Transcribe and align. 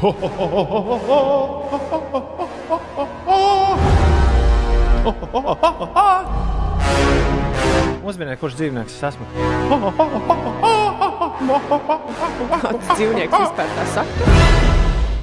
Uzminiet, 8.00 8.40
kurš 8.40 8.54
dzīvnieks 8.56 8.94
es 8.96 9.02
esmu. 9.10 9.24
Kāds 12.62 12.86
dzīvnieks 12.94 13.34
vispār 13.34 13.68
tā 13.76 13.84
saka? 13.92 14.30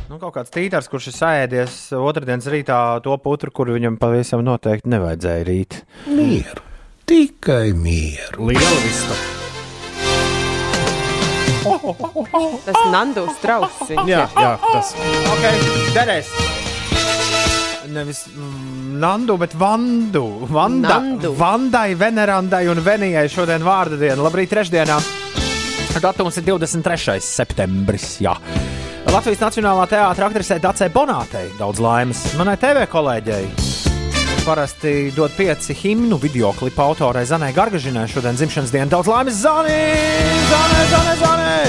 Nu, 0.08 0.20
kaut 0.22 0.34
kāds 0.36 0.54
tītars, 0.54 0.90
kurš 0.92 1.10
ir 1.10 1.16
sēdies 1.18 1.74
otrdienas 1.98 2.46
rītā 2.54 3.02
to 3.06 3.18
putru, 3.24 3.50
kuru 3.50 3.74
viņam 3.80 3.98
pavisam 4.02 4.46
noteikti 4.46 4.94
nevajadzēja 4.94 5.44
rīt. 5.50 5.82
Mieru, 6.06 6.62
tikai 7.10 7.74
mieru. 7.74 8.52
Liela 8.52 8.78
vista. 8.86 9.37
Tas 12.68 12.80
Nandu 12.92 13.28
strauss. 13.38 13.92
Jā, 14.08 14.26
jā, 14.32 14.54
tas 14.64 14.94
Ok, 15.34 15.46
derēs. 15.96 16.32
Nevis 17.88 18.26
mm, 18.28 18.98
Nandu, 19.02 19.38
bet 19.40 19.56
Vandu. 19.58 20.26
Vanda, 20.52 20.98
Nandu. 20.98 21.32
Vandai, 21.38 21.94
Venerandai 22.00 22.66
un 22.72 22.82
Venijai 22.84 23.28
šodien 23.32 23.64
vārda 23.66 24.00
diena. 24.00 24.20
Labrīt, 24.26 24.52
trešdienā. 24.52 25.00
Datums 25.98 26.36
ir 26.38 26.46
23. 26.46 27.18
septembris. 27.26 28.20
Jā. 28.22 28.36
Latvijas 29.08 29.42
Nacionālā 29.42 29.88
teātris 29.90 30.28
aktrisē 30.28 30.60
Dacei 30.62 30.92
Bonātei 30.94 31.48
daudz 31.58 31.82
laimes. 31.82 32.22
Manai 32.38 32.58
TV 32.62 32.86
kolēģei 32.92 33.67
parasti 34.48 35.12
dod 35.12 35.32
pieci 35.38 35.74
himnu 35.74 36.18
video 36.18 36.54
klipa 36.56 36.84
autorai 36.84 37.26
Zanai 37.26 37.52
Gargažinai 37.54 38.08
šodien 38.08 38.36
dzimšanas 38.36 38.72
dienu. 38.72 38.88
Daudz 38.88 39.10
laimes 39.12 39.36
Zanai! 39.44 39.74
Zanai, 40.52 40.86
Zanai, 40.92 41.16
Zanai! 41.20 41.66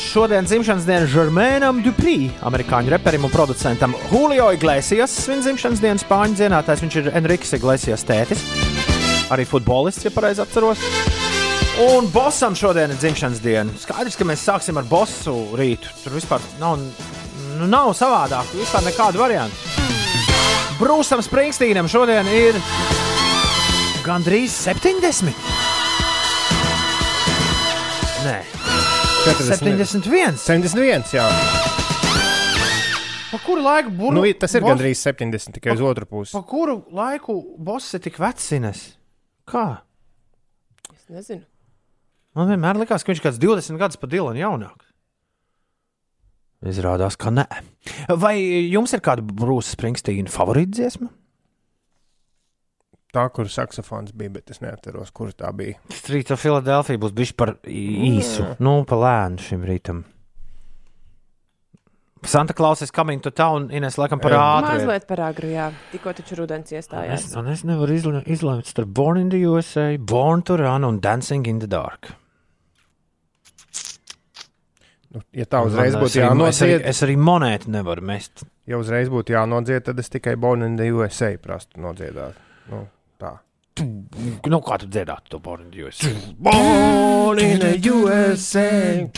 Šodien 0.00 0.48
dzimšanas 0.48 0.86
diena 0.88 1.10
Žermēnam 1.12 1.82
Duprī, 1.84 2.30
amerikāņu 2.48 2.94
reperim 2.94 3.28
un 3.28 3.34
producentam 3.34 3.92
Julio 4.08 4.48
Iglesias. 4.56 5.18
Viņa 5.28 5.44
dzimšanas 5.50 5.84
dienas 5.84 6.06
spāņu 6.06 6.40
dziedātājs, 6.40 6.84
viņš 6.86 6.98
ir 7.02 7.12
Enriks 7.20 7.52
Iglesias 7.60 8.06
tētis. 8.08 8.46
Arī 9.28 9.44
futbolists, 9.44 10.08
ja 10.08 10.14
pareizi 10.16 10.40
atceros. 10.46 10.80
Un 11.90 12.08
Bosam 12.14 12.56
šodien 12.56 12.96
ir 12.96 13.02
dzimšanas 13.04 13.44
diena. 13.44 13.76
Skaidrs, 13.84 14.16
ka 14.16 14.24
mēs 14.24 14.48
sāksim 14.48 14.80
ar 14.80 14.88
bosu 14.88 15.36
rītu. 15.60 15.92
Tur 16.06 16.16
vispār 16.16 16.40
nav, 16.62 16.80
nu, 16.80 17.68
nav 17.68 17.92
savādāk, 18.00 18.56
vispār 18.56 18.88
nekādu 18.88 19.20
variantu. 19.20 19.89
Brūsam 20.80 21.20
Springsteenam 21.24 21.88
šodien 21.92 22.24
ir 22.32 22.56
gandrīz 24.06 24.54
70. 24.64 25.34
Nē, 28.24 28.38
40. 29.26 29.60
71. 29.60 30.40
71. 30.40 31.12
Jā. 31.16 31.26
Pa 33.30 33.38
kuru 33.44 33.62
laiku 33.62 33.92
buru, 33.94 34.16
Nu, 34.18 34.24
tas 34.34 34.54
ir 34.56 34.64
bos- 34.64 34.72
gandrīz 34.72 34.98
70, 35.04 35.52
tikai 35.54 35.76
uz 35.76 35.84
otru 35.86 36.06
pusi. 36.08 36.32
Pa 36.34 36.42
kuru 36.42 36.80
laiku 36.96 37.36
boss 37.58 37.92
ir 37.94 38.00
tik 38.04 38.16
vecines? 38.20 38.94
Kā? 39.46 39.82
Es 40.96 41.04
nezinu. 41.12 41.44
Man 42.34 42.48
vienmēr 42.50 42.80
likās, 42.80 43.04
ka 43.04 43.12
viņš 43.12 43.20
ir 43.22 43.26
kāds 43.28 43.38
20 43.42 43.78
gadus 43.78 43.96
pa 44.00 44.06
Dilanu 44.10 44.38
jaunāks. 44.40 44.89
Izrādās, 46.66 47.16
ka 47.16 47.30
nē. 47.32 47.46
Vai 48.20 48.34
jums 48.68 48.92
ir 48.92 49.00
kāda 49.00 49.22
Brūsa 49.24 49.72
Springstīna 49.76 50.28
favorīta 50.28 50.76
dziesma? 50.76 51.08
Tā, 53.10 53.24
kur 53.34 53.48
saksofons 53.50 54.12
bija, 54.14 54.30
bet 54.36 54.50
es 54.52 54.60
neatceros, 54.62 55.08
kur 55.10 55.32
tā 55.34 55.48
bija. 55.56 55.80
Street 55.90 56.28
of 56.30 56.38
Philadelphia 56.38 57.00
būs 57.00 57.14
bijis 57.16 57.32
par 57.34 57.56
īsu, 57.66 58.44
nu, 58.62 58.84
pa 58.86 58.98
lēnu 59.00 59.40
šim 59.42 59.64
rītam. 59.66 60.04
Santa 62.22 62.52
Claus 62.52 62.82
is 62.84 62.90
coming 62.92 63.18
to 63.24 63.30
town, 63.32 63.70
Ines, 63.72 63.96
laikam 63.96 64.20
par 64.20 64.36
ātru. 64.36 64.74
ir. 64.76 64.84
Mazliet 64.84 65.06
par 65.08 65.22
agru, 65.30 65.48
jā. 65.48 65.70
Tikko 65.90 66.12
taču 66.18 66.36
rudens 66.36 66.70
Es, 66.70 66.86
iestājās. 66.86 67.30
un 67.40 67.48
es 67.48 67.62
nevaru 67.64 67.96
izle- 67.96 68.22
izlemt 68.28 68.66
starp 68.68 68.92
Born 68.92 69.16
in 69.16 69.30
the 69.30 69.40
USA, 69.48 69.96
Born 69.96 70.42
to 70.42 70.58
Run 70.60 70.84
un 70.84 71.00
Dancing 71.00 71.46
in 71.46 71.58
the 71.60 71.66
Dark. 71.66 72.12
Nu, 75.10 75.20
ja 75.34 75.44
tā 75.44 75.64
uzreiz 75.66 75.94
būtu 75.98 76.20
arī- 76.22 76.48
Es 76.48 76.60
arī, 76.62 76.70
jānodzied, 76.70 76.86
es 76.86 77.02
arī 77.02 77.16
monētu 77.18 77.68
nevaru 77.74 78.02
mest. 78.02 78.44
ja 78.66 78.76
uzreiz 78.78 79.08
būtu 79.10 79.34
jānodzied, 79.34 79.82
tad 79.84 79.98
es 79.98 80.08
tikai 80.08 80.36
Born 80.38 80.62
in 80.62 80.76
the 80.76 80.86
USA 80.94 81.36
prastu 81.36 81.78
nodziedāt. 81.82 82.34
Nu, 82.70 82.86
tā. 83.18 83.38
Nu, 83.80 84.60
kā 84.60 84.78
tu 84.78 84.86
dziedātu 84.86 85.28
to 85.30 85.38
Born 85.40 85.62
in 85.62 85.70
the 85.70 85.78
USA? 85.82 86.08
The 86.40 87.78
USA 87.90 89.08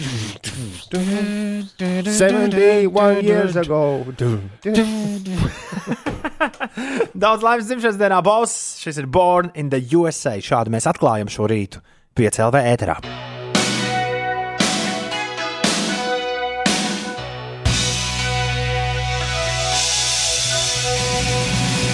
71 2.07 3.23
years 3.25 3.57
ago. 3.57 4.05
Daudz 7.17 7.43
laimes 7.45 7.67
dzimšanas 7.69 7.99
dienā, 8.01 8.23
boss! 8.25 8.57
Šis 8.83 8.99
ir 9.03 9.07
Born 9.07 9.51
in 9.55 9.69
the 9.71 9.81
USA. 9.97 10.37
Šādi 10.41 10.73
mēs 10.75 10.89
atklājam 10.91 11.29
šo 11.33 11.49
rītu 11.53 11.83
5 12.17 12.41
LV 12.49 12.65
ēterā. 12.75 12.97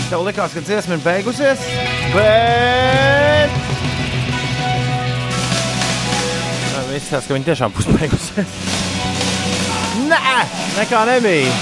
Tev 0.09 0.23
likās, 0.25 0.55
ka 0.57 0.63
dziesma 0.65 0.97
ir 0.97 1.03
beigusies, 1.05 1.65
bet. 2.15 3.57
Tas, 7.09 7.25
ka 7.25 7.33
viņi 7.33 7.47
tiešām 7.47 7.73
būs 7.73 7.87
beigusies. 7.97 8.55
Nē, 10.09 10.33
nekā 10.77 11.05
nebija. 11.09 11.53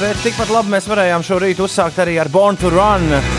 Bet 0.00 0.18
tikpat 0.26 0.50
labi 0.50 0.74
mēs 0.74 0.90
varējām 0.90 1.22
šo 1.22 1.38
rītu 1.42 1.68
uzsākt 1.68 2.02
arī 2.02 2.18
ar 2.22 2.30
Born 2.30 2.58
to 2.58 2.74
Run. 2.74 3.33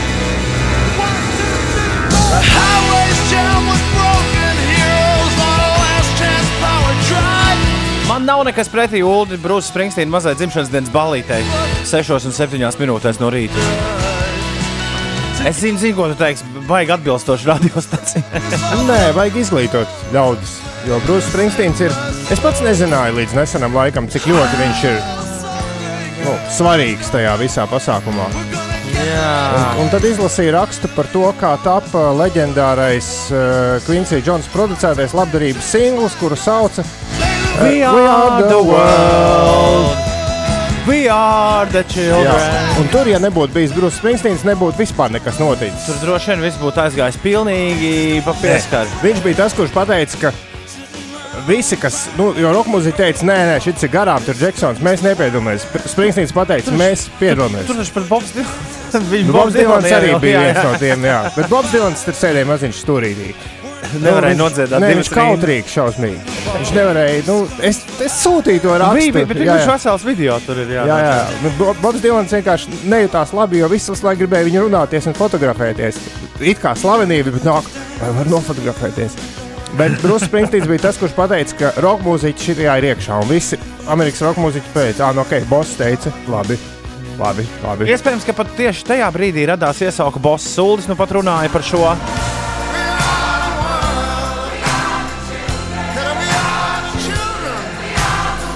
Man 8.26 8.38
nav 8.40 8.46
nekas 8.48 8.72
pretī 8.74 9.04
Ulu 9.06 9.38
Brūsas 9.38 9.68
Springstīna 9.70 10.10
mazai 10.10 10.32
dzimšanas 10.34 10.72
dienas 10.74 10.90
ballītei 10.90 11.44
6 11.86 12.10
un 12.26 12.34
7 12.34 12.80
minūtēs 12.82 13.20
no 13.22 13.28
rīta. 13.30 13.66
Es 15.46 15.60
zinu, 15.60 15.78
zinu 15.78 15.94
ko 15.94 16.08
tu 16.10 16.16
teiksi, 16.18 16.48
baigi 16.66 16.96
atbilstoši 16.96 17.46
radiostacijai. 17.52 18.42
Nē, 18.88 18.98
vajag 19.14 19.38
izglītot 19.44 20.10
ļaudis. 20.16 20.56
Jo 20.90 20.98
Brūsis 21.06 21.30
Springsteins 21.30 21.84
ir. 21.86 21.94
Es 22.34 22.42
pats 22.42 22.66
nezināju 22.66 23.20
līdz 23.20 23.36
nesenam 23.38 23.78
laikam, 23.78 24.10
cik 24.10 24.26
ļoti 24.32 24.58
viņš 24.64 24.82
ir 24.90 24.98
nu, 26.24 26.34
svarīgs 26.58 27.14
tajā 27.14 27.36
visā 27.44 27.68
pasākumā. 27.70 28.26
Un, 29.06 29.84
un 29.84 29.94
tad 29.94 30.10
izlasīju 30.10 30.56
rakstu 30.58 30.90
par 30.98 31.14
to, 31.14 31.28
kā 31.38 31.54
tapa 31.62 32.08
leģendārais 32.24 33.14
uh, 33.30 33.78
Quincy 33.86 34.24
Jones 34.26 34.50
producētais 34.56 35.14
labdarības 35.14 35.76
singls, 35.78 36.18
kuru 36.18 36.42
sauca 36.42 36.88
we 37.64 37.84
are 37.84 38.42
the 38.48 38.62
world. 38.62 40.06
We 40.88 41.08
are 41.10 41.66
the 41.66 41.82
Jā. 41.82 41.90
children. 41.90 42.66
Un 42.80 42.90
tur, 42.94 43.08
ja 43.10 43.18
nebūtu 43.18 43.56
bijis 43.56 43.72
Brūsis 43.74 43.98
Springsteins, 43.98 44.44
nebūtu 44.46 44.78
vispār 44.84 45.10
nekas 45.16 45.40
noticis. 45.42 45.88
Tur 45.88 45.98
droši 46.04 46.34
vien 46.34 46.44
viss 46.46 46.60
būtu 46.62 46.84
aizgājis 46.84 47.18
pilnīgi 47.24 48.22
pa 48.26 48.36
pieskaru. 48.38 49.00
Viņš 49.02 49.24
bija 49.26 49.40
tas, 49.40 49.56
kurš 49.58 49.74
teica, 49.74 50.20
ka 50.22 50.34
visi, 51.48 51.80
kas, 51.82 52.04
nu, 52.20 52.30
jo 52.38 52.54
roka 52.54 52.70
mūzika 52.70 53.02
teica, 53.02 53.26
nē, 53.26 53.40
nē, 53.50 53.58
šis 53.66 53.88
ir 53.88 53.94
garām, 53.98 54.22
tur 54.26 54.38
Džeksons, 54.38 54.86
mēs 54.86 55.02
nepiedalāmies. 55.06 55.66
Springsteins 55.90 56.36
teica, 56.36 56.78
mēs 56.78 57.10
piedalāmies. 57.20 57.66
Tur 57.66 57.82
viņš 57.82 57.94
pat 57.98 58.10
Bobs 58.12 58.34
Dilans. 58.38 58.80
Viņš 59.10 59.28
Nu, 59.28 59.34
Bobs 59.40 59.58
Dilans 59.58 59.92
arī 59.98 60.14
bija 60.22 60.46
viens 60.46 60.64
no 60.64 60.78
tiem, 60.80 61.10
jā. 61.10 61.20
Bet 61.36 61.50
Bobs 61.50 61.74
Dilans 61.74 62.06
tur 62.06 62.14
sēdēja 62.22 62.54
maziņš 62.54 62.86
stūrīgi. 62.86 63.34
Nevarēja 64.06 64.34
viņš- 64.34 64.42
nodziedāt 64.42 64.86
divas 64.86 64.96
viņš 65.02 65.12
kautrīgi 65.16 65.72
šausmīgi. 65.76 66.36
Viņš 66.56 66.74
nevarēja, 66.76 67.22
nu, 67.28 67.38
es, 67.62 67.80
es 68.06 68.18
sūtīju 68.24 68.62
to 68.66 68.76
rakstu. 68.82 69.00
Bija, 69.00 69.14
bija, 69.20 69.30
bet 69.32 69.38
jā, 69.38 69.56
viņš 69.56 69.66
jā. 69.68 69.72
vesels 69.76 70.06
video 70.08 70.40
tur 70.46 70.60
ir. 70.64 70.68
Jā, 70.76 70.86
Jā, 70.90 70.98
jā. 71.06 71.16
Nu, 71.44 71.52
Bo- 71.60 71.76
Bobs 71.82 72.02
Dilans 72.04 72.32
vienkārši 72.36 72.82
nejūtās 72.92 73.34
labi, 73.36 73.60
jo 73.64 73.70
viss 73.72 73.90
laiku 74.04 74.24
gribēja 74.26 74.50
viņu 74.50 74.66
runāties 74.68 75.08
un 75.12 75.18
fotografēties. 75.18 76.00
It 76.40 76.60
kā 76.64 76.76
slavenība, 76.76 77.34
bet 77.38 77.44
nāk, 77.48 77.68
vai 78.02 78.12
var 78.20 78.26
nofotografēties. 78.26 79.18
Bet 79.76 79.98
Brūsis 80.00 80.30
Springsteins 80.30 80.68
bija 80.70 80.86
tas, 80.88 80.96
kurš 81.02 81.16
teica, 81.18 81.56
ka 81.60 81.82
roka 81.84 82.04
mūzika 82.06 82.40
šajā 82.40 82.78
ir 82.80 82.88
iekšā. 82.96 83.18
Un 83.22 83.28
visi 83.28 83.58
Amerikas 83.92 84.22
roka 84.24 84.40
mūziķi 84.40 84.72
teica, 84.74 85.10
ah, 85.10 85.14
nu, 85.18 85.26
ok, 85.26 85.44
boss 85.50 85.76
teica, 85.76 86.14
labi, 86.32 86.56
labi. 87.20 87.44
labi. 87.64 87.90
Iespējams, 87.92 88.24
ka 88.26 88.34
pat 88.34 88.48
tieši 88.56 88.88
tajā 88.88 89.12
brīdī 89.12 89.44
radās 89.52 89.82
iesauka 89.84 90.22
boss 90.24 90.48
Sulis, 90.56 90.88
nu 90.88 90.96
pat 90.96 91.12
runāja 91.12 91.52
par 91.52 91.62
šo. 91.62 91.84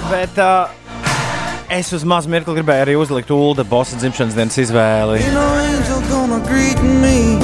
Bet 0.09 0.37
uh, 0.37 0.69
Es 1.69 1.91
uz 1.93 2.01
mazu 2.01 2.31
mirkli 2.33 2.55
gribēju 2.57 2.81
arī 2.81 2.93
uzlikt 2.97 3.29
ULDE 3.29 3.61
bosa 3.69 3.97
dzimšanas 4.01 4.33
dienas 4.33 4.55
izvēli. 4.57 5.19
Ain't 5.21 5.35
no 5.35 5.43
angel 5.61 5.99
gonna 6.09 6.39
greet 6.47 6.81
me. 6.81 7.37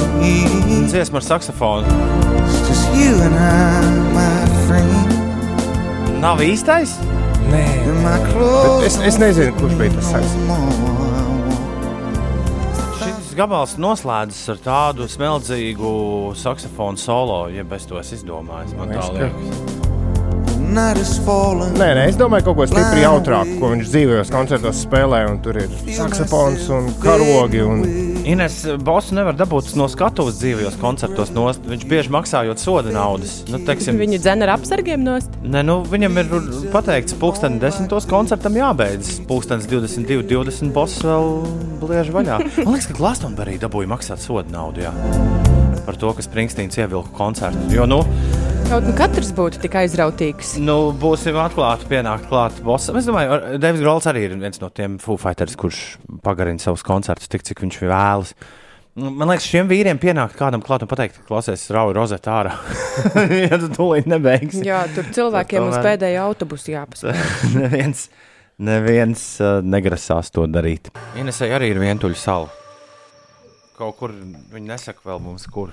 Dziesma 0.90 1.20
ar 1.20 1.26
saksofonu. 1.28 1.86
It's 2.42 2.66
just 2.66 2.90
you 2.98 3.14
and 3.22 3.38
I, 3.38 3.86
my 4.16 4.50
friend. 4.66 5.14
Nav 6.24 6.42
īstais? 6.42 6.96
Nē, 7.52 7.62
Bet 8.02 8.86
es, 8.88 8.98
es 9.12 9.20
nezinu, 9.22 9.54
kurš 9.60 9.78
bija 9.78 9.94
tas 9.94 10.10
saks. 10.16 10.34
Šis 12.98 13.32
gabals 13.38 13.76
noslēdzas 13.78 14.42
ar 14.56 14.62
tādu 14.66 15.06
smeldzīgu 15.10 15.94
saksofonu 16.42 16.98
solo, 16.98 17.44
ja 17.54 17.62
bez 17.62 17.86
to 17.86 18.02
es 18.02 18.10
izdomāju. 18.18 18.74
Man 18.80 18.90
tā 18.90 19.06
Liekas, 19.06 19.14
ka- 19.14 19.85
Nē, 21.76 21.86
nē, 21.94 22.04
es 22.10 22.16
domāju, 22.18 22.48
kaut 22.48 22.56
ko 22.58 22.64
stipri 22.68 23.04
jautrāku, 23.04 23.54
ko 23.60 23.68
viņš 23.72 23.90
dzīvojos 23.92 24.32
koncertos 24.34 24.80
spēlē. 24.82 25.20
un 25.30 25.38
Tur 25.44 25.58
ir 25.62 25.70
saksofons 25.94 26.66
un 26.74 26.88
karogi. 27.02 27.60
Un... 27.62 27.84
Ines 28.26 28.56
Bosu 28.82 29.14
nevar 29.14 29.36
dabūt 29.38 29.70
no 29.78 29.86
skatuves 29.90 30.40
dzīvajos 30.40 30.78
koncertos. 30.82 31.30
Nost. 31.36 31.62
Viņš 31.70 31.84
bieži 31.86 32.10
maksājot 32.14 32.58
soda 32.58 32.90
naudas. 32.94 33.38
Nu, 33.50 33.60
teiksim, 33.62 34.00
Viņu 34.00 34.18
dzēna 34.24 34.48
ar 34.48 34.56
apsargiem 34.56 35.04
nost. 35.06 35.30
ne, 35.44 35.62
nu, 35.66 35.78
viņam 35.86 36.18
ir 36.22 36.34
pateikts, 36.74 37.14
ka 37.14 37.22
pulksten 37.22 37.60
desmitos 37.62 38.08
koncertam 38.10 38.58
jābeidz. 38.58 39.20
Pulkstenis 39.30 39.68
22, 39.70 40.26
20 40.26 40.74
boss 40.74 40.98
vēl 41.06 41.30
bliež 41.84 42.10
vaļā. 42.16 42.40
Man 42.64 42.74
liekas, 42.74 42.90
ka 42.90 42.98
Glastonberī 42.98 43.60
dabūja 43.62 43.92
maksāt 43.94 44.24
soda 44.24 44.50
naudu. 44.50 44.82
Jā. 44.88 44.92
Par 45.86 45.94
to, 45.94 46.10
ka 46.18 46.24
Springstīns 46.26 46.74
ievilka 46.82 47.14
koncertu. 47.14 47.70
Jo, 47.70 47.86
nu, 47.86 48.02
Kaut 48.66 48.82
nu 48.82 48.92
katrs 48.98 49.28
būtu 49.36 49.60
tik 49.62 49.76
aizrautīgs. 49.78 50.56
nu 50.58 50.90
būsim 50.98 51.36
atklāti, 51.38 51.86
pienākt 51.90 52.26
klāt 52.26 52.56
bosam. 52.66 52.96
Es 52.98 53.06
domāju, 53.06 53.30
ka 53.30 53.58
Devs 53.62 53.82
Grols 53.84 54.08
arī 54.10 54.24
ir 54.26 54.34
viens 54.40 54.58
no 54.58 54.68
tiem 54.74 54.96
Foo 55.02 55.14
Fighters, 55.20 55.54
kurš 55.60 55.78
pagarina 56.24 56.58
savus 56.58 56.82
koncertus 56.86 57.30
tik, 57.30 57.44
cik 57.46 57.62
viņš 57.62 57.78
vēlas. 57.86 58.32
Man 58.96 59.28
liekas, 59.30 59.46
šiem 59.46 59.70
vīriem 59.70 60.00
pienākt 60.02 60.34
kādam 60.40 60.64
klāt 60.66 60.82
un 60.82 60.90
pateikt, 60.90 61.20
ka 61.20 61.28
klausies 61.30 61.68
rauj 61.70 61.94
rozet 61.94 62.26
ārā. 62.32 62.56
ja 63.46 63.60
tu 63.62 63.70
tūlīt 63.76 64.08
nebeigsi. 64.10 64.64
Jā, 64.66 64.82
tur 64.96 65.08
cilvēkiem 65.14 65.68
uz 65.68 65.76
Tomēr- 65.76 65.88
pēdējo 65.92 66.26
autobusu 66.26 66.74
jāpaspēj. 66.74 67.26
neviens, 67.60 68.06
neviens 68.58 69.26
uh, 69.44 69.60
negrasās 69.62 70.32
to 70.34 70.48
darīt. 70.50 70.90
Inesai 71.14 71.52
arī 71.54 71.70
ir 71.70 71.82
vientuļa 71.86 72.18
sala. 72.18 72.50
Kaut 73.78 74.00
kur 74.00 74.16
viņi 74.16 74.72
nesaka 74.74 75.06
vēl 75.06 75.22
mums, 75.22 75.46
kur. 75.52 75.70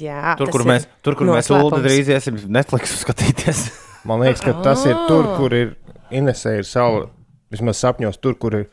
Jā, 0.00 0.34
Tur, 0.40 0.50
kur 0.50 0.64
mēs, 0.66 0.86
tur, 1.06 1.14
kur 1.14 1.28
mēs. 1.30 1.50
Ulu 1.54 1.78
drīz 1.84 2.08
iesim 2.10 2.38
Netflix 2.50 2.96
skatīties. 3.04 3.60
Man 4.08 4.20
liekas, 4.24 4.42
ka 4.44 4.52
tas 4.64 4.82
ir 4.90 4.96
tur, 5.08 5.28
kur 5.38 5.54
ir 5.54 5.76
Inesē 6.14 6.58
ir 6.60 6.66
sala. 6.68 7.06
Vismaz 7.54 7.78
sapņos, 7.84 8.18
tur, 8.20 8.34
kur 8.40 8.56
ir 8.58 8.64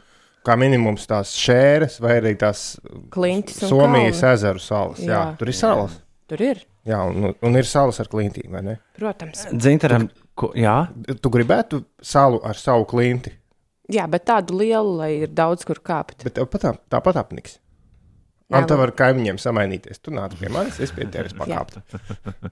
kā 0.45 0.55
minimums 0.57 1.05
tās 1.07 1.35
šēras 1.37 1.99
vai 2.01 2.15
arī 2.17 2.33
tās 2.41 2.79
Klintis 3.13 3.61
un 3.61 3.69
Somijas 3.69 4.19
kalni. 4.23 4.33
ezeru 4.39 4.59
salas. 4.63 4.99
Jā. 4.99 5.11
Jā, 5.13 5.21
tur 5.37 5.51
ir 5.53 5.57
salas. 5.59 5.99
Tur 6.31 6.41
ir, 6.41 6.63
Jā, 6.87 6.97
un, 7.05 7.29
un 7.45 7.57
ir 7.59 7.67
salas 7.69 7.99
ar 8.01 8.07
klintīm, 8.09 8.49
vai 8.55 8.63
ne? 8.65 8.73
protams. 8.97 9.43
Dzintaram, 9.53 10.07
ko, 10.33 10.49
jā, 10.57 10.87
Tu 11.21 11.29
gribētu 11.29 11.83
salu 12.01 12.39
ar 12.47 12.57
savu 12.57 12.87
klinti, 12.89 13.35
Jā, 13.91 14.05
bet 14.09 14.23
tādu 14.25 14.55
lielu, 14.57 14.93
lai 14.97 15.09
ir 15.27 15.31
daudz 15.35 15.65
kur 15.67 15.77
kāpt. 15.83 16.23
bet 16.23 16.33
tev 16.39 16.47
pat 16.49 16.61
tā- 16.63 16.77
tāpat 16.89 17.17
apniks. 17.21 17.59
Man 18.51 18.67
te 18.67 18.75
var 18.79 18.91
kaimiņiem 18.99 19.37
samainīties. 19.41 20.01
Tu 20.03 20.13
nāc 20.13 20.33
pie 20.39 20.49
manis, 20.51 20.79
es 20.83 20.91
pie 20.95 21.07
tevis 21.11 21.35
pakāptu. 21.39 21.81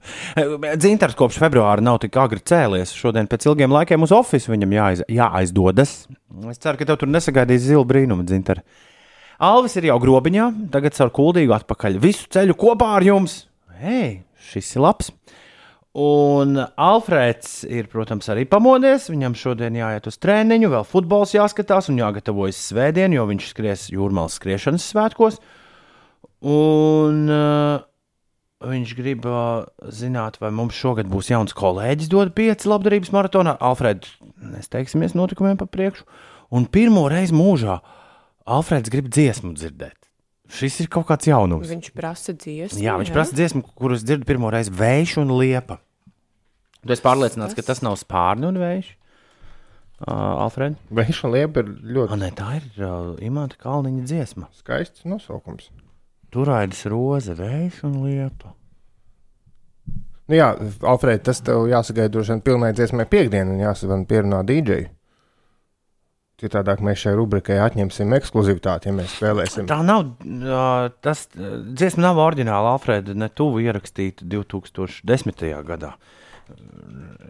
Dzintars 0.80 1.18
kopš 1.18 1.40
februāra 1.42 1.84
nav 1.84 2.00
tik 2.04 2.16
agri 2.20 2.40
cēlies. 2.40 2.94
Šodien 2.96 3.28
pēc 3.30 3.48
ilgiem 3.50 3.74
laikiem 3.74 4.06
uz 4.06 4.14
oficiālu 4.16 4.56
viņam 4.56 4.76
jāaiz, 4.78 5.04
jāaizdodas. 5.20 5.96
Es 6.50 6.62
ceru, 6.62 6.80
ka 6.80 6.88
tev 6.88 7.02
tur 7.02 7.12
nesagaidīs 7.12 7.66
zilu 7.68 7.84
brīnumu, 7.88 8.24
Dzintara. 8.28 8.64
Alvis 9.40 9.76
ir 9.80 9.88
jau 9.88 9.96
grobiņā, 10.02 10.50
tagad 10.72 10.98
ar 11.00 11.12
kuldīgu 11.16 11.54
atpakaļ. 11.56 12.00
Visu 12.00 12.26
ceļu 12.32 12.56
kopā 12.60 12.90
ar 12.98 13.06
jums. 13.06 13.44
Hei, 13.80 14.20
šis 14.50 14.74
ir 14.76 14.84
labs. 14.84 15.14
Un 15.96 16.54
Alfrēds 16.60 17.64
ir, 17.66 17.88
protams, 17.90 18.28
arī 18.30 18.44
pamodies. 18.46 19.08
Viņam 19.10 19.34
šodien 19.34 19.74
jāiet 19.80 20.04
uz 20.06 20.20
treniņu, 20.22 20.68
vēl 20.70 20.84
futbols 20.86 21.32
jāskatās 21.34 21.88
un 21.90 21.98
jāgatavojas 21.98 22.60
svētdien, 22.68 23.16
jo 23.16 23.24
viņš 23.26 23.48
skries 23.50 23.88
jūrmālas 23.96 24.36
skriešanas 24.38 24.86
svētkos. 24.92 25.40
Un 26.40 27.28
uh, 27.28 27.82
viņš 28.64 28.92
grib 28.96 29.26
uh, 29.28 29.66
zināt, 29.92 30.38
vai 30.40 30.52
mums 30.56 30.76
šogad 30.76 31.08
būs 31.10 31.30
jauns 31.32 31.56
kolēģis, 31.56 32.10
dod 32.12 32.32
pieci 32.36 32.68
labdarības 32.70 33.12
maratonā. 33.16 33.56
Alfrēds, 33.60 34.14
nesteigsimies 34.40 35.16
notikumiem 35.18 35.60
pa 35.60 35.68
priekšu. 35.68 36.06
Un 36.56 36.66
pirmo 36.66 37.04
reizi 37.12 37.36
mūžā 37.36 37.78
Alfrēds 38.50 38.90
grib 38.90 39.10
dziesmu 39.12 39.52
dzirdēt. 39.54 39.96
Šis 40.50 40.80
ir 40.82 40.88
kaut 40.90 41.06
kāds 41.10 41.28
jaunums. 41.28 41.68
Viņš 41.70 41.92
prasa 41.94 42.34
dziesmu. 42.34 42.80
Jā, 42.82 42.96
viņš 42.98 43.12
prasa 43.14 43.36
dziesmu, 43.38 43.62
kuras 43.78 44.02
dzird 44.02 44.24
pirmo 44.26 44.50
reizi 44.50 44.72
vējš 44.74 45.20
un 45.22 45.36
liepa. 45.38 45.78
Tu 46.80 46.96
esi 46.96 47.04
pārliecināts, 47.04 47.54
ka 47.54 47.62
tas 47.62 47.84
nav 47.84 47.98
spārni 48.00 48.48
un 48.48 48.58
vējš? 48.58 48.88
Uh, 50.00 50.40
Alfred? 50.46 50.80
Vējš 50.96 51.20
un 51.28 51.34
liepa 51.36 51.62
ir 51.62 51.70
ļoti 51.94 52.18
nē, 52.22 52.32
tā 52.38 52.54
ir 52.56 52.66
uh, 52.80 53.12
Imants 53.22 53.60
Kalniņa 53.60 54.06
dziesma. 54.08 54.48
skaists 54.56 55.04
nosaukums. 55.04 55.68
Turaidas 56.30 56.84
roze, 56.86 57.34
vējš 57.34 57.82
un 57.88 58.00
liepa. 58.04 58.54
Nu 60.30 60.38
jā, 60.38 60.52
Alfred, 60.86 61.24
tas 61.26 61.40
tev 61.42 61.64
jāsagaida 61.66 62.12
droši 62.14 62.36
vien 62.36 62.42
pilnai 62.46 62.70
dziesmai 62.76 63.06
piekdienu 63.10 63.56
un 63.56 63.64
jāsavana 63.64 64.06
pierunā 64.06 64.44
DJ. 64.46 64.84
Citādāk 66.40 66.80
mēs 66.86 67.02
šai 67.02 67.16
rubrikai 67.18 67.58
atņemsim 67.60 68.14
ekskluzivitāti, 68.16 68.88
ja 68.88 68.94
mēs 68.96 69.16
spēlēsim. 69.18 69.66
Tā 69.68 69.80
nav. 69.84 70.06
Tas 71.04 71.26
dziesma 71.34 72.06
nav 72.06 72.22
oriģināla 72.22 72.76
Alfreda, 72.78 73.12
ne 73.18 73.28
tuvu 73.28 73.60
ierakstīta 73.66 74.24
2010. 74.30 75.44
gadā. 75.66 75.96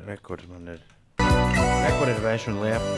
Rekords 0.06 0.46
man 0.52 0.76
ir. 0.76 0.84
Rekords 1.24 2.12
ir 2.14 2.22
vējš 2.28 2.50
un 2.52 2.62
liepa. 2.68 2.88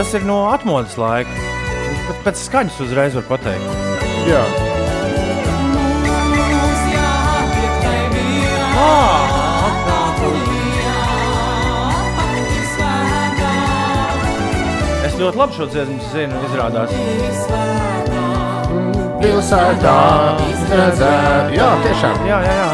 Tas 0.00 0.14
ir 0.16 0.22
no 0.24 0.46
atmodas 0.48 0.94
laika. 0.96 1.28
Pat 2.06 2.20
pēc 2.24 2.38
skaņas 2.40 2.76
uzreiz 2.80 3.12
var 3.18 3.24
pateikt. 3.28 3.66
Jā, 4.24 4.40
Es 15.04 15.18
ļoti 15.20 15.42
labi 15.42 15.58
šo 15.58 15.68
dziesmu 15.68 15.98
zinu, 16.14 16.40
izrādās. 16.48 16.96
pilsētā 19.20 19.98
redzēt. 20.80 21.52
Jā, 21.58 21.68
tiešām. 21.84 22.24
Jā, 22.30 22.40
jā, 22.48 22.56
jā. 22.62 22.72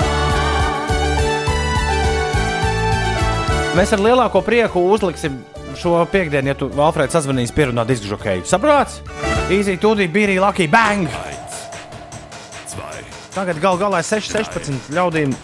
Mēs 3.74 3.98
ar 3.98 4.06
lielāko 4.06 4.46
prieku 4.46 4.86
uzliksim 4.94 5.42
šo 5.80 5.98
piekdienu, 6.10 6.52
ja 6.52 6.56
tu 6.58 6.68
Alfrēds 6.72 7.14
sazvanīs 7.16 7.52
pierunā 7.54 7.84
disku 7.88 8.08
žokeju. 8.10 8.44
Saprots? 8.48 9.00
Easy, 9.52 9.76
tūdī 9.80 10.08
bija 10.12 10.30
arī 10.30 10.38
Lucky 10.42 10.66
Bang. 10.72 11.08
Tagad 13.36 13.58
gal 13.60 13.76
galā 13.76 14.00
6, 14.00 14.30
16 14.32 14.92
ļaudīm. 14.96 15.34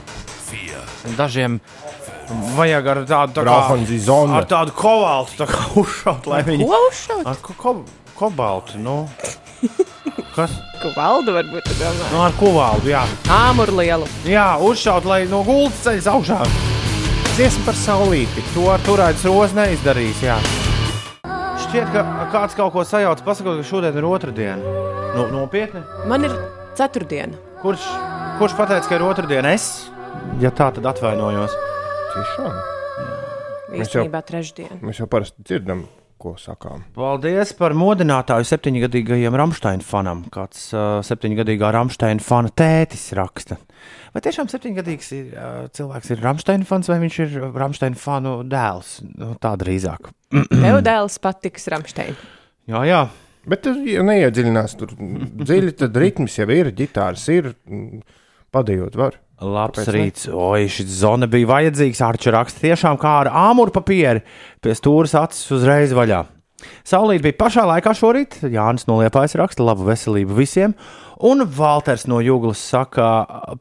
Dažiem 1.18 1.58
vajag 2.56 2.86
ar 2.88 3.00
tādu 3.04 3.34
tā 3.36 3.42
kā, 3.44 3.56
ar 4.38 4.46
tādu 4.48 4.72
kobaltu 4.76 5.36
tā 5.42 5.48
kā 5.50 5.66
uzšaut, 5.82 6.28
lai 6.30 6.40
viņi 6.46 6.68
Ko 6.70 6.78
uzšaut? 6.88 7.26
ar 7.28 7.40
ko, 7.44 7.56
ko, 7.60 7.74
kobaltu. 8.16 8.80
Nu. 8.80 8.96
Kas? 10.36 10.54
Ko 10.80 10.94
valdu 10.96 11.34
varbūt 11.36 11.66
tu 11.68 11.76
domā? 11.76 12.08
Nu, 12.14 12.22
ar 12.24 12.32
kobaltu, 12.40 12.88
jā. 12.94 13.02
Āmuru 13.28 13.76
lielu. 13.82 14.08
Jā, 14.24 14.54
uzšaut, 14.64 15.04
lai 15.04 15.26
no 15.28 15.42
gultas 15.44 15.84
ceļas 15.84 16.08
augšā. 16.14 16.40
Dziesma 17.42 17.64
par 17.66 17.74
saulīti. 17.74 18.42
To 18.54 18.68
ar 18.70 18.82
turētas 18.86 19.24
rozes 19.26 19.56
neizdarīs. 19.56 20.20
Jā. 20.22 20.36
Šķiet, 21.64 21.88
ka 21.90 22.04
kāds 22.30 22.54
kaut 22.54 22.70
ko 22.70 22.84
sajauc, 22.86 23.18
pasakot, 23.26 23.56
ka 23.58 23.64
šodien 23.66 23.96
ir 23.98 24.06
otrdiena. 24.06 24.74
Nu, 25.16 25.24
nopietni. 25.32 25.82
Man 26.06 26.22
ir 26.28 26.36
ceturtdiena. 26.78 27.34
Kurš, 27.64 27.88
kurš 28.38 28.54
pateica, 28.60 28.86
ka 28.86 28.94
ir 28.94 29.02
otrdiena? 29.08 29.56
Es, 29.58 29.88
ja 30.38 30.52
tā, 30.54 30.68
tad 30.76 30.86
atvainojos. 30.92 31.56
Tiešām. 32.12 32.62
Īstenībā 33.74 34.22
trešdiena. 34.30 34.78
Mēs 34.78 35.02
jau 35.02 35.10
parasti 35.10 35.42
dzirdam, 35.42 35.82
ko 36.22 36.36
sakām. 36.38 36.86
Paldies 36.94 37.56
par 37.58 37.74
modinātāju 37.74 38.46
septiņgadīgajiem 38.52 39.42
Rāmsteina 39.42 39.82
fanam. 39.82 40.22
Kāds 40.30 40.68
uh, 40.76 41.00
septiņgadīgā 41.10 41.74
Rāmsteina 41.74 42.22
fana 42.22 42.54
tētis 42.54 43.08
raksta. 43.18 43.58
Vai 44.12 44.20
tiešām 44.20 44.48
septiņgadīgs 44.52 45.10
ir, 45.16 45.28
uh, 45.32 45.66
cilvēks 45.72 46.12
ir 46.12 46.20
Rāmsteina 46.20 46.68
fans 46.68 46.90
vai 46.90 46.98
viņš 47.00 47.18
ir 47.24 47.36
Rāmsteina 47.56 47.96
fanu 47.96 48.38
dēls? 48.44 48.98
Nu, 49.16 49.32
tā 49.40 49.54
drīzāk. 49.60 50.10
Tev 50.64 50.80
dēls 50.84 51.16
patiks 51.22 51.68
Ramstein. 51.72 52.18
Jā, 52.68 52.84
jā. 52.88 53.02
Bet, 53.48 53.66
ja 53.88 54.04
neiedziļinās 54.06 54.76
tur 54.78 54.92
dziļi, 54.94 55.72
tad 55.80 55.96
ritms 55.98 56.36
jau 56.38 56.46
ir, 56.54 56.70
ģitāras 56.78 57.24
ir, 57.34 57.50
padējot 58.54 58.98
var. 59.00 59.16
Labs 59.42 59.80
Kāpēc 59.80 59.88
ne? 59.88 59.96
rīts. 59.96 60.28
Oi, 60.30 60.68
šis 60.70 60.92
zona 61.00 61.26
bija 61.30 61.48
vajadzīgs. 61.50 62.04
Arča 62.06 62.36
raksta 62.36 62.62
tiešām 62.62 63.00
kā 63.02 63.16
ar 63.24 63.32
āmuru 63.48 63.74
papīru. 63.74 64.22
Pie 64.62 64.76
stūres 64.78 65.16
acis 65.18 65.50
uzreiz 65.56 65.94
vaļā. 65.96 66.22
Saulīt 66.88 67.24
bija 67.24 67.38
pašā 67.38 67.64
laikā 67.68 67.94
šorīt. 67.96 68.40
Jānis 68.52 68.88
no 68.88 68.98
Liepājas 69.00 69.36
raksta 69.40 69.64
labu 69.66 69.86
veselību 69.88 70.36
visiem. 70.38 70.76
Un 71.22 71.44
Valters 71.46 72.08
no 72.10 72.18
Jūglas 72.18 72.58
saka, 72.72 73.06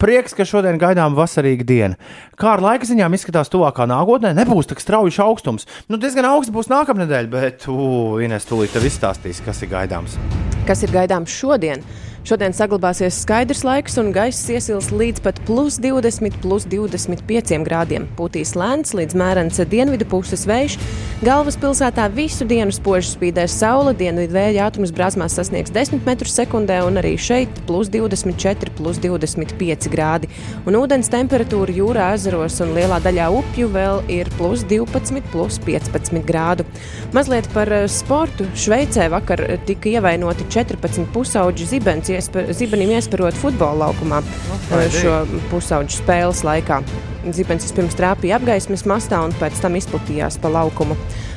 prieks, 0.02 0.34
ka 0.34 0.48
šodien 0.50 0.80
gaidām 0.82 1.14
vasarīga 1.14 1.68
diena. 1.68 2.00
Kā 2.40 2.56
ar 2.56 2.64
laika 2.66 2.88
ziņām 2.90 3.14
izskatās 3.14 3.54
tuvākā 3.54 3.86
nākotnē, 3.92 4.32
nebūs 4.38 4.72
tik 4.72 4.82
strauji 4.82 5.20
augstums. 5.22 5.68
Nu, 5.86 6.00
diezgan 6.02 6.26
augsts 6.32 6.54
būs 6.56 6.72
nākamnedēļ, 6.74 7.30
bet, 7.30 7.68
ugh, 7.70 8.18
Ines, 8.26 8.50
tūlīt 8.50 8.74
tev 8.74 8.88
izstāstīs, 8.90 9.44
kas 9.46 9.62
ir 9.62 9.70
gaidāms. 9.76 10.18
Kas 10.66 10.82
ir 10.82 10.96
gaidāms 10.96 11.30
šodien? 11.38 11.86
Šodien 12.22 12.54
saglabāsies 12.54 13.18
skaidrs 13.24 13.64
laiks 13.66 13.96
un 13.98 14.12
gaiss 14.14 14.46
iesils 14.54 14.92
līdz 14.94 15.24
pat 15.26 15.40
plus 15.48 15.80
20, 15.82 16.36
plus 16.44 16.68
25 16.70 17.64
grādiem. 17.66 18.04
Pūtīs 18.14 18.54
lēns 18.54 18.94
līdz 18.94 19.16
mērens 19.18 19.58
dienvidu 19.72 20.06
puses 20.06 20.46
vējš. 20.46 20.76
Galvaspilsētā 21.26 22.06
visu 22.14 22.46
dienu 22.46 22.74
spoži 22.74 23.16
spīdēs 23.16 23.56
saule, 23.64 23.96
dienvidu 23.98 24.36
vēja 24.38 24.68
ātrums 24.68 24.94
brāzmās 24.94 25.34
sasniegs 25.38 25.74
10 25.74 26.06
m2, 26.06 26.78
un 26.86 27.02
arī 27.02 27.16
šeit 27.18 27.64
plus 27.66 27.90
24, 27.94 28.70
plus 28.78 29.02
25 29.02 29.90
grādi. 29.94 30.30
Un 30.70 30.78
ūdens 30.78 31.10
temperatūra 31.14 31.74
jūrā, 31.74 32.12
ezeros 32.20 32.60
un 32.62 32.76
lielā 32.78 33.02
daļā 33.02 33.32
upju 33.40 33.70
vēl 33.74 34.06
ir 34.14 34.30
plus 34.38 34.62
12, 34.70 35.26
plus 35.34 35.58
15 35.66 36.22
grādu. 36.30 36.70
Mazliet 37.18 37.50
par 37.58 37.74
eh, 37.74 37.90
sportu. 37.90 38.46
Šveicē 38.54 39.10
vakar 39.14 39.42
tika 39.66 39.90
ievainoti 39.98 40.46
14 40.54 41.10
pusauģi 41.18 41.70
zibens 41.74 42.11
iesper, 42.16 42.52
zibenim 42.58 42.94
iesperot 42.96 43.38
futbola 43.40 43.88
laukumā 43.88 44.22
eh, 44.22 44.88
šo 44.94 45.22
pusauģu 45.52 46.02
spēles 46.02 46.46
laikā. 46.48 46.82
Zibens 47.32 47.68
vispirms 47.68 47.98
trāpīja 48.00 48.40
apgaismas 48.40 48.88
mastā 48.90 49.20
un 49.26 49.36
pēc 49.38 49.60
tam 49.62 49.78
izplatījās 49.78 50.40
pa 50.42 50.50
laukumu. 50.54 50.98
Uh, 50.98 51.32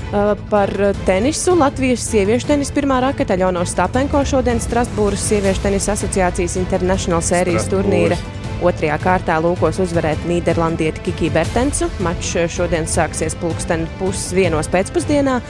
Par 0.51 0.71
tenisu 1.07 1.57
Latvijas 1.59 2.05
sieviešu 2.07 2.47
tenisa 2.47 2.75
pirmā 2.77 3.01
raketa 3.03 3.35
Ļauno 3.41 3.65
Stapenko 3.67 4.21
šodien 4.29 4.61
Strasbūras 4.63 5.25
sieviešu 5.27 5.65
tenisa 5.65 5.97
asociācijas 5.97 6.55
International 6.61 7.25
sērijas 7.25 7.67
turnīra. 7.73 8.19
Otrajā 8.63 8.95
kārtā 9.03 9.41
lūkos 9.43 9.81
uzvarēt 9.83 10.23
Nīderlandieti 10.31 11.03
Kiki 11.09 11.33
Bertensu. 11.35 11.89
Mačs 12.05 12.37
šodien 12.55 12.87
sāksies 12.87 13.35
pulksten 13.41 13.89
pusdienos 13.99 14.71
pēcpusdienā. 14.71 15.41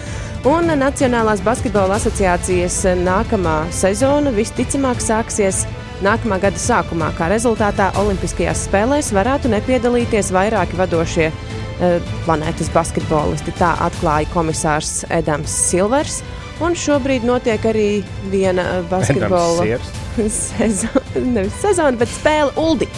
Un 0.45 0.69
Nacionālās 0.77 1.41
basketbola 1.41 1.97
asociācijas 1.97 2.83
nākamā 3.01 3.63
sezona 3.73 4.29
visticamāk 4.37 4.99
sāksies 5.01 5.63
nākamā 6.05 6.37
gada 6.43 6.61
sākumā. 6.61 7.07
Kā 7.17 7.31
rezultātā 7.33 7.87
Olimpiskajās 7.97 8.67
spēlēs 8.67 9.07
varētu 9.17 9.49
nepiedalīties 9.55 10.29
vairāki 10.37 10.77
vadošie 10.77 11.31
eh, 11.31 12.11
planētas 12.27 12.69
basketbolisti. 12.75 13.55
Tā 13.57 13.71
atklāja 13.87 14.29
komisārs 14.35 15.07
Edams 15.09 15.55
Silvers. 15.71 16.19
Un 16.61 16.77
šobrīd 16.77 17.25
notiek 17.25 17.65
arī 17.71 17.87
viena 18.29 18.67
eh, 18.75 18.83
basketbola 18.91 19.79
sezona, 20.29 21.25
nevis 21.25 21.57
sezona, 21.63 21.97
bet 22.03 22.13
spēle 22.13 22.53
Uldi. 22.61 22.91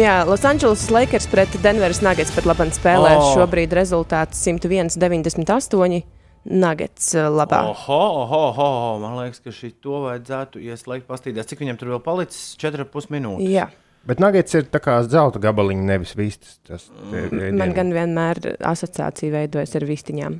Jā, 0.00 0.22
Losandželosas 0.24 0.88
Lakers 0.96 1.28
pret 1.28 1.60
Denveras 1.60 2.00
Nuggets 2.00 2.32
pat 2.32 2.48
labi 2.48 2.70
spēlē. 2.72 3.18
Oh. 3.18 3.34
Šobrīd 3.36 3.76
rezultāts 3.76 4.40
101-98. 4.48 6.19
Nuggets 6.44 7.14
eh, 7.14 7.26
labā. 7.28 7.60
Oh. 7.68 7.76
Oho, 7.76 8.22
oho, 8.24 8.40
oho, 8.64 8.98
man 9.02 9.18
liekas, 9.20 9.42
ka 9.44 9.52
šī 9.52 9.74
to 9.84 10.04
vajadzētu 10.06 10.62
ieslēgt, 10.64 11.06
pastīties, 11.10 11.46
cik 11.50 11.60
viņam 11.60 11.78
tur 11.82 11.92
vēl 11.96 12.02
palicis 12.04 12.54
4,5 12.60 13.10
minūtes. 13.12 13.48
Jā, 13.52 13.68
Bet 14.08 14.16
nagets 14.16 14.54
ir 14.56 14.64
tā 14.72 14.80
kā 14.80 14.94
zelta 15.04 15.36
gabaliņš, 15.44 15.82
nevis 15.84 16.14
vistas. 16.16 16.54
Tas, 16.64 16.86
ēdieni. 17.12 17.52
man 17.60 17.74
gan 17.76 17.90
vienmēr 17.92 18.38
asociācija 18.64 19.28
veidojas 19.34 19.76
ar 19.76 19.84
vistiņām. 19.84 20.38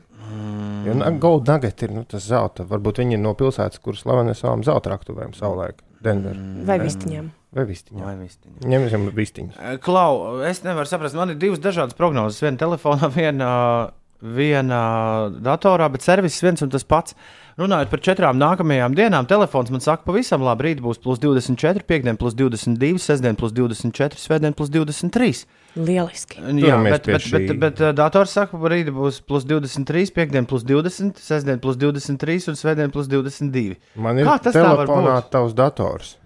Jo 0.87 0.95
na- 0.97 1.11
gold 1.21 1.45
nugget 1.51 1.83
ir 1.85 1.93
nu, 1.93 2.07
tas 2.09 2.25
zelta. 2.25 2.65
Varbūt 2.65 3.03
viņi 3.03 3.19
ir 3.19 3.21
no 3.21 3.35
pilsētas, 3.37 3.79
kuras 3.85 4.01
slavena 4.07 4.33
savām 4.33 4.65
zelta 4.65 4.95
raktuvēm 4.95 5.35
savulaik. 5.37 5.83
Denver 6.01 6.33
Vai 6.65 6.79
vistiņām? 6.81 7.29
vai 7.53 7.65
vistiņā. 7.69 8.01
Vai 8.07 8.15
vistiņa? 8.17 8.65
Ņemsim 8.73 9.09
vistiņus. 9.13 9.59
Eh, 9.61 9.77
Klau, 9.85 10.41
es 10.49 10.63
nevaru 10.65 10.89
saprast, 10.89 11.15
man 11.19 11.29
ir 11.35 11.37
divas 11.37 11.59
dažādas 11.61 11.93
prognozes. 11.99 12.41
Viena 12.41 12.57
telefonā, 12.57 13.11
viena, 13.21 13.91
viena 14.21 15.31
datorā, 15.43 15.89
bet 15.93 16.05
servis 16.05 16.41
viens 16.43 16.63
un 16.63 16.73
tas 16.73 16.85
pats. 16.85 17.17
Runājot 17.61 17.91
par 17.93 18.01
četrām 18.01 18.39
nākamajām 18.41 18.95
dienām, 18.97 19.27
telefons 19.29 19.73
man 19.73 19.83
saka, 19.85 20.07
pavisam 20.07 20.45
labi. 20.47 20.71
Rīt 20.71 20.79
būs 20.85 21.01
plus 21.03 21.19
24, 21.21 21.83
piekdien 21.89 22.17
plus 22.21 22.37
22, 22.39 23.01
sestdien 23.03 23.37
plus 23.37 23.53
24, 23.57 24.17
svētdien 24.21 24.57
plus 24.57 24.71
23. 24.73 25.43
Lieliski. 25.77 26.41
Jā, 26.41 26.53
Turamies 26.55 26.95
bet, 26.95 27.11
bet, 27.11 27.27
bet, 27.35 27.53
bet 27.61 27.83
uh, 27.85 27.93
dators 27.97 28.33
saka, 28.39 28.57
ka 28.57 28.73
rīt 28.73 28.89
būs 28.95 29.21
plus 29.27 29.45
23, 29.49 30.15
piekdien 30.17 30.49
plus 30.49 30.65
20, 30.69 31.21
sestdien 31.21 31.61
plus 31.61 31.77
23 31.81 32.49
un 32.55 32.59
svētdien 32.61 32.95
plus 32.95 33.11
22. 33.13 33.77
Man 34.01 34.23
ir 34.23 34.31
Kā 34.31 34.39
tas 34.47 34.57
telefonā 34.57 35.21
tavs 35.29 35.57
dators. 35.59 36.17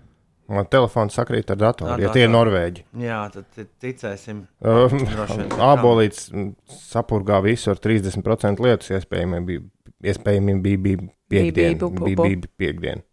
Man 0.52 0.66
telefons 0.68 1.14
sakrīt 1.16 1.48
ar 1.54 1.56
datoru, 1.60 1.94
Ar 1.94 2.02
ja 2.02 2.10
tie 2.12 2.26
ir. 2.26 2.32
Norvēģi. 2.32 2.84
Jā, 3.00 3.22
tad 3.32 3.64
ticēsim. 3.80 4.42
Tā. 4.60 5.62
Abolīts 5.72 6.26
sapurgā 6.90 7.40
visu 7.46 7.72
ar 7.72 7.80
30% 7.80 8.60
lietus, 8.64 8.92
iespējami 8.92 9.40
bija, 9.48 9.64
iespējami 10.12 10.58
bija, 10.66 10.82
bija 10.84 11.08
piekdiena. 11.32 11.88
Bija, 11.88 12.18
bu. 12.20 12.28
bija 12.28 12.52
piekdiena. 12.60 13.04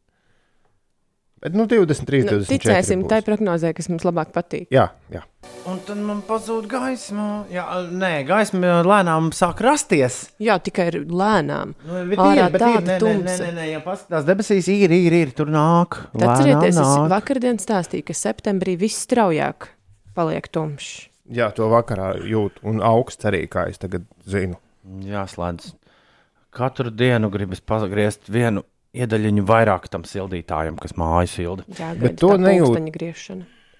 Bet 1.42 1.56
nu 1.58 1.66
23, 1.66 2.22
Nu, 2.22 2.30
24. 2.38 2.46
ticēsim 2.54 3.04
tai 3.10 3.22
prognozē, 3.26 3.72
kas 3.74 3.88
mums 3.90 4.04
labāk 4.06 4.30
patīk. 4.36 4.68
Jā, 4.70 4.92
jā. 5.10 5.24
Un 5.66 5.80
tad 5.88 5.98
man 5.98 6.20
pazūd 6.28 6.68
gaisma. 6.70 7.48
Jā, 7.50 7.64
nē, 7.90 8.12
gaisma 8.30 8.84
lēnām 8.86 9.32
sāk 9.34 9.62
rasties. 9.66 10.20
Jā, 10.42 10.60
tikai 10.62 10.86
ir 10.92 11.00
lēnām. 11.10 11.74
Nu, 11.88 11.98
Ārā 12.14 12.46
ir, 12.46 12.54
bet 12.54 12.62
tāda 12.62 12.78
ir, 12.78 12.86
nē, 12.86 12.86
nē, 12.86 12.94
nē, 12.94 13.00
tumsa. 13.02 13.40
nē, 13.48 13.52
nē, 13.58 13.66
ja 13.72 13.82
paskatās 13.86 14.28
debesīs, 14.30 14.70
ir, 14.70 14.94
ir, 14.94 15.18
ir, 15.24 15.32
tur 15.38 15.50
nāk. 15.50 15.98
Atcerieties, 16.14 16.78
es 16.78 17.12
vakardien 17.16 17.58
stāstīju, 17.62 18.06
ka 18.12 18.18
septembrī 18.22 18.78
viss 18.78 19.02
straujāk 19.08 19.72
paliek 20.14 20.46
tumšs. 20.54 21.08
jā, 21.32 21.50
to 21.58 21.70
vakarā 21.74 22.14
jūtu. 22.22 22.62
Un 22.70 22.82
augsts 22.86 23.26
arī, 23.26 23.48
kā 23.50 23.66
es 23.74 23.82
tagad 23.82 24.06
zinu. 24.30 24.58
Jāslēdz. 25.10 25.74
Katru 26.52 26.92
dienu 26.92 27.30
gribas 27.32 27.62
pagriezt 27.64 28.28
vienu 28.30 28.62
iedaļiņu 28.98 29.44
vairāk 29.48 29.88
tam 29.92 30.04
sildītājam, 30.08 30.78
kas 30.82 30.96
māju 31.00 31.32
silda. 31.32 31.66
Jā, 31.80 31.94
Bet 32.00 32.18
to 32.20 32.36
nejūt. 32.42 32.78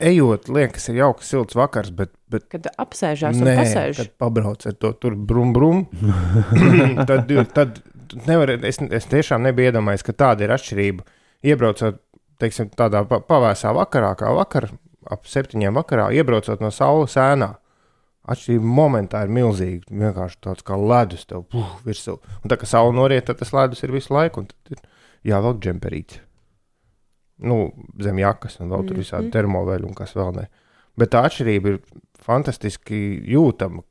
Ejot, 0.02 0.48
liekas, 0.50 0.88
ir 0.90 0.96
jauks, 0.98 1.28
silts 1.30 1.54
vakars, 1.54 1.92
bet, 1.94 2.10
bet 2.32 2.48
Kad 2.50 2.66
apsēžās 2.82 3.38
un 3.38 3.46
Nē, 3.46 3.54
pasēž. 3.60 4.00
kad 4.00 4.14
pabrauc 4.24 4.64
ar 4.66 4.74
to 4.82 4.94
tur 4.98 5.14
brum, 5.14 5.52
brum. 5.54 5.84
tad, 7.10 7.30
tad 7.54 7.82
nevar, 8.26 8.56
es, 8.66 8.80
es 8.82 9.06
tiešām 9.12 9.44
nebiju 9.46 9.70
iedomājies, 9.70 10.06
ka 10.08 10.16
tāda 10.18 10.48
ir 10.48 10.54
atšķirība. 10.56 11.06
Iebraucot, 11.46 12.00
teiksim, 12.42 12.72
tādā 12.78 13.04
pa- 13.10 13.22
pavēsā 13.30 13.76
vakarā, 13.78 14.16
kā 14.18 14.32
vakar, 14.34 14.72
ap 15.12 15.30
septiņiem 15.30 15.78
vakarā, 15.78 16.10
iebraucot 16.18 16.64
no 16.66 16.72
saules 16.74 17.14
ēnā. 17.22 17.52
Atšķirība 18.32 18.74
momentā 18.82 19.22
ir 19.26 19.32
milzīga. 19.34 19.86
Vienkārši 19.90 20.38
tāds 20.46 20.66
kā 20.66 20.76
ledus 20.78 21.26
tev 21.30 21.46
puh, 21.50 21.78
virsū. 21.86 22.18
Un 22.42 22.52
tā 22.54 22.58
kā 22.62 22.66
saule 22.70 22.94
noriet, 22.98 23.26
tad 23.30 23.40
tas 23.42 23.54
ledus 23.54 23.82
ir 23.86 23.94
visu 23.94 24.14
laiku. 24.14 24.44
un 24.44 24.50
tad 24.50 24.76
ir 24.78 24.82
Jāvelk 25.28 25.62
džemperīts. 25.62 26.20
Nu, 27.42 27.72
zem 28.02 28.20
jakas, 28.22 28.60
un 28.62 28.70
vēl 28.70 28.84
tur 28.86 29.00
visādi 29.02 29.32
termoveļi 29.34 29.88
un 29.88 29.96
kas 29.98 30.14
vēl 30.18 30.36
ne. 30.36 30.48
Bet 30.98 31.14
tā 31.14 31.24
atšķirība 31.26 31.72
ir 31.72 31.80
fantastiski 32.22 33.00
jūtama. 33.34 33.82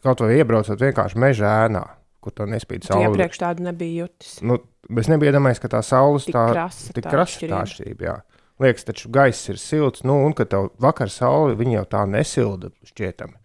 Kaut 0.00 0.20
vai 0.24 0.34
iebraucot 0.38 0.80
vienkārši 0.80 1.20
mežā 1.20 1.52
ēnā, 1.66 1.82
kur 2.24 2.34
tā 2.36 2.46
nespīd 2.48 2.84
saule. 2.84 3.08
iepriekš 3.08 3.40
tādu 3.40 3.64
nebija 3.64 4.04
jutis. 4.04 4.34
Nu, 4.44 4.58
es 5.00 5.08
nebiju 5.12 5.32
iedomājies, 5.32 5.60
ka 5.62 5.72
tā 5.72 5.80
saules 5.84 6.28
Tik 6.28 6.36
tā 6.36 6.44
krasa 6.52 6.96
tik 6.96 7.08
krasa 7.08 7.40
tā 7.44 7.62
atšķirība. 7.64 8.08
Jā. 8.08 8.16
Liekas, 8.60 8.84
taču 8.88 9.08
gaiss 9.12 9.48
ir 9.48 9.60
silts, 9.60 10.04
nu, 10.04 10.18
un 10.26 10.36
ka 10.36 10.44
tev 10.48 10.68
vakar 10.80 11.12
saule 11.12 11.56
jau 11.72 11.84
tā 11.88 12.04
nesilda 12.08 12.72
šķietami. 12.88 13.36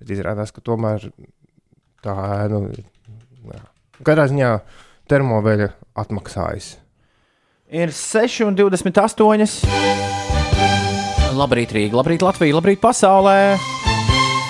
Bet 0.00 0.10
izrādās, 0.10 0.50
ka 0.54 0.62
tomēr 0.62 1.06
tā 2.02 2.14
ēna. 2.44 2.64
jā. 3.52 3.62
Katrā 4.02 4.26
ziņā 4.30 4.50
termoveļa 5.10 5.70
atmaksājas. 6.02 6.74
Ir 7.74 7.90
6,28. 7.90 9.64
Labrīt, 11.34 11.72
Rīga, 11.74 11.96
labrīt, 11.98 12.22
Latvija, 12.22 12.54
labrīt, 12.54 12.78
pasaulē. 12.78 13.56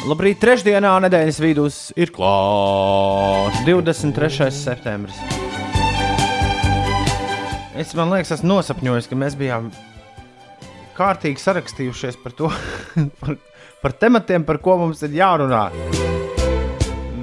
Labrīt, 0.04 0.36
trešdienā, 0.42 0.90
nedēļas 1.06 1.38
vidus 1.40 1.78
ir 1.96 2.12
klāts 2.12 3.62
23. 3.64 4.50
septembris. 4.52 5.16
Es 7.80 7.94
man 7.96 8.12
liekas, 8.12 8.34
esmu 8.36 8.50
nosapņojis, 8.50 9.08
ka 9.08 9.16
mēs 9.16 9.38
bijām 9.40 9.70
kārtīgi 10.98 11.40
sarakstījušies 11.40 12.20
par 12.20 12.36
to, 12.36 12.50
par, 13.22 13.38
par 13.80 13.96
tematiem, 14.04 14.44
par 14.44 14.60
ko 14.60 14.76
mums 14.82 15.00
ir 15.08 15.16
jārunā. 15.16 15.62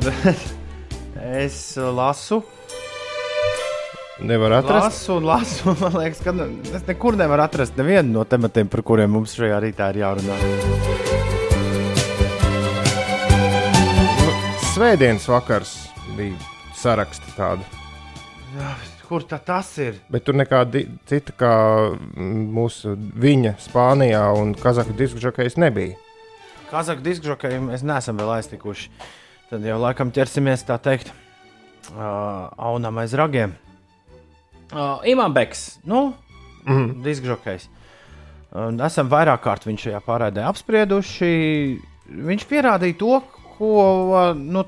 Bet 0.01 0.41
es 1.45 1.77
lasu, 1.77 2.41
Nevar 4.21 4.51
atrast. 4.51 4.85
Lasu 4.85 5.15
un 5.17 5.25
lasu, 5.25 5.69
un 5.71 5.77
man 5.81 5.95
liekas, 5.97 6.19
ka 6.21 6.31
nu, 6.35 6.45
es 6.75 6.83
nekur 6.85 7.15
nevaru 7.17 7.41
atrast 7.41 7.77
nevienu 7.79 8.19
no 8.19 8.25
tematiem, 8.29 8.67
par 8.69 8.83
kuriem 8.85 9.09
mums 9.15 9.33
šajā 9.33 9.57
rītā 9.63 9.87
ir 9.89 10.01
jārunā. 10.03 10.35
Nu, 14.21 14.35
svētdienas 14.75 15.25
vakars 15.31 15.71
bija 16.19 16.37
saraksti 16.77 17.33
tādi. 17.33 17.65
Jā, 18.59 18.75
kur 19.07 19.25
tā 19.25 19.39
tas 19.41 19.71
ir? 19.81 19.97
Bet 20.13 20.27
tur 20.27 20.37
nekāda 20.37 20.83
cita, 21.09 21.33
kā 21.41 21.55
mm, 21.89 22.45
mūsu 22.53 22.93
viņa 23.25 23.55
Spānijā 23.65 24.21
un 24.37 24.53
Kazahu 24.59 24.93
disku 25.01 25.23
žokejas 25.23 25.57
nebija. 25.61 25.97
Kazahu 26.69 27.01
disku 27.01 27.31
žokeju 27.31 27.65
mēs 27.71 27.81
neesam 27.81 28.21
vēl 28.21 28.35
aiztikuši. 28.37 28.93
Tad 29.49 29.65
jau 29.65 29.81
laikam 29.81 30.13
ķersimies 30.13 30.61
tā 30.69 30.77
teikt, 30.79 31.09
uh, 31.89 32.53
aunam 32.69 33.01
aiz 33.01 33.17
ragiem. 33.17 33.57
Uh, 34.71 35.03
Imants, 35.11 35.79
nu, 35.83 36.13
mm. 36.63 37.01
diskžokais. 37.03 37.67
Uh, 38.51 38.69
esam 38.87 39.09
vairāk 39.11 39.43
kārt 39.43 39.67
viņš 39.67 39.87
šajā 39.87 40.03
pārādē 40.05 40.45
apsprieduši. 40.47 41.33
Viņš 42.11 42.47
pierādīja 42.47 42.99
to, 42.99 43.17
ko 43.57 43.73
uh, 44.11 44.31
nu, 44.37 44.63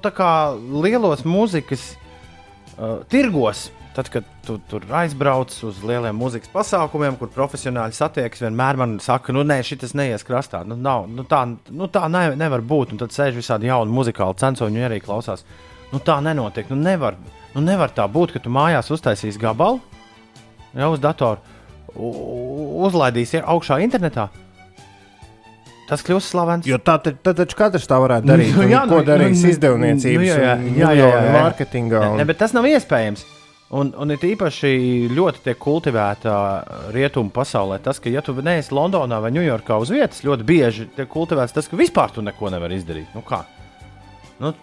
lielos 0.83 1.23
mūzikas 1.27 1.93
uh, 1.93 2.99
tirgos 3.11 3.69
Tad, 3.93 4.09
kad 4.09 4.25
tu 4.41 4.55
tur 4.69 4.85
aizbrauc 4.89 5.53
uz 5.67 5.81
lieliem 5.85 6.17
mūzikas 6.17 6.49
pasākumiem, 6.49 7.13
kur 7.19 7.29
profesionāļi 7.29 7.93
satiekas, 7.93 8.41
vienmēr 8.41 8.79
man 8.81 8.95
saka, 9.03 9.35
nu, 9.35 9.43
nē, 9.45 9.59
šis 9.67 9.93
neies 9.93 10.25
krastā. 10.25 10.63
Nu, 10.65 10.73
nav, 10.73 11.05
nu, 11.13 11.21
tā 11.29 11.43
nu, 11.45 11.85
tā 11.93 12.07
ne, 12.09 12.23
nevar 12.39 12.63
būt. 12.65 12.95
Un 12.95 13.01
tad 13.03 13.13
sēž 13.13 13.37
visādi 13.37 13.69
jauni 13.69 13.93
muzikāli 13.93 14.39
censoņi, 14.41 14.79
viņi 14.79 14.87
arī 14.87 14.97
klausās. 15.03 15.45
Nu, 15.91 16.01
tā 16.01 16.17
nenotiek. 16.25 16.71
Nu, 16.73 16.79
nevar, 16.81 17.19
nu, 17.55 17.63
nevar 17.65 17.93
tā 17.93 18.05
būt, 18.09 18.35
ka 18.35 18.43
tu 18.43 18.53
mājās 18.53 18.91
uztaisīsi 18.93 19.41
gabalu 19.41 19.81
jau 20.73 20.93
uz 20.95 21.01
datoru, 21.01 21.41
uzlaidīsi 22.87 23.43
augšā 23.43 23.79
internetā. 23.85 24.29
Tas 25.89 26.01
kļūst 26.05 26.31
slavens. 26.31 26.67
Jo 26.67 26.79
tā 26.79 26.95
tad, 27.03 27.19
taču 27.21 27.57
katrs 27.59 27.85
tā 27.89 27.99
varētu 28.01 28.27
darīt. 28.29 28.55
Nu, 28.55 28.65
jā, 28.71 28.85
nu, 28.87 28.95
ko 28.95 29.05
darīs 29.05 29.43
nu, 29.43 29.51
izdevniecības, 29.51 30.23
nu, 30.23 30.27
jā, 30.29 30.35
jā, 30.39 30.53
jā, 30.63 30.91
jā, 30.95 31.07
jā, 31.11 31.23
jā. 31.27 31.31
mārketingā. 31.35 32.03
Un... 32.13 32.21
Ne, 32.21 32.27
bet 32.29 32.39
tas 32.39 32.55
nav 32.55 32.67
iespējams. 32.71 33.25
Un, 33.73 33.89
un 33.97 34.13
it 34.13 34.21
īpaši 34.21 34.69
ļoti 35.17 35.41
tiek 35.47 35.57
kultivēta 35.57 36.33
rietumu 36.93 37.33
pasaulē 37.33 37.79
tas, 37.81 37.97
ka, 38.01 38.11
ja 38.13 38.21
tu 38.21 38.35
neesi 38.37 38.73
Londonā 38.75 39.17
vai 39.23 39.31
Ņujorkā 39.33 39.79
uz 39.81 39.89
vietas, 39.93 40.21
ļoti 40.25 40.45
bieži 40.45 40.85
tiek 40.93 41.09
kultivēts 41.09 41.55
tas, 41.55 41.69
ka 41.69 41.79
vispār 41.79 42.13
tu 42.13 42.21
neko 42.21 42.53
nevari 42.53 42.77
izdarīt. 42.77 43.09
Nu, 43.17 43.25
kā? 43.25 43.41
Nu, 44.41 44.53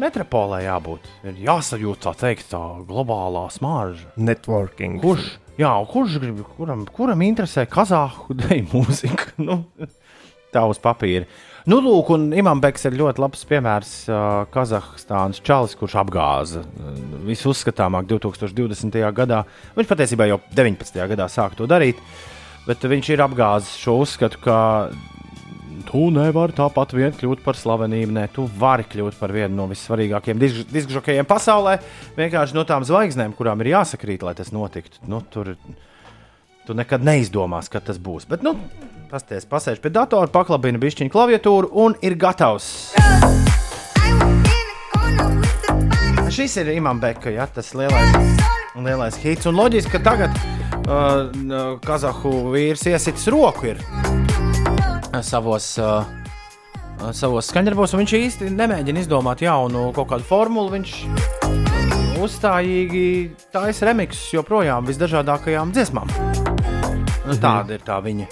metropolē 0.00 0.62
jābūt. 0.66 1.06
Ir 1.26 1.38
jāsajūt 1.46 2.02
tā 2.04 2.12
teikt, 2.18 2.50
tā 2.52 2.60
globālā 2.88 3.46
smarža. 3.52 4.10
Networking. 4.20 5.00
Kurš, 5.02 5.30
jā, 5.60 5.72
kurš 5.90 6.18
grib, 6.22 6.42
kuram, 6.58 6.84
kuram 6.92 7.24
interesē 7.24 7.66
kazāhu 7.70 8.34
deju 8.42 8.68
mūzika? 8.74 9.32
Nu, 9.42 9.62
tā 10.52 10.66
uz 10.68 10.78
papīra. 10.82 11.24
Nu, 11.70 11.78
lūk, 11.78 12.10
un 12.16 12.32
Imants 12.34 12.84
ir 12.88 12.96
ļoti 12.98 13.22
labs 13.22 13.44
piemērs 13.46 13.92
uh, 14.10 14.18
Kazahstānas 14.52 15.38
čalis, 15.46 15.76
kurš 15.78 15.94
apgāza 16.02 16.64
uh, 16.66 16.96
visuzskatāmāk 17.28 18.08
2020. 18.10 18.98
gadā. 19.14 19.44
Viņš 19.78 19.90
patiesībā 19.90 20.26
jau 20.28 20.40
19. 20.58 20.98
gadā 21.14 21.28
sāka 21.30 21.60
to 21.60 21.68
darīt, 21.70 22.02
bet 22.66 22.82
viņš 22.82 23.12
ir 23.14 23.22
apgāzis 23.24 23.78
šo 23.78 24.00
uzskatu, 24.02 24.42
ka 24.42 24.56
tu 25.86 26.08
nevari 26.14 26.54
tāpat 26.56 26.94
vien 26.96 27.14
kļūt 27.16 27.42
par 27.44 27.58
slavenību. 27.58 28.14
Nē, 28.16 28.26
tu 28.34 28.46
vari 28.58 28.86
kļūt 28.88 29.18
par 29.20 29.34
vienu 29.34 29.56
no 29.58 29.68
vissvarīgākajiem 29.70 30.40
diskžokejiem 30.72 31.28
pasaulē. 31.28 31.78
Vienkārši 32.18 32.56
no 32.56 32.64
tām 32.68 32.86
zvaigznēm, 32.88 33.34
kurām 33.38 33.62
ir 33.64 33.72
jāsakrīt, 33.74 34.24
lai 34.26 34.34
tas 34.38 34.52
notiktu. 34.54 35.02
Nu, 35.10 35.22
tur, 35.32 35.54
tu 36.66 36.76
nekad 36.78 37.04
neizdomās, 37.06 37.70
kad 37.72 37.86
tas 37.88 38.00
būs. 38.02 38.28
Bet, 38.30 38.44
nu, 38.46 38.56
pasties, 39.12 39.48
pasēž 39.48 39.82
pie 39.82 39.92
datora, 39.94 40.30
paklabina 40.32 40.80
bišķiņu 40.82 41.12
klaviatūru 41.12 41.72
un 41.84 41.98
ir 42.04 42.16
gatavs. 42.20 42.92
Šis 46.32 46.54
ir 46.62 46.70
Imants 46.72 47.02
Beka, 47.02 47.28
ja, 47.34 47.44
tas 47.44 47.74
lielais, 47.76 48.40
lielais 48.72 49.18
hits. 49.20 49.50
Un 49.50 49.58
loģiski, 49.60 49.98
ka 49.98 50.00
tagad 50.06 50.38
uh, 50.88 51.76
Kazahu 51.84 52.54
vīrs 52.54 52.86
iesitis 52.88 53.28
roku 53.32 53.68
ir 53.74 53.82
savos. 55.20 55.74
Uh, 55.82 56.06
savos 57.10 57.48
skaņdarbos, 57.50 57.96
viņš 57.98 58.12
īsti 58.14 58.50
nemēģina 58.54 59.02
izdomāt 59.02 59.42
jaunu 59.42 59.88
kaut 59.96 60.12
kādu 60.12 60.26
formulu. 60.28 60.70
Viņš 60.76 60.92
uzstājīgi 62.22 63.06
taisa 63.54 63.88
remixus 63.90 64.30
joprojām 64.36 64.86
visdažādākajām 64.86 65.74
dziesmām. 65.74 66.12
Nu, 67.26 67.34
tāda 67.42 67.74
ir 67.74 67.82
tā 67.86 67.98
viņa 68.04 68.28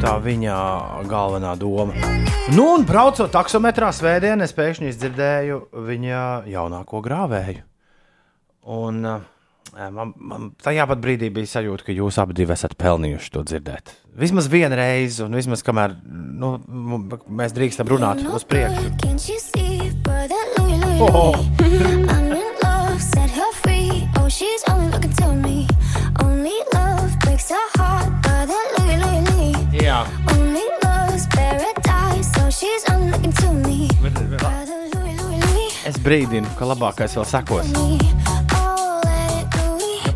tā 0.00 0.14
viņa 0.22 0.54
galvenā 1.10 1.52
doma. 1.60 1.92
Nu, 2.54 2.64
un 2.74 2.86
braucot 2.88 3.28
taksometrā 3.34 3.90
svētdienā, 3.92 4.46
es 4.46 4.54
pēkšņi 4.56 4.94
dzirdēju 4.96 5.58
viņa 5.86 6.22
jaunāko 6.48 7.02
grāvēju. 7.04 7.60
Un 8.70 9.04
eh, 9.04 9.26
man, 9.94 10.12
man 10.16 10.50
tajā 10.62 10.86
pat 10.90 11.00
brīdī 11.02 11.30
bija 11.34 11.48
sajūta, 11.54 11.86
ka 11.86 11.94
jūs 11.94 12.18
abi 12.22 12.46
esat 12.50 12.76
pelnījuši 12.80 13.32
to 13.34 13.44
dzirdēt. 13.46 13.94
Vismaz 14.20 14.48
vienu 14.50 14.76
reizi, 14.76 15.22
un 15.24 15.36
vismaz 15.38 15.62
kamēr 15.66 15.94
nu, 16.04 16.56
mēs 17.30 17.54
drīkstam 17.56 17.88
runāt 17.90 18.24
uz 18.26 18.44
priekšu. 18.44 18.90
Oh. 21.00 21.36
Jā. 29.80 30.02
Es 35.90 35.96
brīdinu, 36.04 36.46
ka 36.58 36.68
labākais 36.68 37.16
vēl 37.16 37.26
sekos. 37.26 37.72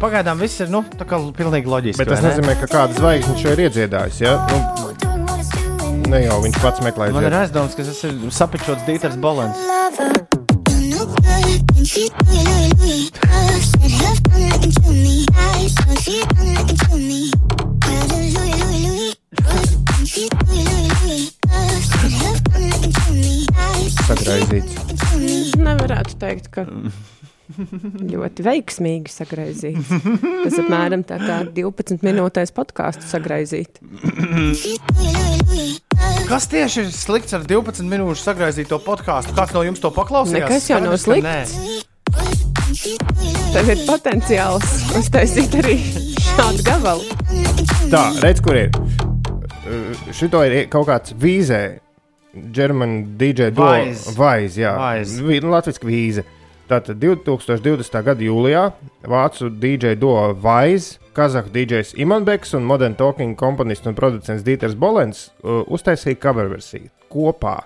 Pagaidām 0.04 0.36
viss 0.36 0.60
ir 0.60 0.68
nu, 0.68 0.82
pilnīgi 1.00 1.70
loģiski. 1.70 1.96
Bet 2.02 2.10
tas 2.12 2.20
ne? 2.20 2.28
nozīmē, 2.34 2.54
ka 2.60 2.66
kāda 2.68 2.92
zvaigzne 2.98 3.38
šo 3.40 3.54
ir 3.54 3.62
iedziedājusi. 3.64 4.26
Ja? 4.26 4.34
Nu, 4.52 4.58
ne 6.12 6.20
jau 6.26 6.36
viņš 6.44 6.58
pats 6.60 6.82
meklē. 6.84 7.08
Man 7.14 7.24
ir 7.24 7.36
aizdoms, 7.38 7.72
ka 7.72 7.86
tas 7.88 8.02
ir 8.04 8.18
sapičots 8.28 8.84
Dīters 8.84 9.16
Bolens. 9.16 9.56
Sagraizīts. 24.04 24.76
Nevarētu 25.64 26.20
teikt, 26.20 26.52
ka 26.52 26.68
ļoti 28.14 28.44
veiksmīgi 28.46 29.12
sagraizīts. 29.12 29.90
Tas 30.44 30.58
apmēram 30.62 31.04
tā 31.06 31.18
kā 31.20 31.40
12 31.56 32.04
minūtēs 32.06 32.54
podkāstu 32.56 33.06
sagraizīt. 33.08 33.80
Kas 36.28 36.48
tieši 36.50 36.86
ir 36.86 36.92
slikts 36.94 37.36
ar 37.36 37.44
12 37.48 37.84
minūšu 37.90 38.24
sagraizīto 38.24 38.80
podkāstu? 38.84 39.36
Kāds 39.36 39.54
no 39.56 39.64
jums 39.66 39.82
to 39.82 39.92
paklausījās? 39.94 40.48
Nekas 40.48 40.70
jau 40.72 40.80
nav 40.84 40.96
slikts. 41.00 41.84
Tev 43.54 43.70
ir 43.70 43.84
potenciāls 43.86 44.70
uztaisīt 44.98 45.54
arī 45.60 45.76
šādu 46.24 46.64
gabalu. 46.66 47.04
Tā, 47.92 48.06
redz, 48.24 48.40
kur 48.44 48.58
ir. 48.58 48.74
Šito 50.16 50.42
ir 50.48 50.64
kaut 50.72 50.88
kāds 50.90 51.14
vīzē. 51.20 51.62
German 52.34 53.14
DJ 53.14 53.52
Vaiz, 53.54 54.56
jā, 54.58 54.72
nu, 55.22 55.52
Latvijas 55.52 55.78
vīze. 55.86 56.24
Tātad 56.64 56.96
2020. 56.96 57.98
gada 58.06 58.24
jūlijā 58.24 58.62
vācu 59.04 59.50
DJ 59.60 59.98
duo 60.00 60.30
Vaiz, 60.40 60.94
Kazahu 61.14 61.52
DJs 61.52 61.92
Imanbeks 62.00 62.56
un 62.56 62.64
Modern 62.64 62.96
Talking 62.96 63.36
komponists 63.36 63.86
un 63.86 63.96
producents 63.98 64.46
Dīters 64.46 64.72
Bolens 64.80 65.26
uh, 65.42 65.60
uztaisīja 65.68 66.16
cover 66.22 66.48
versiju 66.48 66.88
kopā. 67.12 67.58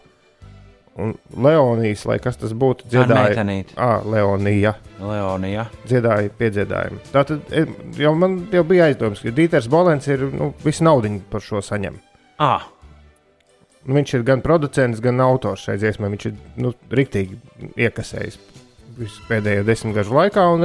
Un 0.99 1.15
Leonijas, 1.31 2.03
lai 2.11 2.17
kas 2.19 2.41
tas 2.41 2.51
būtu, 2.59 2.89
dziedāja. 2.91 3.45
Ah, 3.79 4.03
Leonija. 4.03 4.75
Leonija. 4.99 5.69
Dziedāja 5.87 6.35
piedziedājumu. 6.41 6.99
Tā 7.15 7.23
tad 7.29 7.55
e, 7.55 7.69
jau 8.03 8.17
man 8.19 8.41
jau 8.51 8.65
bija 8.67 8.91
aizdoms, 8.91 9.23
ka 9.23 9.31
Dīters 9.31 9.71
Bolens 9.71 10.11
ir 10.11 10.27
nu, 10.33 10.51
visu 10.67 10.83
naudu 10.83 11.15
par 11.31 11.47
šo 11.47 11.63
saņem. 11.63 12.03
Ah. 12.43 12.67
Nu, 13.87 13.95
viņš 13.95 14.19
ir 14.19 14.27
gan 14.27 14.43
producents, 14.43 14.99
gan 14.99 15.23
autors 15.23 15.69
šai 15.69 15.79
dziesmai. 15.79 16.11
Viņš 16.17 16.33
ir 16.33 16.39
nu, 16.67 16.75
riktīgi 16.91 17.39
iekasējis 17.79 18.58
visu 18.99 19.25
pēdējo 19.29 19.67
desmitgažu 19.69 20.17
laikā, 20.17 20.45
un, 20.55 20.65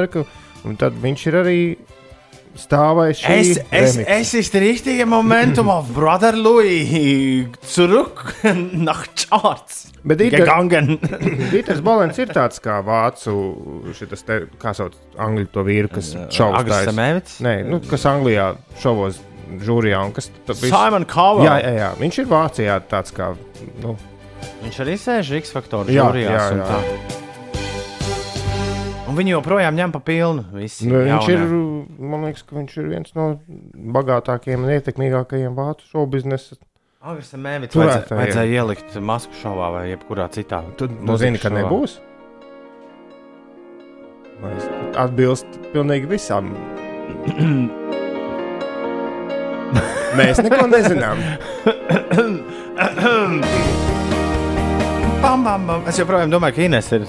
un 0.68 0.80
tad 0.80 0.98
viņš 1.04 1.26
ir 1.30 1.40
arī 1.44 1.58
stāvēja 2.60 3.16
šī 3.18 3.36
es, 3.40 3.60
es, 3.74 3.96
es 3.98 4.34
ist 4.38 4.56
richtige 4.62 5.08
Momentum 5.10 5.72
auf 5.74 5.90
Brother 5.96 6.36
Louis 6.38 7.48
zurück 7.66 8.36
nach 8.88 9.08
Charts. 9.18 9.88
Bet 10.04 10.20
Dīters 10.22 11.82
Bolens 11.88 12.20
ir 12.22 12.34
tāds 12.36 12.62
kā 12.64 12.78
vācu, 12.86 13.36
šitas 13.98 14.26
te, 14.28 14.40
kā 14.62 14.76
sauc 14.78 14.98
angļu 15.18 15.50
to 15.54 15.66
vīru, 15.66 15.90
kas 15.94 16.14
šovos 16.34 16.68
taisa. 16.70 16.94
Nē, 17.46 17.56
nu, 17.70 17.82
kas 17.90 18.06
Anglijā 18.12 18.52
šovos 18.84 19.22
žūrijā 19.64 20.00
un 20.06 20.14
kas. 20.16 20.30
Simon 20.60 21.08
Cowell. 21.10 21.48
Jā, 21.48 21.58
jā, 21.64 21.74
jā, 21.80 21.92
viņš 22.02 22.20
ir 22.22 22.30
Vācijā 22.32 22.80
tāds 22.92 23.16
kā, 23.16 23.34
nu, 23.84 23.98
Viņš 24.64 24.80
arī 24.84 24.96
sēž 25.00 25.30
X 25.40 25.52
faktoru 25.56 25.92
Jā, 25.92 26.06
žūrijās. 26.08 26.34
jā, 26.36 26.46
un 26.52 26.62
jā. 26.64 27.22
Un 29.14 29.18
viņi 29.20 29.36
joprojām 29.36 29.76
ņem 29.78 29.92
pa 29.94 30.00
pilnu. 30.02 30.42
Visi 30.58 30.88
Nu, 30.90 31.04
viņš 31.06 31.28
ir, 31.30 31.42
man 32.02 32.24
liekas, 32.26 32.42
ka 32.50 32.56
viņš 32.58 32.72
ir 32.82 32.86
viens 32.90 33.14
no 33.14 33.38
bagātākajiem 33.94 34.64
un 34.66 34.72
ietekmīgākajiem 34.74 35.54
vācu 35.54 35.86
show 35.86 36.08
biznesa. 36.10 36.58
Mēmītis 37.04 37.76
Turētājiem. 37.76 37.78
vajadzēja, 37.78 38.18
vajadzēja 38.18 38.50
ielikt 38.58 38.98
masku 39.06 39.30
šovā 39.38 39.68
vai 39.76 39.84
jebkurā 39.92 40.26
citā. 40.34 40.64
Tu 40.80 40.88
nu, 40.90 41.14
zini, 41.22 41.38
ka 41.38 41.46
šovā. 41.52 41.62
nebūs. 41.62 42.00
Es 44.50 44.66
Atbilst 44.98 45.46
pilnīgi 45.76 46.10
visam. 46.10 46.50
Mēs 50.18 50.42
neko 50.42 50.66
nezinām. 50.74 51.22
Bam, 55.24 55.40
bam, 55.46 55.62
bam. 55.70 55.86
Es 55.88 55.96
joprojām 56.02 56.34
domāju, 56.34 56.58
ka 56.58 56.66
Ines 56.66 56.90
ir. 56.98 57.06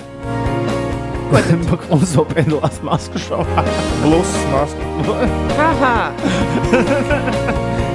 Ko 1.31 1.41
tad 1.41 1.65
mums 1.91 2.17
vēl 2.19 2.27
piedalās 2.33 2.81
masku 2.85 3.21
šovā? 3.23 3.65
Plus. 4.03 4.35
Haha! 5.59 5.97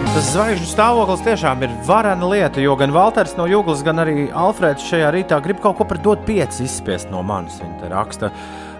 Tas 0.09 0.31
zvaigžņu 0.33 0.65
stāvoklis 0.65 1.21
tiešām 1.21 1.61
ir 1.67 1.73
varena 1.85 2.29
lieta, 2.31 2.57
jo 2.63 2.73
gan 2.79 2.91
Valters 2.95 3.35
no 3.37 3.45
Jūglas, 3.45 3.83
gan 3.85 4.01
arī 4.01 4.25
Alfrēds 4.33 4.87
šajā 4.89 5.11
rītā 5.13 5.37
grib 5.45 5.61
kaut 5.61 5.77
ko 5.77 5.85
par 5.87 6.01
dot 6.01 6.25
pieci 6.25 6.65
izspiest 6.65 7.11
no 7.13 7.21
manis. 7.23 7.59
Viņa 7.61 7.77
te 7.83 7.91
raksta. 7.93 8.31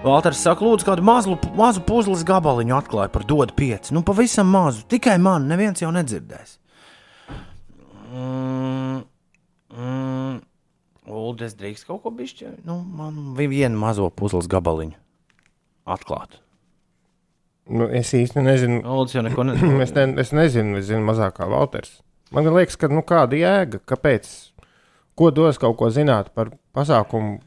Valters 0.02 0.42
saka, 0.42 0.66
lūdzu, 0.66 0.88
kādu 0.88 1.06
mazu, 1.06 1.38
mazu 1.60 1.84
puzles 1.86 2.26
gabaliņu 2.28 2.76
atklāja 2.80 3.14
par 3.14 3.28
dod 3.30 3.54
pieci. 3.56 3.94
Nu, 3.94 4.02
pavisam 4.08 4.50
mazu, 4.50 4.82
tikai 4.90 5.20
man, 5.22 5.46
neviens 5.52 5.84
jau 5.84 5.92
nedzirdēs. 5.94 6.58
Mm, 8.10 9.04
mm, 9.76 10.38
Uldes 11.10 11.56
drīkst 11.58 11.88
kaut 11.88 12.04
ko 12.04 12.12
bišķi, 12.14 12.60
nu, 12.68 12.80
man 12.84 13.34
vienu 13.38 13.80
mazo 13.82 14.10
puzles 14.14 14.50
gabaliņu 14.52 14.98
atklāt. 15.90 16.38
Nu, 17.70 17.86
es 17.94 18.12
īsti 18.18 18.42
nezinu. 18.42 18.82
Uldes 18.86 19.16
jau 19.18 19.24
neko 19.26 19.46
nezina. 19.50 19.82
Es, 19.86 19.94
ne, 19.96 20.06
es 20.22 20.34
nezinu, 20.36 20.78
es 20.82 20.90
zinu 20.90 21.06
mazāk 21.06 21.38
kā 21.40 21.50
Valters. 21.50 22.00
Man 22.34 22.46
liekas, 22.54 22.78
ka 22.78 22.90
nu, 22.92 23.02
kāda 23.06 23.38
jēga, 23.38 23.82
kāpēc, 23.90 24.30
ko 25.18 25.32
dos 25.34 25.58
kaut 25.62 25.78
ko 25.80 25.90
zināt 25.94 26.30
par 26.38 26.52
pasākumu, 26.78 27.40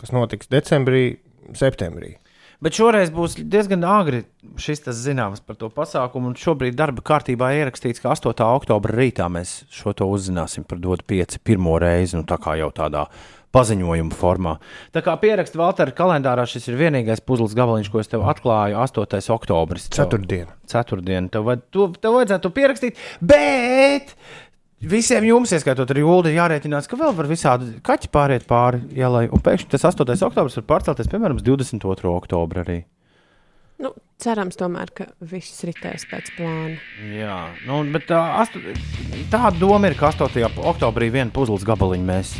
kas 0.00 0.12
notiks 0.14 0.48
decembrī, 0.52 1.18
septembrī. 1.56 2.16
Bet 2.62 2.78
šoreiz 2.78 3.10
būs 3.10 3.40
diezgan 3.40 3.82
agri 3.88 4.22
šis 4.60 4.84
tas 4.84 4.98
zināms 5.02 5.42
par 5.42 5.56
to 5.58 5.66
pasākumu. 5.72 6.30
Šobrīd 6.38 6.76
darba 6.78 7.02
kārtībā 7.02 7.50
ierakstīts, 7.58 8.02
ka 8.02 8.12
8. 8.14 8.44
oktobra 8.46 8.94
rītā 9.00 9.26
mēs 9.32 9.62
šo 9.72 9.94
to 9.98 10.06
uzzināsim 10.06 10.66
par 10.68 10.78
dotu 10.82 11.06
pieci 11.10 11.40
pirmo 11.42 11.74
reizi, 11.82 12.14
nu 12.18 12.22
tā 12.28 12.38
kā 12.42 12.54
jau 12.60 12.70
tādā 12.74 13.08
paziņojuma 13.52 14.16
formā. 14.16 14.54
Tā 14.94 15.02
kā 15.04 15.16
pierakst 15.20 15.58
Valtera 15.58 15.92
kalendārā, 15.96 16.46
šis 16.48 16.70
ir 16.70 16.78
vienīgais 16.80 17.20
puzles 17.26 17.56
gabaliņš, 17.58 17.90
ko 17.92 18.00
es 18.00 18.08
tev 18.12 18.24
atklāju 18.30 18.78
8. 18.80 19.20
oktobris. 19.34 19.90
Ceturtdiena. 19.92 20.54
Ceturtdiena. 20.70 21.28
Tev, 21.34 21.50
to, 21.74 21.90
tev 21.98 22.16
vajadzētu 22.16 22.54
pierakstīt, 22.56 23.02
bet 23.20 24.14
visiem 24.82 25.26
jums, 25.26 25.52
ieskaitot 25.54 25.90
arī 25.94 26.02
Ulu, 26.06 26.32
jārēķinās, 26.32 26.88
ka 26.90 26.98
vēl 27.00 27.14
var 27.16 27.28
visādi 27.30 27.76
kaķi 27.84 28.10
pāriet 28.12 28.48
pāri 28.50 28.82
ielai. 28.98 29.28
Un 29.32 29.42
pēkšņi 29.44 29.70
tas 29.74 29.86
8. 29.92 30.16
oktobris 30.28 30.58
var 30.60 30.68
pārcelties, 30.74 31.10
piemēram, 31.12 31.38
uz 31.40 31.46
22. 31.46 32.10
oktobra 32.12 32.64
arī. 32.66 32.82
Nu, 33.82 33.90
cerams, 34.22 34.54
tomēr, 34.58 34.92
ka 34.94 35.08
viss 35.26 35.64
ritēs 35.66 36.04
pēc 36.10 36.34
plāna. 36.36 36.76
Jā, 37.16 37.38
nu, 37.66 37.80
bet 37.94 38.06
tā, 38.10 38.20
astu, 38.42 38.62
tā 39.32 39.50
doma 39.58 39.90
ir, 39.90 39.98
ka 39.98 40.12
8. 40.12 40.44
oktobrī 40.70 41.10
vienu 41.14 41.34
puzles 41.34 41.66
gabaliņu 41.66 42.06
mēs 42.06 42.36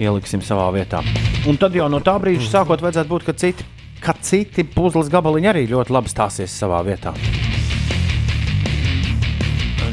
ieliksim 0.00 0.44
savā 0.44 0.68
vietā. 0.76 1.00
Un 1.48 1.60
tad 1.60 1.76
jau 1.76 1.88
no 1.92 2.02
tā 2.04 2.16
brīža 2.20 2.50
sākot, 2.58 2.84
vajadzētu 2.84 3.12
būt, 3.12 3.28
ka 3.28 3.36
citi, 3.40 3.64
ka 4.04 4.16
citi 4.20 4.66
puzles 4.68 5.12
gabaliņi 5.12 5.52
arī 5.54 5.64
ļoti 5.72 5.96
labi 5.96 6.12
stāsies 6.12 6.60
savā 6.60 6.84
vietā. 6.84 7.16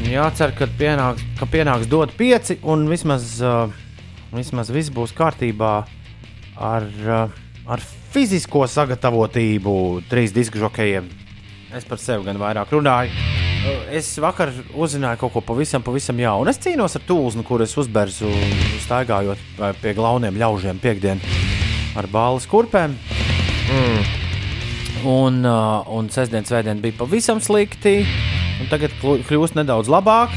Un 0.08 0.14
jācer, 0.14 0.54
ka 0.56 0.64
pienāks, 0.72 1.20
ka 1.36 1.44
pienāks 1.52 1.84
dot 1.84 2.14
pieci, 2.16 2.54
un 2.64 2.86
vismaz, 2.88 3.26
uh, 3.44 3.68
vismaz 4.32 4.70
viss 4.72 4.88
būs 4.88 5.12
kārtībā 5.12 5.72
ar, 6.56 6.86
uh, 7.04 7.34
ar 7.68 7.82
fizisko 8.14 8.62
sagatavotību 8.72 9.74
trīs 10.08 10.32
disku 10.32 10.62
žokejiem. 10.62 11.10
Es 11.76 11.84
par 11.84 12.00
sevi 12.00 12.24
gan 12.24 12.40
vairāk 12.40 12.72
runāju. 12.72 13.12
Uh, 13.12 13.92
Es 13.92 14.08
vakar 14.16 14.48
uzzināju 14.72 15.20
kaut 15.26 15.34
ko 15.34 15.44
pavisam, 15.44 15.84
pavisam 15.84 16.16
jaunu. 16.24 16.48
Es 16.48 16.62
cīnos 16.64 16.96
ar 16.96 17.04
tūlznu, 17.04 17.44
kuras 17.44 17.76
uzbērzu 17.76 18.32
staigājot 18.86 19.44
pie 19.82 19.92
glauniem 19.92 20.40
ļaužiem 20.40 20.80
piekdienā 20.80 21.36
ar 22.00 22.08
bālas 22.08 22.48
kurpēm. 22.48 22.96
Un, 25.04 25.44
uh, 25.44 25.84
un 25.92 26.08
sestdien, 26.08 26.48
svētdien 26.48 26.80
bija 26.80 26.96
pavisam 27.04 27.44
slikti. 27.44 27.98
Un 28.58 28.70
Tagad 28.70 28.94
kļūst 29.02 29.58
nedaudz 29.58 29.90
labāk. 29.92 30.34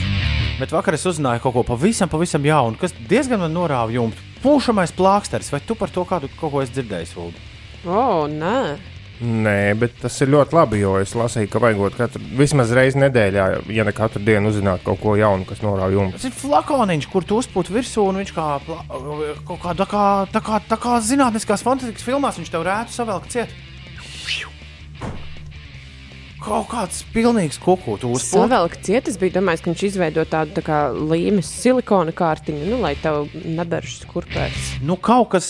Bet 0.62 0.74
vakar 0.76 0.94
es 0.94 1.08
uzzināju 1.10 1.42
kaut 1.42 1.56
ko 1.56 1.64
pavisam, 1.72 2.10
pavisam 2.12 2.44
jaunu, 2.46 2.78
kas 2.78 2.94
diezgan 3.10 3.42
man 3.42 3.56
norāva 3.56 3.90
jumtu. 3.96 4.22
Pūšamais 4.44 4.94
plāksteris, 4.94 5.50
vai 5.54 5.62
tu 5.66 5.78
par 5.78 5.90
to 5.94 6.06
kādu 6.06 6.30
kaut 6.38 6.54
ko 6.54 6.62
esi 6.62 6.76
dzirdējis? 6.76 7.16
O, 7.18 7.30
oh, 7.90 8.28
nē. 8.30 8.78
Nē, 9.22 9.74
bet 9.78 10.00
tas 10.02 10.16
ir 10.24 10.32
ļoti 10.34 10.56
labi, 10.58 10.80
jo 10.82 10.96
es 10.98 11.12
lasīju, 11.14 11.50
ka 11.54 11.60
vajag 11.62 11.98
katru, 11.98 12.22
vismaz 12.40 12.72
reizi 12.74 12.98
nedēļā, 13.04 13.44
ja 13.70 13.86
ne 13.86 13.94
katru 13.94 14.22
dienu 14.26 14.50
uzzināt 14.50 14.82
kaut 14.86 14.98
ko 15.02 15.14
jaunu, 15.18 15.46
kas 15.50 15.62
norāda 15.62 15.94
jums. 15.94 16.16
Tas 16.18 16.26
ir 16.30 16.34
flakoniņš, 16.40 17.10
kur 17.10 17.26
tu 17.30 17.38
uzpūti 17.38 17.76
virsū, 17.76 18.08
un 18.10 18.18
viņš 18.22 18.34
kā 18.34 18.48
kā 18.66 19.76
tā 19.78 19.90
kā, 19.92 20.06
tā 20.34 20.42
kā, 20.46 20.62
tā 20.70 20.80
kā 20.82 20.98
zinātniskās 21.06 21.66
fantāstikas 21.66 22.06
filmās, 22.06 22.42
viņš 22.42 22.54
tev 22.54 22.66
rētu 22.66 22.98
savelk 22.98 23.30
ciet. 23.34 23.54
Kaut 26.42 26.72
kāds 26.72 27.04
pilnīgs 27.14 27.60
kuku, 27.62 28.00
tu 28.02 28.10
uzpūti. 28.16 28.32
Savelk 28.34 28.80
ciet, 28.82 29.06
es 29.12 29.20
biju 29.22 29.36
domājis, 29.36 29.62
ka 29.62 29.70
viņš 29.70 29.84
izveido 29.92 30.24
tādu 30.26 30.56
tā 30.56 30.64
kā 30.66 30.80
līmes 30.90 31.46
silikona 31.62 32.14
kārtiņu, 32.18 32.66
nu, 32.72 32.80
lai 32.82 32.96
tev 32.98 33.28
neberžas 33.46 34.08
kurpēs. 34.10 34.72
Nu, 34.82 34.96
kaut 34.98 35.30
kas, 35.36 35.50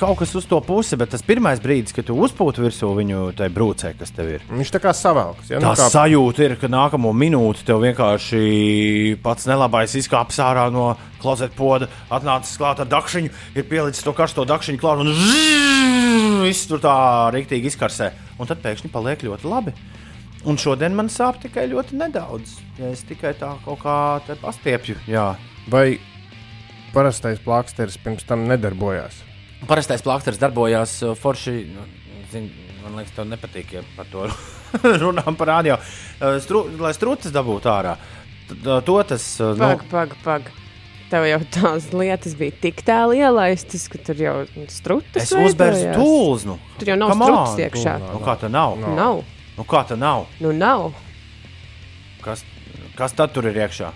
kaut 0.00 0.16
kas 0.22 0.32
uz 0.40 0.46
to 0.48 0.62
pusi, 0.64 0.96
bet 0.96 1.12
tas 1.12 1.20
pirmais 1.26 1.60
brīdis, 1.60 1.92
kad 1.92 2.08
tu 2.08 2.16
uzpūti 2.24 2.64
virsū 2.64 2.88
viņu 2.96 3.26
tai 3.36 3.50
brūcē, 3.52 3.92
kas 3.98 4.14
tev 4.16 4.30
ir. 4.38 4.46
Viņš 4.48 4.72
tā 4.72 4.80
kā 4.80 4.94
savelks. 4.96 5.50
Ja? 5.52 5.60
Tā 5.60 5.74
Nu, 5.74 5.76
kā, 5.76 5.90
sajūta 5.92 6.46
ir, 6.46 6.56
ka 6.62 6.70
nākamo 6.72 7.12
minūti 7.12 7.66
tev 7.68 7.84
vienkārši 7.84 9.18
pats 9.24 9.44
nelabais 9.50 9.92
izkāps 10.00 10.40
ārā 10.40 10.70
no 10.72 10.94
klozeta 11.20 11.52
poda, 11.58 11.90
atnācis 12.08 12.56
klāt 12.60 12.80
ar 12.80 12.88
dakšiņu, 12.88 13.34
ir 13.60 13.68
pielicis 13.68 14.06
to 14.06 14.16
karsto 14.16 14.48
dakšiņu 14.48 14.80
klāt 14.80 15.04
un 15.04 15.12
viss 16.48 16.64
tur 16.72 16.80
tā 16.80 16.96
rīktīgi 17.36 17.74
izkarsē. 17.74 18.14
Un 18.40 18.48
tad 18.48 18.64
pēkšņi 18.64 18.88
paliek 18.94 19.20
ļoti 19.28 19.52
labi. 19.52 19.76
Un 20.44 20.58
šodien 20.60 20.92
man 20.96 21.08
sāp 21.08 21.38
tikai 21.40 21.66
ļoti 21.70 21.96
nedaudz. 21.96 22.58
Ja 22.78 22.90
es 22.92 23.04
tikai 23.08 23.32
tā 23.38 23.54
kaut 23.64 23.80
kā 23.80 23.96
te 24.26 24.36
pastiepju. 24.40 24.98
Jā. 25.08 25.34
vai 25.72 25.98
parastais 26.92 27.40
plāksteris 27.42 27.96
pirms 27.98 28.26
tam 28.28 28.44
nedarbojās? 28.50 29.22
Parastais 29.68 30.02
plakāts 30.04 30.40
darbojās 30.40 30.98
uh, 31.02 31.14
forši. 31.16 31.54
nu, 31.72 31.86
Zin, 32.32 32.50
man 32.82 32.98
liekas, 32.98 33.14
tev 33.16 33.28
nepatīk, 33.30 33.72
ja 33.78 33.82
par 33.96 34.08
to 34.10 34.26
runām 35.02 35.38
par 35.38 35.48
rādio. 35.54 35.78
Uh, 36.20 36.36
Stru, 36.42 36.66
lai 36.80 36.92
strūcis 36.96 37.32
dabūtu 37.32 37.70
ārā. 37.72 37.96
Tad, 38.50 38.60
uh, 38.66 38.82
To 38.84 38.98
tas 39.08 39.24
Pag, 39.40 39.86
pag, 39.90 40.14
pag. 40.24 40.52
Tev 41.08 41.26
jau 41.28 41.38
tās 41.52 41.90
lietas 41.94 42.34
bija 42.36 42.52
tik 42.62 42.80
tālu 42.84 43.14
ielaistas, 43.16 43.86
ka 43.92 44.00
tur 44.02 44.18
jau 44.18 44.34
strūklas 44.72 45.22
Es 45.22 45.32
uzbērzu 45.36 45.92
tūlznu. 45.94 46.58
Tur 46.80 46.90
jau 46.92 46.96
nav 47.00 47.12
strūklas 47.14 47.60
iekšā. 47.68 47.96
Nu, 48.02 48.20
kā 48.24 48.36
tā 48.40 48.50
nav? 48.52 48.76
Nav. 48.80 48.94
nav. 48.98 49.20
Nu, 49.54 49.66
kā 49.68 49.84
tā 49.86 49.98
nav? 49.98 50.26
Nu, 50.42 50.50
nav. 50.56 50.92
Kas, 52.24 52.42
kas 52.98 53.14
tad 53.14 53.34
tur 53.34 53.46
ir 53.50 53.58
iekšā? 53.64 53.92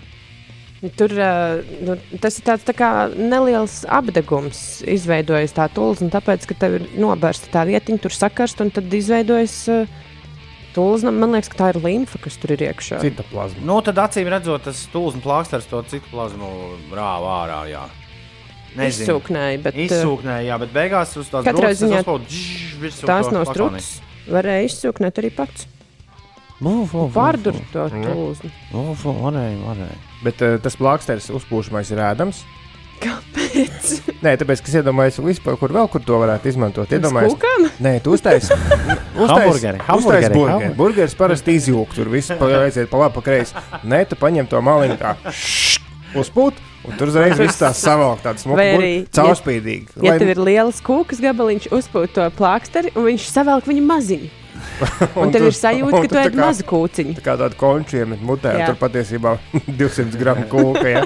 Tur 0.95 1.11
uh, 1.11 1.59
nu, 1.83 1.97
tas 2.23 2.37
ir 2.39 2.45
tāds 2.47 2.63
tā 2.63 2.71
kā 2.77 2.89
neliels 3.11 3.81
apgabals, 3.91 4.79
izveidojas 4.87 5.51
tā 5.57 5.65
tulzna, 5.75 6.07
tāpēc, 6.13 6.47
ka 6.47 6.55
tev 6.61 6.77
ir 6.77 6.85
nobērsta 6.95 7.51
tā 7.51 7.65
vietiņa, 7.67 7.99
tur 8.05 8.15
sakarst, 8.15 8.63
un 8.63 8.71
tad 8.71 8.87
izveidojas 8.95 9.57
uh, 9.73 9.99
tulzna. 10.77 11.11
Man 11.11 11.35
liekas, 11.35 11.51
ka 11.51 11.59
tā 11.59 11.69
ir 11.73 11.81
limfa, 11.83 12.21
kas 12.23 12.39
tur 12.39 12.55
ir 12.55 12.63
iekšā. 12.69 13.01
Cita 13.03 13.27
plazma. 13.27 13.65
Nu, 13.67 13.81
tad 13.83 13.99
acīm 13.99 14.31
redzot, 14.31 14.69
tas 14.69 14.85
tūlznu 14.93 15.23
plāksters 15.25 15.67
to 15.67 15.83
citu 15.91 16.07
plazmu 16.13 16.53
rāva 16.95 17.41
ārā. 17.41 17.61
Jā. 17.73 17.85
Nezinu. 18.79 19.03
Izsūknēji, 19.03 19.63
bet 19.65 19.75
uh, 19.75 19.85
Izsūknēja, 19.89 20.47
jā, 20.47 20.61
bet 20.63 20.71
beigās 20.79 21.17
uz 21.19 21.27
tās 21.27 21.43
Katrā 21.43 21.73
ziņā 21.75 22.05
tās 23.03 23.33
nav 23.33 23.49
strūklas. 23.49 23.97
Varēja 24.29 24.67
izsūknēt 24.69 25.19
arī 25.21 25.31
pats. 25.35 25.67
Vu, 26.59 26.81
vu, 26.83 27.05
vu, 27.05 27.09
Pārdur 27.15 27.55
vu. 27.55 27.65
to 27.71 27.87
vu, 28.99 29.13
Varēja, 29.23 29.57
varēja. 29.63 29.99
Bet 30.25 30.41
uh, 30.43 30.57
tas 30.63 30.75
plāksteris 30.79 31.29
uzpūšamais 31.39 31.91
ir 31.95 32.01
ēdams. 32.03 32.41
Kāpēc? 32.99 33.91
Nē, 34.25 34.33
tāpēc, 34.41 34.59
ka 34.59 34.67
es 34.71 34.75
iedomājos, 34.81 35.21
vispār, 35.23 35.55
kur 35.61 35.71
vēl 35.75 35.87
kur 35.91 36.03
to 36.03 36.19
varētu 36.19 36.51
izmantot. 36.51 36.91
Iedomājos, 36.91 37.37
Kūkām? 37.37 37.69
Nē, 37.85 37.93
tu 38.03 38.11
uztaisīji. 38.17 38.59
Hamburgeri, 39.19 39.79
hamburgeri, 39.87 40.33
burgeri. 40.35 40.73
Burgeris 40.75 41.15
parasti 41.19 41.55
izjūg, 41.59 41.95
tur 41.95 42.11
viss 42.11 42.31
pa- 42.39 42.51
aiziet 42.65 42.91
pa 42.91 43.05
labi, 43.05 43.15
pa 43.15 43.23
kreisi. 43.23 43.55
Nē, 43.87 44.03
tu 44.11 44.19
paņem 44.19 44.47
to 44.51 44.59
maliņu 44.63 44.99
tā. 44.99 45.15
Uzpūt, 46.17 46.57
un 46.87 46.97
tur 46.97 47.11
uzreiz 47.11 47.37
viss 47.39 47.59
tās 47.61 47.79
savāk, 47.87 48.21
tāds 48.25 48.45
smuks, 48.45 49.09
caurspīdīgi. 49.15 49.99
Ja 50.01 50.13
Lai- 50.15 50.19
tev 50.21 50.33
ir 50.33 50.41
liels 50.47 50.81
kūkas 50.85 51.21
gabaliņš, 51.23 51.69
uzpūt 51.75 52.13
to 52.17 52.27
plāksteri, 52.37 52.93
un 52.95 53.05
viņš 53.11 53.27
savelk 53.33 53.67
viņu 53.69 53.85
maziņu. 53.89 54.29
Un 55.21 55.31
tev 55.31 55.45
tu- 55.45 55.47
ir 55.51 55.55
sajūta, 55.55 55.95
un 55.95 56.03
ka 56.03 56.09
tu 56.11 56.17
ēd 56.19 56.35
mazu 56.35 56.65
kūciņu. 56.67 57.13
Tā 57.19 57.23
kā 57.23 57.35
tāda 57.39 57.55
konča 57.59 58.01
iemet 58.01 58.19
mutē, 58.27 58.51
un 58.59 58.65
tur 58.67 58.75
patiesībā 58.81 59.37
200 59.79 60.19
gramu 60.19 60.47
kūka. 60.51 60.83
Ja? 60.89 61.03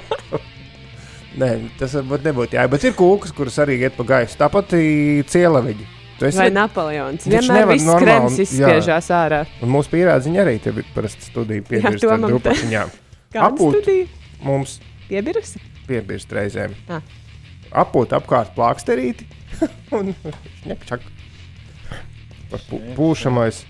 Nē, 1.38 1.50
tas 1.80 1.94
varbūt 1.98 2.26
nebūtu 2.28 2.58
jā, 2.58 2.64
bet 2.70 2.84
ir 2.86 2.94
kūkas, 2.98 3.34
kuras 3.34 3.56
arī 3.62 3.80
iet 3.82 3.96
pa 3.98 4.06
gaisu. 4.10 4.38
Tāpat 4.42 4.74
i 4.78 5.22
cielaveģi. 5.30 5.86
Tu 6.20 6.28
esi 6.30 6.38
Vai 6.38 6.50
Napoleons? 6.54 7.26
Viņš 7.26 7.34
Vienmēr 7.50 7.70
viss 7.72 7.88
krems 8.04 8.36
izspiežās 8.44 9.08
ārā. 9.18 9.40
Un 9.66 9.72
mūsu 9.74 9.90
pierādziņa 9.96 10.44
arī 10.46 10.60
te 10.62 10.74
bija 10.76 10.90
parasti 10.94 11.26
studija 11.26 11.66
piebirst 11.66 12.06
ar 12.06 12.12
domam 12.18 12.28
te. 12.30 12.34
drupačiņām. 12.36 12.92
Kāda 13.34 13.48
Apūt. 13.50 13.80
studija? 13.80 14.06
Mums 14.46 14.76
Piebirusi? 15.14 15.62
piebirst 15.88 16.32
reizēm. 16.34 16.74
Ah. 16.90 17.04
Apūt 17.84 18.14
apkārt 18.18 18.54
plāksterīti 18.58 19.26
un 19.98 20.14
ņekčak. 20.70 21.06
Pūšamais. 22.98 23.64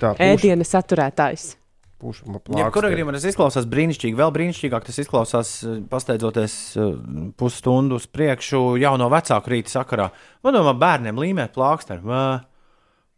Tā, 0.00 0.12
pūš, 0.16 0.22
Ēdiena 0.24 0.64
saturētājs. 0.66 1.52
pūšama 2.02 2.40
Jebkurā 2.40 2.64
plāksteri. 2.64 2.92
gadījumā 2.96 3.12
tas 3.14 3.26
izklausās 3.30 3.66
brīnišķīgi. 3.70 4.16
Vēl 4.18 4.32
brīnišķīgāk 4.34 4.86
tas 4.88 4.98
izklausās, 5.04 5.50
eh, 5.68 5.76
pasteidzoties 5.92 6.54
eh, 6.76 6.88
pusstundu 7.38 8.00
uz 8.00 8.08
priekšu, 8.10 8.62
jau 8.82 8.94
no 8.98 9.06
vecāku 9.12 9.52
rīta 9.54 9.70
sakarā. 9.76 10.08
Man 10.42 10.56
domā, 10.58 10.72
bērniem 10.78 11.20
līmēt 11.22 11.54
plāksteri. 11.58 12.02
Vā, 12.02 12.24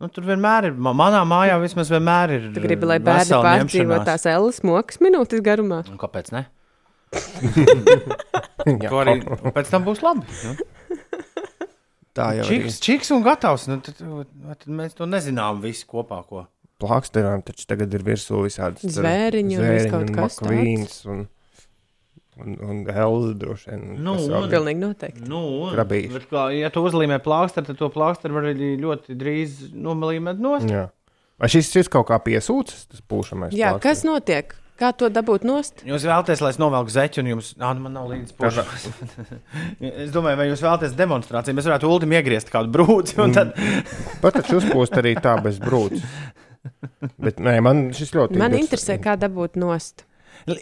Nu, 0.03 0.09
tur 0.11 0.25
vienmēr 0.27 0.67
ir, 0.67 0.73
ma- 0.75 0.91
manā 0.93 1.21
mājā 1.25 1.55
vismaz 1.63 1.89
vienmēr 1.89 2.33
ir. 2.35 2.47
Tu 2.53 2.61
gribi, 2.61 2.85
lai 2.85 2.97
eh, 2.99 3.05
bērni 3.07 3.23
vesela 3.23 3.45
pārdzīvo 3.47 3.99
tās 4.05 4.25
elas 4.27 4.59
mokas 4.67 4.99
minūtes 5.01 5.41
garumā. 5.41 5.79
Un 5.89 5.97
Kāpēc 6.03 6.33
ne? 6.35 6.43
Jā, 8.85 8.89
To 8.89 9.01
arī 9.03 9.19
pēc 9.55 9.71
tam 9.73 9.85
būs 9.87 10.01
labi. 10.05 10.25
Nu. 10.45 10.55
tā 12.17 12.31
jau 12.39 12.47
ir. 12.47 12.49
Čiks, 12.49 12.81
čiks 12.85 13.13
un 13.15 13.25
gatavs. 13.27 13.67
Nu, 13.71 13.79
tad, 13.85 14.01
tad 14.01 14.67
mēs 14.71 14.97
to 14.99 15.09
nezinām 15.11 15.61
visi 15.65 15.87
kopā. 15.91 16.23
Ko. 16.29 16.47
plāksterām 16.83 17.45
taču 17.47 17.69
tagad 17.71 17.93
ir 17.95 18.05
virsū 18.07 18.45
visādi 18.45 18.91
Zvēriņi 18.97 19.61
un 19.61 19.71
viss 19.75 19.91
kaut 19.93 20.11
kas 20.15 20.41
makvīns 20.43 20.97
un, 21.13 21.23
un, 22.41 22.57
un 22.71 22.83
helza 22.97 23.37
droši 23.45 23.71
vien. 23.73 23.85
Nu, 24.07 24.17
un-. 24.25 24.49
Pilnīgi 24.53 24.83
noteikti. 24.83 25.29
Nu, 25.31 25.45
Krabīši. 25.75 26.13
bet 26.17 26.29
kā, 26.33 26.49
ja 26.57 26.73
tu 26.75 26.85
uzlīmē 26.89 27.21
plāksteri, 27.25 27.71
tad 27.71 27.81
to 27.81 27.91
plāksteri 27.95 28.37
var 28.37 28.51
arī 28.53 28.75
ļoti 28.81 29.17
drīz 29.21 29.65
nomalīmēt 29.75 30.43
nost. 30.43 30.71
Jā. 30.73 30.89
Vai 31.41 31.51
šis 31.51 31.73
ir 31.77 31.89
kaut 31.91 32.07
kā 32.13 32.21
piesūcis, 32.23 32.87
tas 32.93 33.03
pūšamais? 33.11 33.55
Jā, 33.57 33.75
plāksteris? 33.75 34.05
kas 34.05 34.07
notiek? 34.07 34.55
Kā 34.75 34.89
to 34.99 35.07
dabūt 35.07 35.45
nost? 35.47 35.85
Jūs 35.87 36.03
vēlaties, 36.03 36.41
lai 36.43 36.49
es 36.51 36.57
novelku 36.59 36.91
zeķi, 36.91 37.21
un 37.23 37.29
jums 37.31 37.53
nā, 37.61 37.69
nu 37.79 37.85
man 37.85 37.93
nav 37.95 38.09
līdzi 38.11 38.35
pušas. 38.35 38.87
es 40.07 40.11
domāju, 40.15 40.41
vai 40.41 40.49
jūs 40.49 40.65
vēlaties 40.65 40.97
demonstrāciju. 40.99 41.55
Mēs 41.55 41.69
varētu 41.71 41.91
ultim 41.95 42.15
iegriezt 42.17 42.51
kādu 42.51 42.73
brūci, 42.75 43.15
un 43.23 43.37
tad 43.37 43.53
Pat 44.25 44.41
taču 44.41 44.59
uzpūst 44.59 44.99
arī 44.99 45.15
tā 45.23 45.37
bez 45.45 45.61
brūces. 45.63 46.03
Bet 47.23 47.39
nē, 47.45 47.59
man 47.63 47.85
šis 47.95 48.15
ļoti 48.17 48.41
Man 48.41 48.51
bet- 48.57 48.65
interesē, 48.65 48.99
kā 48.99 49.15
dabūt 49.21 49.55
nost. 49.63 50.03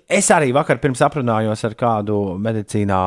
Es 0.07 0.29
arī 0.31 0.53
vakar 0.55 0.79
pirms 0.79 1.01
aprunājos 1.03 1.65
ar 1.67 1.75
kādu 1.79 2.17
medicīnā 2.39 2.99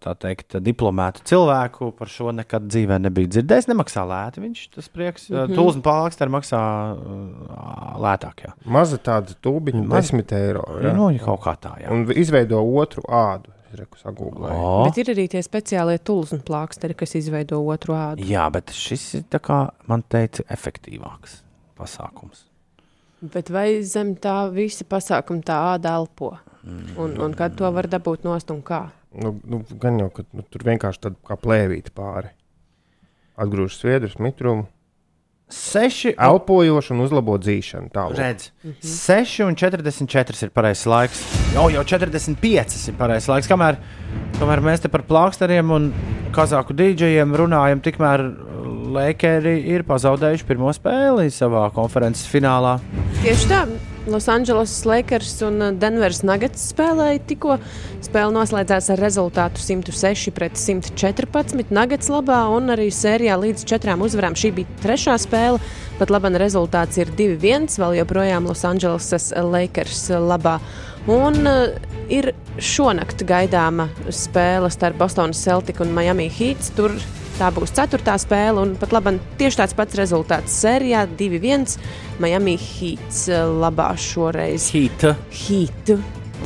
tā 0.00 0.14
teikt, 0.16 0.56
diplomētu 0.64 1.24
cilvēku. 1.28 1.90
Par 1.98 2.08
šo 2.08 2.32
nekad 2.32 2.68
dzīvē 2.72 2.96
nebija 3.04 3.28
dzirdējis. 3.34 3.68
Nemaksā 3.68 4.04
lēti 4.08 4.40
viņš 4.40 4.62
tas 4.76 4.88
prieks. 4.88 5.26
Mm 5.30 5.36
-hmm. 5.36 5.56
Tūlis 5.58 5.76
un 5.76 5.82
plāksteri 5.84 6.32
maksā 6.32 6.60
uh, 6.96 7.96
lētāk. 8.00 8.46
Jā. 8.46 8.52
Maza 8.64 8.96
tāda 8.98 9.36
tūbiņa, 9.44 9.82
Maz- 9.84 10.12
10 10.12 10.32
eiro. 10.38 10.62
Jā. 10.80 10.94
Nu, 10.96 11.10
kaut 11.24 11.40
kā 11.44 11.56
tā, 11.56 11.74
jā. 11.82 11.90
Un 11.92 12.06
izveido 12.16 12.62
otru 12.64 13.02
ādu. 13.08 13.52
Es 13.72 13.78
reku 13.78 13.96
sagūglēju. 13.96 14.56
O, 14.56 14.84
Bet 14.84 14.98
ir 14.98 15.14
arī 15.14 15.28
tie 15.32 15.40
speciālie 15.40 15.98
tūlis 15.98 16.32
un 16.36 16.40
plāksteri, 16.44 16.94
kas 16.94 17.14
izveido 17.14 17.60
otru 17.64 17.94
ādu. 17.94 18.24
jā, 18.24 18.50
bet 18.52 18.70
šis 18.70 19.14
ir, 19.14 19.22
tā 19.30 19.38
kā 19.40 19.70
man 19.88 20.02
teica, 20.08 20.42
efektīvāks 20.48 21.42
pasākums. 21.78 22.44
Bet 23.22 23.52
vai 23.54 23.82
zem 23.86 24.16
tā 24.18 24.48
visa 24.50 24.86
pasākuma 24.88 25.44
tā 25.46 25.58
āda 25.74 25.94
elpo? 26.00 26.34
Un, 26.98 27.14
un 27.22 27.34
kad 27.38 27.54
to 27.58 27.68
var 27.74 27.86
dabūt 27.90 28.26
nost 28.26 28.50
un 28.54 28.62
kā? 28.66 28.84
Nu, 29.14 29.34
nu, 29.46 29.60
gan 29.78 29.98
jau, 30.00 30.08
ka 30.14 30.24
nu, 30.32 30.44
tur 30.50 30.64
vienkārši 30.66 31.06
tāda 31.06 31.18
kā 31.28 31.36
plēvīte 31.38 31.92
pāri. 31.94 32.32
Atgrūž 33.42 33.76
sviedrus, 33.78 34.18
mitrumu, 34.22 34.66
Seši 35.52 36.14
elpojošu 36.16 36.94
un 36.94 37.02
uzlabo 37.04 37.34
dzīšanu. 37.36 37.90
Tālāk. 37.92 38.16
Redz, 38.16 38.46
6 38.88 39.42
un 39.44 39.56
44 39.58 40.46
ir 40.46 40.52
pareizais 40.54 40.86
laiks. 40.88 41.20
Jau, 41.52 41.66
jau 41.74 41.82
45 41.84 42.78
ir 42.88 42.96
pareizais 42.96 43.28
laiks. 43.28 43.50
Kamēr, 43.50 43.76
kamēr 44.38 44.62
mēs 44.64 44.80
te 44.80 44.88
par 44.92 45.04
plāksteriem 45.08 45.74
un 45.76 45.90
kazāku 46.32 46.72
dīdžejiem 46.78 47.36
runājam, 47.36 47.82
tikmēr 47.84 48.24
Lakeri 48.82 49.60
ir 49.70 49.84
pazaudējuši 49.86 50.46
pirmo 50.48 50.72
spēli 50.74 51.30
savā 51.32 51.68
konferences 51.74 52.26
finālā. 52.30 52.78
Tieši 53.22 53.50
tā. 53.50 53.62
Losandželosas 54.02 54.82
Lakers 54.84 55.36
un 55.46 55.60
Denveras 55.78 56.24
Nuggets 56.26 56.64
spēlēja 56.72 57.20
tikko. 57.28 57.58
Spēle 58.02 58.34
noslēdzās 58.34 58.90
ar 58.90 58.98
rezultātu 58.98 59.62
106 59.62 60.32
pret 60.34 60.58
114 60.58 61.70
Nuggets 61.70 62.10
labā 62.10 62.40
un 62.50 62.74
arī 62.74 62.88
sērijā 62.90 63.36
līdz 63.38 63.62
četrām 63.70 64.02
uzvarām. 64.02 64.34
Šī 64.34 64.50
bija 64.58 64.82
trešā 64.82 65.14
spēle. 65.22 65.62
Pat 66.00 66.10
labi, 66.10 66.34
rezultāts 66.42 66.98
ir 66.98 67.14
2-1. 67.14 67.70
Vēl 67.78 68.00
joprojām 68.00 68.50
Losandželosas 68.50 69.30
Lakers 69.38 70.08
labā. 70.18 70.58
Un 71.06 71.38
uh, 71.46 71.70
ir 72.10 72.32
šonakt 72.58 73.22
gaidāma 73.26 73.86
spēle 74.10 74.70
starp 74.70 74.98
Bostonas 74.98 75.38
Celtic 75.38 75.78
un 75.82 75.94
Miami 75.94 76.26
Heat. 76.26 76.74
Tur 76.74 76.98
tā 77.42 77.50
būs 77.54 77.74
ceturtā 77.74 78.16
spēle, 78.22 78.62
un 78.62 78.74
pat 78.78 78.94
labi, 78.94 79.16
tieši 79.40 79.62
tāds 79.62 79.76
pats 79.76 79.98
rezultāts 79.98 80.62
sērijā 80.62 81.04
2-1. 81.18 81.76
Miami 82.22 82.56
Heats 82.60 83.26
uh, 83.32 83.46
labā 83.62 83.92
šoreiz. 83.98 84.70
Hīta. 84.72 85.16
Heat. 85.42 85.96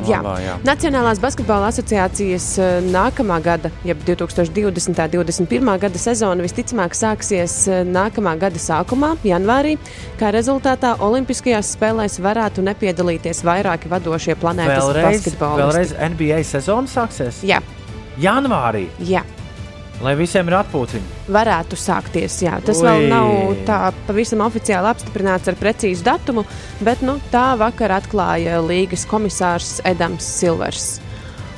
Jā. 0.04 0.18
Labā, 0.20 0.34
jā. 0.44 0.54
Nacionālās 0.66 1.20
basketbola 1.22 1.70
asociācijas 1.72 2.48
uh, 2.60 2.66
nākamā 2.84 3.38
gada, 3.44 3.70
jeb 3.86 4.02
2020. 4.04 4.92
un 4.92 5.24
2021. 5.24 5.70
gada 5.86 6.00
sezona 6.00 6.44
visticamāk 6.44 6.96
sāksies 6.96 7.56
uh, 7.70 7.80
nākamā 7.88 8.36
gada 8.40 8.60
sākumā, 8.60 9.14
janvārī. 9.26 9.76
Kā 10.20 10.32
rezultātā 10.36 10.96
Olimpiskajās 11.04 11.72
spēlēs 11.78 12.20
varētu 12.24 12.64
nepiedalīties 12.66 13.40
vairāki 13.46 13.92
vadošie 13.92 14.36
planētas 14.40 14.92
basketbolisti. 15.00 15.64
vēlreiz 15.64 15.96
NBA 16.12 16.42
sezona 16.48 16.92
sāksies 16.92 17.40
Jā, 17.46 17.62
janvārī, 18.20 18.86
jā. 19.00 19.24
Lai 20.04 20.12
visiem 20.18 20.48
ir 20.50 20.56
atpūtiņa. 20.58 21.22
Varētu 21.32 21.78
sākties. 21.80 22.38
Jā. 22.44 22.58
Tas 22.64 22.80
Ui. 22.82 22.86
vēl 22.88 23.08
nav 23.10 23.56
tā 23.68 23.80
pavisam 24.08 24.44
oficiāli 24.46 24.90
apstiprināts 24.92 25.48
ar 25.50 25.58
precīzu 25.60 26.06
datumu, 26.06 26.46
bet 26.84 27.02
nu, 27.06 27.18
tā 27.32 27.48
vakar 27.60 27.96
atklāja 27.96 28.60
līgas 28.64 29.06
komisārs 29.08 29.78
Edams 29.88 30.26
Silvers. 30.38 30.96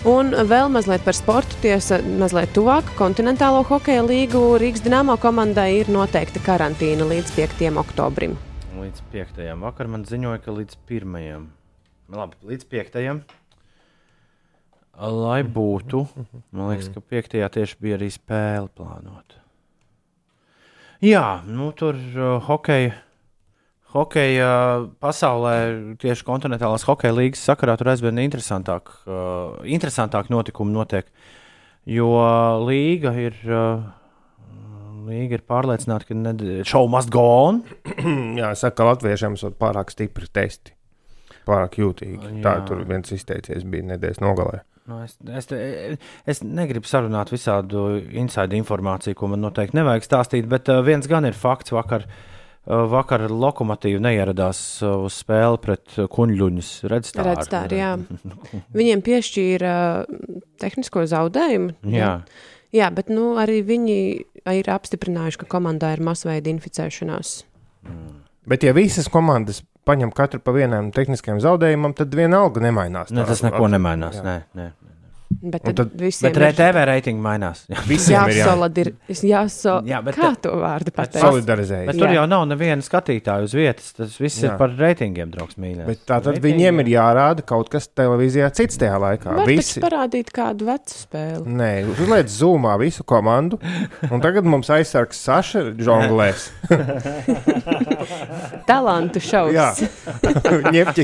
Un 0.07 0.31
vēl 0.31 0.69
mazliet 0.71 1.03
par 1.03 1.17
sportu. 1.19 1.59
Tiesa, 1.65 1.99
mazliet 2.21 2.53
tuvāk 2.55 2.93
kontinentālo 2.99 3.65
hokeja 3.67 4.05
līgu 4.07 4.55
Rīgas 4.63 4.85
Dienāmo 4.85 5.19
komandai 5.21 5.81
ir 5.81 5.91
noteikta 5.91 6.43
karantīna 6.45 7.09
līdz 7.09 7.35
5. 7.35 7.67
oktobrim. 7.83 8.39
Līdz 8.79 9.03
5. 9.11 9.43
vakar 9.59 9.91
man 9.91 10.07
ziņoja, 10.07 10.39
ka 10.45 10.55
līdz 10.55 10.79
1. 10.87 11.49
Labi, 12.15 12.39
līdz 12.47 12.71
5. 12.71 13.19
Lai 14.99 15.45
būtu, 15.47 16.01
man 16.51 16.73
liekas, 16.73 16.89
ka 16.91 16.99
5. 16.99 17.37
tieši 17.55 17.77
bija 17.79 17.99
arī 17.99 18.09
spēle 18.11 18.67
plānota. 18.75 19.39
Jā, 21.05 21.45
nu 21.47 21.69
tur 21.79 21.95
uh, 21.95 22.41
hokeja, 22.43 22.97
hokeja 23.95 24.49
pasaulē, 24.99 25.53
tieši 26.03 26.25
kontinentālās 26.27 26.83
hokeja 26.89 27.15
līnijas 27.15 27.45
sakarā, 27.47 27.77
tur 27.79 27.93
aizvien 27.93 28.19
interesantāk, 28.19 28.91
uh, 29.07 29.61
interesantāk 29.63 30.33
notikumi 30.35 30.75
notiek. 30.75 31.07
Jo 31.87 32.11
līga 32.67 33.13
ir, 33.23 33.39
uh, 33.47 33.87
līga 35.07 35.39
ir 35.39 35.45
pārliecināta, 35.47 36.11
ka 36.11 36.67
šovu 36.67 36.91
must 36.97 37.13
go 37.15 37.23
on. 37.45 37.63
Jā, 38.41 38.51
es 38.51 38.67
saku, 38.67 38.81
ka 38.81 38.89
latviešiem 38.91 39.39
ir 39.39 39.55
pārāk 39.63 39.95
stipri 39.95 40.27
testi. 40.27 40.75
Pārāk 41.47 41.79
jūtīgi. 41.79 42.41
Tā 42.43 42.59
Jā. 42.59 42.67
tur 42.67 42.83
viens 42.91 43.15
izteicies 43.15 43.63
bija 43.63 43.87
nedēļas 43.95 44.19
nogalē. 44.27 44.65
Nu, 44.89 45.03
es, 45.05 45.19
es, 45.21 45.49
es 46.33 46.41
negribu 46.41 46.89
sarunāt 46.89 47.29
visādu 47.33 47.99
inside 48.17 48.57
informāciju, 48.57 49.19
ko 49.19 49.29
man 49.35 49.43
noteikti 49.45 49.77
nevajag 49.77 50.07
stāstīt, 50.07 50.49
bet 50.49 50.71
uh, 50.73 50.81
viens 50.87 51.05
gan 51.11 51.29
ir 51.29 51.37
fakts. 51.37 51.75
Vakar, 51.77 52.07
uh, 52.09 52.87
vakar 52.89 53.27
lokomotīva 53.29 54.01
neieradās 54.07 54.61
uh, 54.81 54.95
uz 55.05 55.19
spēli 55.21 55.61
pret 55.61 55.99
kuņģuņus. 56.15 56.71
Redz, 56.89 57.13
tā 57.17 57.27
Redz 57.29 57.53
tā, 57.53 57.67
jā. 57.77 57.91
Viņiem 58.81 59.05
piešķīra 59.05 59.75
tehnisko 60.65 61.05
zaudējumu. 61.13 61.77
Jā. 61.93 62.15
jā, 62.73 62.89
bet 62.97 63.13
nu, 63.13 63.35
arī 63.43 63.61
viņi 63.69 63.99
ir 64.57 64.73
apstiprinājuši, 64.73 65.43
ka 65.43 65.53
komandā 65.59 65.93
ir 65.99 66.05
masveida 66.09 66.49
inficēšanās. 66.55 67.43
Bet, 68.49 68.65
ja 68.65 68.73
visas 68.77 69.09
komandas 69.13 69.63
paņem 69.89 70.13
katru 70.17 70.41
pa 70.45 70.53
vienam 70.57 70.91
tehniskajam 70.95 71.41
zaudējumam, 71.45 71.95
tad 71.97 72.13
vienalga 72.17 72.61
nemainās. 72.65 73.13
Ne, 73.15 73.25
tas 73.29 73.45
neko 73.47 73.69
nemainās. 73.73 74.21
jā. 74.21 74.25
Nē, 74.27 74.37
nē. 74.59 74.69
Bet 75.29 75.61
Un 75.69 75.75
tad 75.77 75.91
tad- 75.91 76.01
visiem 76.01 76.33
Bet 76.33 76.39
RTV 76.41 76.83
reitingi 76.89 77.21
mainās. 77.21 77.67
Jā. 77.69 77.83
Visiem 77.85 78.31
ir 78.31 78.39
jā, 78.39 78.45
jāsoladir. 78.47 78.89
Jāso... 79.29 79.75
Jā, 79.85 79.99
bet 80.03 80.17
Kā 80.17 80.31
to 80.41 80.55
vārdu 80.57 80.89
pateikt? 80.97 81.21
solidarizējas. 81.21 81.91
Bet 81.91 81.99
tur 82.01 82.09
Jā. 82.09 82.15
jau 82.17 82.23
nav 82.33 82.47
neviena 82.49 82.83
skatītāja 82.83 83.45
uz 83.45 83.53
vietas. 83.53 83.91
Tas 83.93 84.17
viss 84.19 84.41
ir 84.41 84.49
Jā. 84.49 84.55
par 84.57 84.73
reitingiem, 84.73 85.29
draugs. 85.35 85.59
Bet 85.61 86.01
tā 86.09 86.17
tad 86.25 86.41
viņiem 86.43 86.81
ir 86.81 86.89
jārāda 86.95 87.45
kaut 87.47 87.69
kas 87.69 87.91
televīzijā 87.93 88.49
cits 88.57 88.81
tajā 88.81 88.97
laikā. 89.05 89.37
Var 89.43 89.51
Visi. 89.53 89.83
parādīt 89.85 90.33
kādu 90.33 90.71
vecu 90.71 90.97
spēli. 90.97 91.45
Nē, 91.61 91.71
uzliek 91.93 92.33
zūmā 92.33 92.79
visu 92.81 93.05
komandu. 93.05 93.61
Un 94.09 94.25
tagad 94.25 94.49
mums 94.49 94.73
aizsargs 94.73 95.21
Saša 95.29 95.67
žonglēs. 95.77 96.49
Talantu 98.69 99.21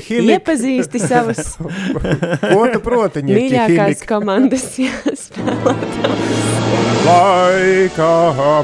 himni. 0.09 0.35
Iepazīsti 0.37 1.01
savus 1.03 1.55
mīļākās 3.25 4.05
komandas 4.09 4.67
jāspēlē. 4.81 5.75
Laika 7.05 8.12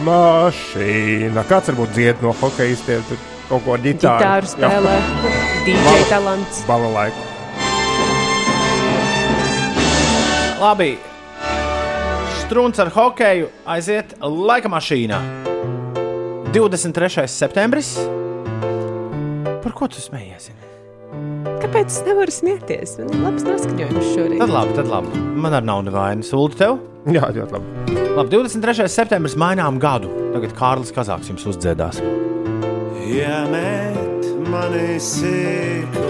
mašīna. 0.07 1.44
Kāds 1.50 1.70
varbūt 1.72 1.92
dzied 1.96 2.22
no 2.24 2.33
hokeistiem? 2.40 3.05
Tur 3.11 3.20
kaut 3.50 3.66
ko 3.66 3.76
ar 3.76 3.85
ģitāru. 3.85 4.22
Gitāru 4.22 4.50
spēlē. 4.55 4.96
DJ 5.66 6.00
talants. 6.09 6.64
Bala 6.68 6.88
laiku. 6.96 7.29
Labi. 10.61 10.90
Strūns 12.42 12.81
ar 12.83 12.90
hokeju 12.92 13.46
aiziet 13.70 14.16
laika 14.20 14.68
mašīnā. 14.72 15.20
23. 16.50 17.29
septembris. 17.31 17.94
Par 19.61 19.75
ko 19.77 19.88
tu 19.92 20.01
smējies? 20.01 20.51
Kāpēc 21.61 21.90
es 21.90 22.03
nevaru 22.07 22.33
smieties? 22.33 22.94
Man 23.01 23.11
ir 23.12 23.25
labs 23.25 23.44
noskaņojums 23.44 24.11
šorīt. 24.14 24.40
Tad 24.40 24.53
labi, 24.55 24.77
tad 24.79 24.88
labi. 24.88 25.20
Man 25.44 25.57
ar 25.59 25.66
nav 25.66 25.83
nevainas. 25.88 26.31
Ulu 26.37 26.55
tev? 26.57 26.79
Jā, 27.11 27.29
ļoti 27.35 27.57
labi. 27.57 27.96
Labi, 28.16 28.31
23. 28.37 28.87
septembris 28.92 29.37
mainām 29.40 29.81
gadu. 29.83 30.11
Tagad 30.35 30.55
Kārlis 30.59 30.94
Kazāks 30.94 31.29
jums 31.33 31.44
uzdziedās. 31.51 32.01
Iemet 33.11 34.29
mani 34.49 34.96
sīku, 35.03 36.07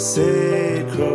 sīku 0.00 1.10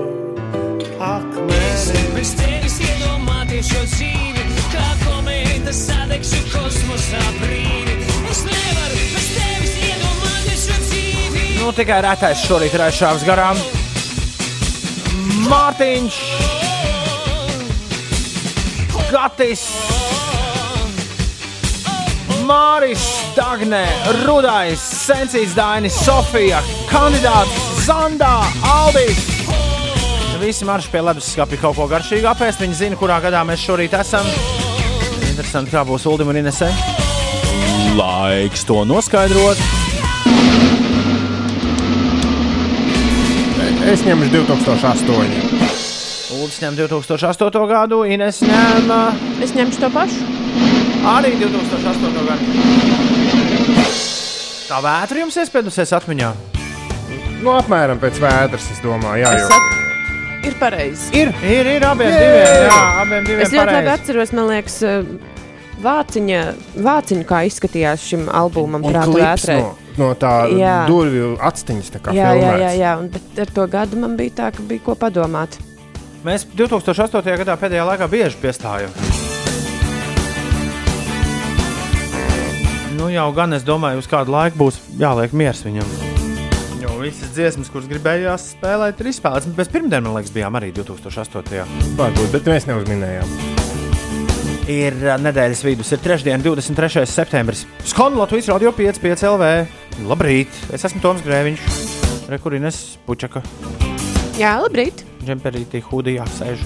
akmeni. 1.02 2.08
Bez 2.16 2.36
tevis 2.38 2.78
iedomāties 2.86 3.72
šo 3.74 3.82
dzīvi, 3.96 4.46
kā 4.76 4.88
komēta 5.08 5.74
sadegšu 5.74 6.44
kosmosā 6.54 7.24
brīvi. 7.42 7.98
Es 8.32 8.46
nevaru 8.48 8.91
Nu, 11.62 11.70
tikai 11.78 12.00
retais 12.02 12.42
šorīt 12.42 12.74
ir 12.74 12.82
aizšāvis 12.88 13.22
garām. 13.22 13.60
Mārtiņš, 15.46 16.16
Gatis, 19.12 19.66
Māris, 22.50 23.04
Dagnē, 23.38 23.84
Rudais, 24.24 24.82
Sensīs, 24.82 25.54
Dainis, 25.54 26.00
Sofija, 26.02 26.64
kandidāts 26.90 27.62
Zandā, 27.86 28.40
Aldis. 28.66 29.22
Visi 30.42 30.66
marši 30.66 30.90
pie 30.90 31.06
leduskapja 31.06 31.62
kaut 31.62 31.78
ko 31.78 31.86
garšīgu 31.92 32.26
apēst. 32.32 32.64
Viņi 32.66 32.80
zina, 32.80 32.98
kurā 32.98 33.20
gadā 33.22 33.44
mēs 33.46 33.62
šorīt 33.62 33.94
esam. 34.00 34.26
Interesanti, 35.30 35.76
kā 35.76 35.86
būs 35.86 36.10
Uldim 36.10 36.34
un 36.34 36.42
Inesē. 36.42 36.72
Laiks 38.00 38.66
to 38.66 38.82
noskaidrot. 38.90 39.91
Es 43.92 44.04
ņemu 44.08 44.28
2008. 44.32 45.08
Uldis 46.38 46.60
ņem 46.64 46.78
2008. 46.80 47.66
gadu, 47.68 48.02
Ines 48.08 48.40
ņem 48.46 48.92
Es 49.44 49.52
ņemšu 49.58 49.82
to 49.84 49.90
pašu. 49.92 50.22
arī 51.12 51.34
2008. 51.42 52.24
gadu. 52.30 52.46
Tā 54.70 54.80
vētra 54.86 55.24
jums 55.26 55.36
iespēdusies 55.42 55.92
atmiņā. 55.98 56.32
Nu, 57.42 57.52
apmēram 57.58 58.00
pēc 58.00 58.22
vētras, 58.22 58.70
es 58.72 58.80
domāju, 58.84 59.26
jā, 59.26 59.34
Es 59.36 59.42
jo. 59.42 59.58
at... 59.58 60.48
Ir 60.48 60.56
pareizi. 60.58 61.10
Ir, 61.18 61.34
ir, 61.46 61.68
ir 61.76 61.84
abiem 61.86 62.10
Jē! 62.10 62.22
diviem. 62.22 62.64
Jā, 62.66 62.80
abiem 63.02 63.26
diviem 63.28 63.44
Es 63.44 63.52
ļoti 63.52 63.60
labi 63.60 63.76
pareizi. 63.76 63.92
atceros, 63.98 64.32
man 64.38 64.48
liekas, 64.50 64.78
vāciņa, 65.84 66.40
vāciņa 66.88 67.28
kā 67.30 67.42
izskatījās 67.50 68.08
šim 68.08 68.28
albumam, 68.30 68.82
klips 68.86 69.46
vētrai. 69.46 69.60
no, 69.62 69.76
no 70.00 70.12
tā 70.20 70.34
Jā. 70.56 70.76
durvju 70.88 71.34
atstiņas, 71.42 71.90
tā 71.96 72.00
kā 72.06 72.14
Jā, 72.16 72.32
jā, 72.32 72.38
jā, 72.38 72.52
filmēts. 72.54 72.78
jā, 72.80 72.94
un, 73.02 73.10
bet 73.10 73.42
ar 73.46 73.52
to 73.58 73.68
gadu 73.72 74.00
man 74.04 74.16
bija 74.20 74.36
tā, 74.42 74.52
ka 74.56 74.64
bija 74.70 74.86
ko 74.86 74.96
padomāt. 74.96 75.58
Mēs 76.24 76.46
2008. 76.56 77.36
gadā 77.42 77.56
pēdējā 77.58 77.86
laikā 77.88 78.08
bieži 78.12 78.38
piestājām. 78.44 78.94
Nu, 82.98 83.08
jau 83.10 83.32
gan 83.34 83.56
es 83.58 83.64
domāju, 83.66 84.04
uz 84.04 84.10
kādu 84.10 84.34
laiku 84.36 84.60
būs 84.62 84.78
jāliek 85.02 85.34
miers 85.34 85.64
viņam. 85.66 85.88
Jo 86.82 86.94
visas 87.02 87.32
dziesmas, 87.34 87.70
kuras 87.74 87.88
gribējās 87.90 88.52
spēlēt, 88.56 89.02
ir 89.02 89.10
izspēlētas. 89.14 89.50
Mēs 89.58 89.72
pirmdien, 89.74 90.06
man 90.06 90.20
liekas, 90.20 90.34
bijām 90.36 90.58
arī 90.60 90.70
2008. 90.78 91.66
Varbūt, 91.98 92.30
bet 92.36 92.50
mēs 92.54 92.70
neuzminējām. 92.70 93.61
Ir 94.72 94.96
nedēļas 95.20 95.62
vidus, 95.66 95.90
ir 95.92 96.00
trešdiena, 96.04 96.40
23. 96.46 97.04
septembris. 97.10 97.66
Skolu 97.92 98.22
Latvijas 98.22 98.48
radio 98.54 98.72
5,5 98.78 99.26
LV. 99.34 99.44
Labrīt! 100.08 100.52
Es 100.72 100.86
esmu 100.88 101.02
Toms 101.04 101.22
Grēviņš, 101.26 101.60
Rekurines 102.32 102.78
Pučaka, 103.06 103.42
Jā, 104.40 104.56
labrīt! 104.64 105.04
Džemperītī, 105.22 105.82
Hudijā 105.86 106.24
sēž. 106.38 106.62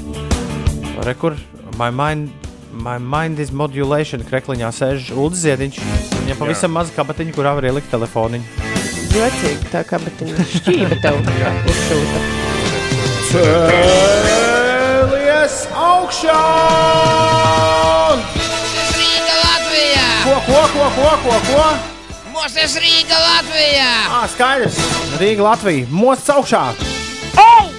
Rekur, 1.03 1.33
my 1.79 1.89
mind, 1.91 2.29
my 2.71 2.97
mind 3.01 3.39
is 3.43 3.49
modulation, 3.51 4.21
krekliņā 4.29 4.69
sēž 4.77 5.09
Ulris 5.15 5.41
Ziediņš. 5.43 5.75
Viņam 6.21 6.39
pavisam 6.39 6.71
maza 6.77 6.93
kabatiņa, 6.95 7.31
kurā 7.35 7.51
var 7.57 7.65
ielikt 7.67 7.89
telefoniņu. 7.91 8.45
Jocīgi, 9.15 9.65
tā 9.73 9.81
kā 9.87 9.97
batiņa 10.05 10.45
šķība 10.53 10.95
tev 11.03 11.15
uzšūta. 11.73 12.19
Cēlies 14.35 15.57
augšā! 15.89 16.39
Rīga 18.15 19.36
Latvijā! 19.41 20.08
Ko, 20.25 20.36
ko, 20.47 20.62
ko, 20.73 20.89
ko, 20.95 21.12
ko, 21.23 21.38
ko? 21.49 21.65
Mosties 22.36 22.75
Rīga 22.82 23.17
Latvijā! 23.19 23.89
Ah, 24.12 24.28
skaidrs! 24.32 24.78
Rīga, 25.21 25.45
Latvija, 25.49 25.88
mosts 25.91 26.32
augšā! 26.34 26.63
Ei! 27.41 27.69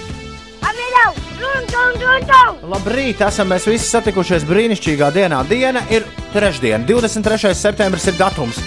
Apvienau! 0.61 1.13
Run, 1.41 1.69
run, 1.73 2.01
run, 2.01 2.27
run! 2.31 2.59
Labrīt, 2.73 3.21
esam 3.27 3.49
mēs 3.53 3.67
visi 3.69 3.89
satikušies 3.89 4.45
brīnišķīgā 4.49 5.11
dienā. 5.15 5.43
Diena 5.49 5.85
ir 5.93 6.07
trešdiena, 6.33 6.83
23. 6.89 7.53
septembris 7.57 8.09
ir 8.11 8.17
datums. 8.19 8.59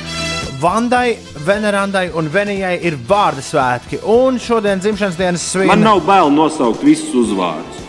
Vandai, 0.61 1.17
Venerandai 1.47 2.11
un 2.13 2.29
Venijai 2.33 2.75
ir 2.85 2.99
vārdu 3.09 3.41
svētki, 3.45 4.03
un 4.13 4.37
šodien 4.43 4.83
dzimšanas 4.83 5.17
dienas 5.17 5.47
svin. 5.55 5.71
Man 5.73 5.87
nav 5.87 6.03
bail 6.05 6.29
nosaukt 6.35 6.85
visus 6.85 7.15
uzvārdus. 7.17 7.81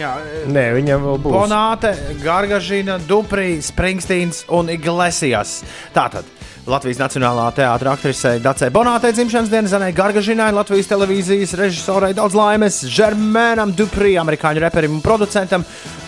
Jā, 0.00 0.14
Nē, 0.48 0.62
viņam 0.78 1.02
vēl 1.04 1.18
būs. 1.20 1.34
Bonāte, 1.34 1.90
Gargažina, 2.22 2.96
Duprī, 3.04 3.58
Springstīns 3.60 4.46
un 4.56 4.70
Iglesijas. 4.72 5.58
Tātad 5.92 6.24
Latvijas 6.70 7.00
Nacionālā 7.02 7.46
teātris 7.56 7.90
aktrisei 7.92 8.40
Dacei 8.40 8.70
Bonātei 8.72 9.12
dzimšanas 9.16 9.50
dienas, 9.52 9.74
Zanai 9.74 9.90
Gargažinai, 9.96 10.50
Latvijas 10.56 10.88
televīzijas 10.88 11.52
režisorai 11.58 12.14
daudz 12.16 12.36
laimes, 12.38 12.80
Žermēnam 12.88 13.74
Duprī, 13.76 14.14
amerikāņu 14.20 14.64
reperim 14.64 14.96
un 14.96 15.04
producentam, 15.04 15.66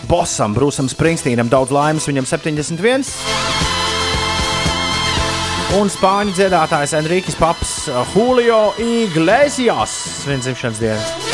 Bosam, 0.09 0.57
Brūsam 0.57 0.89
Springsteenam 0.89 1.51
daudz 1.51 1.73
laimes, 1.73 2.09
viņam 2.09 2.29
71. 2.29 3.05
Un 5.77 5.89
spāņu 5.89 6.33
dziedātājs 6.37 6.97
Enriques 6.97 7.37
Paps, 7.37 7.77
Julio 8.13 8.67
Iglesias, 8.81 10.01
svin 10.23 10.41
dzimšanas 10.45 10.81
dienas. 10.81 11.32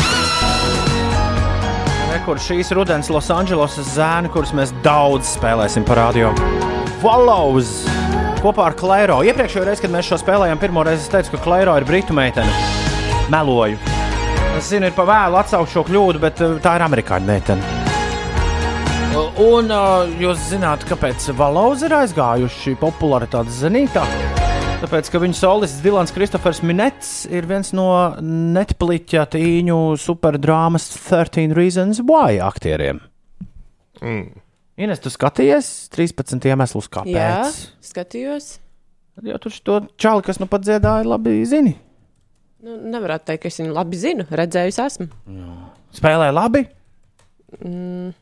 Kur 2.25 2.39
šīs 2.41 2.69
rudens 2.75 3.09
Losandželosas 3.13 3.93
zēni, 3.95 4.29
kurus 4.33 4.51
mēs 4.55 4.73
daudz 4.85 5.35
spēlēsim 5.37 5.85
par 5.87 6.01
radio. 6.03 6.33
Wallows 7.03 7.85
kopā 8.43 8.69
ar 8.69 8.75
Klairo. 8.79 9.19
Iepriekšējā 9.27 9.65
reizē, 9.67 9.83
kad 9.85 9.93
mēs 9.93 10.09
šo 10.09 10.19
spēlējām, 10.21 10.59
pirmo 10.61 10.83
reizi 10.87 11.05
es 11.05 11.11
teicu, 11.11 11.35
ka 11.35 11.43
Klairo 11.43 11.75
ir 11.79 11.87
britu 11.87 12.15
meitene. 12.15 12.51
Meloju. 13.31 13.79
Es 14.57 14.71
zinu, 14.71 14.89
ir 14.89 14.95
pa 14.95 15.05
vēlu 15.07 15.39
atsaukt 15.39 15.71
šo 15.73 15.85
kļūdu, 15.87 16.21
bet 16.23 16.41
uh, 16.43 16.57
tā 16.63 16.75
ir 16.79 16.85
amerikāņu 16.87 17.29
meitene. 17.29 17.77
Un 19.39 19.71
uh, 19.71 20.11
jūs 20.21 20.49
zināt, 20.51 20.83
kāpēc 20.89 21.31
Wallows 21.39 21.83
ir 21.87 21.95
aizgājuši 22.01 22.75
popularitātes 22.79 23.63
zenītā? 23.63 24.05
Tāpēc, 24.79 25.09
ka 25.11 25.19
viņa 25.19 25.35
solists 25.35 25.81
Dilans 25.83 26.13
Kristofers 26.15 26.61
Minets 26.63 27.25
ir 27.27 27.43
viens 27.49 27.73
no 27.75 27.89
netpliķa 28.23 29.25
tīņu 29.33 29.79
superdrāmas 29.99 30.85
13 30.95 31.51
Reasons 31.57 31.99
Why 32.07 32.37
aktieriem. 32.39 33.01
Mm. 33.99 34.29
Ines, 34.79 35.01
tu 35.03 35.11
skaties 35.11 35.89
13 35.91 36.47
iemeslus, 36.47 36.87
Jā, 36.87 36.93
kāpēc? 36.95 37.59
skatījos. 37.89 38.47
Jo 39.27 39.35
tu 39.43 39.51
to 39.51 39.81
čāli, 39.99 40.23
kas 40.23 40.39
nu 40.39 40.47
pat 40.47 40.63
dziedāja, 40.63 41.03
labi 41.11 41.41
zini. 41.43 41.75
Nu, 42.63 42.77
nevarētu 42.95 43.27
teikt, 43.33 43.43
ka 43.43 43.51
es 43.51 43.59
viņu 43.59 43.75
labi 43.75 43.99
zinu. 43.99 44.27
Redzējusi 44.31 44.83
esmu. 44.85 45.09
Spēlē 45.99 46.31
labi. 46.31 46.63
Mm, 47.59 48.13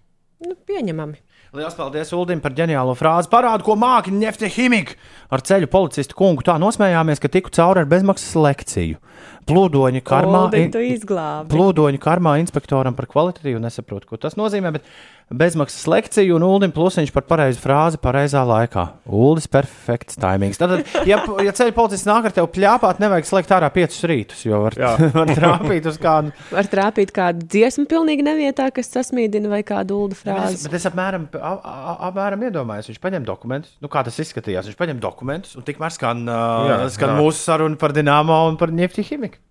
nu, 0.42 0.58
pieņemami. 0.66 1.22
Lielas 1.56 1.78
paldies 1.80 2.10
Ulim 2.12 2.42
par 2.44 2.52
ģeniālo 2.52 2.92
frāzi. 3.00 3.30
Parādu, 3.32 3.64
ko 3.64 3.78
māki 3.80 4.12
Nefte 4.12 4.50
Himika. 4.52 4.98
Ar 5.32 5.40
ceļu 5.48 5.70
policistu 5.72 6.18
kungu 6.20 6.44
tā 6.44 6.58
nosmējāmies, 6.60 7.22
ka 7.24 7.32
tiku 7.32 7.52
cauri 7.56 7.86
ar 7.86 7.88
bezmaksas 7.88 8.36
lekciju. 8.36 9.00
Plūdoņa 9.48 10.02
karmā, 10.04 10.42
tu 10.52 10.82
izglābi. 10.84 11.48
plūdoņa 11.54 12.02
karmā 12.04 12.36
inspektoram 12.42 12.98
par 12.98 13.08
kvalitatīvu 13.08 13.62
nesaprotu, 13.64 14.10
ko 14.10 14.20
tas 14.20 14.36
nozīmē, 14.36 14.74
bet 14.76 14.92
bezmaksas 15.30 15.84
lekciju 15.92 16.38
un 16.38 16.44
Ulim 16.48 16.72
plusiņš 16.72 17.10
par 17.12 17.26
pareizu 17.28 17.60
frāzi 17.60 18.00
pareizā 18.00 18.44
laikā. 18.48 18.84
Uldis 19.12 19.48
perfekts 19.52 20.16
taimings. 20.20 20.60
Tad, 20.62 20.86
ja, 21.10 21.18
ja 21.44 21.52
ceļu 21.56 21.74
policists 21.76 22.08
nāk 22.08 22.30
ar 22.30 22.36
tevi 22.36 22.48
pļāpāt, 22.56 23.02
nevajag 23.04 23.28
slēgt 23.28 23.52
ārā 23.58 23.68
piecus 23.76 24.00
rītus, 24.08 24.46
jo 24.48 24.62
var, 24.64 24.78
var 25.18 25.32
trāpīt 25.36 25.90
uz 25.92 26.00
kādu. 26.00 26.32
Var 26.54 26.70
trāpīt 26.72 27.12
kādu 27.16 27.44
dziesmu 27.44 27.88
pilnīgi 27.92 28.24
nevietā, 28.28 28.70
kas 28.72 28.88
sasmīdina 28.96 29.52
vai 29.52 29.64
kādu 29.68 30.00
ulu 30.06 30.16
Es, 30.16 30.22
frāzi. 30.24 30.64
bet 30.70 30.80
es 30.80 30.88
apmēram, 30.88 31.28
a- 31.42 31.58
a- 31.60 31.98
apmēram 32.12 32.48
iedomājos, 32.48 32.88
viņš 32.94 33.02
paņem 33.04 33.28
dokumentus. 33.28 33.76
Nu, 33.84 33.92
kā 33.92 34.06
tas 34.08 34.16
izskatījās? 34.24 34.72
Viņš 34.72 34.80
paņem 34.80 35.04
dokumentus 35.04 35.58
un 35.60 35.68
tikmēr 35.68 35.92
skan, 35.98 36.24
uh, 36.30 36.72
Jā, 36.72 36.80
skan 36.96 37.14
jā. 37.16 37.20
mūsu 37.20 37.44
saruna 37.44 37.76
par 37.78 37.92
Dienāmo 37.96 38.46
un 38.48 38.56
par 38.58 38.72
Nefti 38.72 39.04
Himiku. 39.04 39.44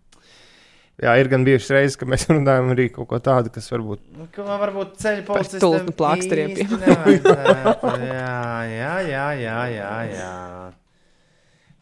Jā, 0.97 1.13
ir 1.21 1.29
gan 1.29 1.43
bijušas 1.45 1.73
reizes, 1.77 1.99
ka 2.01 2.09
mēs 2.09 2.25
runājam 2.33 2.71
arī 2.73 2.89
kaut 2.95 3.11
ko 3.11 3.21
tādu, 3.21 3.53
kas 3.53 3.69
varbūt. 3.73 4.01
Ko 4.33 4.47
varbūt 4.49 4.97
ceļu 5.03 5.27
policistam 5.29 5.65
tulpnu 5.67 5.95
plāksteriem, 5.99 6.55
īsti 6.57 6.81
nevajadzētu. 6.87 7.93
Jā, 8.17 8.41
jā, 8.73 8.95
jā, 9.11 9.27
jā, 9.43 9.59
jā, 9.75 9.93
jā. 10.15 10.33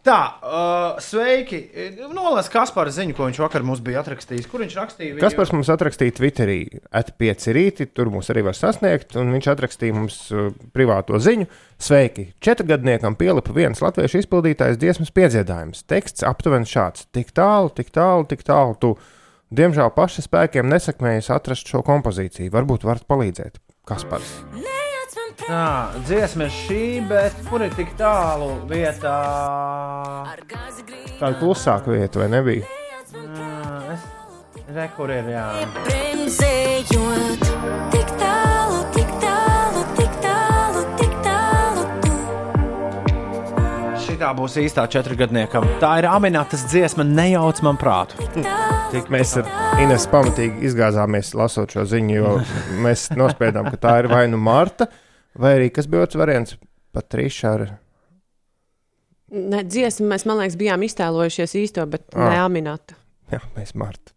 Tā, 0.04 0.36
uh, 0.44 0.98
sveiki. 1.00 1.58
Nolas 2.12 2.50
Kaspars 2.52 2.92
ziņu, 2.98 3.14
ko 3.16 3.24
viņš 3.24 3.38
vakar 3.40 3.62
mums 3.64 3.80
bija 3.84 4.02
atrakstījis. 4.02 4.48
Kur 4.50 4.60
viņš 4.60 4.74
rakstīja? 4.76 5.14
Kas 5.22 5.36
par 5.38 5.48
mums 5.56 5.70
atrakstīja 5.72 6.12
Twitterī? 6.18 6.58
Atpieci 6.92 7.54
rīti, 7.56 7.86
tur 7.88 8.10
mūs 8.12 8.28
arī 8.34 8.42
var 8.44 8.58
sasniegt, 8.58 9.16
un 9.16 9.32
viņš 9.32 9.48
atrakstīja 9.54 9.96
mums 9.96 10.18
uh, 10.28 10.50
privāto 10.76 11.16
ziņu. 11.16 11.48
Sveiki! 11.80 12.26
Četrgadniekam 12.44 13.16
pielipa 13.16 13.56
viens 13.56 13.80
latviešu 13.80 14.20
izpildītājs 14.20 14.76
dziesmas 14.82 15.14
piedziedājums. 15.16 15.86
Teksts 15.88 16.28
aptuveni 16.28 16.68
šāds: 16.68 17.08
Tik 17.16 17.32
tālu, 17.32 17.72
tik 17.72 17.88
tālu, 17.96 18.28
tik 18.28 18.44
tālu. 18.44 18.76
Tu, 18.84 18.92
diemžēl, 19.56 19.88
paši 19.96 20.28
spēkiem 20.28 20.68
nesakmējies 20.68 21.32
atrast 21.32 21.72
šo 21.72 21.80
kompozīciju. 21.86 22.52
Varbūt 22.52 22.84
varat 22.84 23.08
palīdzēt. 23.08 23.56
Kaspars. 23.88 24.36
Tā, 25.40 25.90
dziesma 26.06 26.46
ir 26.46 26.52
šī, 26.54 26.82
bet 27.10 27.34
kur 27.48 27.64
ir 27.66 27.72
tik 27.74 27.90
tālu 27.98 28.52
vietā? 28.70 29.14
Tāda 31.18 31.34
klusāka 31.40 31.90
vieta, 31.94 32.22
vai 32.22 32.28
nebija? 32.32 32.66
Mm, 33.14 33.94
Es 33.94 34.76
re, 34.78 34.86
kur 34.96 35.10
ir, 35.12 35.26
jā. 35.28 35.44
Bremzējot, 35.84 37.42
tik 37.92 38.08
tālu, 38.20 38.78
tik 38.94 39.10
tālu, 39.22 39.82
tik 39.98 40.14
tālu, 40.24 40.84
tik 41.02 41.14
tālu 41.26 41.84
tu. 42.06 42.14
Šitā 44.06 44.32
būs 44.38 44.56
īstā 44.64 44.86
četrgadniekam. 44.90 45.68
Tā 45.82 45.92
ir 46.00 46.08
Aminatas 46.10 46.64
dziesma, 46.70 47.04
nejauc 47.06 47.60
man 47.66 47.76
prātu. 47.80 48.24
Tik 48.94 49.10
mēs 49.12 49.36
ar 49.42 49.50
Ines 49.84 50.06
pamatīgi 50.10 50.64
izgāzāmies 50.70 51.34
lasot 51.36 51.74
šo 51.74 51.84
ziņu, 51.90 52.14
jo 52.22 52.34
mēs 52.86 53.10
nospēdām, 53.18 53.68
ka 53.74 53.82
tā 53.84 53.98
ir 54.04 54.08
vai 54.14 54.24
nu 54.32 54.38
Marta, 54.40 54.88
vai 55.38 55.54
arī 55.58 55.70
kas 55.74 55.86
bija 55.90 56.02
otrs 56.06 56.18
variants- 56.20 56.56
Patriša 56.94 57.54
ar 57.54 57.64
Ne, 59.34 59.64
dziesmu 59.64 60.06
mēs, 60.06 60.26
man 60.28 60.36
liekas, 60.38 60.54
bijām 60.60 60.82
iztēlojušies 60.86 61.54
īsto, 61.58 61.82
bet 61.90 62.02
Ah. 62.14 62.28
ne 62.30 62.36
aminātu. 62.38 62.94
Jā, 63.32 63.40
mēs 63.56 63.74
Marta. 63.74 64.12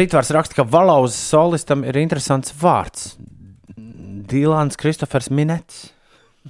Rītvārs 0.00 0.30
raksta, 0.34 0.54
ka 0.58 0.64
Valauzas 0.64 1.14
solistam 1.30 1.84
ir 1.84 1.94
interesants 2.00 2.52
vārds. 2.52 3.16
Dīlāns 3.76 4.76
Kristofers 4.80 5.30
Minets. 5.30 5.92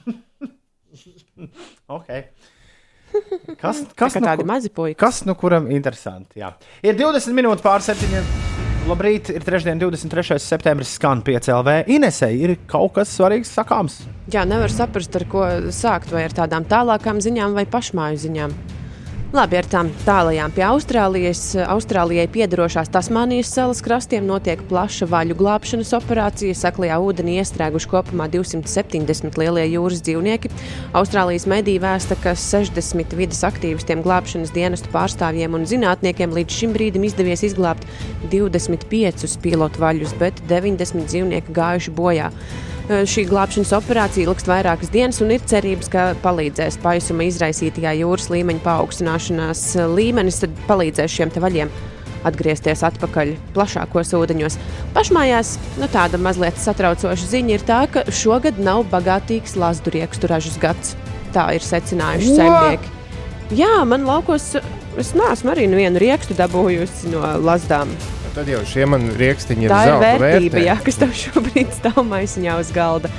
ok. 1.98 2.08
Kas, 3.60 3.84
kas, 3.94 4.14
Tā 4.16 4.20
nu, 4.20 4.26
tādi 4.26 4.44
mazi 4.48 4.70
puiši. 4.74 4.96
kas 4.98 5.24
nu 5.28 5.34
kuram 5.38 5.68
interesanti? 5.70 6.40
Jā. 6.40 6.54
Ir 6.82 6.94
20 6.98 7.34
minūtes 7.36 7.62
pār 7.62 7.80
septiņiem. 7.84 8.63
Labrīt, 8.84 9.30
ir 9.32 9.40
trešdien, 9.40 9.78
23. 9.80 10.36
septembris, 10.44 10.90
skan 10.98 11.22
5LV. 11.24 11.86
Inesei 11.88 12.34
ir 12.44 12.50
kaut 12.68 12.92
kas 12.98 13.14
svarīgs 13.16 13.48
sakāms. 13.56 14.02
Jā, 14.28 14.42
nevar 14.44 14.68
saprast, 14.68 15.16
ar 15.16 15.24
ko 15.24 15.46
sākt, 15.72 16.12
vai 16.12 16.26
ar 16.26 16.34
tādām 16.36 16.66
tālākām 16.68 17.22
ziņām, 17.24 17.56
vai 17.56 17.64
pašmāju 17.64 18.20
ziņām. 18.26 18.52
Labi, 19.34 19.56
ar 19.58 19.66
tām 19.66 19.88
tālajām 20.04 20.52
pie 20.54 20.62
Austrālijas. 20.62 21.40
Austrālijai 21.66 22.28
piedarošās 22.30 22.86
Tasmānijas 22.94 23.48
salas 23.50 23.80
krastiem 23.82 24.28
notiek 24.28 24.60
plaša 24.70 25.08
vaļu 25.10 25.34
glābšanas 25.40 25.88
operācija. 25.98 26.54
Saklajā 26.54 27.00
ūdenī 27.02 27.40
iestrēguši 27.40 27.88
kopumā 27.90 28.28
270 28.30 29.34
lielie 29.42 29.64
jūras 29.72 30.04
dzīvnieki. 30.06 30.52
Austrālijas 30.94 31.48
mediji 31.50 31.82
vēsta, 31.82 32.14
ka 32.22 32.36
60 32.38 33.16
vidas 33.18 33.42
aktīvistiem, 33.48 34.04
glābšanas 34.06 34.54
dienestu 34.54 34.92
pārstāvjiem 34.94 35.58
un 35.58 35.66
zinātniekiem 35.66 36.36
līdz 36.38 36.60
šim 36.60 36.76
brīdim 36.78 37.08
izdevies 37.10 37.42
izglābt 37.50 37.90
25 38.30 39.34
pilotu 39.42 39.82
vaļus, 39.82 40.14
bet 40.22 40.38
90 40.46 41.10
dzīvnieki 41.10 41.58
gājuši 41.58 41.96
bojā. 41.98 42.30
Eh, 42.84 43.06
Šī 43.08 43.22
glābšanas 43.30 43.70
operācija 43.78 44.28
ilgst 44.28 44.48
vairākas 44.50 44.90
dienas 44.92 45.22
un 45.24 45.30
ir 45.32 45.44
cerības, 45.48 45.88
ka 45.88 46.02
palīdzēs 46.20 46.76
paisuma 46.82 47.24
izraisītajā 47.30 47.94
jūras 48.02 48.28
līmeņa 48.28 48.60
paaugstināšanās 48.66 49.62
eh, 49.78 49.86
līmenis, 49.88 50.42
tad 50.42 50.58
palīdzēs 50.68 51.14
šiem 51.14 51.32
vaļiem 51.32 51.72
atgriezties 52.28 52.82
atpakaļ 52.84 53.32
plašākos 53.56 54.12
ūdeņos. 54.16 54.58
Pašmājās 54.96 55.54
nu, 55.80 55.88
tāda 55.92 56.20
mazliet 56.20 56.60
satraucoša 56.60 57.28
ziņa 57.32 57.56
ir 57.56 57.64
tā, 57.68 57.80
ka 57.88 58.04
šogad 58.12 58.60
nav 58.60 58.84
bagātīgs 58.92 59.56
lazduriekstu 59.60 60.28
ražas 60.32 60.60
gads. 60.60 60.92
Tā 61.36 61.50
ir 61.56 61.64
secinājuši 61.64 62.36
saimnieki. 62.36 62.92
Jā, 63.56 63.78
man 63.88 64.04
laukos 64.08 64.54
es 65.00 65.14
neesmu 65.16 65.52
arī 65.52 65.68
nevienu 65.72 66.04
riekstu 66.04 66.36
dabūjusi 66.36 67.12
no 67.16 67.24
lazdām. 67.44 67.92
Tad 68.34 68.48
jau 68.50 68.64
šie 68.66 68.82
man 68.90 69.04
rīkstiņi 69.14 69.68
ir 69.68 69.70
Tā 69.70 69.80
ir 69.84 69.92
zelta 69.92 70.08
vērtība, 70.18 70.62
jā, 70.64 70.74
kas 70.82 70.96
tev 70.98 71.12
šobrīd 71.14 71.70
stāv 71.76 72.00
maisiņā 72.08 72.56
uz 72.58 72.72
galda. 72.74 73.10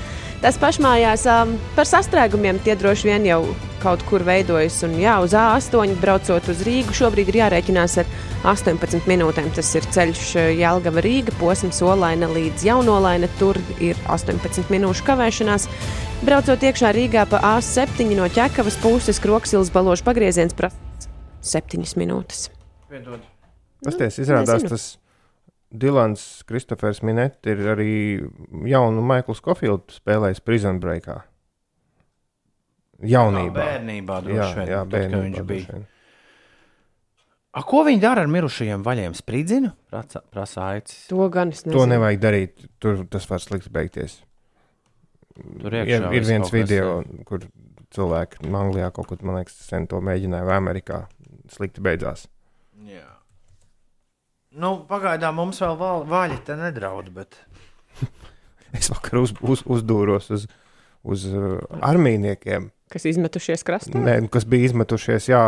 Tas 0.43 0.57
pašmājās 0.59 1.24
um, 1.32 1.53
par 1.78 1.88
sastrēgumiem 1.88 2.59
tie 2.66 2.76
droši 2.76 3.07
vien 3.07 3.24
jau 3.30 3.39
kaut 3.80 4.03
kur 4.09 4.26
veidojas. 4.28 4.82
Un, 4.84 4.97
jā, 4.99 5.13
uz 5.24 5.32
A8 5.38 5.93
braucot 6.01 6.49
uz 6.51 6.63
Rīgu 6.68 6.93
šobrīd 6.99 7.32
ir 7.32 7.38
jārēķinās 7.39 7.95
ar 8.03 8.09
18 8.51 9.07
minūtēm. 9.07 9.47
Tas 9.55 9.70
ir 9.80 9.88
ceļš 9.95 10.26
Jālgava 10.59 11.03
Rīga, 11.05 11.32
posms 11.39 11.80
Olaina 11.86 12.28
līdz 12.34 12.68
Jaunolaina. 12.68 13.32
Tur 13.39 13.61
ir 13.80 13.95
18 14.11 14.68
minūšu 14.74 15.07
kavēšanās. 15.07 15.70
Braucot 16.28 16.68
iekšā 16.68 16.91
Rīgā 16.97 17.24
pa 17.32 17.39
A7 17.55 18.11
no 18.20 18.28
ķekavas 18.36 18.82
puses, 18.84 19.24
kroksilas 19.24 19.72
balošu 19.72 20.03
pagrieziens 20.11 20.57
prasa 20.57 21.09
7 21.55 21.88
minūtes. 22.03 22.49
Pasties, 23.86 24.22
izrādās, 24.22 24.59
nezinu. 24.59 24.76
tas 24.76 25.05
Dilans 25.82 26.21
Kristofers 26.49 27.01
Minet 27.05 27.47
ir 27.49 27.63
arī 27.76 27.95
jaunu 28.69 29.03
Maiklu 29.05 29.36
Skofildu 29.38 29.95
spēlējis 29.95 30.43
Prison 30.45 30.80
Breakā. 30.84 31.21
Jaunībā. 33.03 33.59
Jā, 33.59 33.73
bērnībā 33.73 34.21
jā, 34.23 34.30
vien, 34.30 34.69
jā, 34.71 34.80
tad, 34.80 34.93
bērnībā 34.93 35.23
viņš 35.26 35.38
droši 35.41 35.49
bija. 35.51 35.82
A, 37.55 37.63
ko 37.63 37.86
viņi 37.88 38.01
dara 38.03 38.23
ar 38.26 38.32
mirušajiem 38.32 38.84
vaļiem? 38.84 39.13
Spridzinu, 39.15 39.71
prasa, 39.91 40.19
prasa 40.32 40.69
aicis. 40.73 41.05
To 41.07 41.28
gan 41.32 41.53
es 41.55 41.63
nezinu. 41.63 41.78
To 41.78 41.86
nevajag 41.88 42.23
darīt. 42.23 42.65
Tur 42.84 43.05
tas 43.11 43.28
var 43.30 43.43
slikti 43.43 43.71
beigties. 43.71 44.17
Tur 45.36 45.71
ir, 45.71 45.86
iekšā 45.86 46.01
ir 46.01 46.15
viss 46.15 46.32
viens 46.32 46.47
kaut 46.47 46.51
kas, 46.51 46.57
video, 46.59 46.91
kur 47.28 47.45
cilvēki 47.95 48.51
Anglijā 48.51 48.91
kaut 48.95 49.07
kur, 49.11 49.23
man 49.23 49.39
liekas, 49.39 49.55
sen 49.69 49.88
to 49.91 50.01
mēģināja, 50.03 50.47
vai 50.47 50.59
Amerikā 50.59 51.05
slikti 51.51 51.84
beidzās. 51.84 52.28
Jā. 52.88 53.14
Nu, 54.56 54.78
pagaidām 54.88 55.36
mums 55.36 55.60
vēl 55.64 55.76
val, 55.80 56.06
vaļi 56.08 56.38
te 56.47 56.56
nedraud, 56.60 57.10
bet 57.16 57.36
Es 58.78 58.89
vakar 58.91 59.22
uz, 59.22 59.34
uz, 59.43 59.62
uzdūros 59.72 60.32
uz, 60.36 60.47
uz 61.08 61.28
uh, 61.32 61.60
armijniekiem, 61.86 62.72
Kas 62.91 63.08
izmetušies 63.10 63.64
krastā? 63.66 63.97
ne, 63.97 64.20
kas 64.32 64.45
bija 64.47 64.70
izmetušies, 64.70 65.30
jā, 65.32 65.39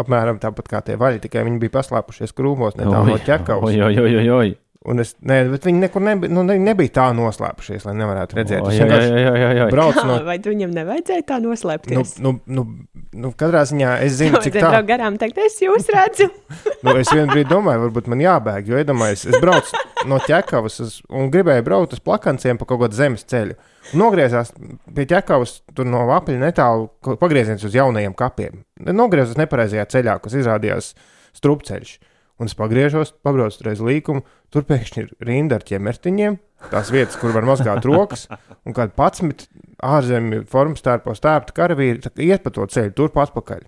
apmēram 0.00 0.38
tāpat 0.42 0.70
kā 0.70 0.80
tie 0.86 0.96
vaļi, 0.98 1.20
tikai 1.26 1.42
viņi 1.44 1.60
bija 1.62 1.74
paslēpušies 1.74 2.32
krūmos, 2.36 2.78
netālu 2.78 3.12
no 3.12 3.18
ķekavas. 3.20 3.68
Oi, 3.68 3.82
oi, 3.84 3.98
oi, 4.00 4.30
oi. 4.32 4.54
Un 4.86 5.00
es, 5.02 5.16
nē, 5.26 5.40
bet 5.50 5.64
viņi 5.66 5.80
nekur 5.82 6.02
nebija, 6.06 6.30
nu, 6.30 6.44
ne- 6.46 6.60
nebija 6.62 6.92
tā 6.94 7.04
noslēpušies, 7.16 7.82
lai 7.88 7.94
nevarētu 7.98 8.36
redzēt. 8.38 8.60
Oi, 8.62 8.76
vienkārši 8.78 9.08
oi, 9.16 9.24
oi, 9.32 9.40
oi, 9.48 9.60
oi. 9.64 9.70
braucu 9.72 10.04
no. 10.06 10.18
Vai 10.28 10.36
tu 10.38 10.52
viņam 10.52 10.70
nevajadzēja 10.76 11.24
tā 11.26 11.38
Nu, 11.42 11.50
noslēpties? 11.50 12.12
nu, 12.22 12.36
nu, 12.46 12.62
nu, 12.94 13.00
nu, 13.24 13.32
katrā 13.34 13.64
ziņā 13.66 13.96
es 14.06 14.14
zinu, 14.20 14.38
cik 14.44 14.54
Vajadzēja 14.54 14.78
tā. 14.78 14.86
garām, 14.86 15.16
teikt, 15.18 15.40
es 15.42 15.58
jūs 15.64 15.90
redzu. 15.90 16.28
Nu, 16.86 16.92
es 17.00 17.10
vienā 17.10 17.26
brīdī 17.32 17.48
domāju, 17.50 17.82
varbūt 17.88 18.06
man 18.12 18.20
jābēg, 18.22 18.68
jo 18.70 18.78
iedomājos, 18.78 19.24
es 19.26 19.40
braucu 19.42 19.80
no 20.06 20.20
ķekavas 20.22 20.78
uz, 20.84 21.00
un 21.10 21.32
gribēju 21.34 21.64
braukt 21.66 21.96
uz 21.96 22.02
plakanciem 22.06 22.60
pa 22.60 22.68
kaut 22.70 22.84
kādu 22.84 22.94
zemes 22.94 23.24
ceļu. 23.26 23.56
Un 23.90 24.04
Nogriezās 24.04 24.52
pie 24.94 25.06
ķekavas, 25.10 25.56
tur 25.74 25.86
no 25.90 26.04
apļa 26.14 26.38
netālu 26.46 27.16
pagrieziens 27.18 27.64
uz 27.66 27.74
jaunajiem 27.74 28.14
kapiem. 28.14 28.62
Nogriezos 28.86 29.34
nepareizajā 29.40 29.88
ceļā, 29.96 30.20
kas 30.22 30.38
izrādījās 30.38 30.92
strupceļš. 31.40 31.96
Un 32.36 32.50
es 32.50 32.56
pagriežos, 32.56 33.14
pabraucu 33.24 33.64
reiz 33.64 33.80
līkumu, 33.80 34.20
tur 34.52 34.66
pēkšņi 34.68 35.02
ir 35.02 35.12
rinda 35.24 35.56
ar 35.56 35.64
ķemertiņiem, 35.64 36.36
tās 36.68 36.90
vietas, 36.92 37.16
kur 37.20 37.32
var 37.32 37.46
mazgāt 37.48 37.86
rokas, 37.88 38.26
un 38.68 38.76
kādi 38.76 38.92
11 38.92 39.46
ārzemju 39.80 40.42
formas 40.52 40.84
tērpos 40.84 41.24
tērpta 41.24 41.56
karavīri 41.56 42.12
iet 42.26 42.44
pa 42.44 42.52
to 42.52 42.66
ceļu, 42.68 42.92
turp 42.98 43.16
atpakaļ. 43.24 43.64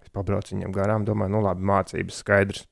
Es 0.00 0.14
pabraucu 0.14 0.54
viņiem 0.54 0.72
garām, 0.72 1.04
domāju, 1.04 1.34
nu 1.36 1.44
labi, 1.44 1.68
mācības 1.68 2.22
skaidrs. 2.24 2.64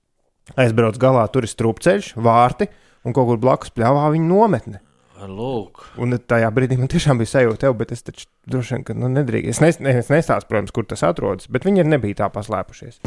Aizbraucu 0.60 1.00
galā, 1.00 1.26
tur 1.32 1.44
ir 1.44 1.52
strupceļš, 1.52 2.14
vārti, 2.24 2.68
un 3.04 3.16
kaut 3.16 3.28
kur 3.28 3.40
blakus 3.44 3.72
pļāvā 3.76 4.08
viņa 4.16 4.28
nometne. 4.28 4.80
Lūk, 5.24 5.84
Un 6.02 6.16
tajā 6.18 6.50
brīdī 6.52 6.76
man 6.76 6.90
tiešām 6.90 7.20
bija 7.20 7.30
sajūta, 7.36 7.62
tev, 7.64 7.76
bet 7.80 7.94
es 7.94 8.04
taču 8.04 8.26
droši 8.50 8.76
vien, 8.76 8.84
ka 8.88 8.98
nu, 8.98 9.08
nedrīkst. 9.14 9.54
Es, 9.54 9.62
nes, 9.62 9.80
ne, 9.80 9.94
es 10.02 10.12
nestāstu, 10.12 10.50
protams, 10.50 10.74
kur 10.74 10.88
tas 10.90 11.06
atrodas, 11.06 11.48
bet 11.48 11.64
viņi 11.64 11.84
ir 11.84 11.90
nebija 11.94 12.24
tā 12.24 12.32
paslēpušies. 12.34 13.00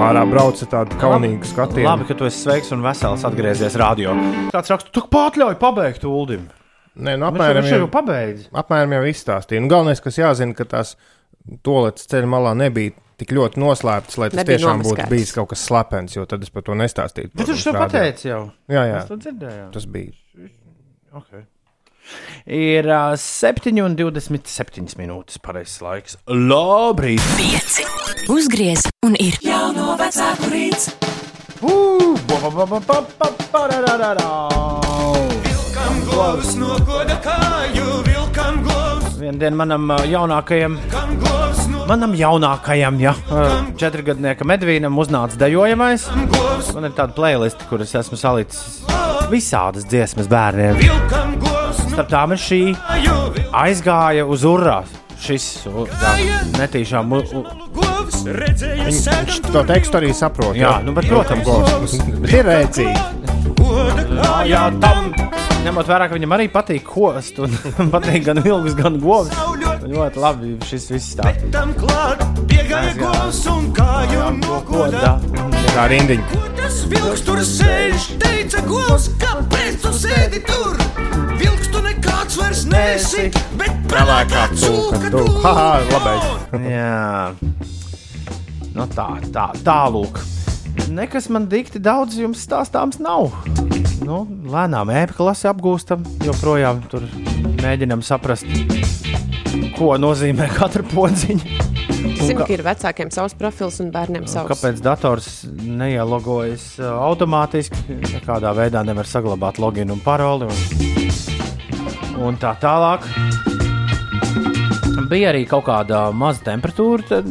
Ārā 0.00 0.22
brauca 0.24 0.64
tāda 0.64 0.96
kaunīga 1.00 1.44
skatiena. 1.44 1.90
labi, 1.90 2.06
ka 2.08 2.14
tu 2.16 2.24
esi 2.24 2.40
sveiks 2.46 2.70
un 2.72 2.80
vesels 2.84 3.24
atgriezies 3.28 3.76
radio. 3.80 4.14
Kāds 4.48 4.72
raksta, 4.72 4.92
tu 4.94 5.02
pārļauj 5.12 5.58
pabeigt 5.60 6.06
Uldim. 6.08 6.46
Nē, 7.00 7.18
nu, 7.20 7.26
apmēram 7.28 7.68
jau 7.68 7.82
jau, 7.82 7.90
pabeidz. 7.92 8.48
apmēram 8.62 8.96
jau 8.96 9.02
izstāstīja. 9.10 9.60
Un 9.60 9.68
galvenais, 9.70 10.00
kas 10.02 10.18
jāzina, 10.18 10.56
ka 10.56 10.64
tās 10.72 10.94
toaletes 11.66 12.08
ceļa 12.10 12.32
malā 12.32 12.54
nebija 12.58 12.96
tik 13.20 13.34
ļoti 13.36 13.60
noslēptas, 13.60 14.16
lai 14.20 14.30
tas 14.32 14.40
Nebija 14.40 14.58
tiešām 14.58 14.80
būtu 14.80 14.94
nomaskētas. 14.94 15.12
bijis 15.12 15.36
kaut 15.36 15.52
kas 15.52 15.64
slepens, 15.68 16.16
jo 16.16 16.24
tad 16.28 16.42
es 16.42 16.52
par 16.54 16.64
to 16.64 16.76
nestāstītu. 16.80 17.34
Bet 17.36 17.52
viņš 17.52 17.68
to 17.68 17.76
pateica 17.76 18.28
jau. 18.28 18.42
Jā, 18.72 18.84
jā, 18.88 19.00
to 19.10 19.20
tas 19.76 19.86
bija. 19.86 20.16
Okay. 21.20 21.44
Ir 22.50 22.88
uh, 22.88 23.12
7,27 23.20 24.96
minūtes 24.98 25.36
pareizais 25.44 25.82
laiks. 25.84 26.16
Labrīt! 26.26 27.22
Pieci. 27.36 27.84
Uzgriez 28.30 28.86
un 29.10 29.18
ir. 29.18 29.38
Jauno 29.44 29.96
vecāku 29.98 30.50
rīts, 30.52 30.90
Uh, 31.60 32.16
vilkam 35.44 35.98
govs 36.06 36.54
no 36.56 36.78
goda 36.88 37.18
kāju, 37.20 37.98
vilkam 38.06 38.62
govs, 38.64 39.18
Vienu 39.20 39.36
dienu 39.42 39.58
manam 39.60 39.90
jaunākajam, 40.08 40.78
manam 41.90 42.14
jaunākajam, 42.16 42.96
ja, 43.02 43.12
četrgadniekam 43.76 44.54
Edvīnam 44.56 44.96
uznāca 45.02 45.36
dejojamais. 45.42 46.06
Man 46.72 46.88
ir 46.88 46.96
tāda 46.96 47.12
playlist, 47.16 47.60
kuras 47.68 47.92
esmu 48.00 48.16
salicis 48.16 48.80
visādas 49.28 49.84
dziesmas 49.90 50.30
bērniem. 50.32 50.80
Starp 51.90 52.08
tām 52.08 52.32
ir 52.32 52.40
šī. 52.40 52.62
aizgāja 53.52 54.24
uz 54.24 54.48
urā. 54.48 54.80
Šis 55.20 55.46
jā, 55.66 56.38
netīšām. 56.56 57.10
govs, 57.76 58.22
Viņš 58.24 59.40
to 59.52 59.62
tekstu 59.68 60.00
arī 60.00 60.14
saprot. 60.16 60.56
Jā, 60.56 60.78
nu, 60.84 60.94
bet, 60.96 61.10
protams. 61.10 61.46
Bet 62.24 62.32
ir 62.34 62.48
rēcīgi. 62.52 62.94
Jā, 64.20 64.38
jā, 64.48 64.62
ņemot 65.60 65.88
vērā, 65.90 66.08
ka 66.08 66.16
viņam 66.16 66.32
arī 66.34 66.46
patīk 66.52 66.86
kost 66.88 67.38
un 67.44 67.52
patīk 67.94 68.24
gan 68.30 68.40
vilks, 68.44 68.76
gan 68.78 68.96
govs. 69.02 69.34
Ļoti 69.84 70.22
labi 70.22 70.54
šis 70.68 70.88
viss 70.94 71.16
tā. 71.18 71.34
Tam 71.54 71.74
klāt, 71.78 72.24
piegāja 72.50 72.96
govs 73.00 73.42
un 73.52 73.70
kāju 73.76 74.30
no 74.40 74.60
goda. 74.68 75.16
Tā 75.74 75.86
rindiņa. 75.92 76.28
Ko 76.32 76.48
tas 76.58 76.82
vilks 76.90 77.24
tur 77.28 77.44
sēž? 77.46 78.10
Teica 78.24 78.64
govs, 78.68 79.10
kāpēc 79.20 79.80
tu 79.84 79.92
sēdi 80.00 80.42
tur? 80.48 81.19
Nekāds 82.30 82.38
vairs 82.46 82.60
nesi, 82.70 83.22
bet 83.58 83.78
pelēkā 83.90 84.42
cūka 84.54 85.08
tu. 85.10 85.22
Haha, 85.42 85.80
labais. 85.90 86.26
Jā, 86.62 87.32
nu 88.70 88.84
tā, 88.94 89.06
tā, 89.34 89.48
tālūk. 89.66 90.20
Nekas 90.94 91.26
man 91.26 91.48
dikti 91.50 91.82
daudz 91.82 92.14
jums 92.20 92.44
stāstāms 92.46 93.00
nav. 93.02 93.34
Nu, 94.06 94.20
lēnām 94.46 94.92
ēpklasi 94.94 95.48
apgūstam, 95.50 96.06
joprojām 96.22 96.84
tur 96.92 97.08
mēģinam 97.64 98.06
saprast, 98.06 98.46
ko 99.74 99.96
nozīmē 99.98 100.46
katra 100.54 100.86
podziņa. 100.86 101.58
Zinu, 101.98 102.44
ka 102.44 102.46
ir 102.54 102.62
vecākiem 102.62 103.10
savs 103.10 103.34
profils 103.42 103.82
un 103.82 103.90
bērniem 103.90 104.30
savs. 104.30 104.54
Kāpēc 104.54 104.78
dators 104.86 105.32
neielogojas 105.66 106.76
automātiski? 106.94 107.98
Nekādā 108.14 108.54
veidā 108.54 108.86
nevar 108.86 109.10
saglabāt 109.18 109.58
loginu 109.58 109.98
un 109.98 110.06
paroli. 110.06 110.46
Un, 110.46 110.99
un 112.20 112.36
tā 112.40 112.52
tālāk. 112.60 113.06
Bija 115.10 115.32
arī 115.32 115.42
kaut 115.48 115.64
kāda 115.66 116.04
maza 116.14 116.44
temperatūra 116.46 117.06
tad, 117.08 117.28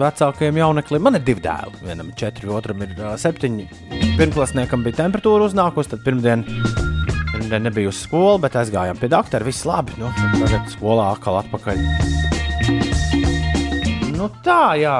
vecākajam 0.00 0.58
jauneklim. 0.60 1.04
Man 1.06 1.16
ir 1.16 1.24
divi 1.24 1.40
dēli. 1.44 1.80
Vienam 1.86 2.10
ir 2.10 2.18
četri, 2.20 2.50
otram 2.52 2.82
ir 2.84 2.92
uh, 2.98 3.14
septiņi. 3.20 3.64
Pirmklasniekam 4.18 4.84
bija 4.84 4.98
temperatūra 5.04 5.48
uznākusi, 5.48 5.94
tad 5.94 6.04
pirmdien, 6.04 6.44
pirmdien 7.32 7.64
nebija 7.64 7.88
uz 7.88 8.02
skolu, 8.04 8.42
bet 8.44 8.58
aizgājām 8.60 9.00
pie 9.00 9.08
doktora. 9.14 9.46
Viss 9.46 9.64
labi. 9.68 9.96
Nu, 10.00 10.12
tagad 10.36 10.68
skolā 10.74 11.14
atkal 11.14 11.40
atpakaļ. 11.40 11.80
Nu, 14.18 14.28
tā, 14.44 14.74
jā. 14.80 14.98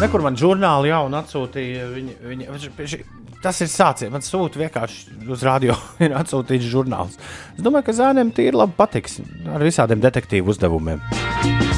Nekur 0.00 0.24
man 0.24 0.38
žurnāli 0.40 0.94
jau 0.94 1.04
atsūtīja. 1.20 1.90
Viņi, 1.92 2.16
viņi, 2.30 3.02
tas 3.42 3.60
ir 3.64 3.70
sācies. 3.70 4.10
Man 4.12 4.24
sūta 4.24 4.60
vienkārši 4.62 5.28
uz 5.32 5.42
radio. 5.46 5.76
Ir 6.04 6.14
atsūtīts 6.18 6.68
žurnāls. 6.70 7.18
Es 7.56 7.64
domāju, 7.64 7.88
ka 7.88 7.96
zēniem 7.98 8.32
tie 8.34 8.48
ir 8.50 8.58
labi 8.58 8.74
patiks. 8.78 9.18
Ar 9.52 9.62
visādiem 9.64 10.02
detektīvu 10.02 10.54
uzdevumiem. 10.54 11.02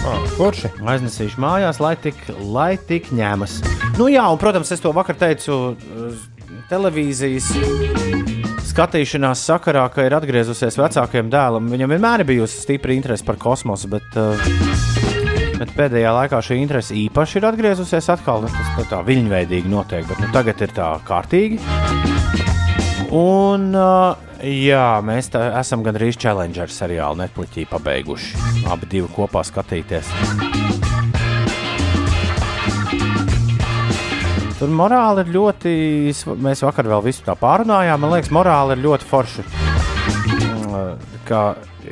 Ah, 0.05 0.27
Forši. 0.37 0.71
Aiznesīšu 0.85 1.41
mājās, 1.43 1.81
lai 1.81 1.95
tik, 2.01 2.19
lai 2.53 2.75
tik 2.89 3.11
ņēmas. 3.17 3.59
Nu, 3.99 4.11
jā, 4.13 4.27
un, 4.29 4.41
protams, 4.41 4.73
es 4.75 4.85
to 4.85 4.93
vakar 4.97 5.17
teicu 5.21 5.77
televīzijas 6.71 7.51
skatīšanās 8.75 9.45
sakarā, 9.47 9.85
ka 9.95 10.07
ir 10.07 10.17
atgriezusies 10.17 10.79
vecākajam 10.81 11.31
dēlam. 11.33 11.71
Viņam 11.71 11.95
vienmēr 11.95 12.25
ir 12.25 12.31
bijusi 12.35 12.65
stipra 12.65 12.97
interese 12.97 13.27
par 13.27 13.39
kosmosu, 13.41 13.93
bet, 13.93 14.19
uh, 14.19 15.04
bet 15.59 15.73
pēdējā 15.77 16.13
laikā 16.19 16.41
šī 16.45 16.59
interese 16.63 16.97
īpaši 16.99 17.41
ir 17.41 17.49
atgriezusies 17.51 18.11
atkal. 18.15 18.45
Nu, 18.45 18.53
Tas 18.55 18.71
tā, 18.77 18.87
tā 18.91 19.01
viļņveidīgi 19.07 19.71
notiek, 19.71 20.07
bet 20.09 20.23
nu, 20.23 20.31
tagad 20.35 20.63
ir 20.65 20.75
tā 20.75 20.91
kārtīgi. 21.07 21.61
Un, 23.15 23.69
uh, 23.79 24.17
jā, 24.43 24.87
mēs 25.07 25.31
tā, 25.35 25.47
esam 25.61 25.85
gandrīz 25.87 26.19
Challenger 26.19 26.73
seriālu 26.73 27.21
Netflixī 27.23 27.67
pabeiguši. 27.71 28.35
Abi 28.73 28.91
divi 28.91 29.11
kopā 29.15 29.45
skatīties. 29.47 30.11
Tur 34.59 34.71
morāli 34.73 35.25
ir 35.25 35.33
ļoti. 35.35 35.71
Mēs 36.41 36.63
vakar 36.65 36.89
vēl 36.89 37.03
visu 37.05 37.25
tā 37.27 37.35
pārunājām. 37.39 38.01
Man 38.01 38.15
liekas, 38.15 38.33
morāli 38.35 38.77
ir 38.77 38.85
ļoti 38.87 39.09
forša. 39.11 39.47
Mm, 40.65 41.11
Ka 41.29 41.41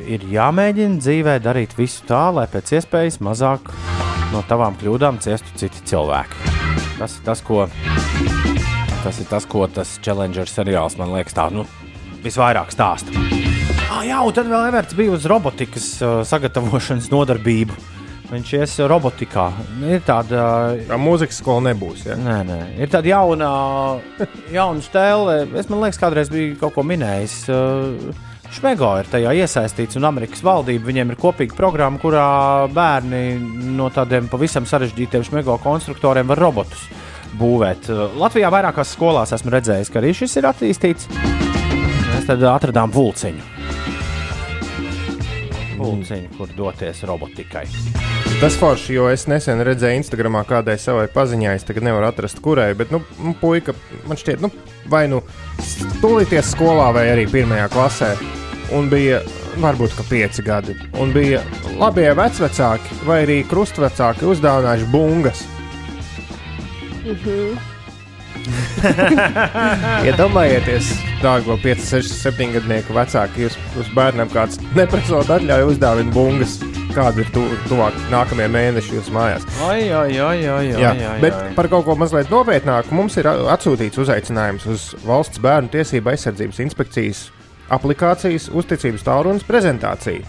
ir 0.01 0.23
jāmēģina 0.31 0.99
dzīvē 1.01 1.37
darīt 1.43 1.75
visu 1.77 2.03
tā, 2.09 2.25
lai 2.33 2.45
pēc 2.51 2.75
iespējas 2.79 3.19
mazāk 3.23 3.71
no 4.33 4.41
tavām 4.49 4.77
kļūdām 4.79 5.19
ciestu 5.23 5.53
citi 5.59 5.83
cilvēki. 5.91 6.53
Tas 6.97 7.17
ir 7.19 7.25
tas, 7.25 7.41
ko 7.45 7.67
tas, 9.03 9.19
ir 9.19 9.29
tas, 9.29 9.47
ko 9.49 9.67
tas 9.67 9.97
Challenger 10.03 10.49
seriāls 10.49 10.97
man 10.99 11.13
liekas, 11.13 11.35
tā, 11.37 11.49
nu, 11.53 11.67
visvairāk 12.23 12.71
stāsta. 12.73 13.13
Ah, 13.91 14.01
jā, 14.07 14.19
un 14.25 14.33
tad 14.33 14.49
vēl 14.49 14.69
Everts 14.71 14.95
bija 14.97 15.13
uz 15.13 15.27
robotikas 15.29 15.89
uh, 16.01 16.21
sagatavošanas 16.27 17.11
nodarbību. 17.13 17.77
Viņš 18.33 18.51
ies 18.57 18.71
robotikā. 18.89 19.51
Ir 19.85 19.99
tāda 20.07 20.43
Tā 20.87 20.97
mūzikas 20.97 21.37
skola 21.37 21.67
nebūs. 21.67 22.07
Ja? 22.07 22.15
Nē, 22.17 22.37
nē, 22.47 22.59
ir 22.81 22.89
tāda 22.89 23.11
jauna, 23.11 23.49
jauna 24.55 24.81
stēle. 24.81 25.43
Es 25.59 25.69
man 25.69 25.83
liekas, 25.83 25.99
kādreiz 26.01 26.31
biju 26.33 26.55
kaut 26.63 26.73
ko 26.79 26.85
minējis. 26.87 27.35
Uh, 27.53 28.32
Šmego 28.53 28.91
ir 29.01 29.07
tajā 29.09 29.31
iesaistīts, 29.41 29.97
un 29.97 30.05
Amerikas 30.05 30.43
valdība 30.45 30.85
viņiem 30.91 31.13
ir 31.13 31.17
kopīga 31.17 31.55
programma, 31.57 31.97
kurā 32.01 32.25
bērni 32.69 33.23
no 33.73 33.87
tādiem 33.93 34.27
pavisam 34.29 34.67
sarežģītiem 34.69 35.25
šmego 35.25 35.55
konstruktoriem 35.63 36.29
var 36.29 36.41
robotus 36.45 36.85
būvēt. 37.39 37.89
Latvijā 38.19 38.51
vairākās 38.53 38.93
skolās 38.93 39.33
esmu 39.33 39.55
redzējis, 39.55 39.89
ka 39.89 40.01
arī 40.01 40.13
šis 40.17 40.37
ir 40.37 40.49
attīstīts. 40.51 41.09
Mēs 41.13 42.29
tad 42.29 42.45
atradām 42.45 42.93
pulciņu. 42.93 43.49
Pulciņu, 45.79 46.29
kur 46.37 46.53
doties 46.53 47.01
robotikai. 47.09 47.65
Tas 48.37 48.55
forši, 48.59 48.93
jo 48.99 49.09
es 49.09 49.25
nesen 49.31 49.65
redzēju 49.65 50.03
Instagramā 50.03 50.45
kādai 50.47 50.77
savai 50.81 51.07
paziņai, 51.11 51.57
es 51.57 51.65
tagad 51.65 51.87
nevaru 51.89 52.11
atrast, 52.11 52.41
kurai, 52.43 52.69
bet, 52.77 52.93
nu, 52.93 53.01
nu 53.23 53.33
puika, 53.39 53.73
man 54.05 54.19
šķiet, 54.19 54.45
nu, 54.45 54.53
vai 54.93 55.07
nu 55.09 55.23
stulīties 55.57 56.53
skolā, 56.53 56.91
vai 56.95 57.09
arī 57.15 57.27
pirmajā 57.33 57.67
klasē. 57.73 58.13
Un 58.73 58.89
bija, 58.89 59.19
varbūt, 59.61 59.93
ka 59.97 60.05
pieci 60.09 60.41
gadi. 60.45 60.73
Un 61.01 61.11
bija 61.13 61.41
labie 61.79 62.09
vecvecāki 62.17 63.03
vai 63.07 63.19
arī 63.25 63.43
krustvecāki 63.49 64.25
uzdāvinājuši 64.31 64.89
bungas. 64.93 65.43
Iedomājieties, 70.07 70.89
dārgo 71.23 71.55
5, 71.63 71.83
6, 71.87 72.15
7 72.25 72.53
gadnieku 72.57 72.95
vecāki, 72.95 73.45
jūs 73.45 73.57
uz 73.79 73.91
bērnam 73.95 74.31
kāds 74.33 74.59
neprasot 74.75 75.29
atļauju 75.37 75.73
uzdāvināt 75.75 76.15
bungas. 76.15 76.57
kāda 76.93 77.23
ir 77.23 77.29
tu, 77.33 77.41
tuvāk 77.65 77.95
nākamie 78.11 78.45
mēneši 78.53 78.97
jūsu 78.97 79.13
mājās. 79.15 79.45
Ai, 79.65 79.87
ai, 79.89 80.11
ai, 80.21 80.45
ai, 80.45 80.67
ai, 80.75 80.81
Jā, 80.81 80.91
ai, 81.09 81.15
bet 81.23 81.33
par 81.57 81.65
kaut 81.71 81.87
ko 81.87 81.95
mazliet 81.97 82.29
nopietnāku 82.29 82.93
mums 82.93 83.17
ir 83.17 83.25
atsūtīts 83.29 83.97
uzaicinājums 84.03 84.67
uz 84.69 84.91
Valsts 85.07 85.41
bērnu 85.41 85.73
tiesību 85.73 86.13
aizsardzības 86.13 86.61
inspekcijas 86.67 87.23
aplikācijas 87.73 88.49
uzticības 88.53 89.05
tālrunis 89.05 89.45
prezentāciju. 89.47 90.23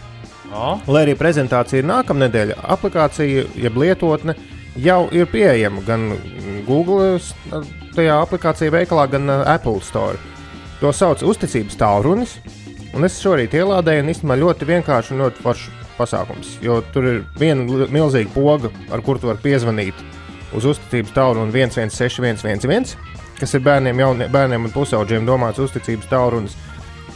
O, 0.54 0.76
Lai 0.86 1.04
arī 1.06 1.16
prezentācija 1.18 1.82
ir 1.82 1.88
nākamnedēļ, 1.90 2.54
aplikācija, 2.76 3.46
jeb 3.58 3.78
lietotne 3.80 4.36
jau 4.80 5.08
ir 5.14 5.26
pieejama 5.30 5.82
gan 5.86 6.12
Google 6.66 7.18
tajā 7.94 8.18
aplikācijā 8.22 8.74
veikalā, 8.74 9.08
gan 9.10 9.30
Apple 9.30 9.80
Store. 9.82 10.18
To 10.80 10.92
sauc 10.92 11.22
par 11.22 11.30
uzticības 11.32 11.78
tālrunis. 11.80 12.38
Un 12.94 13.06
es 13.06 13.16
šorīt 13.18 13.56
ielādēju, 13.58 14.04
un 14.04 14.10
īstenībā 14.12 14.36
ļoti 14.38 14.66
vienkārši 14.68 15.14
un 15.14 15.24
ļoti 15.24 15.42
foršs 15.42 15.70
pasākums. 15.98 16.58
Jo 16.62 16.78
tur 16.94 17.08
ir 17.10 17.22
viena 17.38 17.88
milzīga 17.90 18.30
poga, 18.34 18.70
ar 18.94 19.02
kuru 19.02 19.22
tu 19.22 19.30
vari 19.30 19.42
piezvanīt 19.42 19.98
uz 20.54 20.66
uzticības 20.70 21.14
tālruni 21.16 21.50
116111, 21.54 22.94
kas 23.40 23.56
ir 23.56 23.64
bērniem, 23.66 24.02
jaunie, 24.04 24.28
bērniem 24.30 24.68
un 24.68 24.74
pusaudžiem 24.74 25.26
domāts 25.26 25.62
uzticības 25.62 26.10
tālrunis. 26.10 26.54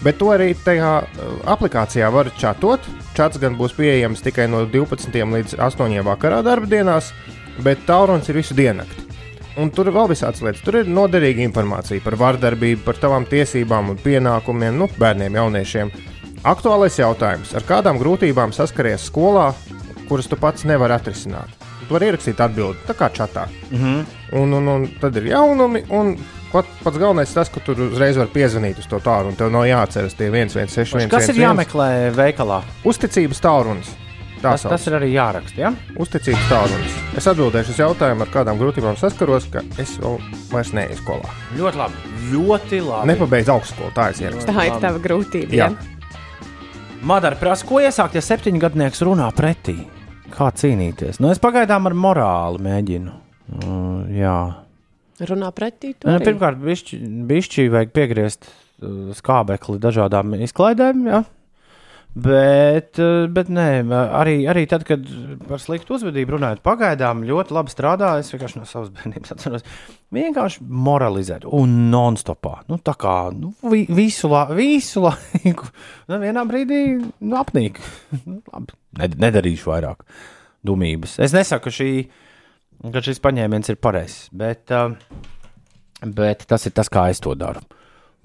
Bet 0.04 0.20
to 0.20 0.30
arī 0.30 0.52
tajā 0.64 0.92
uh, 1.02 1.32
aplikācijā 1.50 2.10
var 2.14 2.30
čatot. 2.38 2.84
Čats 3.18 3.40
gan 3.42 3.56
būs 3.58 3.74
pieejams 3.74 4.22
tikai 4.22 4.46
no 4.50 4.62
12 4.66 5.10
līdz 5.10 5.58
8 5.58 5.98
vakarā 6.06 6.42
darba 6.46 6.70
dienās, 6.70 7.10
bet 7.64 7.82
tālrunis 7.88 8.30
ir 8.30 8.38
visu 8.38 8.54
diennakti. 8.54 9.08
Un 9.58 9.72
tur 9.74 9.88
ir 9.90 9.96
vēl 9.96 10.12
visādas 10.12 10.42
lietas. 10.44 10.62
Tur 10.62 10.78
ir 10.78 10.90
noderīga 10.90 11.42
informācija 11.42 12.02
par 12.04 12.14
vardarbību, 12.20 12.84
par 12.84 13.00
tavām 13.02 13.26
tiesībām 13.26 13.90
un 13.90 13.98
pienākumiem, 13.98 14.78
nu, 14.78 14.86
bērniem, 15.00 15.34
jauniešiem. 15.34 15.90
Aktuālais 16.46 16.94
jautājums, 17.00 17.50
ar 17.58 17.66
kādām 17.66 17.98
grūtībām 17.98 18.54
saskaries 18.54 19.08
skolā, 19.10 19.48
kuras 20.06 20.30
tu 20.30 20.38
pats 20.38 20.62
nevari 20.68 20.94
atrisināt? 20.94 21.50
Tu 21.88 21.96
vari 21.96 22.12
ierakstīt 22.12 22.38
atbildi, 22.44 22.84
tā 22.86 22.94
kā 22.94 23.08
čatā. 23.10 23.48
Mm 23.70 23.78
-hmm. 23.78 24.04
Un, 24.38 24.52
un, 24.52 24.68
un 24.68 24.88
tad 25.00 25.16
ir 25.16 25.26
jaunumi, 25.26 25.84
un 25.90 26.16
pat, 26.52 26.68
pats 26.82 26.98
galvenais 27.00 27.32
tas, 27.34 27.50
ka 27.52 27.62
tur 27.64 27.80
uzreiz 27.88 28.18
var 28.20 28.28
piezvanīt 28.32 28.80
uz 28.82 28.88
to 28.90 29.00
tālu, 29.04 29.32
un 29.32 29.38
tev 29.38 29.52
nav 29.54 29.66
jāatceras 29.68 30.16
tie 30.18 30.30
116. 30.32 31.08
Kas 31.12 31.32
ir 31.32 31.40
jāmeklē 31.42 31.88
veikalā? 32.16 32.62
Uzticības 32.88 33.42
tālrunis. 33.44 33.94
Tā 34.38 34.52
Tas, 34.54 34.62
tas 34.70 34.84
ir 34.86 34.94
arī 34.94 35.08
jāraksta. 35.10 35.58
Ja? 35.58 35.72
Uzticības 35.98 36.44
tālrunis. 36.46 36.98
Es 37.18 37.26
atbildēšu 37.26 37.74
uz 37.74 37.80
jautājumu, 37.82 38.22
ar 38.22 38.30
kādām 38.30 38.60
grūtībām 38.60 38.94
saskaros, 39.00 39.48
ka 39.50 39.64
es 39.82 39.96
vēl 39.98 40.20
vairs 40.52 40.70
neeju 40.78 40.98
skolā. 41.00 41.32
Ļoti 41.58 41.80
labi. 41.80 42.12
Ļoti 42.30 42.80
labi. 42.86 43.10
Nepabeidzu 43.10 43.54
augstskolu, 43.56 43.90
tā. 43.96 44.12
Tā 44.14 44.68
ir 44.68 44.78
tava 44.78 45.02
grūtība. 45.02 45.58
Jā. 45.58 45.72
Ja? 45.72 45.98
Madara 47.02 47.38
prasa, 47.38 47.66
ko 47.66 47.82
iesākt, 47.82 48.14
ja 48.18 48.22
septiņgadnieks 48.22 49.02
runā 49.06 49.26
pretī? 49.34 49.76
Kā 50.34 50.52
cīnīties? 50.54 51.18
Nu, 51.22 51.32
es 51.34 51.42
pagaidām 51.42 51.90
ar 51.90 51.98
morāli 51.98 52.62
mēģinu. 52.62 53.18
Uh, 53.58 54.00
jā. 54.14 54.38
Runā 55.18 55.48
pretī. 55.56 55.94
Nu, 56.06 56.18
pirmkārt, 56.22 56.60
bišķi, 56.62 56.98
bišķi 57.26 57.64
vajag 57.74 57.90
piegriezt 57.96 58.46
uh, 58.46 59.10
skābekli 59.18 59.80
dažādām 59.82 60.36
izklaidēm. 60.46 61.06
Ja? 61.10 61.24
Bet, 62.18 62.96
uh, 63.02 63.26
bet 63.30 63.50
nē, 63.52 63.66
arī, 64.16 64.38
arī 64.50 64.62
tad, 64.70 64.82
kad 64.88 65.04
par 65.46 65.60
sliktu 65.62 65.94
uzvedību 65.98 66.34
runājot, 66.36 66.62
pagaidām 66.66 67.20
ļoti 67.28 67.54
labi 67.54 67.74
strādā. 67.74 68.14
Es 68.22 68.30
vienkārši 68.32 68.58
no 68.62 68.66
savas 68.66 68.88
bērnības 68.96 69.34
atceros. 69.34 69.66
Vienkārši 70.14 70.64
moralizēt, 70.88 71.44
un 71.44 71.74
non-stopā. 71.92 72.62
Nu, 72.70 72.78
tā 72.82 72.94
kā 72.98 73.16
nu, 73.36 73.52
vi, 73.70 73.84
visu, 73.92 74.30
la, 74.32 74.46
visu 74.56 75.04
laiku. 75.04 75.68
Nu, 76.08 76.18
vienā 76.22 76.46
brīdī 76.48 76.80
nu, 77.02 77.34
apnīk. 77.42 77.82
Nu, 78.28 78.40
labi, 78.54 78.74
ned- 78.98 79.18
Nedarīšu 79.22 79.70
vairāk 79.70 80.02
dumības. 80.66 81.18
Es 81.22 81.34
nesaku, 81.36 81.68
ka, 81.68 81.74
šī, 81.74 81.90
ka 82.82 83.02
šis 83.04 83.22
paņēmiens 83.24 83.72
ir 83.72 83.80
pareizs, 83.82 84.28
bet, 84.34 84.70
uh, 84.74 84.94
bet 86.04 86.46
tas 86.50 86.68
ir 86.68 86.74
tas, 86.76 86.90
kā 86.92 87.08
es 87.12 87.22
to 87.24 87.34
daru. 87.38 87.64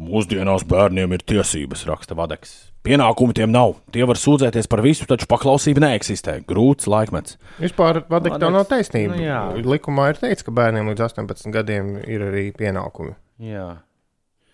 Mūsdienās 0.04 0.66
bērniem 0.66 1.12
ir 1.14 1.22
tiesības, 1.22 1.86
raksta 1.88 2.18
Vadeks. 2.18 2.54
Pienākumi 2.84 3.36
tiem 3.38 3.52
nav. 3.54 3.78
Tie 3.96 4.04
var 4.10 4.18
sūdzēties 4.20 4.68
par 4.68 4.82
visu, 4.84 5.06
taču 5.08 5.28
paklausība 5.32 5.86
neeksistē. 5.86 6.40
Grūts 6.50 6.90
laikmets. 6.92 7.38
Vispār 7.62 8.02
vadīt 8.12 8.36
tā 8.42 8.50
nav 8.52 8.66
taisnība. 8.68 9.16
Nu, 9.16 9.24
jā. 9.24 9.40
Likumā 9.64 10.10
ir 10.12 10.20
teikts, 10.20 10.44
ka 10.44 10.52
bērniem 10.58 10.90
līdz 10.92 11.06
18 11.06 11.54
gadiem 11.54 11.94
ir 12.02 12.26
arī 12.26 12.50
pienākumi. 12.58 13.14
Jā. 13.46 13.70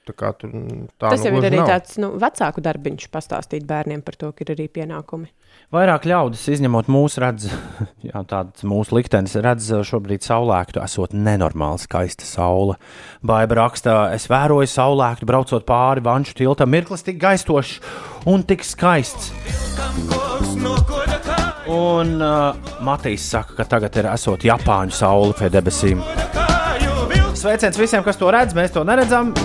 Tā 0.09 0.15
kā 0.17 0.29
tur 0.37 0.53
tā 0.99 1.09
Tas 1.15 1.23
nu 1.23 1.31
jau 1.31 1.39
ir 1.39 1.47
arī 1.49 1.61
nav. 1.61 1.71
tāds 1.71 1.97
nu, 2.01 2.11
vecāku 2.21 2.61
darbiņš, 2.65 3.09
pastāstīt 3.13 3.65
bērniem 3.69 4.03
par 4.05 4.19
to, 4.21 4.29
ka 4.35 4.45
ir 4.45 4.53
arī 4.55 4.67
pienākumi. 4.77 5.31
Vairāk 5.69 6.07
ļaudis, 6.09 6.47
izņemot 6.49 6.87
mūsu 6.89 7.21
redz, 7.21 7.43
jā, 8.07 8.23
tāds 8.25 8.63
mūsu 8.65 8.95
liktenis, 8.97 9.35
redz 9.37 9.67
šobrīd 9.85 10.23
saulēktu, 10.25 10.81
esot 10.81 11.11
nenormāli 11.13 11.83
skaista 11.83 12.25
saule. 12.25 12.79
Baiba 13.21 13.59
rakstā, 13.59 13.93
es 14.15 14.25
vēroju 14.31 14.65
saulēktu, 14.65 15.27
braucot 15.29 15.67
pāri 15.69 16.01
vanšu 16.01 16.33
tiltam, 16.39 16.71
mirklis 16.73 17.05
tik 17.05 17.19
gaistošs 17.21 17.75
un 18.33 18.41
tik 18.49 18.65
skaists. 18.65 19.29
Un 21.69 22.15
uh, 22.17 22.71
Matīs 22.81 23.27
saka, 23.29 23.59
ka 23.59 23.67
tagad 23.69 23.99
ir 24.01 24.09
esot 24.09 24.47
Japāņu 24.49 24.95
saule 24.97 25.35
pie 25.37 25.51
debesīm. 25.53 26.01
Sveiciens 27.37 27.77
visiem, 27.77 28.01
kas 28.01 28.17
to 28.17 28.31
redz, 28.33 28.57
mēs 28.57 28.73
to 28.73 28.81
neredzam. 28.89 29.35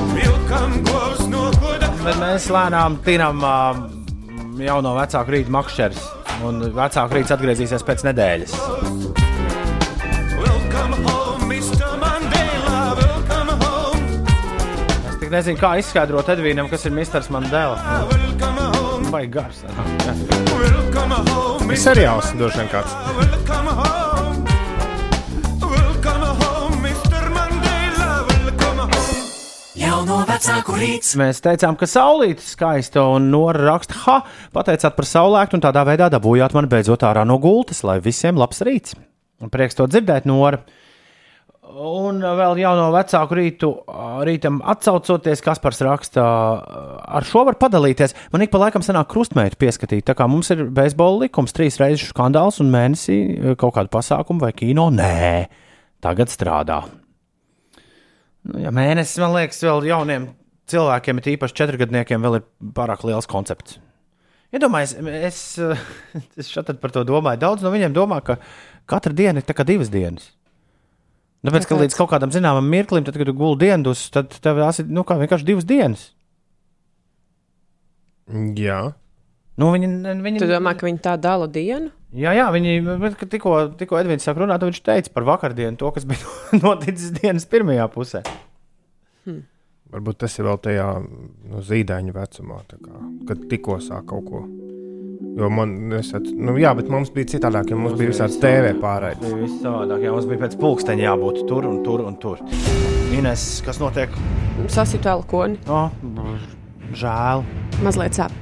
Bet 2.00 2.16
mēs 2.16 2.48
lēnām 2.48 2.96
tinam 3.04 3.44
uh, 3.44 3.84
jauno 4.62 4.94
vecāku 4.98 5.34
rītu 5.34 5.52
makšķeris. 5.54 6.04
Un 6.44 6.60
vecāku 6.74 7.18
rīts 7.18 7.32
atgriezīsies 7.34 7.84
pēc 7.86 8.04
nedēļas. 8.08 8.54
Es 15.08 15.18
tik 15.20 15.30
nezinu, 15.32 15.58
kā 15.60 15.74
izskaidrot 15.80 16.30
Edvīnam, 16.34 16.70
kas 16.70 16.86
ir 16.86 16.94
Mr. 16.94 17.24
Mandela. 17.34 17.78
Vai 19.10 19.26
gars? 19.30 19.62
Jā. 19.66 19.72
Ir 21.64 21.80
seriāls, 21.80 22.30
droši 22.38 22.60
vien 22.60 22.68
kāds. 22.70 22.92
Jauno 29.94 30.24
vecāku 30.26 30.74
rīts. 30.74 31.12
Mēs 31.14 31.38
teicām, 31.38 31.76
ka 31.78 31.86
saulīte 31.86 32.42
skaista, 32.42 33.04
un 33.14 33.28
Nora 33.30 33.60
raksta, 33.68 33.94
ha, 34.08 34.14
pateicāt 34.50 34.96
par 34.96 35.06
saulēktu, 35.06 35.54
un 35.54 35.62
tādā 35.62 35.84
veidā 35.86 36.08
dabūjāt 36.10 36.56
mani 36.56 36.66
beidzot 36.72 37.04
ārā 37.06 37.22
no 37.22 37.36
gultas, 37.38 37.84
lai 37.86 38.00
visiem 38.02 38.34
labs 38.40 38.58
rīts. 38.66 38.96
Un 39.38 39.52
prieks 39.54 39.78
to 39.78 39.86
dzirdēt, 39.86 40.26
Nora. 40.26 40.58
Un 41.78 42.18
vēl 42.40 42.58
jauno 42.64 42.88
vecāku 42.96 43.38
rītu, 43.38 43.70
rītam 44.26 44.58
atcaucoties, 44.74 45.44
Kaspars 45.46 45.84
raksta, 45.86 46.26
ar 47.06 47.30
šo 47.30 47.44
var 47.46 47.60
padalīties. 47.62 48.16
Man 48.34 48.42
ik 48.42 48.50
pa 48.50 48.64
laikam 48.64 48.82
sanāk 48.82 49.12
krustmeitu 49.14 49.60
pieskatīt, 49.62 50.08
tā 50.10 50.18
kā 50.18 50.26
mums 50.26 50.50
ir 50.56 50.66
beisbola 50.74 51.28
likums, 51.28 51.54
trīs 51.54 51.78
reizes 51.78 52.10
skandāls 52.10 52.58
un 52.64 52.74
mēnesī 52.74 53.20
kaut 53.54 53.78
kādu 53.78 53.94
pasākumu 53.94 54.48
vai 54.48 54.52
kino. 54.58 54.90
Nē, 54.90 55.46
tagad 56.02 56.34
strādā. 56.34 56.82
Nu, 58.44 58.60
ja 58.60 58.72
mēnesis, 58.74 59.18
man 59.22 59.34
liekas, 59.36 59.62
vēl 59.64 59.88
jauniem 59.88 60.28
cilvēkiem, 60.70 61.20
it 61.20 61.32
īpaši 61.34 61.58
četrgadniekiem, 61.60 62.24
vēl 62.24 62.40
ir 62.40 62.46
pārāk 62.76 63.04
liels 63.08 63.28
koncepts. 63.30 63.78
Iedomājieties, 64.54 65.18
es, 65.26 65.38
es 66.44 66.50
šeit 66.52 66.70
par 66.80 66.94
to 66.94 67.02
domāju. 67.08 67.42
Daudz 67.42 67.64
no 67.64 67.72
viņiem 67.74 67.96
domā, 67.96 68.20
ka 68.24 68.38
katra 68.90 69.14
diena 69.16 69.42
ir 69.42 69.48
tā 69.48 69.56
kā 69.56 69.66
divas 69.66 69.90
dienas. 69.92 70.30
Tāpēc, 71.44 71.66
ka 71.68 71.76
līdz 71.76 71.96
kaut 71.98 72.08
kādam 72.08 72.32
zināmam 72.32 72.68
mirklim, 72.72 73.04
tad, 73.04 73.18
kad 73.20 73.28
tu 73.28 73.34
gulēji 73.36 73.66
dienas, 73.66 74.06
tad 74.12 74.32
tev 74.32 74.60
tās 74.62 74.80
ir 74.80 74.88
nu, 74.88 75.02
kā 75.04 75.18
vienkārši 75.20 75.48
divas 75.48 75.66
dienas. 75.68 76.06
Jā. 78.56 78.94
Nu, 79.60 79.68
viņi, 79.70 79.88
viņi, 80.24 80.40
Tu 80.42 80.48
domā, 80.50 80.72
ka 80.74 80.88
viņi 80.88 80.98
tā 81.04 81.14
dala 81.20 81.46
dienu? 81.50 81.92
Jā, 82.14 82.32
jā, 82.34 82.46
viņi 82.54 82.74
tikko, 83.30 83.54
tikko 83.78 83.98
Edvins 84.00 84.26
sāk 84.26 84.38
runāt, 84.38 84.62
viņš 84.66 84.80
teica 84.86 85.12
par 85.14 85.26
vakardienu 85.28 85.78
to, 85.78 85.90
kas 85.94 86.06
bija 86.10 86.26
noticis 86.64 87.14
dienas 87.14 87.46
pirmajā 87.50 87.86
pusē. 87.94 88.24
Varbūt 89.94 90.24
tas 90.24 90.34
ir 90.40 90.46
vēl 90.48 90.58
tajā 90.58 90.86
no 90.98 91.60
zīdaiņa 91.62 92.14
vecumā, 92.16 92.60
tā 92.66 92.80
kā, 92.82 93.00
kad 93.28 93.44
tikko 93.50 93.78
sāk 93.82 94.08
kaut 94.10 94.26
ko. 94.26 94.40
Jo 95.38 95.48
man, 95.50 95.74
esat, 95.94 96.26
nu, 96.34 96.56
jā, 96.58 96.70
bet 96.78 96.90
mums 96.90 97.10
bija 97.14 97.30
citādāk, 97.34 97.70
jo 97.70 97.78
mums 97.78 97.94
bija 97.98 98.10
visādas 98.10 98.38
TV 98.42 98.72
pārraides. 98.82 99.22
Tas 99.22 99.34
bija 99.38 99.50
savādāk. 99.62 100.04
Jā, 100.06 100.12
mums 100.14 100.28
bija 100.30 100.42
pēc 100.44 100.56
pulksteņa 100.60 101.06
jābūt 101.08 101.40
tur 101.50 101.66
un 101.70 101.80
tur 101.86 102.04
un 102.06 102.18
tur. 102.22 102.42
Ines, 103.14 103.46
kas 103.66 103.78
notiek? 103.82 104.14
Sasita 104.70 105.14
elkoni. 105.14 105.58
O, 105.70 105.84
žēl. 106.98 107.46
Mazliet 107.86 108.18
sāp. 108.18 108.34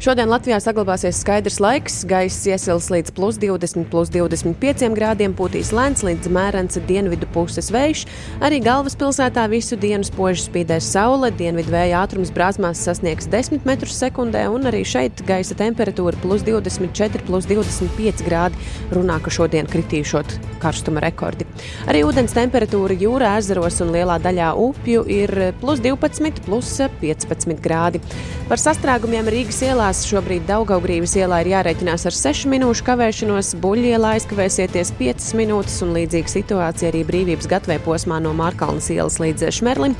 Šodien 0.00 0.30
Latvijā 0.32 0.56
saglabāsies 0.64 1.18
skaidrs 1.20 1.58
laiks, 1.60 1.98
gaiss 2.08 2.46
iesils 2.48 2.86
līdz 2.88 3.12
plus 3.12 3.36
20, 3.36 3.82
plus 3.92 4.08
25 4.08 4.94
grādiem, 4.96 5.34
pūtīs 5.36 5.74
lēns 5.76 6.00
līdz 6.06 6.30
mērens 6.32 6.78
dienvidu 6.88 7.26
puses 7.34 7.68
vējš. 7.68 8.06
Arī 8.40 8.62
galvaspilsētā 8.64 9.44
visu 9.52 9.76
dienu 9.76 10.08
spoži 10.08 10.46
spīdēs 10.46 10.88
saule, 10.94 11.28
dienvidu 11.36 11.74
vēja 11.74 11.98
ātrums 12.00 12.32
brāzmās 12.32 12.80
sasniegs 12.80 13.28
10 13.28 13.68
metrus 13.68 13.98
sekundē, 14.00 14.46
un 14.48 14.64
arī 14.70 14.80
šeit 14.88 15.20
gaisa 15.28 15.58
temperatūra 15.60 16.16
plus 16.24 16.46
24, 16.48 17.20
plus 17.28 17.50
25 17.52 18.24
grādi. 18.24 18.56
Runā, 18.96 19.20
ka 19.20 19.28
šodien 19.36 19.68
kritīšot 19.68 20.38
karstuma 20.64 21.04
rekordi. 21.04 21.44
Arī 21.92 22.06
ūdens 22.08 22.32
temperatūra 22.40 22.96
jūrā, 23.04 23.34
ezeros 23.42 23.82
un 23.84 23.92
lielā 23.92 24.16
daļā 24.24 24.48
upju 24.64 25.04
ir 25.12 25.36
plus 25.60 25.84
12, 25.84 26.40
plus 26.48 26.72
15 27.04 27.60
grādi. 27.60 28.00
Par 28.48 28.58
sastrēgumiem 28.58 29.28
Rīgas 29.30 29.60
ielās 29.90 30.06
šobrīd 30.06 30.44
Daugaugrības 30.46 31.16
ielā 31.18 31.40
ir 31.42 31.48
jārēķinās 31.50 32.04
ar 32.06 32.14
6 32.14 32.46
minūšu 32.52 32.84
kavēšanos, 32.86 33.48
buļļielā 33.58 34.12
aizkavēsieties 34.20 34.92
5 35.00 35.32
minūtes 35.40 35.80
un 35.82 35.96
līdzīga 35.96 36.30
situācija 36.30 36.92
arī 36.92 37.00
brīvības 37.08 37.48
gatavē 37.50 37.80
posmā 37.82 38.20
no 38.22 38.30
Mārkalnas 38.38 38.86
ielas 38.94 39.18
līdz 39.18 39.48
Šmerlim. 39.56 39.96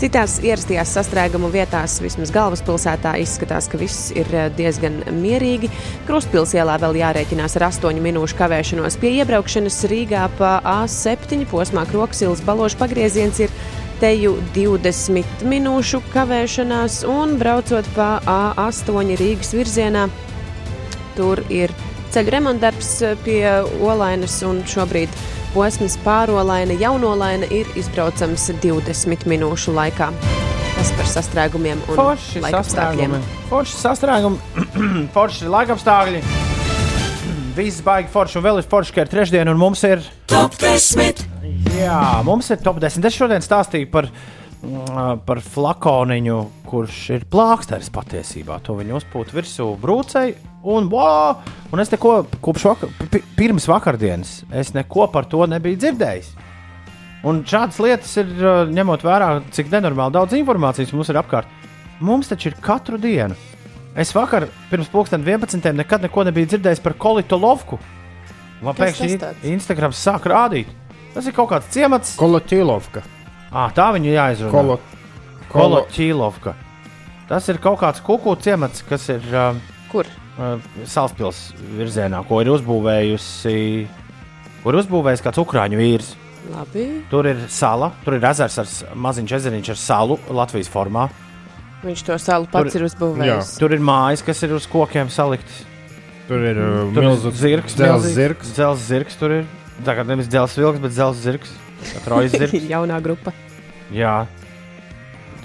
Citās 0.00 0.38
ierastajās 0.40 0.94
sastrēgumu 0.96 1.52
vietās, 1.52 1.98
vismaz 2.00 2.32
galvaspilsētā, 2.32 3.18
izskatās, 3.20 3.68
ka 3.68 3.82
viss 3.84 4.08
ir 4.16 4.32
eh, 4.32 4.48
diezgan 4.56 5.02
mierīgi. 5.12 5.68
Krustpils 6.08 6.56
ielā 6.56 6.78
vēl 6.80 7.02
jārēķinās 7.02 7.60
ar 7.60 7.68
8 7.68 8.00
minūšu 8.00 8.40
kavēšanos. 8.40 8.96
Pie 9.02 9.18
iebraukšanas 9.20 9.82
Rīgā 9.92 10.24
pa 10.40 10.56
A7 10.80 11.44
posmā 11.52 11.84
Kroksilas 11.92 12.40
balošu 12.48 12.80
pagrieziens 12.80 13.44
ir 13.44 13.52
teju 14.04 14.34
20 14.52 15.46
minūšu 15.48 16.02
kavēšanās, 16.12 16.98
un 17.08 17.38
braucot 17.40 17.86
pa 17.96 18.18
A8 18.28 19.14
Rīgas 19.16 19.54
virzienā, 19.56 20.02
tur 21.16 21.40
ir 21.48 21.72
ceļu 22.12 22.34
remontdarbs 22.34 22.90
pie 23.24 23.40
Olainas, 23.80 24.36
un 24.44 24.60
šobrīd 24.68 25.08
posms 25.54 25.96
pārolaina, 26.04 26.76
jaunolaina 26.76 27.48
ir 27.48 27.70
izbraucams 27.80 28.50
20 28.60 29.24
minūšu 29.30 29.72
laikā. 29.72 30.10
Tas 30.74 30.92
par 30.98 31.08
sastrēgumiem 31.08 31.80
un 31.88 31.96
Forši 32.02 32.44
laikapstākļiem. 32.44 33.20
Forši 33.48 33.84
sastrēgumi, 33.86 34.64
forši 35.16 35.52
laikapstākļi. 35.54 36.24
Viss 37.56 37.80
baigi 37.86 38.12
forši, 38.12 38.42
un 38.42 38.50
vēl 38.50 38.60
ir 38.60 38.68
forši, 38.68 38.98
ka 38.98 39.06
ir 39.06 39.14
trešdiena, 39.16 39.54
un 39.54 39.64
mums 39.64 39.86
ir 39.88 40.04
Top 40.28 40.60
10. 40.60 41.30
Jā, 41.74 42.00
mums 42.24 42.48
ir 42.54 42.60
top 42.64 42.78
10. 42.82 43.04
Es 43.08 43.16
šodien 43.18 43.42
stāstīju 43.44 43.90
par, 43.92 44.08
mm, 44.62 45.20
par 45.26 45.40
flakoniņu, 45.44 46.38
kurš 46.70 46.98
ir 47.18 47.26
plāksteris 47.30 47.90
patiesībā. 47.92 48.60
To 48.64 48.76
viņi 48.78 48.94
uzpūta 49.00 49.34
virsū 49.36 49.66
brūcei. 49.80 50.34
Un, 50.64 50.86
wow, 50.88 51.42
un 51.72 51.80
es 51.82 51.90
neko 51.92 52.22
kopš 52.40 52.62
vakar, 52.70 52.92
pi- 53.12 53.20
pirms 53.36 53.66
vakardienas 53.68 54.44
es 54.56 54.72
neko 54.72 55.10
par 55.12 55.26
to 55.28 55.44
nebiju 55.46 55.76
dzirdējis. 55.82 56.30
Un 57.24 57.42
šādas 57.44 57.76
lietas 57.80 58.14
ir 58.20 58.26
ņemot 58.72 59.04
vērā, 59.04 59.28
cik 59.52 59.68
nenormāli 59.72 60.12
daudz 60.16 60.32
informācijas 60.36 60.92
mums 60.96 61.08
ir 61.12 61.16
apkārt. 61.20 61.48
Mums 62.00 62.28
taču 62.32 62.48
ir 62.48 62.56
katru 62.64 62.96
dienu. 63.00 63.36
Es 63.96 64.10
vakar, 64.16 64.48
pirms 64.70 64.88
pusdienas 64.92 65.26
11. 65.28 65.72
nekad 65.76 66.02
neko 66.02 66.24
nebiju 66.24 66.48
dzirdējis 66.54 66.80
par 66.82 66.96
Kolitolovku. 66.98 67.78
Man 68.64 68.74
pēkšņi? 68.74 69.10
Instagrams 69.52 70.00
sāk 70.00 70.24
rādīt. 70.32 70.66
Tas 71.14 71.26
ir 71.30 71.34
kaut 71.36 71.50
kāds 71.52 71.68
ciemats. 71.74 72.16
Kolotīlovka. 72.18 73.04
Ah, 73.54 73.68
tā 73.74 73.90
viņu 73.94 74.10
jāizrunā. 74.16 74.50
Kolo, 74.50 74.78
Kolo 75.52 75.84
Čīlovka. 75.94 76.56
Tas 77.28 77.46
ir 77.48 77.60
kaut 77.62 77.78
kāds 77.80 78.02
kuku 78.04 78.34
ciemats, 78.42 78.82
kas 78.88 79.06
ir 79.14 79.22
uh, 79.32 79.54
Kur? 79.92 80.08
uh, 80.36 80.58
Salaspils 80.90 81.52
virzienā, 81.78 82.24
ko 82.28 82.40
ir 82.42 82.50
uzbūvējusi. 82.56 83.56
Kur 84.64 84.78
uzbūvējis 84.80 85.22
kāds 85.24 85.40
ukrāņu 85.44 85.78
vīrs. 85.80 86.10
Labi. 86.52 86.84
Tur 87.08 87.24
ir 87.30 87.38
sala, 87.48 87.92
tur 88.04 88.18
ir 88.18 88.24
ezers 88.28 88.58
ar 88.60 88.68
maziņš 89.00 89.32
ezeriņš 89.38 89.70
ar 89.72 89.78
salu 89.80 90.18
Latvijas 90.28 90.68
formā. 90.68 91.06
Viņš 91.84 92.02
to 92.04 92.18
salu 92.20 92.48
pats 92.52 92.72
Tur- 92.74 92.82
ir 92.82 92.88
uzbūvējis. 92.90 93.54
Tur 93.62 93.72
ir 93.76 93.80
mājas, 93.84 94.24
kas 94.26 94.42
ir 94.44 94.52
uz 94.56 94.66
kokiem 94.68 95.08
saliktas. 95.12 95.62
Tur 96.28 96.40
ir 96.50 96.56
uh, 96.60 96.84
milzu 96.96 97.30
zirgs, 97.36 97.76
Dzelzs 97.76 98.10
milzīgs. 98.10 98.18
zirgs. 98.18 98.52
Dzelzs 98.56 98.84
zirgs 98.90 99.18
tur 99.20 99.38
ir. 99.40 99.46
Tagad 99.84 100.06
nevis 100.06 100.28
dzelzs 100.30 100.54
vilks, 100.60 100.78
bet 100.84 100.94
dzelzs 100.94 101.24
zirgs. 101.26 101.50
Trojas 102.06 102.32
zirgs. 102.40 102.68
Jaunā 102.70 103.00
grupa. 103.02 103.32
Jā. 103.92 104.26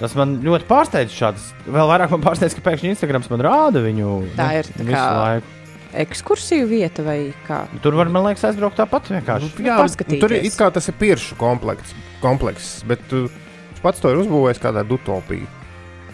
Tas 0.00 0.14
man 0.16 0.38
ļoti 0.44 0.64
pārsteidz. 0.70 1.12
Šāds. 1.12 1.48
Vēl 1.66 1.88
vairāk 1.90 2.12
man 2.14 2.22
pārsteidz, 2.24 2.54
ka 2.56 2.62
pēkšņi 2.70 2.94
Instagrams 2.94 3.28
man 3.32 3.42
rāda 3.44 3.82
viņu 3.84 4.12
Tā 4.38 4.46
nu, 4.52 4.60
ir 4.62 4.70
tā 4.70 4.86
visu 4.86 4.96
kā- 4.96 5.16
laiku. 5.18 5.56
Ekskursiju 6.00 6.68
vieta 6.70 7.02
vai 7.02 7.18
kā? 7.48 7.64
Tur 7.82 7.96
var, 7.98 8.06
man 8.14 8.22
liekas, 8.28 8.44
aizbraukt 8.46 8.78
tāpat 8.78 9.08
vienkārši. 9.10 9.48
Jā, 9.66 9.74
paskatīties. 9.82 10.20
tur 10.22 10.30
ir 10.36 10.44
it 10.46 10.54
kā 10.54 10.68
tas 10.70 10.86
ir 10.86 10.94
piršu 11.00 11.34
komplekss, 11.40 11.96
komplekss 12.22 12.84
bet 12.86 13.02
uh, 13.10 13.24
viņš 13.72 13.80
pats 13.82 13.98
to 14.04 14.12
ir 14.14 14.20
uzbūvējis 14.22 14.62
kādā 14.62 14.84
utopijā. 14.86 15.48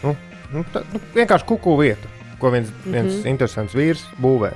Nu, 0.00 0.14
nu, 0.54 0.62
tā, 0.72 0.80
nu, 0.94 1.00
vienkārši 1.12 1.44
kuku 1.52 1.76
vieta, 1.76 2.08
ko 2.40 2.54
viens, 2.56 2.72
viens 2.88 3.18
Mhm. 3.20 3.28
interesants 3.34 3.76
vīrs 3.76 4.00
būvē. 4.16 4.54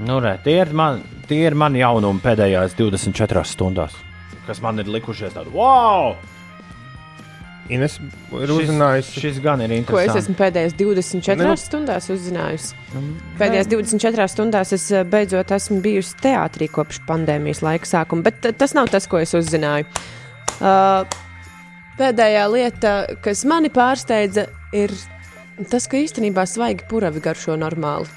Nu, 0.00 0.20
re, 0.24 0.38
tie, 0.44 0.56
ir 0.62 0.72
man, 0.72 1.02
tie 1.28 1.42
ir 1.50 1.54
mani 1.58 1.82
jaunumi 1.82 2.22
pēdējās 2.24 2.76
24 2.78 3.42
stundās, 3.44 3.92
kas 4.46 4.62
man 4.64 4.80
ir 4.80 4.88
likušies 4.88 5.34
tādi 5.36 5.52
wow! 5.52 6.14
Ines 7.72 7.94
ir 8.34 8.50
uzzinājusi, 8.52 9.20
Šis 9.22 9.36
gan 9.40 9.60
ir 9.62 9.70
Ko 9.86 9.96
es 10.00 10.08
interesants. 10.08 10.16
esmu 10.24 10.34
pēdējās 10.36 10.74
24 10.76 11.36
Ne, 11.38 11.44
nu- 11.46 11.60
stundās 11.60 12.08
uzzinājusi? 12.10 12.74
Pēdējās 13.38 13.68
24 13.70 14.26
stundās 14.32 14.72
es 14.74 14.88
eh, 14.90 15.04
beidzot 15.04 15.52
esmu 15.54 15.78
bijusi 15.84 16.16
teātrī 16.20 16.68
kopš 16.68 16.98
pandēmijas 17.08 17.62
laika 17.62 17.86
sākuma, 17.86 18.24
bet 18.26 18.44
eh, 18.50 18.52
tas 18.52 18.74
nav 18.74 18.90
tas, 18.92 19.06
ko 19.06 19.20
es 19.22 19.32
uzzināju. 19.38 19.86
Uh, 20.62 21.06
pēdējā 21.98 22.42
lieta, 22.52 22.92
kas 23.22 23.44
mani 23.48 23.70
pārsteidza, 23.72 24.48
ir 24.74 24.92
tas, 25.70 25.86
ka 25.86 25.96
īstenībā 26.02 26.44
svaigi 26.50 26.84
puravi 26.90 27.22
garšo 27.24 27.56
normāli. 27.56 28.10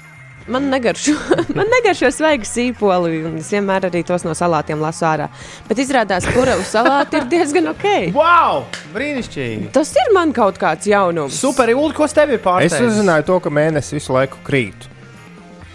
Man 0.46 0.68
negaršo, 0.70 1.12
man 1.58 1.66
negaršo 1.74 2.10
svaigi 2.14 2.46
sīpoli, 2.46 3.18
un 3.26 3.38
es 3.40 3.48
vienmēr 3.50 3.88
arī 3.88 4.04
tos 4.06 4.22
no 4.22 4.34
salātiem 4.36 4.78
lasu 4.82 5.06
ārā. 5.08 5.26
Bet 5.66 5.80
izrādās, 5.82 6.26
ka 6.26 6.34
puravu 6.36 6.62
salāti 6.66 7.18
ir 7.18 7.26
diezgan 7.32 7.72
ok. 7.72 7.86
Wow! 8.14 8.62
Brīnišķīgi! 8.94 9.72
Tas 9.74 9.90
ir 9.98 10.12
man 10.14 10.34
kaut 10.36 10.60
kāds 10.62 10.86
jaunums. 10.86 11.38
Super, 11.40 11.72
Ulu, 11.74 11.90
ko 11.96 12.06
tev 12.06 12.30
ir 12.36 12.38
es 12.38 12.44
pārsteigts? 12.44 12.92
uzzināju 12.92 13.26
to, 13.26 13.40
ka 13.42 13.50
mēnesis 13.50 13.98
visu 13.98 14.14
laiku 14.14 14.38
krīt. 14.46 14.86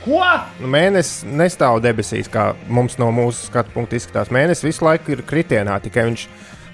Ko? 0.05 0.21
Nu, 0.61 0.69
mēnesis 0.71 1.27
nestāv 1.27 1.81
debesīs, 1.83 2.31
kā 2.31 2.53
mums 2.71 2.95
no 2.97 3.11
mūsu 3.13 3.51
skatu 3.51 3.75
punkta 3.75 3.99
izskatās. 3.99 4.31
Mēnesis 4.33 4.65
visu 4.65 4.87
laiku 4.87 5.13
ir 5.13 5.25
kritienā, 5.27 5.75
tikai 5.83 6.07
viņš 6.07 6.25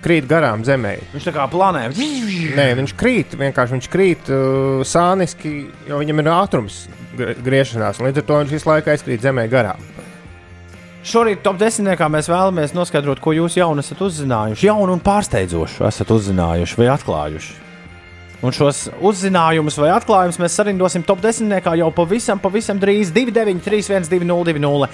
krīt 0.06 0.30
garām 0.30 0.62
zemē. 0.64 0.94
Viņš 1.16 1.28
tā 1.28 1.34
kā 1.36 1.50
planē. 1.52 1.88
Nē, 1.98 2.70
viņš 2.78 2.94
krīt, 2.96 3.34
vienkārši 3.42 3.76
viņš 3.76 3.90
krīt 3.92 4.32
uh, 4.32 4.86
sāniski, 4.88 5.58
jo 5.90 6.00
viņam 6.00 6.24
ir 6.24 6.32
ātrums 6.38 6.86
griešanās. 7.18 8.00
un 8.00 8.10
Līdz 8.10 8.24
ar 8.24 8.28
to 8.28 8.42
viņš 8.42 8.56
visu 8.56 8.70
laiku 8.70 8.94
aizkrīt 8.94 9.24
zemē 9.26 9.48
garām. 9.52 9.82
Šorīt 11.08 11.40
top 11.46 11.56
10. 11.62 11.88
mēs 12.12 12.28
vēlamies 12.28 12.74
noskaidrot, 12.76 13.22
ko 13.24 13.32
jūs 13.32 13.56
jaunu 13.56 13.84
esat 13.84 14.02
uzzinājuši. 14.04 14.68
Jaunu 14.68 14.98
un 14.98 15.04
pārsteidzošu 15.04 15.86
esat 15.88 16.12
uzzinājuši 16.12 16.80
vai 16.82 16.90
atklājuši. 16.92 17.56
Un 18.46 18.54
šos 18.54 18.84
uzzinājumus 19.02 19.80
vai 19.82 19.90
atklājumus 19.96 20.38
mēs 20.42 20.58
sarindosim 20.60 21.06
top 21.08 21.24
10. 21.24 21.56
jau 21.80 21.88
pavisam, 21.96 22.42
pavisam 22.44 22.78
drīz 22.82 23.14
29, 23.16 23.64
3, 23.66 23.88
1, 23.96 24.10
2, 24.12 24.28
0, 24.30 24.52
2, 24.52 24.62
0, 24.62 24.90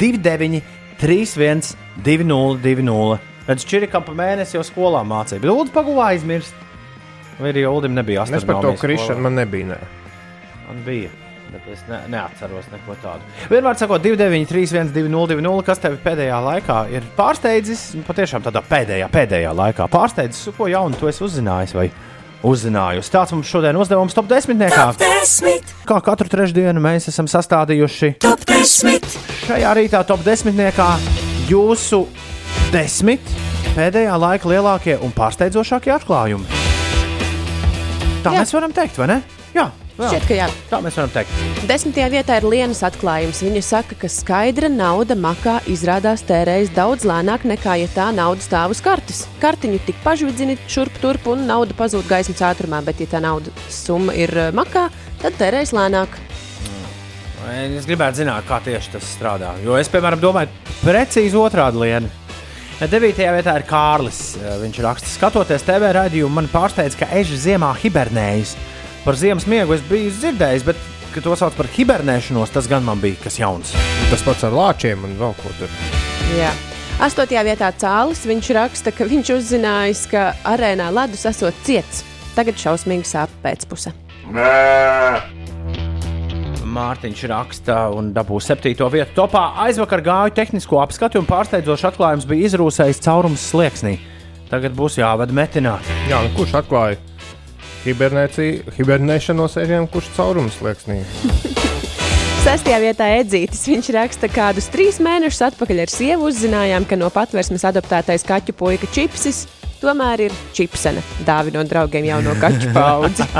2, 0.00 0.62
3, 0.98 1.36
1, 1.36 1.62
2, 2.08 2.24
0, 2.32 2.58
2, 2.64 2.86
0. 2.88 3.20
Redz, 3.48 3.68
Čirikam 3.68 4.02
pa 4.04 4.16
mēnesi 4.16 4.58
jau 4.58 4.64
skolā 4.66 5.04
mācīja, 5.06 5.40
bet 5.44 5.52
Ulu 5.52 5.70
pagulā 5.72 6.10
aizmirst. 6.14 6.56
Vai 7.38 7.52
arī 7.52 7.68
Ulim 7.70 7.94
nebija 7.94 8.26
Es 8.26 8.44
par 8.44 8.58
to 8.64 8.74
krišanu 8.80 9.28
man 9.28 9.38
nebija. 9.38 9.76
Nē. 9.76 9.78
Man 10.66 10.82
bija. 10.84 11.12
Bet 11.48 11.64
es 11.72 11.80
ne, 11.88 12.02
neatceros 12.12 12.66
neko 12.72 12.96
tādu. 13.00 13.24
Vienmēr 13.48 13.78
sakot, 13.80 14.02
2, 14.04 14.18
9, 14.20 14.44
3, 14.50 14.66
1, 14.74 14.92
2, 14.92 15.08
0, 15.08 15.30
2, 15.32 15.40
0. 15.46 15.64
Kas 15.64 15.80
tev 15.80 15.96
pēdējā 16.04 16.42
laikā 16.44 16.82
ir 16.92 17.06
pārsteidzis? 17.16 17.86
Nu, 17.96 18.04
Patiešām 18.04 18.44
tādā 18.44 18.60
pēdējā, 18.68 19.08
pēdējā 19.14 19.54
laikā 19.56 19.88
pārsteidzis, 19.92 20.52
ko 20.58 20.68
jaunu 20.68 20.98
tu 21.00 21.08
esi 21.08 21.24
uzzinājis 21.24 21.72
vai 21.78 21.88
uzzinājusi. 22.44 23.10
Tāds 23.14 23.34
mums 23.34 23.48
šodien 23.50 23.80
uzdevums 23.80 24.14
top 24.14 24.28
10. 24.30 24.60
Top 24.76 25.00
10. 25.00 25.72
Kā 25.88 25.98
katru 26.04 26.28
trešdienu 26.30 26.82
mēs 26.84 27.08
esam 27.10 27.26
sastādījuši 27.30 28.12
Top 28.22 28.44
10. 28.46 29.08
šajā 29.48 29.74
rītā 29.80 30.04
top 30.06 30.22
10. 30.26 30.52
jūsu 31.48 32.04
desmit 32.72 33.34
pēdējā 33.74 34.14
laika 34.20 34.52
lielākie 34.52 34.98
un 35.02 35.12
pārsteidzošākie 35.16 35.96
atklājumi. 35.96 36.44
Tā 38.22 38.32
Jā. 38.34 38.40
mēs 38.42 38.52
varam 38.54 38.72
teikt, 38.74 38.98
vai 39.00 39.06
ne? 39.12 39.20
Jā. 39.54 39.68
Šķiet, 39.98 40.26
ka 40.28 40.36
jā. 40.36 40.44
tā 40.70 40.78
mēs 40.78 40.94
varam 40.94 41.10
teikt. 41.10 41.38
Desmitajā 41.66 42.06
vietā 42.12 42.36
ir 42.38 42.44
Lienas 42.46 42.84
atklājums. 42.86 43.40
Viņa 43.42 43.62
saka, 43.66 43.96
ka 43.98 44.10
skaidra 44.12 44.68
nauda 44.70 45.16
makā 45.18 45.56
izrādās 45.66 46.22
tērējas 46.28 46.70
daudz 46.76 47.06
lēnāk 47.08 47.42
nekā, 47.50 47.74
ja 47.82 47.88
tā 47.90 48.06
nauda 48.14 48.44
stāv 48.44 48.76
uz 48.76 48.82
kartes. 48.84 49.24
Kartiņu 49.42 49.80
tik 49.88 49.98
pažvidzini 50.04 50.54
šurp 50.70 51.00
turp 51.02 51.26
un 51.34 51.42
nauda 51.50 51.74
pazūd 51.74 52.06
gaismas 52.06 52.44
ātrumā, 52.46 52.78
bet, 52.86 53.02
ja 53.02 53.10
tā 53.16 53.22
naudas 53.24 53.50
summa 53.74 54.14
ir 54.14 54.30
eh, 54.38 54.52
makā, 54.54 54.86
tad 55.18 55.34
tērējas 55.42 55.74
lēnāk. 55.74 56.14
Es 57.48 57.90
gribētu 57.90 58.22
zināt, 58.22 58.46
kā 58.46 58.62
tieši 58.62 58.94
tas 58.94 59.12
strādā. 59.16 59.56
Jo 59.66 59.74
es, 59.80 59.90
piemēram, 59.90 60.22
domāju, 60.22 60.54
precīzi 60.84 61.38
otrādi 61.38 61.82
lienu. 61.82 62.14
Devītajā 62.78 63.34
vietā 63.34 63.58
ir 63.58 63.66
Kārlis. 63.66 64.36
Viņš 64.62 64.82
raksta, 64.84 65.10
skatoties 65.10 65.64
TV 65.66 65.90
raidījumu, 65.96 66.36
man 66.38 66.50
pārsteidz, 66.52 66.94
ka 66.98 67.10
eži 67.18 67.40
ziemā 67.48 67.72
hibernējas. 67.82 68.54
Par 69.08 69.16
ziemas 69.16 69.46
miegu 69.48 69.72
es 69.72 69.80
biju 69.88 70.10
dzirdējis, 70.12 70.64
bet, 70.68 70.80
kad 71.14 71.24
to 71.24 71.32
sauc 71.40 71.54
par 71.56 71.64
hibernēšanos, 71.72 72.50
tas 72.52 72.66
gan 72.68 72.82
man 72.84 73.00
bija 73.00 73.16
kas 73.22 73.38
jauns. 73.40 73.70
Tas 74.10 74.20
pats 74.20 74.44
ar 74.44 74.52
lāčiem 74.52 75.00
un 75.08 75.14
vēl 75.16 75.32
ko 75.38 75.52
tur. 75.56 75.72
Jā. 76.36 76.50
Astotajā 77.06 77.46
vietā 77.46 77.70
cēlis 77.80 78.20
viņš 78.28 78.52
raksta, 78.58 78.92
ka 78.92 79.06
viņš 79.08 79.30
uzzinājis, 79.38 80.04
ka 80.12 80.26
arēnā 80.52 80.90
ledus 80.92 81.24
esot 81.32 81.56
ciets. 81.64 82.02
Tagad 82.36 82.60
šausmīgi 82.60 83.08
sāp 83.08 83.32
pēcpuse. 83.40 83.94
Mārtiņš 86.76 87.26
raksta 87.32 87.80
un 87.96 88.12
dabū 88.12 88.44
septīto 88.44 88.92
vietu. 88.92 89.22
Topā 89.22 89.54
aizvakar 89.64 90.04
gāju 90.04 90.36
tehnisko 90.36 90.84
apskatu 90.84 91.24
un 91.24 91.32
pārsteidzošs 91.32 91.94
atklājums 91.94 92.28
bija 92.28 92.52
izrūsējis 92.52 93.06
caurums 93.08 93.48
slieksnī. 93.54 93.96
Tagad 94.52 94.76
būs 94.76 95.00
jāved 95.00 95.32
metināt. 95.32 95.96
Jā, 96.12 96.20
nu 96.20 96.36
kurš 96.36 96.60
atklāja 96.60 97.00
hibernēšanos 98.78 99.58
ežiem, 99.64 99.88
kurš 99.92 100.10
caurums 100.16 100.58
lieksnī? 100.64 101.02
Sestajā 102.44 102.78
vietā 102.80 103.06
Edzītis. 103.18 103.66
Viņš 103.68 103.92
raksta, 103.96 104.28
ka 104.30 104.36
kādus 104.48 104.70
trīs 104.72 105.00
mēnešus 105.02 105.42
atpakaļ 105.50 105.84
ar 105.84 105.92
sievu 105.92 106.28
uzzinājām, 106.30 106.86
ka 106.88 106.96
no 106.96 107.10
patvērsmes 107.12 107.66
adoptētais 107.68 108.24
kaķu 108.28 108.54
puika 108.56 108.88
čipsis 108.94 109.46
tomēr 109.82 110.26
ir 110.26 110.36
čipsene. 110.56 111.02
Dāvinot 111.26 111.68
draugiem 111.70 112.08
jauno 112.08 112.34
kaķu 112.40 112.72
paudzi. 112.76 113.26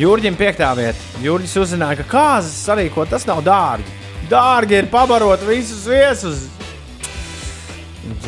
Jurģim 0.00 0.36
piektā 0.38 0.70
vieta. 0.78 1.00
Jurģis 1.24 1.56
uzzināja, 1.64 2.00
ka 2.00 2.08
kāzas 2.12 2.56
sarīkot 2.68 3.10
tas 3.10 3.26
nav 3.28 3.42
dārgi. 3.46 3.98
Dārgi 4.30 4.78
ir 4.78 4.90
pabarot 4.92 5.42
visus 5.48 5.86
viesus. 5.90 6.46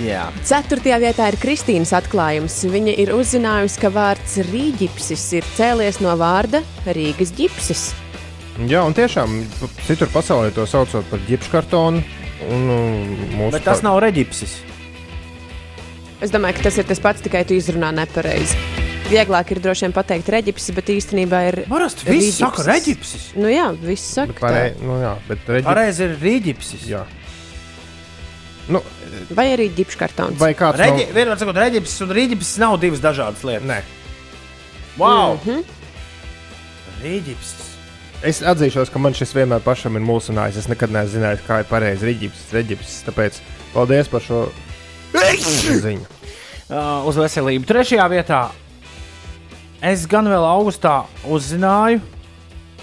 Jā. 0.02 0.26
Ceturtajā 0.44 0.98
vietā 1.00 1.30
ir 1.32 1.38
Kristīnas 1.40 1.94
atklājums. 1.96 2.58
Viņa 2.68 2.94
ir 3.02 3.12
uzzinājusi, 3.16 3.80
ka 3.80 3.90
vārds 3.94 4.36
rīģipsis 4.50 5.24
ir 5.38 5.48
cēlies 5.56 6.02
no 6.04 6.12
vārda 6.20 6.60
Rīgas 6.92 7.32
ģipsis. 7.38 7.86
Jā, 8.68 8.82
un 8.84 8.92
tiešām 8.92 9.38
citur 9.86 10.10
pasaulē 10.12 10.52
to 10.52 10.66
saucot 10.68 11.06
par 11.08 11.22
ģipškartonu. 11.28 12.02
Un, 12.42 12.68
un, 12.74 13.16
mūsu 13.38 13.54
Bet 13.54 13.64
tas 13.68 13.80
nav 13.86 14.00
reģipsis. 14.02 14.58
Es 16.22 16.30
domāju, 16.34 16.58
ka 16.58 16.68
tas 16.68 16.78
ir 16.78 16.86
tas 16.86 17.00
pats, 17.02 17.22
tikai 17.24 17.44
tu 17.46 17.56
izrunā 17.56 17.92
nepareizi. 17.94 18.58
Vieglāk 19.12 19.50
ir 19.52 19.60
droši 19.62 19.86
vien 19.86 19.94
pateikt 19.94 20.28
reģipsis, 20.32 20.74
bet 20.76 20.90
īstenībā 20.92 21.40
ir. 21.50 21.58
Parasti 21.70 22.06
viss 22.08 22.38
saka 22.38 22.64
reģipsis. 22.66 23.32
Nu 23.40 23.50
jā, 23.52 23.70
viss 23.82 24.14
saka. 24.18 24.36
Parei, 24.40 24.70
tā. 24.76 24.86
nu, 24.86 24.98
jā, 25.02 25.16
bet 25.28 25.50
reģip... 25.50 25.68
Pareizi 25.68 26.06
ir 26.06 26.14
rīģipsis. 26.22 26.86
Jā. 26.92 27.02
Nu, 28.72 28.82
Vai 29.36 29.48
arī 29.54 29.68
ģipškartons. 29.76 30.38
vai 30.40 30.52
kāds 30.58 30.80
Reģi, 30.80 31.08
no... 31.08 31.16
vienmēr 31.16 31.40
sakot, 31.40 31.58
reģipsis 31.60 32.04
un 32.04 32.14
rīģipsis 32.16 32.60
nav 32.62 32.78
divas 32.82 33.02
dažādas 33.04 33.44
lietas. 33.46 33.68
Nē. 33.68 33.80
Wow! 35.00 35.36
Mhm. 35.40 35.62
Rīģipsis. 37.02 37.68
Es 38.22 38.38
atzīšos, 38.46 38.92
ka 38.94 39.00
man 39.02 39.16
šis 39.18 39.34
vienmēr 39.34 39.62
pašam 39.64 39.98
ir 39.98 40.04
mulsinājis. 40.06 40.60
Es 40.62 40.70
nekad 40.70 40.92
neesmu 40.94 41.16
zinājis, 41.16 41.42
kā 41.46 41.62
ir 41.62 41.70
pareizi 41.70 42.06
reģips, 42.06 42.44
reģips. 42.54 42.96
Tāpēc 43.08 43.40
paldies 43.72 44.10
par 44.12 44.22
šo 44.22 44.44
ziņu. 45.82 46.06
Uh, 46.72 47.02
uz 47.10 47.18
veselību. 47.18 47.66
Trešajā 47.68 48.06
vietā 48.12 48.42
es 49.82 50.06
gan 50.08 50.30
vēl 50.30 50.46
augustā 50.46 51.02
uzzināju, 51.26 52.00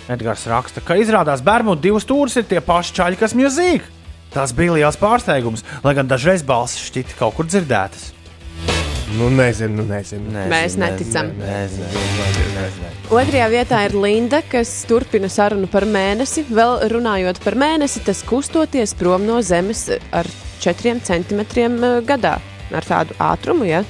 Edgars 0.10 0.48
raksta, 0.50 0.82
ka 0.82 0.98
izrādās 0.98 1.44
Bermudu 1.46 1.84
divas 1.84 2.06
stūris 2.06 2.40
ir 2.42 2.48
tie 2.50 2.62
paši 2.66 2.96
čaļi, 2.98 3.18
kas 3.20 3.36
mūzika. 3.38 3.99
Tas 4.34 4.54
bija 4.54 4.76
liels 4.78 4.98
pārsteigums, 5.02 5.66
lai 5.82 5.96
gan 5.98 6.10
dažreiz 6.10 6.44
balss 6.46 6.78
šķita 6.86 7.18
kaut 7.18 7.38
kur 7.38 7.50
dzirdētas. 7.50 8.12
Nu, 9.18 9.30
nezinu, 9.34 9.82
nu, 9.82 9.86
nezinu. 9.90 10.30
Nezinu, 10.30 10.50
Mēs 10.52 10.76
neticam. 10.78 11.32
Nezinu, 11.40 11.88
nezinu, 11.90 12.52
nezinu. 12.54 12.92
Otrajā 13.10 13.48
vietā 13.50 13.80
ir 13.88 13.96
Linda, 13.98 14.44
kas 14.46 14.70
turpina 14.86 15.32
sarunu 15.34 15.66
par 15.72 15.88
mēnesi. 15.90 16.44
Vēl 16.46 16.86
runājot 16.94 17.42
par 17.42 17.58
mēnesi, 17.58 18.04
tas 18.06 18.22
kustoties 18.28 18.94
prom 19.00 19.26
no 19.26 19.40
Zemes 19.42 19.88
ar 20.14 20.30
4 20.62 21.02
centimetriem 21.10 21.82
eh, 21.82 21.98
gadā. 22.06 22.38
Ar 22.70 22.86
tādu 22.86 23.18
ātrumu, 23.18 23.66
ja? 23.66 23.82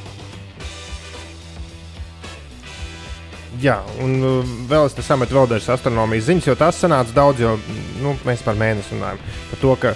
Jā, 3.60 3.82
un 4.00 4.22
uh, 4.24 4.52
vēl 4.70 4.86
es 4.88 4.94
te 4.96 5.04
sametu 5.04 5.36
vēl 5.36 5.50
dažas 5.52 5.74
astronomijas 5.74 6.30
ziņas, 6.30 6.46
jo 6.48 6.56
tās 6.56 6.80
sanāca 6.80 7.12
daudz, 7.12 7.42
jo 7.44 7.58
nu, 8.00 8.14
mēs 8.24 8.40
par 8.46 8.56
mēnesi 8.56 8.96
runājam. 8.96 9.20
Par 9.50 9.60
to, 9.60 9.74
ka 9.82 9.92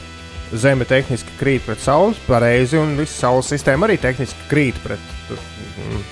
Zeme 0.54 0.86
tehniski 0.86 1.34
krīt 1.40 1.64
pret 1.66 1.82
Sauli, 1.82 2.14
pareizi, 2.28 2.78
un 2.78 2.94
visa 3.00 3.14
Saules 3.24 3.50
sistēma 3.50 3.88
arī 3.88 3.98
tehniski 4.02 4.50
krīt 4.52 4.78
pret 4.84 5.02
tur, 5.28 5.40
mm, 5.74 6.04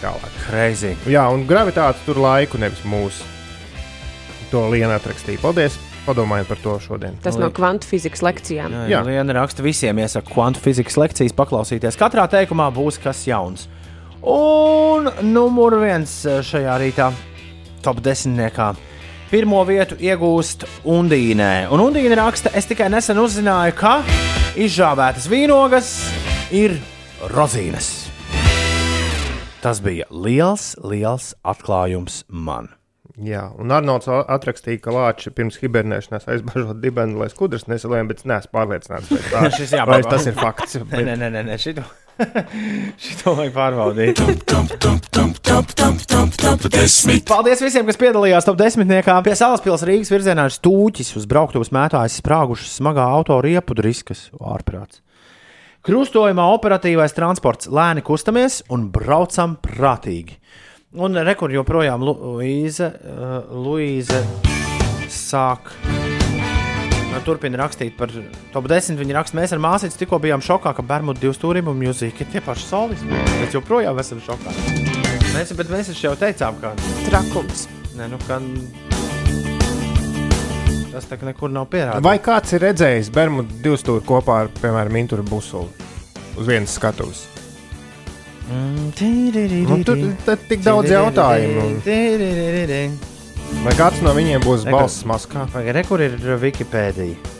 tālāk. 0.00 0.38
Crazy. 0.46 0.94
Jā, 1.10 1.26
un 1.32 1.44
gravitāte 1.48 2.00
tur 2.06 2.20
laiku, 2.22 2.60
nevis 2.60 2.80
mūsu. 2.88 3.26
To 4.50 4.66
Liena 4.72 4.96
atrakstīja. 4.98 5.42
Paldies! 5.42 5.76
Padomājiet 6.06 6.48
par 6.48 6.58
to 6.64 6.78
šodien. 6.80 7.18
Tas 7.22 7.36
no 7.38 7.50
kvantu 7.54 7.86
fizikas 7.90 8.22
lekcijām. 8.24 8.72
Jā, 8.72 8.84
Jā. 8.88 8.92
jā. 8.94 9.00
Liena 9.06 9.36
raksta 9.36 9.62
visiem, 9.62 10.00
iesaka 10.00 10.32
kvantu 10.32 10.62
fizikas 10.64 10.96
lekcijas 10.96 11.36
paklausīties. 11.36 11.98
Katrā 12.00 12.24
teikumā 12.32 12.70
būs 12.74 12.96
kas 13.02 13.20
jauns. 13.28 13.68
Un 14.24 15.10
numur 15.28 15.76
viens 15.80 16.14
šajā 16.24 16.78
rītā 16.80 17.10
top 17.84 18.00
desmitniekā. 18.04 18.72
Pirmo 19.30 19.60
vietu 19.62 19.94
iegūst 19.94 20.64
Undīnē. 20.90 21.68
Un 21.70 21.84
Undīna 21.84 22.16
raksta, 22.18 22.50
es 22.50 22.66
tikai 22.66 22.88
nesen 22.90 23.20
uzzināju, 23.22 23.76
ka 23.78 23.92
izžāvētas 24.58 25.28
vīnogas 25.30 25.92
ir 26.50 26.74
rozīnes. 27.30 27.92
Tas 29.62 29.78
bija 29.86 30.08
liels, 30.10 30.72
liels 30.82 31.30
atklājums 31.46 32.24
man. 32.26 32.72
Jā, 33.20 33.42
un 33.60 33.68
Arnolds 33.74 34.08
atrakstīja, 34.08 34.80
ka 34.80 34.92
Lāčs 34.94 35.28
pirms 35.36 35.58
hibernēšanās 35.60 36.24
aizbažot 36.30 36.78
dibenu, 36.80 37.18
lai 37.20 37.26
skudras 37.28 37.66
nesalēm, 37.68 38.08
bet 38.08 38.22
es 38.22 38.28
neesmu 38.30 38.54
pārliecināts, 38.56 39.10
vai 39.12 39.20
tā- 39.28 39.50
Šis 39.58 39.74
vai 39.90 39.98
tas 40.06 40.24
ir 40.30 40.36
fakts. 40.38 40.78
Nē, 40.80 41.02
nē, 41.04 41.16
nē, 41.20 41.28
nē, 41.34 41.42
nē 41.50 41.58
šito, 41.60 41.84
šito 43.04 43.34
vajag 43.36 43.52
pārbaudīt. 43.58 44.22
Paldies 47.28 47.60
visiem, 47.64 47.84
kas 47.88 47.98
piedalījās 48.00 48.46
top 48.48 48.58
desmitniekā. 48.60 49.18
Pie 49.26 49.34
Salaspils 49.38 49.84
Rīgas 49.88 50.10
virzienā 50.12 50.46
ir 50.48 50.54
stūķis 50.54 51.12
uz 51.20 51.28
brauktuves 51.30 51.72
mētājas 51.74 52.18
sprāgušas 52.22 52.78
smagā 52.80 53.04
auto 53.18 53.36
riepu 53.44 53.76
riskas 53.80 54.28
ārprāts. 54.40 55.02
Krustojumā 55.86 56.44
operatīvais 56.56 57.14
transports 57.16 57.68
lēni 57.72 58.02
kustamies 58.04 58.60
un 58.72 58.88
braucam 58.92 59.54
prātīgi. 59.64 60.36
Un 60.90 61.14
rekur 61.22 61.52
joprojām 61.54 62.02
Luīze, 62.02 62.88
uh, 63.06 63.52
Luīze 63.54 64.24
sāk 65.06 65.70
Nu, 67.10 67.18
Turpina 67.26 67.58
rakstīt 67.58 67.96
par 67.98 68.10
top 68.54 68.66
10. 68.70 68.98
Viņa 68.98 69.14
raksta, 69.16 69.36
mēs 69.38 69.54
ar 69.54 69.62
māsīcu 69.62 69.98
tikko 69.98 70.18
bijām 70.22 70.42
šokā, 70.42 70.72
ka 70.74 70.82
Bermuda 70.86 71.18
divu 71.22 71.34
stūrim 71.34 71.70
un 71.70 71.78
mūzika 71.78 72.22
ir 72.22 72.30
tie 72.30 72.42
paši 72.42 72.66
solis. 72.68 73.02
Mēs 73.06 73.54
joprojām 73.54 73.98
esam 74.02 74.22
šokā. 74.22 74.54
Mēs, 75.34 75.50
bet 75.58 75.70
mēs 75.70 75.90
jau 75.94 76.14
teicām, 76.18 76.58
ka 76.62 76.74
Trakums. 77.08 77.66
ne, 77.98 78.06
nu, 78.10 78.18
ka 78.26 78.38
tas 80.90 81.10
tā 81.10 81.18
kā 81.18 81.30
nekur 81.30 81.50
nav 81.50 81.66
pierādīts. 81.70 82.06
Vai 82.06 82.18
kāds 82.22 82.54
ir 82.54 82.66
redzējis 82.66 83.10
Bermudu 83.14 83.62
divu 83.62 83.78
stūri 83.78 84.06
kopā 84.06 84.44
ar, 84.44 84.54
piemēram, 84.62 85.02
Intūru 85.02 85.26
busuli 85.26 85.70
uz 86.38 86.46
vienas 86.46 86.78
skatuves? 86.78 87.39
Nu, 88.50 89.76
tur 89.86 90.00
tad 90.26 90.38
tik 90.50 90.62
daudz 90.66 90.90
jautājumu. 90.90 91.66
Vai 93.64 93.74
kāds 93.78 94.00
no 94.02 94.14
viņiem 94.16 94.42
būs 94.46 94.64
balss 94.70 95.04
maskā? 95.06 95.46
Pagaid, 95.52 95.74
re, 95.76 95.82
kur 95.86 96.02
ir 96.02 96.16
Wikipēdija? 96.40 97.38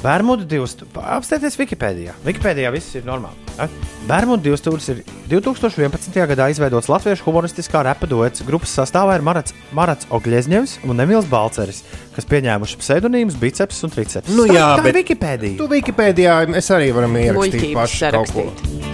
Bermuda 0.00 0.46
divs 0.48 0.78
apstāties 0.96 1.58
Wikipēdijā. 1.60 2.14
Wikipēdijā 2.24 2.70
viss 2.72 2.94
ir 2.96 3.02
normāli. 3.04 3.36
Ja? 3.58 3.66
Bermuda 4.08 4.46
divs 4.46 4.62
stūris 4.62 4.86
ir 4.94 5.02
2011. 5.28 6.16
gadā 6.30 6.46
izveidots 6.54 6.88
latviešu 6.88 7.26
humoristiskā 7.26 7.82
repa 7.84 8.08
duets. 8.08 8.40
Grupas 8.46 8.72
sastāvā 8.78 9.18
ir 9.18 9.26
Marats, 9.26 9.52
Marats 9.76 10.08
Ogļezņevs 10.08 10.78
un 10.88 11.04
Emīls 11.04 11.28
Balceris, 11.28 11.82
kas 12.16 12.24
pieņēmuši 12.30 12.80
pseidonīmus 12.80 13.36
Biceps 13.42 13.82
un 13.84 13.92
Triceps. 13.92 14.32
Nu 14.32 14.48
tā, 14.48 14.56
jā, 14.56 14.70
tā 14.80 14.86
bet- 14.86 14.94
ir 14.94 15.02
Wikipēdija. 15.02 15.58
Tu 15.60 15.68
Wikipēdijā 15.74 16.38
mēs 16.54 16.72
arī 16.78 16.88
varam 16.96 17.20
ierakstīt 17.20 17.76
pašu 17.76 18.14
kaut 18.16 18.32
ko. 18.32 18.48
sarakstīt. 18.48 18.88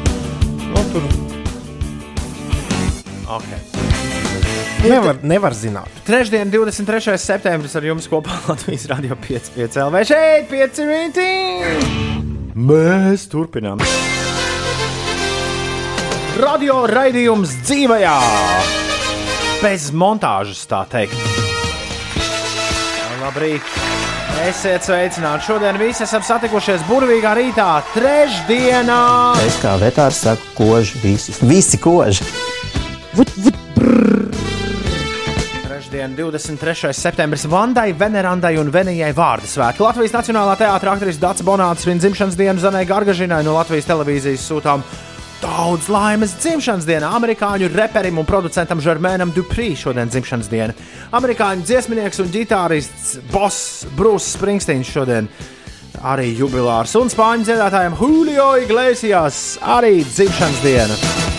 Nu, 0.74 0.82
tur 0.90 1.36
Okay. 3.27 3.59
nevar, 4.87 5.18
nevar 5.27 5.55
zināt. 5.55 5.91
Trešdien, 6.07 6.51
23. 6.53 7.16
septembris 7.18 7.74
ar 7.74 7.87
jums 7.89 8.07
kopā 8.11 8.39
Latvijas 8.51 8.87
Rādio 8.93 9.18
5,5 9.18 9.81
LV 9.83 10.03
šeit, 10.07 10.47
5 10.53 10.83
rītī. 10.87 11.31
Mēs 12.57 13.27
turpinām. 13.33 13.83
Radio 16.37 16.85
raidījums 16.87 17.57
dzīvajā. 17.66 18.14
Bez 19.64 19.91
montāžas, 19.91 20.62
tā 20.70 20.85
teikt. 20.93 21.16
Labrīt! 23.24 23.64
Esiet 24.47 24.85
sveicināti! 24.85 25.49
Šodien 25.49 25.79
visi 25.81 26.05
esam 26.05 26.22
satikušies 26.22 26.85
burvīgā 26.87 27.33
rītā, 27.39 27.70
trešdienā! 27.97 29.01
Es 29.49 29.57
kā 29.62 29.74
vetārs 29.81 30.20
saku, 30.29 30.53
koži 30.61 31.01
visi. 31.03 31.35
Visi 31.49 31.81
koži. 31.83 32.29
Trešdien, 36.07 36.57
23. 36.59 36.92
septembris 36.92 37.44
Vandai, 37.44 37.92
Venerandai 37.92 38.54
un 38.61 38.70
Venijai 38.70 39.11
vārdu 39.16 39.48
svētki. 39.50 39.82
Latvijas 39.82 40.12
Nacionālā 40.14 40.54
teātris 40.61 40.92
aktrise 40.92 41.18
Dārts 41.18 41.42
Bonāts 41.42 41.82
svin 41.82 41.98
dzimšanas 41.98 42.36
dienu 42.38 42.62
Zanai 42.62 42.84
Gargažinai 42.86 43.42
no 43.42 43.57
Latvijas 43.57 43.88
televīzijas 43.88 44.44
sūtām 44.46 44.84
daudz 45.42 45.88
laimes 45.90 46.36
dzimšanas 46.38 46.86
dienā. 46.86 47.11
Amerikāņu 47.18 47.72
reperim 47.74 48.20
un 48.22 48.28
producentam 48.28 48.78
Žermēnam 48.84 49.34
Duprī 49.34 49.72
šodien 49.74 50.12
dzimšanas 50.12 50.50
diena. 50.52 50.76
Amerikāņu 51.11 51.66
dziesminieks 51.66 52.22
un 52.22 52.30
ģitārists 52.36 53.16
Boss 53.32 53.88
Bruce 53.98 54.30
Springsteins 54.36 54.92
šodien 54.92 55.26
arī 56.07 56.36
jubilārs. 56.38 56.94
Un 57.00 57.11
spāņu 57.11 57.50
dziedātājiem 57.50 57.98
Julio 57.98 58.52
Iglesias 58.62 59.57
arī 59.64 60.04
dzimšanas 60.04 60.62
diena. 60.62 61.36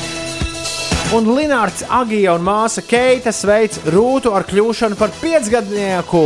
Un 1.16 1.24
Linnārds 1.32 1.86
Agija 1.88 2.34
un 2.36 2.42
māsa 2.44 2.82
Keita 2.84 3.32
sveic 3.32 3.78
Rūtu 3.94 4.34
ar 4.36 4.44
kļūšanu 4.44 4.98
par 5.00 5.14
piecgadnieku. 5.22 6.24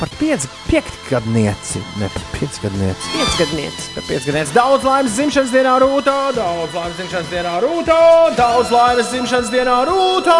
Par 0.00 0.10
piec, 0.18 0.42
piektgadnieci, 0.66 1.78
ne 2.00 2.08
par 2.10 2.24
piecgadnieci. 2.32 3.12
Piecgadnieks. 3.14 3.86
Par 3.94 4.08
piecgadnieci. 4.08 4.56
Daudz 4.56 4.88
laimes 4.88 5.14
dzimšanas 5.14 5.54
dienā 5.54 5.76
Rūtā, 5.84 6.16
daudz 6.34 6.74
laimes 6.74 6.98
dzimšanas 6.98 7.30
dienā 7.30 7.54
Rūtā, 7.62 8.00
daudz 8.40 8.74
laimes 8.74 9.14
dzimšanas 9.14 9.52
dienā 9.54 9.78
Rūtā. 9.86 10.38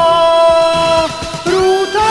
Rūtā! 1.46 2.06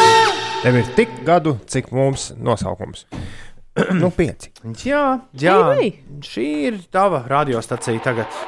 Tev 0.63 0.79
ir 0.79 0.91
tik 0.95 1.19
gadu, 1.27 1.57
cik 1.67 1.91
mums 1.91 2.29
nosaukums. 2.39 3.09
nu, 4.01 4.07
pieci. 4.15 4.55
Jā, 4.87 5.17
jā. 5.35 5.57
Ei. 5.75 5.97
šī 6.23 6.47
ir 6.71 6.79
tava 6.95 7.25
radiostacija 7.27 7.99
tagad. 8.07 8.39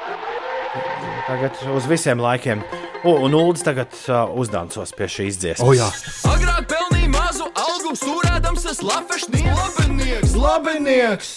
Tagad 1.28 1.60
uz 1.76 1.90
visiem 1.92 2.24
laikiem. 2.24 2.64
O, 3.04 3.14
un 3.26 3.34
Ulas 3.34 3.64
tagad 3.64 3.94
uh, 4.08 4.26
uzdansos 4.36 4.92
pie 4.98 5.08
šīs 5.08 5.38
dziesmas. 5.40 6.02
Agrāk 6.28 6.68
pelnīja 6.72 7.12
mazu 7.14 7.48
algu, 7.56 7.94
es 8.70 8.82
lafešnieks. 8.84 9.56
Labinieks! 9.56 10.36
Labinieks! 10.36 11.32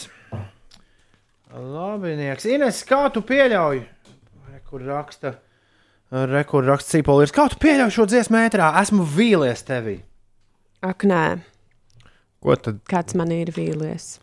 Labinieks! 1.52 2.48
Ines, 2.50 2.82
kā 2.88 3.04
tu 3.14 3.22
pieļauj? 3.26 3.84
Kur 4.72 4.84
raksta, 4.88 5.34
re, 6.10 6.42
kur 6.48 6.64
raksta 6.64 6.96
Cīpolis. 6.96 7.34
Kā 7.34 7.46
tu 7.52 7.60
pieļauj 7.60 7.92
šo 7.92 8.08
dziesmu 8.08 8.40
ētrā? 8.40 8.72
Esmu 8.80 9.04
vīlies 9.04 9.66
tevī. 9.68 9.98
Ak, 10.82 11.04
nē, 11.06 11.42
Ko 12.42 12.56
tad, 12.58 12.80
kāds 12.90 13.14
man 13.14 13.30
ir 13.30 13.52
vīlies. 13.54 14.16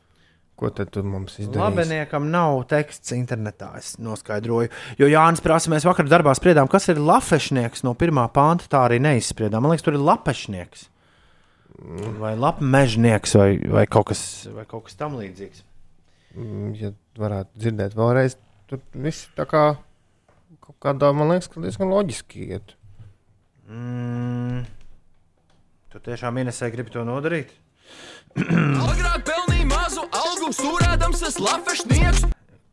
Ko 0.59 0.69
tad 0.75 0.91
tu 0.93 1.03
mums 1.07 1.37
izdarīsi? 1.39 1.61
Labiniekam 1.61 2.27
nav 2.33 2.61
teksts 2.71 3.13
internetā, 3.15 3.71
es 3.79 3.93
noskaidroju. 4.03 4.69
Jo 4.99 5.09
Jānis 5.09 5.43
prasa, 5.43 5.71
mēs 5.71 5.87
vakar 5.87 6.09
darbā 6.11 6.35
spriedām, 6.37 6.69
kas 6.71 6.89
ir 6.91 7.01
lafešnieks 7.01 7.85
no 7.87 7.95
pirmā 7.99 8.27
panta. 8.35 8.67
Tā 8.71 8.85
arī 8.89 8.99
neizspriedām. 9.03 9.63
Man 9.63 9.73
liekas, 9.73 9.85
tur 9.87 9.97
ir 9.97 10.03
lapešnieks. 10.03 10.87
Vai 12.19 12.33
lapmežnieks, 12.35 13.35
vai, 13.39 13.51
vai, 13.71 13.85
kaut 13.87 14.09
kas, 14.11 14.21
vai 14.51 14.65
kaut 14.67 14.89
kas 14.89 14.99
tam 14.99 15.15
līdzīgs. 15.19 15.63
Mm, 16.35 16.73
Ja 16.77 16.91
varētu 17.19 17.61
dzirdēt 17.63 17.95
vēlreiz, 17.97 18.35
tur 18.69 18.81
viss 18.93 19.29
tā 19.37 19.45
kā 19.49 19.63
kaut 20.63 20.77
kādā, 20.83 21.09
man 21.15 21.31
liekas, 21.33 21.49
ka 21.51 21.63
diezgan 21.63 21.91
loģiski 21.91 22.45
iet. 22.51 22.75
Mm. 23.69 24.63
Tu 25.89 26.01
tiešām 26.05 26.37
Inesē 26.43 26.69
gribi 26.73 26.93
to 26.93 27.03
nodarīt? 27.07 27.51
Agrāk 28.91 29.23
algu, 30.49 30.57
stūrādams 30.57 31.21
es 31.27 31.37
lafešnieks. 31.39 32.23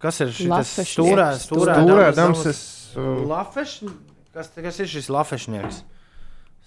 Kas 0.00 0.20
ir 0.20 0.30
šis 0.32 0.48
Lafešnieks. 0.48 0.92
stūrē, 0.92 1.26
stūrē, 1.40 1.74
Stūrēdams 1.84 2.46
es. 2.48 2.60
uh, 2.96 3.24
Lafeš... 3.28 3.82
Kas, 4.36 4.50
kas 4.52 4.78
ir 4.84 4.88
šis 4.88 5.06
lafešnieks? 5.08 5.78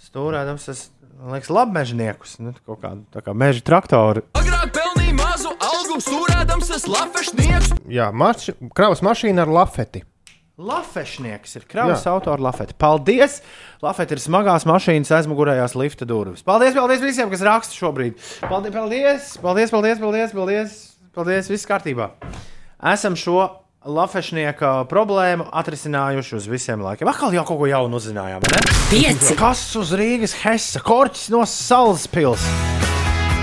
Stūrēdams 0.10 0.64
es, 0.74 0.88
man 1.20 1.36
liekas, 1.36 1.51
labmežniekus, 1.53 2.39
nu, 2.41 2.53
kaut 2.66 2.80
kā, 2.82 2.95
tā 3.14 3.22
kā 3.22 3.36
meža 3.38 3.62
traktori. 3.62 4.24
Agrāk 4.39 4.72
pelnīja 4.74 5.14
mazu 5.20 5.51
algu, 5.53 5.99
stūrādams 6.01 6.72
es 6.74 6.88
lafešnieks. 6.89 7.76
Jā, 7.93 8.10
marš, 8.10 8.49
kravas 8.74 9.03
mašīna 9.05 9.45
ar 9.45 9.53
lafeti. 9.60 10.01
Lafešnieks 10.60 11.53
ir 11.55 11.68
kravas 11.70 12.01
auto 12.10 12.34
ar 12.34 12.41
lafeti. 12.43 12.74
Paldies! 12.76 13.38
Lafeti 13.86 14.18
ir 14.18 14.24
smagās 14.26 14.66
mašīnas 14.68 15.14
aizmugurējās 15.22 15.78
lifta 15.80 16.10
durvis. 16.10 16.41
Paldies, 16.43 16.74
paldies 16.76 17.05
visiem, 17.05 17.30
kas 17.32 17.45
raksta 17.45 17.78
šobrīd. 17.78 18.18
Paldies, 18.49 18.74
paldies, 18.76 19.30
paldies, 19.45 19.72
paldies, 19.72 20.01
paldies, 20.01 20.34
paldies, 20.36 20.74
paldies 21.20 21.49
viss 21.51 21.67
kārtībā. 21.67 22.13
Esam 22.93 23.17
šo 23.20 23.41
lafešnieka 23.89 24.86
problēmu 24.91 25.47
atrisinājuši 25.55 26.36
uz 26.38 26.47
visiem 26.51 26.84
laikiem. 26.84 27.09
Atkal 27.11 27.36
jau 27.36 27.43
kaut 27.47 27.59
ko 27.61 27.67
jaunu 27.67 27.99
uzzinājām? 27.99 28.43
Pieci. 28.91 29.36
Kas 29.39 29.63
uz 29.80 29.91
Rīgas 29.99 30.36
Hessa? 30.43 30.84
Korķis 30.84 31.30
no 31.34 31.43
Salaspils. 31.47 32.45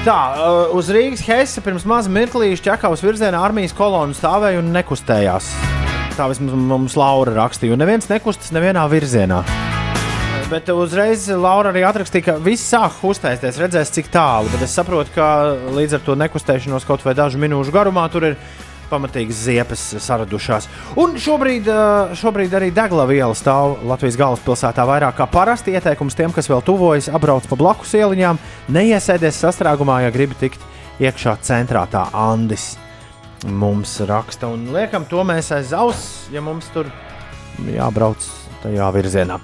Tā, 0.06 0.16
uh, 0.38 0.74
uz 0.76 0.88
Rīgas 0.92 1.24
Hessa 1.26 1.64
pirms 1.64 1.84
maza 1.88 2.12
mirklīša 2.12 2.68
ķekavas 2.70 3.04
virzienā 3.04 3.40
armijas 3.42 3.74
kolona 3.76 4.16
stāvēja 4.16 4.62
un 4.62 4.72
nekustējās. 4.76 5.52
Tā 6.16 6.30
vismaz 6.32 6.56
mums 6.56 6.96
Laura 6.96 7.34
rakstīja, 7.42 7.76
un 7.76 7.82
neviens 7.84 8.08
nekustas 8.08 8.54
nevienā 8.56 8.86
virzienā. 8.92 9.42
Bet 10.46 10.68
uzreiz 10.70 11.24
Laura 11.26 11.72
arī 11.72 11.80
atrakstīja, 11.82 12.22
ka 12.22 12.34
viss 12.38 12.68
sāk 12.70 13.00
kustēties, 13.00 13.56
redzēs, 13.58 13.90
cik 13.96 14.12
tālu. 14.14 14.46
Bet 14.52 14.60
es 14.62 14.76
saprotu, 14.78 15.10
ka 15.16 15.26
līdz 15.74 15.96
ar 15.98 16.04
to 16.06 16.14
nekustēšanos 16.20 16.86
kaut 16.86 17.02
vai 17.02 17.16
dažu 17.18 17.40
minūšu 17.42 17.74
garumā 17.74 18.04
tur 18.12 18.28
ir 18.28 18.36
pamatīgas 18.86 19.40
ziepes 19.48 19.82
saradušās. 20.04 20.68
Un 21.02 21.18
šobrīd, 21.18 21.66
ā, 21.66 22.14
šobrīd 22.14 22.54
arī 22.54 22.70
degla 22.70 23.08
viela 23.10 23.34
stāv 23.34 23.82
Latvijas 23.90 24.20
galvaspilsētā 24.22 24.86
vairāk 24.86 25.18
kā 25.18 25.26
parasti. 25.26 25.74
Ieteikums 25.74 26.14
tiem, 26.14 26.30
kas 26.30 26.46
vēl 26.52 26.62
tuvojas, 26.62 27.10
apbrauc 27.10 27.50
pa 27.50 27.58
blakus 27.58 27.98
ieliņām, 27.98 28.38
neiesēdies 28.70 29.42
sastrēgumā, 29.42 30.04
ja 30.06 30.14
gribi 30.14 30.38
tikt 30.46 30.62
iekšā 31.02 31.40
centrā. 31.42 31.88
Tā 31.90 32.06
Andis 32.14 32.76
mums 33.50 33.98
raksta, 34.06 34.54
un 34.54 34.70
liekam 34.78 35.10
to 35.10 35.26
mēs 35.26 35.50
aiz 35.58 35.74
auss, 35.74 36.28
ja 36.30 36.38
mums 36.38 36.70
tur 36.70 36.86
jābrauc 37.66 38.45
tajā 38.66 38.90
virzienā. 38.98 39.40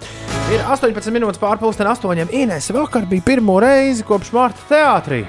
Ir 0.53 0.61
18 0.69 1.15
minūtes 1.15 1.41
pārpusdien, 1.41 1.89
8. 1.95 2.29
Ines 2.43 2.69
vakar 2.75 3.07
bija 3.09 3.25
pirmo 3.33 3.57
reizi 3.63 4.05
kopš 4.05 4.33
Marta 4.37 4.67
teātrī 4.69 5.23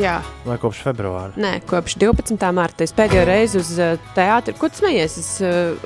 Jā, 0.00 0.16
vai 0.42 0.56
kopš 0.58 0.80
februāra. 0.88 1.34
nē, 1.38 1.60
kopš 1.70 1.94
12. 2.02 2.40
marta 2.56 2.82
es 2.82 2.90
pēdējo 2.96 3.26
reizi 3.28 3.60
uz 3.60 3.68
uh, 3.78 3.92
teātri, 4.16 4.56
ko 4.58 4.66
tu 4.66 4.80
smejies? 4.80 5.14
Es 5.20 5.28
uh, 5.44 5.76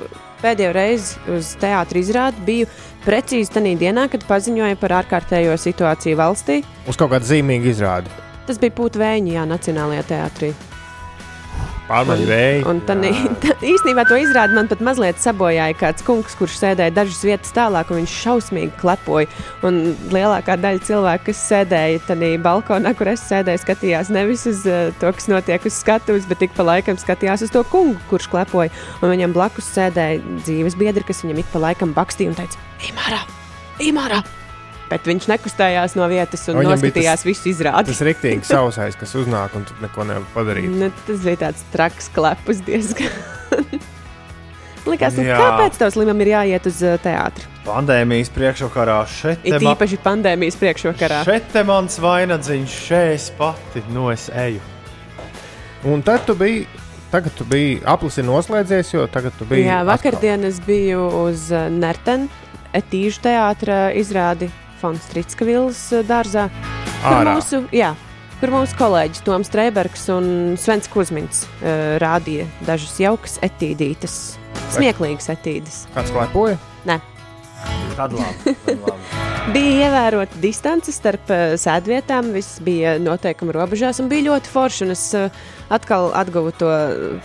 pēdējo 0.41 0.71
reizi 0.73 1.19
uz 1.35 1.51
teātri 1.61 2.01
izrādi 2.01 2.41
biju 2.47 2.69
precīzi 3.05 3.53
tajā 3.53 3.75
dienā, 3.77 4.07
kad 4.09 4.25
paziņoja 4.25 4.79
par 4.81 4.97
ārkārtējo 5.03 5.53
situāciju 5.61 6.17
valstī. 6.17 6.63
Uz 6.89 6.97
kaut 6.97 7.13
kāda 7.13 7.29
zīmīga 7.29 7.69
izrāde. 7.69 8.09
Tas 8.49 8.57
bija 8.57 8.73
Pūtvēņa, 8.79 9.35
jā, 9.35 9.45
Nacionālajā 9.45 10.07
teātrī. 10.09 10.53
Pārmaiņu. 11.89 12.27
Un 12.69 12.79
tad 12.85 13.01
īstenībā 13.73 14.05
to 14.05 14.17
izrādi 14.21 14.53
man 14.53 14.69
pat 14.69 14.83
mazliet 14.85 15.17
sabojāja 15.21 15.73
kāds 15.79 16.05
kungs, 16.05 16.35
kurš 16.37 16.59
sēdēja 16.61 16.93
dažas 16.93 17.23
vietas 17.25 17.53
tālāk, 17.55 17.89
un 17.89 18.01
viņš 18.03 18.15
šausmīgi 18.25 18.75
klepoja. 18.77 19.29
Un 19.65 19.79
lielākā 20.13 20.59
daļa 20.61 20.85
cilvēku, 20.85 21.29
kas 21.31 21.43
sēdēja 21.49 22.03
tajā 22.11 22.31
balkonā, 22.45 22.93
kur 22.97 23.09
es 23.09 23.25
sēdēju, 23.25 23.63
skatījās 23.65 24.13
nevis 24.13 24.45
uz 24.51 24.63
uh, 24.69 24.93
to, 25.01 25.09
kas 25.17 25.29
notiek 25.31 25.65
uz 25.65 25.81
skatuves, 25.81 26.29
bet 26.29 26.45
ik 26.45 26.53
pa 26.57 26.67
laikam 26.67 26.99
skatījās 27.01 27.47
uz 27.47 27.53
to 27.55 27.65
kungu, 27.73 27.97
kurš 28.11 28.29
klepoja. 28.29 28.73
Un 29.01 29.15
viņam 29.15 29.33
blakus 29.33 29.73
sēdēja 29.73 30.21
dzīves 30.43 30.77
biedri, 30.77 31.07
kas 31.09 31.25
viņam 31.25 31.41
ik 31.41 31.49
pa 31.53 31.65
laikam 31.69 31.97
bakstīja 31.97 32.35
un 32.35 32.37
teica: 32.37 32.61
Imārā! 32.91 33.23
Imārā! 33.81 34.21
Bet 34.89 35.05
viņš 35.05 35.27
nekustējās 35.29 35.93
no 35.99 36.07
vietas 36.09 36.47
un 36.49 36.57
Viņam 36.57 36.73
noskatījās 36.73 37.25
visu 37.27 37.51
izrādi. 37.51 37.91
Tas 37.91 38.01
rīktīgi 38.07 38.47
sausais, 38.49 38.97
kas 38.97 39.13
uznāk 39.19 39.53
un 39.57 39.67
tu 39.69 39.77
neko 39.83 40.07
nevar 40.09 40.25
padarīt. 40.33 40.65
Nu, 40.73 40.89
tas 41.05 41.21
bija 41.21 41.43
tāds 41.45 41.61
traks 41.73 42.09
klepus 42.15 42.63
diezgan. 42.65 43.13
Likās, 44.89 45.13
nu, 45.19 45.27
kāpēc 45.27 45.77
tev 45.77 45.91
slimam 45.93 46.21
ir 46.23 46.31
jāiet 46.31 46.65
uz 46.69 46.79
teātri? 47.03 47.45
Pandēmijas 47.67 48.31
priekšvakarā 48.33 48.97
šeit 49.11 49.45
It 49.45 49.61
īpaši 49.61 49.99
pandēmijas 50.01 50.57
priekšvakarā. 50.57 51.21
Šeit 51.27 51.49
te 51.53 51.61
mans 51.67 51.99
vainagdziņš, 52.01 52.77
šeit 52.87 53.17
es 53.19 53.27
pati 53.37 53.83
no 53.93 54.07
es 54.09 54.29
eju. 54.33 54.63
Un 55.89 56.01
tad 56.03 56.25
tu 56.25 56.33
biji, 56.39 56.65
tagad 57.13 57.35
tu 57.37 57.45
biji 57.47 57.77
aplis 57.87 58.17
ir 58.17 58.25
noslēdzies, 58.27 58.95
jo 58.95 59.05
tagad 59.11 59.35
tu 59.37 59.45
biji. 59.51 59.67
Jā, 59.67 59.83
atkal. 59.83 59.91
vakardien 59.91 60.47
es 60.49 60.57
biju 60.65 61.05
uz 61.27 61.51
Nertenu 61.53 62.31
etīžu 62.75 63.21
teātra 63.27 63.89
izrādi 63.97 64.49
Fonstrītska 64.81 65.47
vilas 65.47 65.81
uh, 65.93 66.05
dārzā. 66.07 66.49
Ārā. 66.99 67.37
mūsu, 67.37 67.61
jā, 67.71 67.93
kur 68.41 68.51
mūsu 68.51 68.75
kolēģis 68.79 69.23
Toms 69.23 69.47
Streibergs 69.47 70.09
un 70.11 70.57
Svens 70.59 70.89
Kusmins 70.91 71.45
uh, 71.45 71.95
rādīja 72.03 72.49
dažas 72.67 72.97
jaukas 72.99 73.39
etīdītes, 73.45 74.17
smieklīgas 74.75 75.31
etīdes. 75.31 75.85
Kāds 75.95 76.11
klepoja? 76.15 76.59
Nē, 76.89 76.99
Tad 77.99 78.13
labi. 78.13 78.55
Tad 78.65 78.77
labi. 78.87 79.01
Bija 79.53 79.87
ievērota 79.87 80.37
distance 80.39 80.91
starp 80.93 81.31
uh, 81.33 81.55
sēdvietām, 81.59 82.29
viss 82.35 82.59
bija 82.63 82.93
noteikuma 83.01 83.55
robežās 83.55 83.99
un 83.99 84.09
bija 84.11 84.27
ļoti 84.29 84.51
forši. 84.53 84.83
un 84.85 84.93
Es 84.93 85.05
uh, 85.17 85.41
atkal 85.73 86.11
atguvu 86.15 86.53
to 86.59 86.69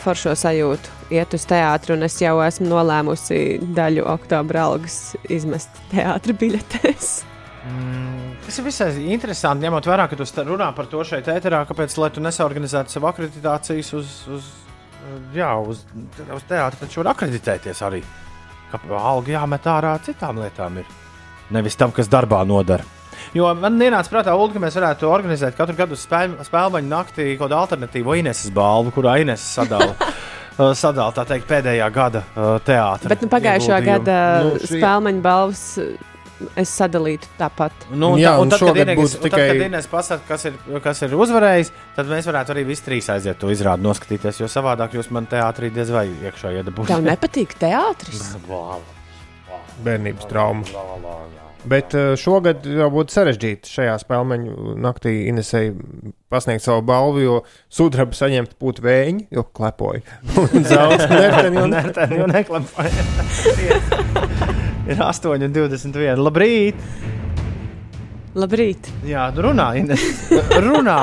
foršo 0.02 0.32
sajūtu, 0.38 0.94
iet 1.14 1.36
uz 1.36 1.44
teātru, 1.50 1.98
un 1.98 2.08
es 2.08 2.16
jau 2.22 2.38
esmu 2.46 2.70
nolēmusi 2.70 3.44
daļu 3.76 4.08
oktobra 4.14 4.66
algas 4.70 4.98
izmest 5.28 5.84
teātra 5.92 6.34
biļetēs. 6.40 7.14
Tas 8.44 8.58
ir 8.60 8.66
visai 8.66 8.90
interesanti, 9.14 9.64
ņemot 9.64 9.86
vērā, 9.88 10.04
ka 10.10 10.18
tu 10.18 10.26
runā 10.44 10.66
par 10.76 10.88
to 10.90 11.00
šeit, 11.06 11.30
ēterā, 11.32 11.62
kāpēc 11.68 11.94
lai 11.96 12.10
tu 12.12 12.20
nesaorganizētu 12.24 12.92
savu 12.92 13.08
akreditācijas 13.08 13.92
uz, 13.96 14.10
uz, 14.36 14.50
jā, 15.32 15.48
uz, 15.64 15.80
uz 15.94 16.44
teātra, 16.50 16.82
taču 16.82 17.00
var 17.00 17.14
akreditēties 17.14 17.80
arī. 17.88 18.02
Ka 18.72 18.82
alga 18.98 19.38
jāmet 19.38 19.70
ārā 19.70 19.94
citām 20.04 20.42
lietām, 20.42 20.76
ir. 20.82 20.92
nevis 21.56 21.78
tam, 21.80 21.94
kas 21.94 22.10
darbā 22.12 22.42
nodara. 22.44 22.84
Jo 23.34 23.48
man 23.56 23.80
ienāca 23.80 24.12
prātā, 24.12 24.36
Ulu, 24.36 24.52
ka 24.52 24.60
mēs 24.60 24.76
varētu 24.76 25.08
organizēt 25.08 25.56
katru 25.56 25.78
gadu 25.78 25.96
spēļu, 25.96 26.44
spēļu 26.44 26.84
naktī 26.84 27.30
kaut 27.34 27.46
kādu 27.46 27.60
alternatīvu 27.62 28.18
Ineses 28.20 28.52
balvu, 28.52 28.92
kurā 28.92 29.16
Ineses 29.22 29.56
sadala. 29.56 29.94
uh, 29.94 30.72
Sadala 30.82 31.14
tā 31.16 31.24
teikt, 31.32 31.48
pēdējā 31.48 31.88
gada 31.94 32.26
uh, 32.26 32.56
teātris. 32.66 33.08
Bet 33.14 33.24
nu, 33.24 33.30
pagājušā 33.32 33.84
gada 33.86 34.18
nu, 34.44 34.58
spēļu 34.60 35.22
balvas 35.24 35.64
es 36.60 36.72
sadalītu 36.74 37.30
tāpat. 37.38 37.86
Nu, 37.92 38.14
un, 38.14 38.22
Jā, 38.22 38.34
tā, 38.34 38.42
un 38.42 38.48
un 38.48 38.54
tad, 38.54 38.64
kad 38.66 38.92
būtu 38.98 39.22
tikai... 39.24 39.46
pasaka, 39.90 40.26
kas 40.28 40.48
ir, 40.50 40.58
kas 40.84 41.04
ir 41.06 41.14
uzvarējis, 41.18 41.72
tad 41.96 42.10
mēs 42.10 42.28
varētu 42.30 42.56
arī 42.56 42.66
visi 42.72 42.86
trīs 42.88 43.10
aiziet 43.14 43.38
to 43.40 43.52
izrādi 43.54 43.86
noskatīties, 43.86 44.42
jo 44.42 44.50
savādāk 44.50 44.98
jūs 44.98 45.12
man 45.14 45.30
teātrī 45.30 45.70
diez 45.74 45.92
vai 45.94 46.06
iekšā 46.10 46.56
iedabūsiet. 46.58 46.94
Tev 46.94 47.06
nepatīk 47.06 47.56
teātris? 47.62 48.34
bērnības 49.84 50.28
trauma. 50.30 50.62
Bet 51.64 51.94
eh, 51.96 52.12
šogad 52.20 52.66
jau 52.68 52.90
būtu 52.92 53.14
sarežģīti 53.14 53.70
šajā 53.72 53.94
spēļu 54.02 54.74
naktī 54.84 55.14
Inesai 55.30 55.70
pasniegt 56.32 56.64
savu 56.64 56.82
balvu, 56.84 57.22
jo 57.24 57.38
sudraba 57.72 58.16
saņemt 58.16 58.52
būtu 58.60 58.84
vēņi, 58.84 59.26
jo 59.32 59.46
klepoja. 59.56 60.04
Un 60.44 60.68
zelta 60.68 61.08
Nerteni 61.74 62.20
jau 62.20 62.28
neklampoja. 62.28 62.92
Ir 64.88 65.00
8,21. 65.00 66.20
Labrīt! 66.20 66.86
Labrīt! 68.34 68.90
Jā, 69.06 69.28
nu 69.34 69.44
runā, 69.46 69.70
Ines. 69.78 70.04
Runā! 70.66 71.00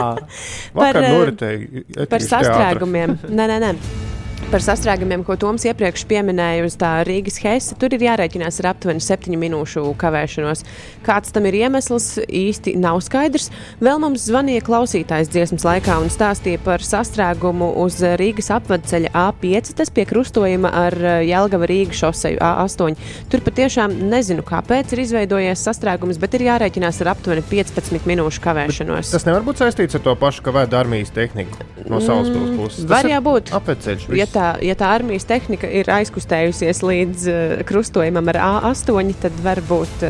Vakar 0.75 0.99
Par, 0.99 1.03
eh, 1.03 1.11
noritēja 1.15 2.07
Par 2.11 2.25
sastrēgumiem. 2.25 3.15
Nē, 3.31 3.47
nē, 3.53 3.59
nē. 3.63 4.09
Par 4.49 4.59
sastrēgumiem, 4.59 5.21
ko 5.23 5.37
Toms 5.39 5.63
iepriekš 5.69 6.01
pieminēja 6.09 6.65
uz 6.67 6.73
tā 6.75 6.89
Rīgas 7.07 7.37
heisa, 7.39 7.75
tur 7.79 7.93
ir 7.95 8.01
jārēķinās 8.03 8.57
ar 8.59 8.71
aptuveni 8.73 8.99
7 8.99 9.37
minūšu 9.39 9.83
kavēšanos. 10.01 10.63
Kāds 11.05 11.31
tam 11.31 11.45
ir 11.47 11.55
iemesls, 11.61 12.17
īsti 12.27 12.73
nav 12.81 12.99
skaidrs. 13.05 13.47
Vēl 13.79 14.01
mums 14.03 14.25
zvanīja 14.27 14.63
klausītājs 14.67 15.29
dziesmas 15.31 15.63
laikā 15.63 15.95
un 16.03 16.11
stāstīja 16.11 16.59
par 16.65 16.83
sastrēgumu 16.83 17.69
uz 17.79 18.01
Rīgas 18.19 18.51
apvedceļa 18.57 19.13
A5, 19.21 19.71
tas 19.79 19.93
pie 19.95 20.03
krustojuma 20.09 20.73
ar 20.81 20.97
Jelgava 21.23 21.69
Rīgas 21.71 22.01
šoseju 22.03 22.41
A8. 22.43 22.99
Tur 23.31 23.45
patiešām 23.47 23.95
nezinu, 24.11 24.43
kāpēc 24.43 24.91
ir 24.97 25.03
izveidojies 25.05 25.63
sastrēgums, 25.69 26.19
bet 26.19 26.35
ir 26.35 26.49
jārēķinās 26.49 26.99
ar 27.05 27.13
aptuveni 27.13 27.45
15 27.53 28.03
minūšu 28.09 28.43
kavēšanos. 28.43 29.15
Tas 29.15 29.27
nevar 29.29 29.47
būt 29.47 29.63
saistīts 29.63 29.95
ar 29.95 30.03
to 30.09 30.17
pašu, 30.19 30.43
ka 30.43 30.57
vēd 30.59 30.75
armijas 30.81 31.15
tehniku 31.15 31.63
no 31.87 32.03
savas 32.03 32.27
Mm, 32.31 32.57
puses. 32.59 32.85
var 32.87 33.07
jābūt. 33.07 33.49
Apceļš. 33.55 34.05
Ja 34.15 34.25
tā, 34.33 34.51
ja 34.63 34.75
tā 34.79 34.91
armijas 34.97 35.27
tehnika 35.29 35.69
ir 35.69 35.89
aizkustējusies 35.91 36.83
līdz 36.85 37.31
uh, 37.31 37.57
krustojumam 37.67 38.31
ar 38.33 38.41
A8, 38.41 39.15
tad 39.25 39.43
varbūt. 39.45 40.07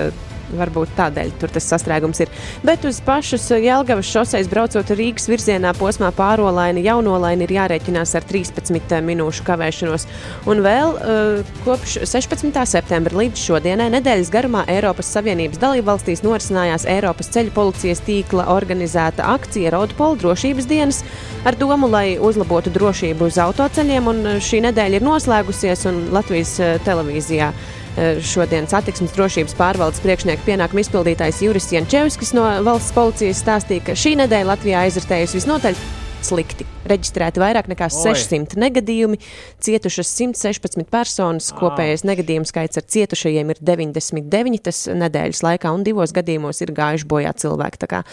Varbūt 0.57 0.91
tādēļ 0.97 1.31
tur 1.39 1.51
tas 1.53 1.67
sastrēgums 1.71 2.21
ir. 2.23 2.31
Bet 2.65 2.83
uz 2.87 2.99
pašas 3.05 3.47
Jēlgavas 3.55 4.09
šoseis 4.09 4.49
braucot 4.51 4.91
Rīgas 4.97 5.29
virzienā 5.31 5.71
posmā 5.77 6.11
pārolaini, 6.15 6.83
jaunolaini 6.85 7.45
ir 7.47 7.55
jārēķinās 7.55 8.13
ar 8.19 8.27
13 8.27 8.99
minūšu 9.07 9.45
kavēšanos. 9.47 10.07
Un 10.51 10.63
vēl 10.65 10.95
uh, 10.95 11.53
kopš 11.65 12.01
16. 12.09 12.59
septembra 12.69 13.21
līdz 13.21 13.45
šodienai 13.47 13.89
nedēļas 13.95 14.31
garumā 14.33 14.65
Eiropas 14.71 15.11
Savienības 15.15 15.61
dalībvalstīs 15.61 16.23
norisinājās 16.25 16.87
Eiropas 16.91 17.31
ceļu 17.33 17.55
policijas 17.55 18.03
tīkla 18.07 18.49
organizēta 18.51 19.27
akcija 19.35 19.73
Roadpol 19.75 20.17
drošības 20.21 20.69
dienas 20.69 21.03
ar 21.47 21.57
domu, 21.59 21.89
lai 21.91 22.17
uzlabotu 22.19 22.73
drošību 22.75 23.31
uz 23.31 23.39
autoceļiem. 23.41 24.11
Uh, 24.11 24.39
šī 24.43 24.65
nedēļa 24.67 24.99
ir 24.99 25.07
noslēgusies 25.07 25.87
un 25.91 26.03
Latvijas 26.15 26.57
uh, 26.59 26.75
televīzijā. 26.85 27.53
Uh, 27.91 28.21
Šodien 28.23 28.69
satiksmes 28.71 29.11
drošības 29.17 29.55
pārvaldes 29.59 29.99
priekšnieka 30.03 30.45
pienākuma 30.47 30.83
izpildītājs 30.85 31.41
Juris 31.43 31.71
Jančevskis 31.73 32.31
no 32.37 32.45
valsts 32.63 32.93
policijas 32.95 33.41
stāstīja, 33.43 33.89
ka 33.89 33.97
šī 33.99 34.15
nedēļa 34.21 34.53
Latvijā 34.53 34.85
aizritējusi 34.85 35.41
visnotaļ 35.41 35.81
slikti. 36.25 36.65
Reģistrēti 36.87 37.41
vairāk 37.41 37.69
nekā 37.71 37.87
Oi. 37.89 38.13
600 38.15 38.57
negadījumi, 38.61 39.19
cietušas 39.63 40.11
116 40.17 40.87
personas. 40.91 41.49
Kopējais 41.57 42.05
negadījumu 42.07 42.47
skaits 42.49 42.79
ar 42.81 42.85
cietušajiem 42.95 43.53
ir 43.53 43.61
99 43.71 44.61
tas 44.67 44.83
nedēļas 45.01 45.43
laikā, 45.45 45.73
un 45.73 45.85
divos 45.87 46.13
gadījumos 46.15 46.61
ir 46.65 46.73
gājuši 46.77 47.09
bojā 47.11 47.33
cilvēki. 47.43 47.81
Tā 47.81 47.89
kā 47.91 48.03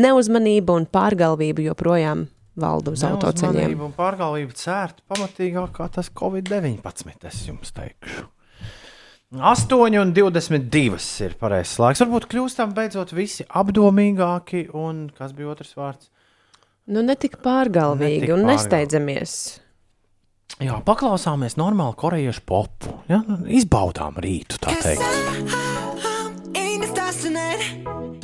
neuzmanība 0.00 0.76
un 0.78 0.88
pārgalvība 0.90 1.68
joprojām 1.70 2.26
valda 2.58 2.94
uz 2.96 3.04
autoceļiem. 3.06 3.60
Neuzmanība 3.62 3.86
un 3.86 3.94
pārgalvība 3.98 4.58
cērt 4.58 5.04
pamatīgāk 5.10 5.76
kā 5.78 5.88
tas 5.94 6.10
Covid-19, 6.18 7.30
es 7.30 7.46
jums 7.48 7.72
teikšu. 7.76 8.26
8,22 9.28 11.20
ir 11.20 11.34
pareizais 11.36 11.74
laiks. 11.82 12.00
Varbūt 12.00 12.26
kļūstam 12.32 12.70
beidzot 12.72 13.10
visi 13.12 13.44
apdomīgāki, 13.44 14.70
un 14.72 15.10
kas 15.12 15.34
bija 15.36 15.50
otrs 15.52 15.74
vārds? 15.76 16.08
Nu, 16.88 17.02
ne 17.04 17.12
tik 17.12 17.36
pārgalvīgi 17.44 18.22
Ne 18.22 18.24
tik 18.24 18.32
un 18.32 18.40
pārgalvīgi. 18.40 18.48
nesteidzamies. 18.54 19.34
Jā, 20.64 20.78
paklausāmies 20.80 21.58
normālu 21.60 21.92
korejiešu 22.00 22.40
popu. 22.48 22.94
Ja? 23.12 23.20
Izbaudām 23.44 24.16
rītu, 24.16 24.56
tā 24.64 24.72
teikt. 24.80 25.04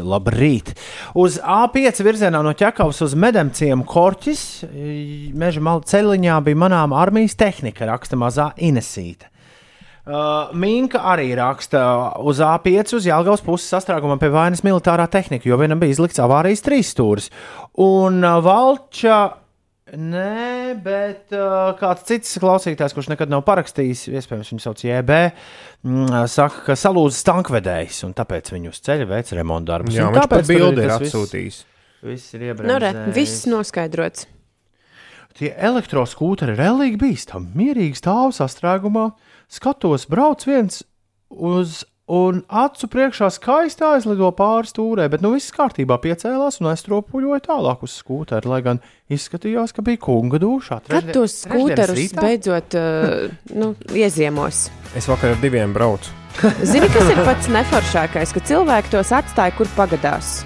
Labrīt! 0.04 0.72
Uz 1.16 1.36
A5 1.40 2.00
virzienā 2.04 2.40
no 2.44 2.52
ķekavas 2.56 2.98
uz 3.04 3.14
medemciemu 3.16 3.84
korķis 3.88 4.42
meža 5.36 5.76
ceļā 5.88 6.40
bija 6.44 6.60
manām 6.60 6.96
armijas 6.96 7.36
tehnika, 7.40 7.88
raksta 7.88 8.16
mazā 8.20 8.50
Inesīte. 8.56 9.33
Uh, 10.04 10.50
Minka 10.52 11.00
arī 11.14 11.30
raksta 11.38 11.80
uz 12.20 12.36
A5 12.44 12.90
uz 12.98 13.06
Jālgavas 13.08 13.40
puses 13.40 13.70
sastrēgumam 13.72 14.18
pie 14.20 14.28
vainas 14.28 14.60
militārā 14.66 15.06
tehnika, 15.08 15.48
jo 15.48 15.56
vienam 15.56 15.80
bija 15.80 15.94
izlikts 15.96 16.20
avārijas 16.20 16.60
trīs 16.66 16.90
stūris. 16.92 17.30
Un 17.80 18.18
uh, 18.20 18.34
Valča, 18.44 19.16
nē, 19.96 20.74
bet 20.84 21.32
uh, 21.32 21.72
kāds 21.80 22.04
cits 22.10 22.36
klausītājs, 22.42 22.92
kurš 22.92 23.08
nekad 23.14 23.32
nav 23.32 23.46
parakstījis, 23.48 24.04
iespējams, 24.12 24.52
viņu 24.52 24.64
sauc 24.66 24.84
JB, 24.84 25.18
mm, 25.88 26.12
saka, 26.28 26.66
ka 26.68 26.76
salūzis 26.76 27.24
tankvedējs, 27.24 28.02
un 28.04 28.12
tāpēc 28.20 28.52
viņu 28.52 28.74
uz 28.76 28.84
ceļa 28.84 29.08
veic 29.08 29.32
remontu 29.40 29.72
darbus. 29.72 29.96
Jā, 29.96 30.10
Un 30.12 30.20
tāpēc 30.20 30.52
bildi 30.52 30.84
ir 30.84 30.92
tas 30.92 31.00
viss- 31.00 31.16
atsūtījis. 31.16 31.62
Viss 32.04 32.34
ir 32.36 32.44
Nu, 32.60 32.76
re, 32.76 32.92
iebraucis. 32.92 33.14
viss 33.16 33.46
noskaidrots. 33.48 34.26
Tie 35.34 35.48
elektroskūteri 35.56 36.52
ir 36.52 36.60
relīgi 36.60 37.00
bīstami. 37.00 37.48
Mierīgi 37.58 37.96
stāv 37.98 38.36
sastrēgumā, 38.36 39.08
skatos, 39.52 40.08
brauc 40.10 40.46
viens 40.48 40.84
uz. 41.30 41.82
Un 42.04 42.42
acu 42.52 42.84
priekšā 42.92 43.30
skaisti 43.32 43.80
aizlido 43.88 44.28
pāri 44.36 44.68
stūrē, 44.68 45.06
bet 45.08 45.22
nu 45.24 45.30
viss 45.32 45.54
kārtībā 45.56 45.96
piecēlās 46.02 46.60
un 46.60 46.68
aiztropuļoja 46.68 47.40
tālāk 47.46 47.86
uz 47.86 47.94
skūteri, 47.96 48.44
lai 48.44 48.58
gan 48.66 48.82
izskatījās, 49.08 49.72
ka 49.72 49.80
bija 49.86 50.02
kunga 50.04 50.36
dušā. 50.42 50.82
Kad 50.84 51.08
tos 51.16 51.38
skūterus 51.46 52.12
beidzot 52.18 52.76
uh, 52.76 53.32
nu, 53.56 53.72
ieziemos? 53.96 54.66
Es 54.92 55.08
vakar 55.08 55.32
ar 55.32 55.40
diviem 55.40 55.72
braucu. 55.72 56.12
Zini, 56.74 56.92
kas 56.92 57.08
ir 57.08 57.24
pats 57.24 57.48
neforšākais, 57.56 58.36
ka 58.36 58.44
cilvēki 58.52 58.92
tos 58.98 59.16
atstāja, 59.16 59.56
kur 59.56 59.72
pagadās. 59.72 60.42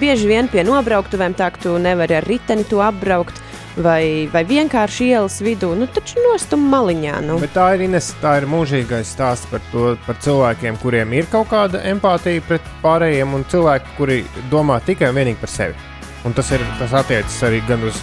Bieži 0.00 0.30
vien 0.30 0.48
pie 0.48 0.64
nobrauktuvēm 0.64 1.34
tā, 1.36 1.50
ka 1.52 1.60
tu 1.66 1.76
nevari 1.76 2.16
ar 2.16 2.24
riteni 2.24 2.64
to 2.64 2.80
apbraukt, 2.80 3.36
vai, 3.76 4.28
vai 4.32 4.42
vienkārši 4.48 5.08
ielas 5.12 5.38
vidū, 5.44 5.72
nu 5.78 5.86
taču 5.90 6.20
nostum 6.24 6.64
maliņā. 6.72 7.20
Nu. 7.26 7.38
Bet 7.42 7.54
tā 7.56 7.72
ir 7.76 7.86
Ines, 7.86 8.12
tā 8.22 8.36
ir 8.40 8.48
mūžīgais 8.50 9.14
stāsts 9.14 9.48
par, 9.50 9.62
to, 9.72 9.94
par 10.06 10.18
cilvēkiem, 10.24 10.80
kuriem 10.82 11.14
ir 11.16 11.30
kaut 11.32 11.50
kāda 11.52 11.82
empātija 11.92 12.44
pret 12.48 12.68
pārējiem, 12.84 13.38
un 13.38 13.46
cilvēki, 13.52 13.96
kuri 13.98 14.20
domā 14.52 14.80
tikai 14.84 15.12
un 15.12 15.18
vienīgi 15.20 15.40
par 15.42 15.52
sevi. 15.52 15.88
Un 16.22 16.36
tas, 16.36 16.52
ir, 16.54 16.62
tas 16.78 16.92
attiecas 16.94 17.40
arī 17.42 17.58
gan 17.66 17.82
uz. 17.82 17.96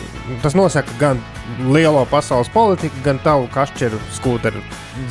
Tas 0.44 0.56
nosaka 0.58 0.91
gan 1.00 1.22
lielo 1.72 2.02
pasaules 2.12 2.50
politiku, 2.52 3.00
gan 3.06 3.22
tavu 3.24 3.48
kašķeru 3.54 4.00
skūteru 4.18 4.60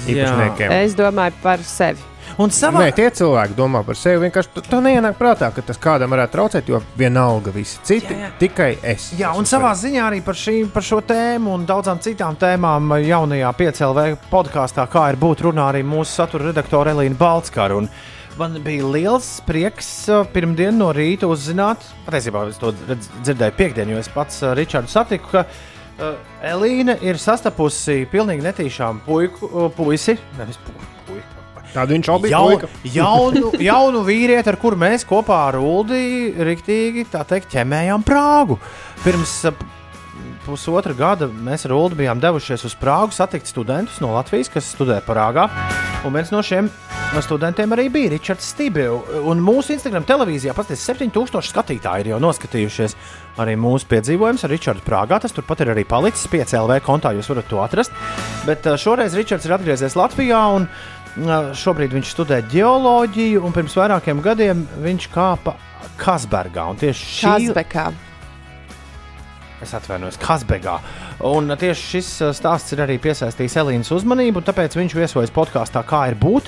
īpašniekiem. 0.04 0.74
Es 0.82 0.96
domāju 0.98 1.38
par 1.40 1.64
sevi. 1.64 2.04
Un 2.38 2.52
savā... 2.54 2.84
Nē, 2.84 2.92
tie 2.94 3.08
cilvēki 3.10 3.56
domā 3.58 3.80
par 3.82 3.96
sevi. 3.98 4.20
Vienkārši 4.28 4.52
tu- 4.54 4.62
to 4.62 4.78
neienāk 4.84 5.16
prātā, 5.18 5.48
ka 5.54 5.62
tas 5.66 5.78
kādam 5.82 6.12
varētu 6.14 6.36
traucēt, 6.36 6.68
jo 6.70 6.78
vienalga 6.98 7.50
visi 7.50 7.80
citi, 7.82 8.14
jā, 8.14 8.28
jā. 8.28 8.28
tikai 8.38 8.68
es. 8.92 9.08
Jā, 9.18 9.32
un 9.34 9.48
savā 9.48 9.72
ziņā 9.74 10.04
arī 10.06 10.20
par, 10.22 10.36
šī, 10.38 10.54
par 10.70 10.84
šo 10.86 11.00
tēmu 11.08 11.56
un 11.56 11.64
daudzām 11.66 11.98
citām 12.04 12.36
tēmām 12.38 12.92
jaunajā 13.02 13.50
5LV 13.58 14.04
podkāstā, 14.30 14.84
kā 14.92 15.08
ir 15.10 15.18
būt 15.18 15.42
runā 15.48 15.64
arī 15.72 15.82
mūsu 15.82 16.14
satura 16.20 16.52
redaktore 16.52 16.92
Elīna 16.94 17.18
Balskara. 17.18 17.74
Un 17.82 17.88
man 18.38 18.54
bija 18.62 18.86
liels 18.86 19.32
prieks 19.42 19.88
uh, 20.06 20.20
pirmdien 20.30 20.78
no 20.78 20.92
rīta 20.94 21.26
uzzināt, 21.26 21.82
patiesībā 22.06 22.44
es 22.52 22.60
to 22.62 22.70
dzirdēju 23.26 23.56
piekdien, 23.58 23.90
jo 23.90 23.98
es 23.98 24.12
pats 24.14 24.44
uh, 24.46 24.52
Ričardu 24.54 24.94
satiku, 24.94 25.32
ka 25.34 25.42
uh, 25.42 26.14
Elīna 26.54 26.94
ir 27.02 27.18
sastapusi 27.18 28.04
pilnīgi 28.14 28.46
netīšām 28.46 29.02
puiku, 29.08 29.50
uh, 29.50 29.66
puisi, 29.74 30.14
nevis 30.38 30.62
pu- 30.62 30.76
puiku. 30.78 30.94
Tādu 31.74 31.96
viņš 31.96 32.10
jau 32.10 32.18
bija. 32.22 32.42
Puika. 32.44 32.70
jaunu, 32.98 33.52
jaunu 33.62 34.04
vīrieti, 34.06 34.52
ar 34.52 34.60
kuru 34.60 34.78
mēs 34.80 35.06
kopā 35.08 35.40
ar 35.50 35.60
Ulu 35.60 35.98
rīktīgi 36.48 37.08
teikt, 37.12 37.50
ķemējām 37.52 38.06
Prāgu. 38.06 38.58
Pirms 39.04 39.42
pusotra 40.48 40.94
gada 40.96 41.28
mēs 41.28 41.66
ar 41.68 41.76
Ulu 41.76 41.98
bijām 41.98 42.20
devušies 42.22 42.64
uz 42.64 42.76
Prāgu 42.78 43.14
satikt 43.14 43.50
studentus 43.50 44.00
no 44.04 44.14
Latvijas, 44.14 44.50
kas 44.52 44.72
studē 44.74 45.02
Prāgā. 45.04 45.48
Un 46.06 46.14
viens 46.14 46.30
no 46.32 46.40
šiem 46.44 46.70
studentiem 47.24 47.72
arī 47.74 47.88
bija 47.92 48.12
Ričards 48.12 48.50
Stībils. 48.52 49.08
Un 49.28 49.40
mūsu 49.44 49.74
Instagram 49.74 50.04
televīzijā 50.08 50.54
pasties 50.56 50.84
7000 50.88 51.44
skatītāji 51.50 52.04
ir 52.04 52.12
jau 52.12 52.20
noskatījušies 52.22 52.96
arī 53.42 53.56
mūsu 53.60 53.88
piedzīvojumus 53.90 54.44
ar 54.44 54.52
Ričardu 54.54 54.84
Prāgā. 54.86 55.20
Tas 55.22 55.34
turpat 55.36 55.64
ir 55.64 55.72
arī 55.74 55.84
palicis 55.88 56.28
5 56.30 56.56
LV 56.60 56.80
kontā, 56.86 57.12
jūs 57.16 57.30
varat 57.32 57.48
to 57.50 57.60
atrast. 57.64 57.96
Bet 58.48 58.66
šoreiz 58.80 59.16
Ričards 59.18 59.48
ir 59.48 59.56
atgriezies 59.56 59.96
Latvijā. 59.98 60.42
Un, 60.58 60.68
uh, 60.68 60.97
Šobrīd 61.18 61.90
viņš 61.96 62.10
studē 62.14 62.42
geoloģiju, 62.52 63.40
un 63.42 63.52
pirms 63.56 63.74
vairākiem 63.74 64.20
gadiem 64.22 64.60
viņš 64.84 65.08
kāpa 65.14 65.54
Kasbergā. 65.98 66.68
tieši 66.78 67.08
šī- 67.14 67.32
Kazbekā. 67.48 67.86
Es 69.62 69.72
atvainojos, 69.74 70.18
Kazbegā. 70.22 70.78
Un 71.26 71.48
tieši 71.58 71.82
šis 71.98 72.10
stāsts 72.38 72.72
ir 72.76 72.78
arī 72.84 72.98
piesaistījis 73.02 73.56
Elīnas 73.58 73.90
uzmanību, 73.90 74.44
tāpēc 74.46 74.76
viņš 74.78 74.94
viesojas 74.94 75.30
podkāstā 75.34 75.82
Kā 75.84 76.08
ir 76.08 76.14
būt? 76.14 76.46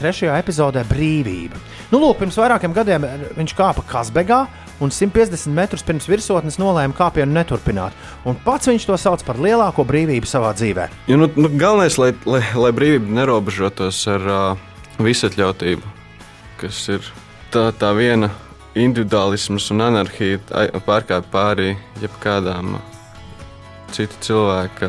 Trešajā 0.00 0.38
epizodē 0.40 0.82
Brīvība. 0.88 1.54
Nu, 1.92 2.00
lūk, 2.00 2.16
pirms 2.18 2.34
vairākiem 2.40 2.72
gadiem 2.74 3.02
viņš 3.36 3.54
kāpa 3.54 3.84
Kazbegā, 3.86 4.46
un 4.80 4.90
150 4.92 5.52
metrus 5.54 5.84
pirms 5.86 6.06
virsotnes 6.08 6.58
nolēma 6.60 6.96
kāpienu 6.96 7.32
neturpināt. 7.36 7.92
Un 8.24 8.38
pats 8.44 8.68
viņš 8.70 8.86
to 8.88 8.96
sauc 9.00 9.24
par 9.26 9.36
lielāko 9.40 9.84
brīvību 9.88 10.28
savā 10.28 10.52
dzīvē. 10.56 10.88
Jo, 11.10 11.18
nu, 11.20 11.30
nu, 11.36 11.50
galvenais, 11.60 11.98
lai, 12.00 12.12
lai, 12.24 12.42
lai 12.56 12.72
brīvība 12.76 13.12
nerobežotos 13.20 14.00
ar 14.10 14.28
uh, 14.30 14.68
visatļautību, 15.00 15.82
kas 16.62 16.80
ir 16.96 17.04
tā, 17.52 17.68
tā 17.76 17.92
viena 17.96 18.30
individuālisms 18.78 19.68
un 19.74 19.82
anarhija, 19.88 20.40
ai- 20.54 20.70
pārkāpj 20.86 21.28
pāri 21.32 21.74
jebkādām 22.02 22.78
citu 23.90 24.14
cilvēku 24.22 24.88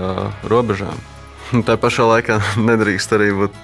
robežām. 0.51 0.97
Un 1.51 1.65
Tā 1.67 1.75
pašā 1.81 2.05
laikā 2.07 2.39
nedrīkst 2.69 3.11
arī 3.17 3.31
būt. 3.43 3.55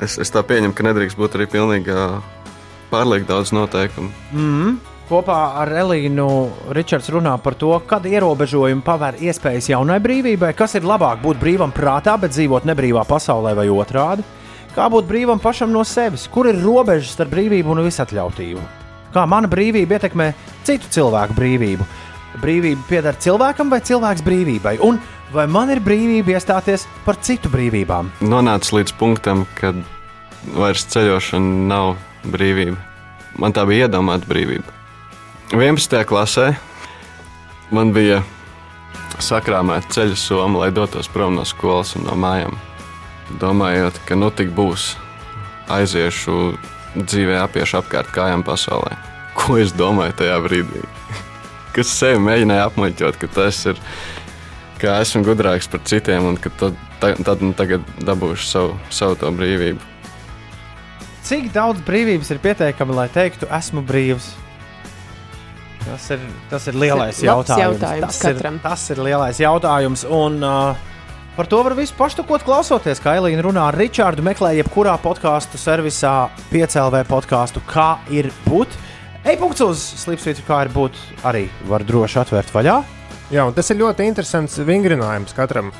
Es, 0.00 0.16
es 0.18 0.32
tā 0.32 0.40
pieņemu, 0.42 0.72
ka 0.74 0.86
nedrīkst 0.86 1.18
būt 1.20 1.36
arī 1.36 1.46
pilnīgi 1.52 1.92
pārlieku 2.90 3.28
daudz 3.28 3.52
noteikumu. 3.54 4.08
Mm. 4.32 4.78
Kopā 5.10 5.56
ar 5.58 5.72
Elīnu 5.74 6.24
Ričards 6.70 7.08
runā 7.10 7.32
par 7.42 7.56
to, 7.58 7.72
kad 7.82 8.04
ierobežojumi 8.06 8.84
paver 8.86 9.16
iespējas 9.18 9.72
jaunai 9.72 9.96
brīvībai, 10.04 10.52
kas 10.54 10.76
ir 10.78 10.86
labāk 10.86 11.18
būt 11.24 11.40
brīvam 11.40 11.72
prātā, 11.74 12.14
bet 12.14 12.30
dzīvot 12.30 12.68
nebrīvā 12.70 13.02
pasaulē 13.08 13.56
vai 13.58 13.66
otrādi. 13.74 14.22
Kā 14.70 14.86
būt 14.86 15.10
brīvam 15.10 15.42
pašam 15.42 15.74
no 15.74 15.82
sevis, 15.82 16.28
kur 16.30 16.46
ir 16.46 16.62
robežas 16.62 17.16
starp 17.16 17.34
brīvību 17.34 17.74
un 17.74 17.82
visatļautību? 17.88 18.62
Kā 19.10 19.26
mana 19.26 19.50
brīvība 19.50 19.98
ietekmē 19.98 20.30
citu 20.62 20.94
cilvēku 20.94 21.34
brīvību? 21.42 21.90
Brīvība 22.38 22.86
pieder 22.86 23.18
cilvēkam 23.18 23.74
vai 23.74 23.82
cilvēks 23.82 24.22
brīvībai? 24.22 24.78
Un 24.86 25.02
vai 25.34 25.50
man 25.50 25.74
ir 25.74 25.82
brīvība 25.82 26.38
iestāties 26.38 26.86
par 27.02 27.18
citu 27.18 27.50
brīvībām? 27.50 28.14
nonācis 28.22 28.78
līdz 28.78 29.00
punktam, 29.02 29.48
kad 29.58 29.74
vairs 30.54 30.86
ceļošana 30.94 31.64
nav 31.74 31.96
brīvība. 32.30 32.78
Man 33.42 33.50
tā 33.50 33.66
bija 33.66 33.90
iedomāta 33.90 34.30
brīvība. 34.30 34.79
11. 35.50 36.04
klasē 36.06 36.52
man 37.74 37.88
bija 37.90 38.20
sakrāmēta 39.18 39.88
ceļa 39.96 40.14
soma, 40.14 40.60
lai 40.62 40.68
dotos 40.70 41.08
prom 41.10 41.34
no 41.34 41.42
skolas 41.42 41.96
un 41.98 42.04
no 42.06 42.14
mājām. 42.14 42.54
Domājot, 43.42 43.96
ka 44.06 44.14
nu 44.14 44.28
tik 44.30 44.52
būs, 44.54 44.92
aiziešu 45.66 46.52
dzīvē, 46.94 47.40
apiešu 47.42 47.80
apkārt 47.80 48.12
kājām 48.14 48.44
pasaulē. 48.46 48.94
Ko 49.34 49.56
es 49.58 49.74
domāju 49.74 50.14
tajā 50.20 50.36
brīdī? 50.44 50.84
Kas 51.74 51.90
sevi 51.98 52.20
mēģināja 52.22 52.68
apmuļķot, 52.68 53.18
ka 53.18 53.30
tas 53.34 53.58
ir 53.72 53.80
ka 54.78 55.00
esmu 55.02 55.24
gudrāks 55.26 55.66
par 55.72 55.82
citiem 55.82 56.28
un 56.28 56.38
ka 56.38 56.52
tad, 56.60 56.78
tad, 57.02 57.42
nu 57.42 57.50
tagad 57.58 57.82
dabūšu 58.06 58.46
savu, 58.46 58.78
savu 58.94 59.18
to 59.18 59.32
brīvību. 59.34 59.82
Cik 61.26 61.50
daudz 61.58 61.82
brīvības 61.86 62.30
ir 62.30 62.40
pieteikami, 62.46 62.94
lai 62.94 63.08
teiktu, 63.10 63.50
esmu 63.58 63.82
brīvs? 63.86 64.30
Tas 65.86 66.10
ir, 66.14 66.20
tas 66.50 66.66
ir 66.68 66.76
lielais 66.76 67.16
Tas 67.16 67.22
ir 67.22 67.28
jautājums. 67.30 67.80
jautājums 67.80 68.06
tas, 68.06 68.20
katram. 68.22 68.54
ir, 68.54 68.62
tas 68.62 68.90
ir 68.92 69.02
lielais 69.06 69.40
jautājums. 69.40 70.04
Un, 70.10 70.42
uh, 70.44 70.86
Par 71.36 71.46
to 71.46 71.62
var 71.62 71.72
visu 71.78 71.94
paštukot 71.96 72.42
klausoties, 72.44 72.98
kā 73.00 73.14
Elīna 73.16 73.40
runā 73.46 73.62
ar 73.70 73.76
Ričārdu. 73.78 74.20
Meklē 74.26 74.50
jebkurā 74.58 74.96
podkāstu 75.00 75.56
servisā, 75.56 76.28
piecēlē 76.50 77.04
podkāstu, 77.08 77.62
kā 77.70 77.94
ir 78.12 78.28
būt. 78.44 78.74
Ej, 79.24 79.38
punkts 79.40 79.62
uz 79.64 79.80
slīpsvītra, 80.02 80.44
kā 80.44 80.58
ir 80.66 80.72
būt. 80.74 80.98
Arī 81.24 81.46
var 81.70 81.86
droši 81.86 82.18
atvērt 82.24 82.52
vaļā. 82.52 82.74
Jā, 83.30 83.46
un 83.46 83.54
tas 83.56 83.70
ir 83.70 83.78
ļoti 83.78 84.08
interesants 84.10 84.58
vingrinājums 84.58 85.32
katram. 85.38 85.70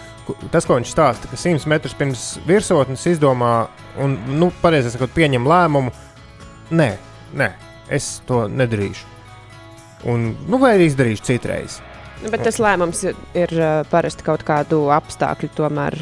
Tas, 0.55 0.65
ko 0.65 0.79
viņš 0.79 0.95
stāsta, 0.95 1.29
ka 1.29 1.37
100 1.37 1.67
metrus 1.69 1.97
pirms 1.99 2.25
virsotnes 2.47 3.05
izdomā 3.11 3.67
un, 4.01 4.17
nu, 4.39 4.53
pareizi 4.63 4.95
sakot, 4.95 5.11
pieņem 5.13 5.51
lēmumu, 5.51 5.91
nē, 6.71 6.93
nē, 7.35 7.51
es 7.91 8.21
to 8.29 8.45
nedarīšu. 8.49 9.20
Un, 10.09 10.31
nu, 10.49 10.61
vai 10.63 10.77
arī 10.79 10.89
izdarīšu 10.89 11.27
citreiz. 11.27 11.81
Nu, 12.21 12.31
Bet 12.33 12.45
tas 12.45 12.61
lēmums 12.61 13.03
ir, 13.09 13.19
ir 13.37 13.53
parasti 13.93 14.25
kaut 14.25 14.45
kādu 14.49 14.87
apstākļu 14.93 15.51
tomēr 15.57 15.97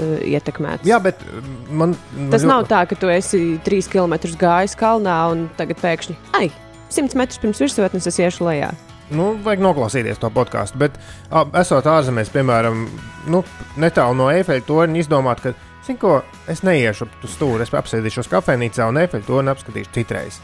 ietekmēts. 0.00 0.88
Jā, 0.88 0.98
bet 1.02 1.20
man. 1.68 1.96
Tas 2.32 2.44
man 2.44 2.54
nav 2.56 2.68
tā, 2.70 2.82
ka 2.88 2.96
tu 2.98 3.10
esi 3.12 3.58
trīs 3.64 3.88
km 3.92 4.16
gājis 4.40 4.76
kalnā 4.78 5.18
un 5.32 5.46
tagad 5.58 5.80
pēkšņi, 5.82 6.16
ai, 6.38 6.48
100 6.92 7.18
metrus 7.18 7.40
pirms 7.42 7.60
virsotnes 7.62 8.08
es 8.08 8.20
iešu 8.20 8.48
lejā. 8.48 8.72
Nu, 9.12 9.32
vajag 9.44 9.60
noklausīties 9.60 10.20
to 10.22 10.30
podkāstu. 10.32 10.78
Bet, 10.80 10.96
ā, 11.28 11.44
esot 11.60 11.88
ārzemēs, 11.90 12.30
piemēram, 12.32 12.86
nu, 13.32 13.42
netālu 13.80 14.16
no 14.16 14.30
Eifeļa 14.32 14.64
torņa, 14.68 15.00
izdomāt, 15.02 15.42
ka, 15.44 15.52
zini, 15.84 16.00
ko, 16.00 16.20
es 16.48 16.62
neiešu 16.64 17.08
uz 17.20 17.34
stūri, 17.34 17.66
es 17.66 17.74
apsēdīšos 17.76 18.30
kafejnīcā 18.32 18.88
un 18.88 19.02
Eifeļa 19.02 19.28
torni 19.28 19.52
apskatīšu 19.52 19.92
citreiz. 19.98 20.40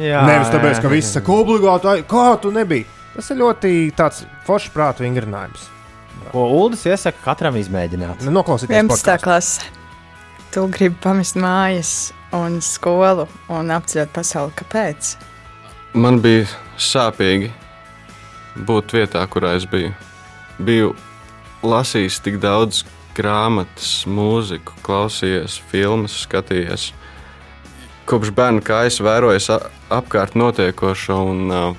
Jā, 0.00 0.22
Nevis 0.24 0.48
tāpēc, 0.52 0.80
ka 0.80 0.88
viss 0.88 1.12
saka, 1.12 1.34
obligāti, 1.36 2.00
kā 2.08 2.26
tu 2.40 2.52
nebija. 2.54 2.88
Tas 3.12 3.28
ir 3.28 3.42
ļoti 3.42 3.72
tāds 3.96 4.22
foršs 4.46 4.70
prātu 4.72 5.04
vingrinājums. 5.04 5.66
Ko 6.30 6.46
Uldis 6.62 6.86
iesaka 6.88 7.20
katram 7.26 7.58
izmēģināt? 7.60 8.24
Noklausīties 8.32 8.78
11. 8.78 8.88
podcastu. 8.88 9.24
klasē. 9.26 9.68
Tu 10.52 10.64
gribi 10.72 10.96
pamest 11.00 11.36
mājas 11.40 11.92
un 12.36 12.60
skolu 12.64 13.26
un 13.52 13.72
apceļot 13.72 14.14
pasauli. 14.16 14.54
Kāpēc? 14.56 15.12
Man 15.92 16.22
bija 16.24 16.46
sāpīgi 16.80 17.50
būt 18.68 18.96
vietā, 18.96 19.26
kurā 19.28 19.54
es 19.58 19.68
biju. 19.68 19.92
Biju 20.62 20.94
lasījis 21.64 22.20
tik 22.24 22.40
daudz 22.40 22.82
grāmatas, 23.16 24.06
mūziku, 24.08 24.72
klausījies, 24.86 25.58
filmas, 25.68 26.16
skatījies. 26.24 26.90
Kopš 28.08 28.32
bērna 28.34 28.60
kājas 28.66 28.98
vērojis 29.04 29.46
a- 29.54 29.60
apkārt 29.94 30.34
notiekošo 30.38 31.16
un 31.30 31.52
uh, 31.54 31.76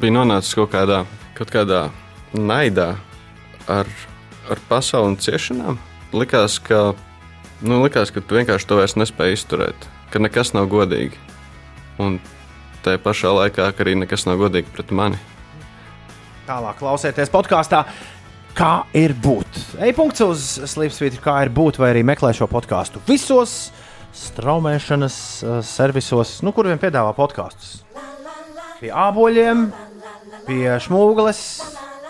bija 0.00 0.12
nonācis 0.18 0.54
kaut 0.58 0.72
kādā, 0.74 1.02
kaut 1.38 1.50
kādā 1.54 1.86
naidā 2.36 2.90
ar, 3.70 3.88
ar 4.50 4.60
pasauli 4.68 5.14
un 5.14 5.16
ciešanām. 5.16 5.80
Likās, 6.12 6.58
ka, 6.62 6.92
nu, 7.64 7.80
likās, 7.84 8.12
ka 8.12 8.20
tu 8.20 8.36
vienkārši 8.36 8.68
to 8.68 8.78
vairs 8.80 8.96
nespēji 9.00 9.38
izturēt, 9.40 9.88
ka 10.12 10.20
nekas 10.20 10.52
nav 10.56 10.68
godīgi. 10.72 11.16
Un 12.02 12.18
tajā 12.84 13.00
pašā 13.00 13.32
laikā 13.32 13.70
arī 13.72 13.96
nekas 14.02 14.26
nav 14.28 14.40
godīgi 14.42 14.68
pret 14.76 14.92
mani. 14.92 15.20
Tālāk 16.48 16.76
klausieties 16.82 17.30
podkāstā. 17.32 17.86
Kā 18.52 18.82
ir 18.92 19.14
būt? 19.16 19.48
Ej, 19.80 19.94
punkts 19.96 20.20
uz 20.20 20.42
slīpsvītra, 20.74 21.22
kā 21.24 21.36
ir 21.46 21.52
būt, 21.56 21.78
vai 21.80 21.94
arī 21.94 22.02
meklē 22.04 22.34
šo 22.36 22.44
podkāstu 22.52 23.00
visos 23.06 23.70
straumēšanas 24.16 25.16
uh, 25.44 25.58
servisos, 25.64 26.38
nu, 26.44 26.52
kur 26.52 26.68
vien 26.70 26.80
piedāvā 26.82 27.12
podkāstus. 27.16 27.80
Pie 28.82 28.90
āboļiem, 28.90 29.68
pie 30.48 30.64
šmūgles, 30.82 31.42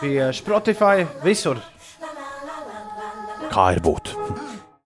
pie 0.00 0.30
Spotify, 0.36 1.04
visur. 1.24 1.60
Kā 3.52 3.74
ir 3.76 3.82
būt? 3.84 4.14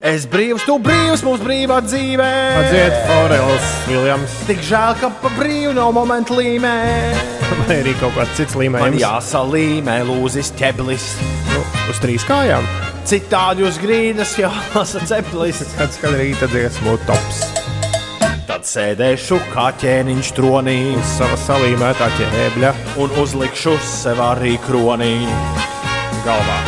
Es 0.06 0.26
brīvs, 0.28 0.64
tu 0.66 0.76
brīvs, 0.82 1.22
mums 1.24 1.40
brīvā 1.43 1.78
dzīvē. 1.86 2.26
Atdzied 2.60 2.97
Forels 3.09 3.70
Viljams. 3.88 4.34
Tik 4.47 4.60
žēl, 4.66 4.98
ka 5.01 5.09
pa 5.22 5.30
brīvu 5.38 5.72
nav 5.78 5.94
momentu 5.97 6.36
līmē. 6.36 6.74
Vai 7.66 7.78
arī 7.80 7.94
kaut 8.02 8.14
kāds 8.18 8.34
cits 8.38 8.55
Man 8.59 8.66
līmenis. 8.66 9.01
jāsalīmē 9.02 9.97
lūzis 10.10 10.52
ķeblis. 10.59 11.09
Nu, 11.55 11.64
uz 11.90 12.02
trīs 12.02 12.26
kājām. 12.28 12.66
Citādi 13.06 13.62
uz 13.62 13.76
grīdas 13.78 14.32
jālasa 14.34 14.98
ceplis. 15.08 15.60
Kad 15.76 15.92
skan 15.94 16.16
rīta 16.18 16.48
dziesmu 16.50 16.96
tops. 17.06 17.44
Tad 18.48 18.66
sēdēšu 18.66 19.38
kā 19.52 19.68
ķēniņš 19.78 20.30
tronī, 20.34 20.74
uz 20.98 21.12
sava 21.14 21.36
salīmētā 21.38 22.08
ķēbļa, 22.16 22.72
un 23.04 23.14
uzlikšu 23.22 23.76
sev 23.86 24.22
arī 24.26 24.56
kronī 24.64 25.12
galvā. 26.26 26.58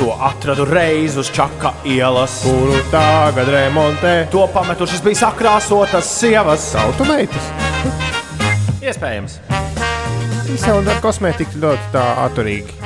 To 0.00 0.08
atradu 0.24 0.64
reiz 0.70 1.18
uz 1.20 1.28
čaka 1.36 1.74
ielas, 1.84 2.40
kuru 2.46 2.80
tagad 2.88 3.52
remontē. 3.52 4.14
To 4.32 4.48
pametušas 4.56 5.04
bija 5.04 5.26
sakrāsotas 5.26 6.08
sievas. 6.16 6.70
Automētas. 6.80 7.52
Iespējams. 8.80 9.38
Ar 10.62 11.00
kosmētiku 11.02 11.58
ļoti 11.62 11.88
tā 11.94 12.04
atturīgi. 12.24 12.76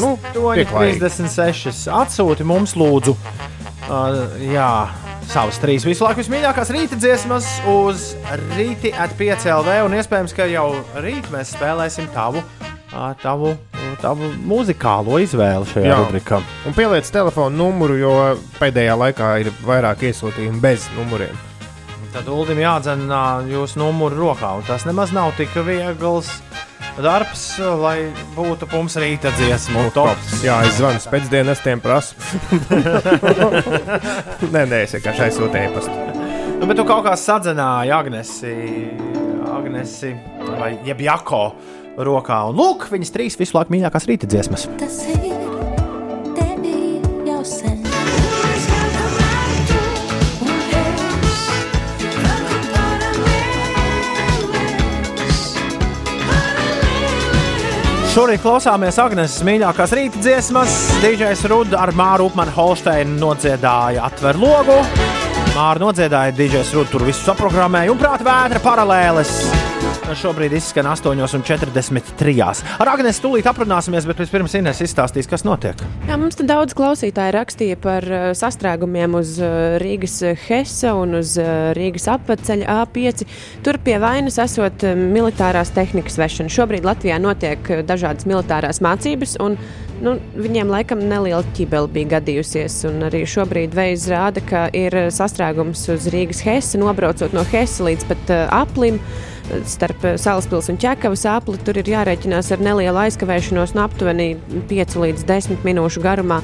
Nu, 0.00 0.14
pieklājīgi. 0.32 1.00
8,36. 1.04 1.84
Atsūti 1.92 2.46
mums, 2.48 2.72
lūdzu, 2.78 3.14
uh, 3.88 4.38
jā, 4.48 4.70
savas 5.28 5.60
trīs 5.60 5.84
visu 5.86 6.06
laiku 6.06 6.22
vismīļākās 6.22 6.72
rīta 6.74 6.98
dziesmas 6.98 7.48
uz 7.68 8.12
rīti 8.56 8.92
at 8.96 9.12
5 9.18 9.48
LV. 9.58 9.74
Un 9.86 9.96
iespējams, 9.98 10.34
ka 10.36 10.48
jau 10.48 10.70
rīt 11.04 11.28
mēs 11.34 11.52
spēlēsim 11.56 12.08
tavu, 12.14 12.40
uh, 12.40 13.10
tavu, 13.22 13.54
tavu 14.02 14.30
muzikālo 14.48 15.20
izvēli 15.22 15.68
šajā 15.74 15.90
Jā. 15.92 15.98
rubrikā. 16.00 16.40
Un 16.68 16.76
pieliec 16.76 17.10
telefonu 17.12 17.64
numuru, 17.64 17.98
jo 18.00 18.14
pēdējā 18.58 18.96
laikā 19.04 19.34
ir 19.44 19.52
vairāk 19.68 20.08
iesūtījumu 20.10 20.64
bez 20.64 20.88
numuriem. 20.96 21.36
Tad 22.08 22.28
Ulim 22.32 22.56
jādzen 22.62 23.04
ā, 23.12 23.24
jūsu 23.52 23.82
numuru 23.82 24.16
rokā, 24.30 24.54
un 24.56 24.64
tas 24.64 24.88
nemaz 24.88 25.12
nav 25.12 25.34
tik 25.36 25.52
viegls 25.66 26.32
darbs, 27.02 27.44
lai 27.80 28.10
būtu 28.36 28.68
mums 28.72 28.96
rīta 29.00 29.32
dziesmu 29.38 29.88
tops. 29.96 30.42
Jā, 30.46 30.58
es 30.68 30.78
zvanu 30.78 31.02
pēcdienestiem, 31.12 31.82
prasu. 31.84 32.18
nē, 34.54 34.64
nē, 34.66 34.82
es 34.84 34.96
vienkārši 34.98 35.26
aizsūtīju 35.28 35.70
e-pastu. 35.70 35.96
Nu, 36.58 36.66
bet 36.66 36.78
tu 36.80 36.86
kaut 36.88 37.04
kā 37.06 37.14
sadzināji 37.18 37.94
Agnesi, 37.94 38.54
Agnesi 39.54 40.14
vai 40.58 40.74
jeb 40.86 41.04
Jako 41.06 41.42
rokā. 42.08 42.44
Un 42.50 42.58
lūk, 42.58 42.88
viņas 42.92 43.14
trīs 43.14 43.38
visu 43.38 43.58
laiku 43.58 43.76
mīļākās 43.76 44.10
rīta 44.10 44.30
dziesmas. 44.30 44.66
Tas 44.80 45.02
ir 45.06 45.47
Šorīt 58.18 58.40
klausāmies 58.42 58.96
Agnēs 58.98 59.36
mīļākās 59.46 59.92
rīta 59.94 60.18
dziesmas. 60.18 60.74
DJs 61.04 61.44
Ruds 61.52 61.78
ar 61.78 61.92
Māru 61.94 62.26
Upmanu 62.26 62.50
Holsteinu 62.56 63.14
nodziedāja 63.22 64.10
atver 64.10 64.42
logu. 64.42 64.82
Māra 65.58 65.80
nodziedāja, 65.82 66.30
DJs 66.38 66.68
Ruds 66.76 66.92
tur 66.92 67.02
visu 67.02 67.24
saprogrammēja 67.26 67.90
un 67.90 67.98
prāta 67.98 68.22
vētra 68.22 68.62
paralēles. 68.62 69.32
Šobrīd 70.18 70.54
izskan 70.56 70.86
8,43. 70.88 72.44
Ar 72.80 72.90
Agnēs 72.92 73.18
tūlīt 73.20 73.48
aprunāsimies, 73.50 74.06
bet 74.08 74.22
vispirms 74.22 74.54
Inês 74.56 74.80
izstāstīs, 74.84 75.26
kas 75.28 75.42
notiek. 75.44 75.82
Jā, 76.08 76.16
mums 76.20 76.38
daudz 76.38 76.76
klausītāji 76.78 77.34
rakstīja 77.34 77.78
par 77.82 78.06
uh, 78.06 78.28
sastrēgumiem 78.38 79.18
uz 79.18 79.34
uh, 79.42 79.76
Rīgas 79.82 80.16
Hesa 80.46 80.94
un 80.96 81.18
uz 81.18 81.34
Rīgas 81.76 82.06
apceļa 82.14 82.78
A5. 82.78 83.26
Tur 83.66 83.80
pie 83.84 83.98
vainas 84.00 84.38
esot 84.40 84.86
militārās 84.96 85.74
tehnikas 85.76 86.20
vešana. 86.22 86.54
Šobrīd 86.54 86.88
Latvijā 86.88 87.18
notiek 87.20 87.74
dažādas 87.88 88.30
militārās 88.30 88.80
mācības. 88.84 89.36
Nu, 89.98 90.12
viņiem 90.38 90.70
laikam 90.70 91.00
neliela 91.10 91.42
ķibele 91.56 91.90
bija 91.90 92.12
gadījusies, 92.12 92.76
un 92.86 93.02
arī 93.08 93.24
šobrīd 93.26 93.72
veids 93.74 94.06
rāda, 94.08 94.42
ka 94.46 94.68
ir 94.76 94.94
uh, 94.94 95.08
sastrēgums 95.48 95.88
uz 95.88 96.06
Rīgas 96.12 96.42
Hesa, 96.44 96.78
nobraucot 96.78 97.32
no 97.32 97.44
Hesa 97.48 97.84
līdz 97.86 98.06
pat 98.08 98.30
uh, 98.30 98.46
aplim. 98.52 99.00
Starp 99.64 100.02
uh, 100.04 100.16
Salaspils 100.20 100.68
un 100.68 100.76
Čekavas 100.76 101.24
apli 101.24 101.56
tur 101.64 101.78
ir 101.80 101.88
jārēķinās 101.88 102.52
ar 102.52 102.60
nelielu 102.60 102.98
aizkavēšanos 103.06 103.72
no 103.74 103.86
aptuveni 103.86 104.36
5 104.68 104.98
līdz 105.00 105.24
10 105.24 105.64
minūšu 105.64 106.02
garumā. 106.04 106.42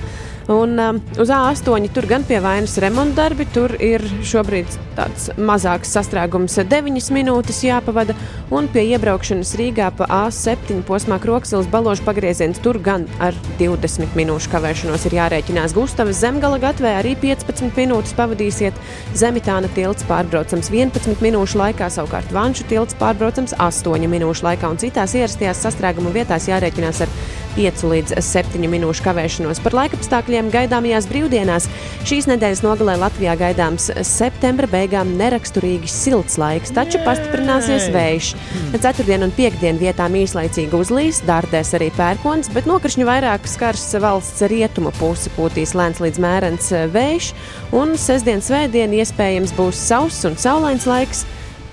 Un 0.48 0.78
um, 0.78 1.00
uz 1.18 1.30
A8 1.32 1.88
tur 1.94 2.04
gan 2.04 2.24
pie 2.28 2.36
vainas 2.44 2.76
remonta 2.82 3.22
darbi, 3.22 3.46
tur 3.48 3.72
ir 3.80 4.02
šobrīd 4.28 4.68
tāds 4.92 5.30
mazāks 5.40 5.94
sastrēgums, 5.96 6.58
9 6.68 7.08
minūtes 7.16 7.62
jāpavada, 7.64 8.12
un 8.52 8.68
pie 8.68 8.82
iebraukšanas 8.92 9.54
Rīgā 9.56 9.88
pa 9.96 10.08
A7 10.26 10.82
posmā 10.84 11.16
Kroksilas 11.22 11.70
baložu 11.72 12.04
pagrieziens. 12.04 12.60
Tur 12.60 12.76
gan 12.76 13.06
ar 13.24 13.36
20 13.60 14.12
minūšu 14.18 14.52
kavēšanos 14.52 15.06
ir 15.08 15.16
jārēķinās. 15.16 15.72
Gustavas 15.76 16.20
zemgala 16.20 16.60
gatvē 16.60 16.92
arī 16.98 17.14
15 17.22 17.72
minūtes 17.78 18.12
pavadīsiet, 18.18 18.76
Zemitāna 19.16 19.70
tilts 19.72 20.04
pārbraucams 20.10 20.68
11 20.68 21.24
minūšu 21.24 21.60
laikā, 21.62 21.88
savukārt 21.88 22.36
Vanšu 22.36 22.68
tilts 22.68 23.00
pārbraucams 23.00 23.56
8 23.56 24.12
minūšu 24.12 24.44
laikā, 24.44 24.68
un 24.68 24.82
citās 24.82 25.16
ierastajās 25.16 25.64
sastrēguma 25.64 26.12
vietās 26.12 26.50
jārēķinās 26.52 27.04
ar 27.06 27.16
5 27.55 27.85
līdz 27.90 28.14
7 28.24 28.68
minūšu 28.70 29.05
kavēšanos. 29.05 29.60
Par 29.64 29.76
laikapstākļiem 29.78 30.51
gaidāmajās 30.55 31.09
brīvdienās 31.10 31.68
šīs 32.09 32.28
nedēļas 32.31 32.62
nogalē 32.64 32.97
Latvijā 33.01 33.36
gaidāms 33.40 33.90
septembra 34.06 34.68
beigām 34.70 35.14
neraksturīgi 35.18 35.90
silts 35.90 36.39
laiks, 36.40 36.74
taču 36.74 37.01
pastiprināsies 37.06 37.90
vējš. 37.94 38.32
Ceturtdien 38.74 39.26
un 39.26 39.35
piekdien 39.35 39.78
vietām 39.81 40.16
īslaicīgi 40.18 40.74
uzlīs, 40.78 41.22
dārdēs 41.28 41.74
arī 41.78 41.90
pērkons, 41.97 42.51
bet 42.55 42.68
nokrišņu 42.70 43.06
vairāk 43.09 43.48
skars 43.51 43.86
valsts 44.02 44.44
rietumu 44.51 44.93
pusi 44.98 45.32
pūtīs 45.36 45.76
lēns 45.78 46.02
līdz 46.05 46.20
mērens 46.24 46.72
vējš, 46.94 47.31
un 47.76 47.94
sestdien, 48.01 48.43
svētdien 48.44 48.94
iespējams 48.98 49.55
būs 49.56 49.86
sauss 49.89 50.26
un 50.28 50.39
saulains 50.40 50.89
laiks. 50.90 51.24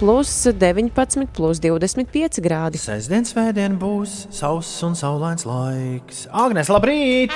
Plus 0.02 0.48
19, 0.58 1.28
plus 1.30 1.60
25 1.62 2.42
grādi. 2.42 2.80
Sestdienas 2.82 3.36
svētdiena 3.36 3.76
būs 3.78 4.24
sauss 4.34 4.80
un 4.82 4.96
saulains 4.98 5.46
laiks. 5.46 6.24
Agnēs, 6.34 6.72
labrīt! 6.74 7.36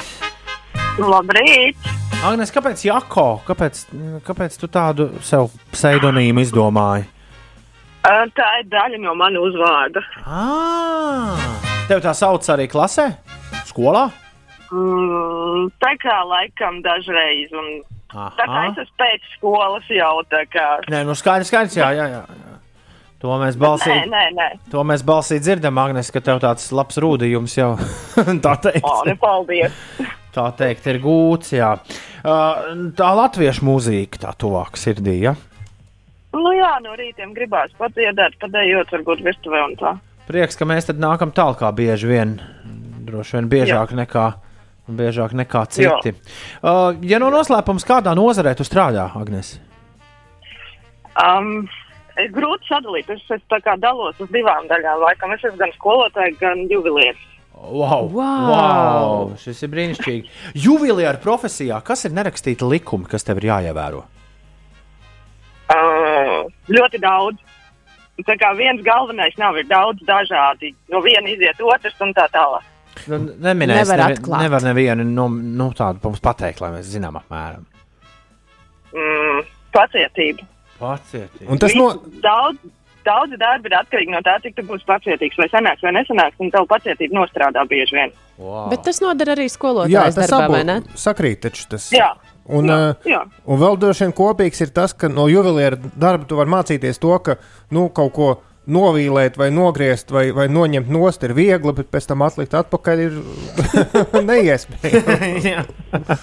Labrīt! 0.98 1.78
Agnēs, 2.26 2.50
kāpēc 2.50 2.82
Jako? 2.88 3.26
Kāpēc, 3.46 3.84
kāpēc 4.26 4.58
tu 4.58 4.70
tādu 4.74 5.12
sev 5.22 5.52
pseidonīmu 5.76 6.42
izdomāji? 6.42 7.06
Tā 8.02 8.48
ir 8.64 8.66
daļa 8.74 9.02
no 9.04 9.14
mana 9.14 9.46
uzvārda. 9.46 10.02
Ah, 10.26 11.46
tev 11.86 12.02
tā 12.02 12.16
sauc 12.18 12.50
arī 12.50 12.66
klasē? 12.72 13.12
Skolā? 13.70 14.08
Mm, 14.72 15.70
tā 15.86 15.94
kā 16.02 16.18
laikam 16.34 16.82
dažreiz. 16.82 17.54
Un, 17.54 17.70
tā 18.10 18.50
kā 18.50 18.66
es 18.72 18.84
esmu 18.88 19.00
pēc 19.06 19.32
skolas 19.38 19.94
jau 19.94 20.18
tā 20.34 20.48
kā. 20.50 20.68
Nē, 20.90 21.06
nu 21.06 21.14
skaidrs, 21.14 21.54
skaidrs, 21.54 21.78
jā, 21.78 21.94
jā. 21.94 22.10
jā. 22.18 22.26
To 23.26 23.38
mēs 23.42 23.56
balsī, 23.58 23.90
Nē, 23.90 24.06
nē, 24.12 24.24
nē. 24.38 24.48
to 24.70 24.84
mēs 24.86 25.02
balsī 25.08 25.40
dzirdam, 25.42 25.80
Agnēs, 25.82 26.12
ka 26.14 26.22
tev 26.22 26.38
tāds 26.44 26.68
labs 26.76 27.00
rūdījums 27.02 27.56
jau 27.58 27.72
tā 28.46 28.54
teikt. 28.68 28.86
O, 28.86 29.00
nu, 29.10 29.16
paldies! 29.18 29.74
Tā 30.36 30.50
teikt, 30.60 30.86
ir 30.92 31.00
gūts. 31.02 31.54
Jā. 31.56 31.72
Tā 32.22 33.10
latviešu 33.18 33.64
mūzika 33.66 34.20
tā 34.28 34.34
tuvāk 34.38 34.76
sirdī. 34.78 35.16
Ja? 35.24 35.32
Nu 36.36 36.52
jā, 36.52 36.74
no 36.84 36.94
rītiem 37.00 37.32
gribās 37.34 37.72
padziedāt, 37.80 38.36
padējot 38.42 38.92
varbūt 38.92 39.24
virtuvē 39.26 39.62
un 39.70 39.78
tā. 39.80 39.94
Prieks, 40.28 40.58
ka 40.60 40.68
mēs 40.68 40.90
tad 40.90 41.00
nākam 41.00 41.32
tālāk, 41.34 41.62
kā 41.64 41.70
bieži 41.78 42.10
vien. 42.12 42.36
Droši 43.08 43.38
vien 43.40 43.48
biežāk, 43.56 43.94
Jā. 43.96 44.00
nekā, 44.04 44.26
biežāk 45.00 45.34
nekā 45.40 45.64
citi. 45.72 46.12
Uh, 46.60 46.92
ja 47.08 47.22
no 47.24 47.32
noslēpums, 47.34 47.88
kādā 47.88 48.12
nozarē 48.20 48.54
tu 48.60 48.68
strādā, 48.68 49.08
Agnēs? 49.16 49.56
Um, 51.16 51.70
ir 52.24 52.32
grūti 52.36 52.68
sadalīt. 52.70 53.10
Es, 53.14 53.24
es 53.36 53.42
tā 53.52 53.60
kā 53.66 53.76
dalos 53.82 54.20
uz 54.24 54.30
divām 54.34 54.68
daļām. 54.72 55.02
Laikam 55.04 55.34
es 55.36 55.44
esmu 55.44 55.60
gan 55.62 55.74
skolotāja, 55.78 56.36
gan 56.42 56.66
juvelieris. 56.72 57.24
Wow, 57.56 58.10
Wow! 58.12 58.50
wow! 58.52 59.30
Šis 59.40 59.62
ir 59.64 59.72
brīnišķīgi. 59.72 60.30
Juvelieru 60.60 61.22
profesijā, 61.24 61.78
kas 61.88 62.04
ir 62.06 62.12
nerakstīti 62.18 62.68
likumi, 62.68 63.08
kas 63.10 63.24
tev 63.24 63.40
ir 63.40 63.48
jāievēro? 63.54 64.04
Uh, 65.72 66.46
ļoti 66.70 67.00
daudz. 67.02 67.40
Tā 68.28 68.36
kā 68.40 68.52
viens 68.56 68.80
galvenais 68.86 69.34
nav, 69.40 69.58
ir 69.60 69.66
daudz 69.68 70.04
dažādi. 70.08 70.70
No 70.92 71.02
viena 71.04 71.28
iziet 71.32 71.60
otrs 71.64 71.98
un 72.06 72.14
tā 72.16 72.28
tālāk. 72.32 72.64
Nu, 73.12 73.18
neminēs, 73.44 73.82
Nevar 73.82 74.00
nevi, 74.06 74.16
atklāt. 74.20 74.44
nevar 74.46 74.64
nevienu 74.64 75.04
no, 75.08 75.26
nu, 75.30 75.66
tādu 75.76 76.00
mums 76.06 76.22
pateikt, 76.24 76.62
lai 76.64 76.70
mēs 76.78 76.88
zinām 76.94 77.18
apmēram. 77.20 77.66
Mm, 78.96 79.42
pacietība. 79.76 80.46
Pacietība. 80.80 81.50
Un 81.52 81.62
tas 81.62 81.76
no, 81.78 81.90
Daudz, 82.24 82.60
daudz 83.06 83.38
darba 83.40 83.70
ir 83.70 83.76
atkarīgi 83.80 84.12
no 84.14 84.22
tā, 84.26 84.38
cik 84.44 84.56
tu 84.58 84.66
būsi 84.68 84.88
pacietīgs. 84.90 85.38
Vai 85.40 85.48
sanāks 85.54 85.84
vai 85.86 85.94
nesanāks, 85.96 86.40
un 86.44 86.52
tev 86.54 86.68
pacietība 86.72 87.20
nostrādā 87.22 87.64
bieži 87.70 87.96
vien. 87.98 88.16
Wow. 88.38 88.66
Bet 88.74 88.84
tas 88.88 89.00
noder 89.04 89.32
arī 89.36 89.46
jā, 89.48 89.54
skolotājas 89.56 90.18
tas 90.18 90.32
darbā, 90.32 90.46
abu 90.50 90.58
vai 90.58 90.64
ne? 90.68 90.80
sakrīt, 91.00 91.44
taču 91.46 91.70
tas. 91.72 91.88
Jā. 91.96 92.14
Un, 92.46 92.68
Jā, 92.70 92.76
uh, 92.94 93.08
jā. 93.10 93.24
un 93.50 93.58
vēl 93.58 93.78
droši 93.82 94.04
vien 94.06 94.12
kopīgs 94.14 94.60
ir 94.62 94.70
tas, 94.76 94.92
ka 94.94 95.08
no 95.10 95.24
juvelieru 95.32 95.80
darba 95.98 96.28
tu 96.30 96.38
vari 96.38 96.52
mācīties 96.54 97.00
to, 97.02 97.16
ka 97.26 97.40
nu, 97.74 97.88
kaut 97.90 98.14
ko 98.14 98.28
novīlēt, 98.70 99.38
vai 99.38 99.48
nogriezt, 99.54 100.12
vai, 100.14 100.28
vai 100.34 100.46
noņemt 100.50 100.90
nost 100.94 101.26
ir 101.26 101.34
viegli, 101.38 101.74
bet 101.74 101.90
pēc 101.94 102.06
tam 102.12 102.22
atlikt 102.26 102.54
atpakaļ 102.58 103.02
ir 103.02 103.18
neiespējami. 104.30 105.56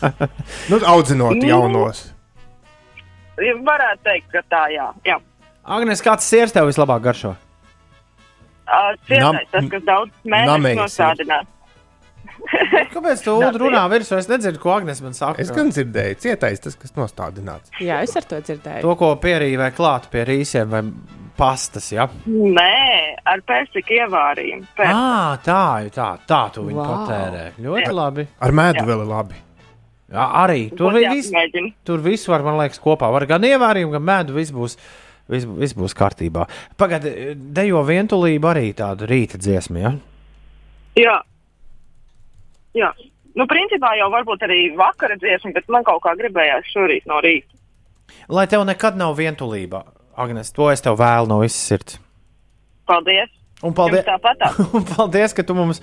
nu, 0.70 0.80
audzinot 0.94 1.38
Nu. 1.38 1.48
jaunos. 1.48 2.11
Varētu 3.38 4.04
teikt, 4.04 4.28
ka 4.34 4.42
tā, 4.52 4.66
jā. 4.74 4.90
jā. 5.06 5.16
Agnes, 5.64 6.02
kāds 6.04 6.26
sirds 6.28 6.52
tev 6.54 6.68
vislabāk 6.68 7.02
garšo? 7.04 7.32
Uh, 8.62 8.92
Cietais, 9.08 9.48
tas, 9.50 9.66
kas 9.72 9.82
daudz 9.88 10.12
mēnešus 10.28 10.78
nosādinās. 10.78 11.48
Kāpēc 12.94 13.22
tu 13.24 13.34
Ulu 13.38 13.58
runā 13.66 13.82
virsū? 13.92 14.16
Es 14.18 14.28
nedzirdu, 14.30 14.60
ko 14.62 14.72
Agnes 14.74 15.00
man 15.04 15.14
saka. 15.16 15.40
Es 15.42 15.50
gan 15.54 15.70
dzirdēju, 15.72 16.18
cietais 16.22 16.62
tas, 16.62 16.76
kas 16.78 16.94
nostādināts. 16.96 17.72
Jā, 17.82 18.00
es 18.06 18.14
ar 18.18 18.26
to 18.28 18.40
dzirdēju. 18.42 18.82
To, 18.84 18.94
ko 18.98 19.12
pierīvē 19.22 19.70
klāt 19.76 20.08
pie 20.12 20.24
rīsiem 20.28 20.70
vai 20.72 20.82
pastas, 21.38 21.88
ja? 21.94 22.08
Nē, 22.26 23.16
ar 23.30 23.42
persiku 23.48 23.96
ievārījumu. 24.00 24.66
Pers. 24.78 24.92
Ah, 24.92 25.38
tā, 25.44 25.60
tā, 25.94 26.10
tā 26.28 26.42
tu 26.54 26.66
viņu 26.66 26.80
Wow. 26.82 26.92
patērē. 26.92 27.44
Ļoti 27.62 27.88
Jā. 27.88 27.96
labi. 27.96 28.26
Ar 28.40 28.52
medu 28.58 28.84
vēl 28.90 29.04
ir 29.06 29.10
labi. 29.12 29.40
Jā, 30.12 30.24
arī 30.42 30.66
tur, 30.76 30.92
viss, 30.92 31.30
tur 31.88 32.02
viss 32.04 32.28
var, 32.28 32.44
man 32.44 32.58
liekas, 32.60 32.80
kopā. 32.82 33.08
Var 33.14 33.24
gan 33.30 33.46
ievārījumu, 33.48 33.94
gan 33.94 34.04
mēdu, 34.04 34.34
viss 34.36 34.52
būs, 34.52 34.76
viss, 35.32 35.48
viss 35.48 35.76
būs 35.78 35.96
kārtībā. 35.96 36.44
Pagaidiet, 36.80 37.40
dejo 37.56 37.80
vientulību 37.88 38.50
arī 38.50 38.74
tādu 38.76 39.08
rīta 39.08 39.40
dziesmu, 39.40 39.80
ja? 39.80 39.94
Jā. 41.00 41.16
Jā. 42.76 42.92
Nu, 43.32 43.48
principā 43.48 43.94
jau 43.96 44.10
varbūt 44.12 44.44
arī 44.44 44.60
vakara 44.76 45.16
dziesma, 45.16 45.54
bet 45.56 45.72
man 45.72 45.86
kaut 45.88 46.02
kā 46.04 46.12
gribējās 46.20 46.68
šorīt 46.74 47.08
no 47.08 47.22
rīta. 47.24 47.56
Lai 48.28 48.44
tev 48.52 48.66
nekad 48.68 48.98
nav 49.00 49.16
vientulība, 49.16 49.86
Agnes, 50.20 50.52
to 50.52 50.68
es 50.68 50.84
tev 50.84 50.98
vēlu 51.00 51.30
no 51.30 51.40
visas 51.40 51.70
sirds. 51.72 51.96
Paldies! 52.88 53.32
Un 53.62 53.72
paldies, 53.78 54.04
un 54.76 54.84
paldies, 54.84 55.32
ka 55.32 55.44
tu 55.46 55.54
mums 55.54 55.78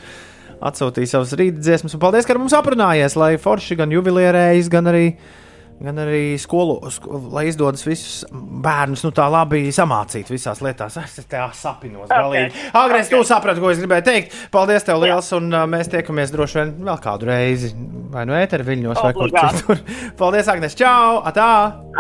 rīta 1.39 1.61
dziesmas, 1.63 1.93
un 1.95 2.01
paldies, 2.03 2.25
ka 2.27 2.35
ar 2.35 2.41
mums 2.41 2.55
aprunājies, 2.57 3.15
lai 3.19 3.35
forši 3.39 3.77
gan 3.79 3.93
jubilierējas, 3.95 4.67
gan 4.73 4.89
arī, 4.91 5.05
gan 5.79 5.95
arī 6.03 6.33
skolu, 6.41 6.73
sko, 6.91 7.21
lai 7.31 7.45
izdodas 7.47 7.85
visus 7.87 8.25
bērnus 8.33 9.05
nu, 9.05 9.13
tā 9.15 9.29
labi 9.31 9.61
samācīt 9.71 10.27
visās 10.33 10.59
lietās. 10.65 10.97
Es 10.99 11.15
te 11.31 11.39
sapinos 11.55 12.11
galīgi. 12.11 12.49
Okay. 12.51 12.71
Agnes, 12.73 13.07
Okay. 13.07 13.15
tu 13.15 13.23
saprati, 13.29 13.63
ko 13.63 13.71
es 13.71 13.79
gribēju 13.79 14.05
teikt. 14.09 14.35
Paldies 14.51 14.83
tev 14.83 14.99
liels, 15.05 15.31
un 15.37 15.47
uh, 15.53 15.63
mēs 15.71 15.87
tiekamies 15.93 16.35
droši 16.35 16.59
vien 16.59 16.75
vēl 16.89 16.99
kādu 17.07 17.31
reizi. 17.31 17.71
Vai 18.11 18.25
nu 18.27 18.33
ēteru 18.35 18.65
viļņos, 18.67 18.99
vai 19.05 19.13
kur 19.15 19.29
Obligāti. 19.29 19.63
citur. 19.63 19.79
Paldies, 20.19 20.51
Agnes! 20.51 20.75
Čau! 20.75 21.21
Atā! 21.29 21.49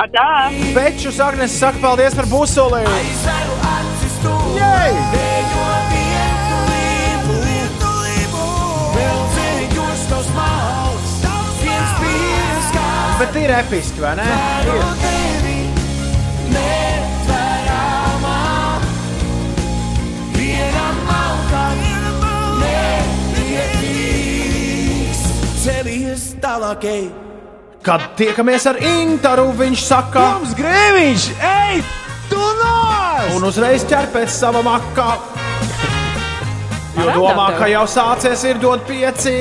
Atā! 0.03 0.27
Pečus, 0.75 1.19
Agnes, 1.23 1.55
saka 1.55 1.79
paldies 1.79 2.17
par 2.17 2.27
busuli! 2.27 2.83
Jej! 4.59 5.78
Bet 13.19 13.35
ir 13.35 13.51
episki, 13.51 13.99
vai 14.01 14.15
ne? 14.15 14.27
Ir. 14.63 15.09
Kad 27.83 28.01
tiekamies 28.19 28.65
ar 28.69 28.77
Intaru, 28.83 29.49
viņš 29.55 29.83
saka, 29.83 30.23
Mums 30.37 30.55
grēviņš! 30.57 31.27
Ej, 31.49 31.83
tu 32.31 32.39
nāc! 32.59 33.35
un 33.35 33.47
uzreiz 33.47 33.83
ķer 33.87 34.11
pēc 34.13 34.31
sava 34.31 34.63
makā. 34.65 35.11
Jo 36.97 37.11
domā, 37.13 37.49
ka 37.59 37.67
jau 37.69 37.83
sācies 37.89 38.43
ir 38.49 38.61
dot 38.61 38.85
pieci. 38.89 39.35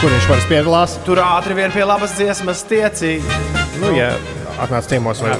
Kur 0.00 0.10
viņš 0.10 0.28
var 0.30 0.46
piedalās? 0.50 0.96
Tur 1.06 1.20
ātri 1.22 1.56
vien 1.58 1.74
pie 1.74 1.84
labas 1.86 2.16
dziesmas 2.16 2.64
tiecīgi. 2.70 3.42
Nu, 3.82 3.92
ja 3.96 4.14
atnāc 4.62 4.88
ciemos 4.90 5.22
vai 5.22 5.36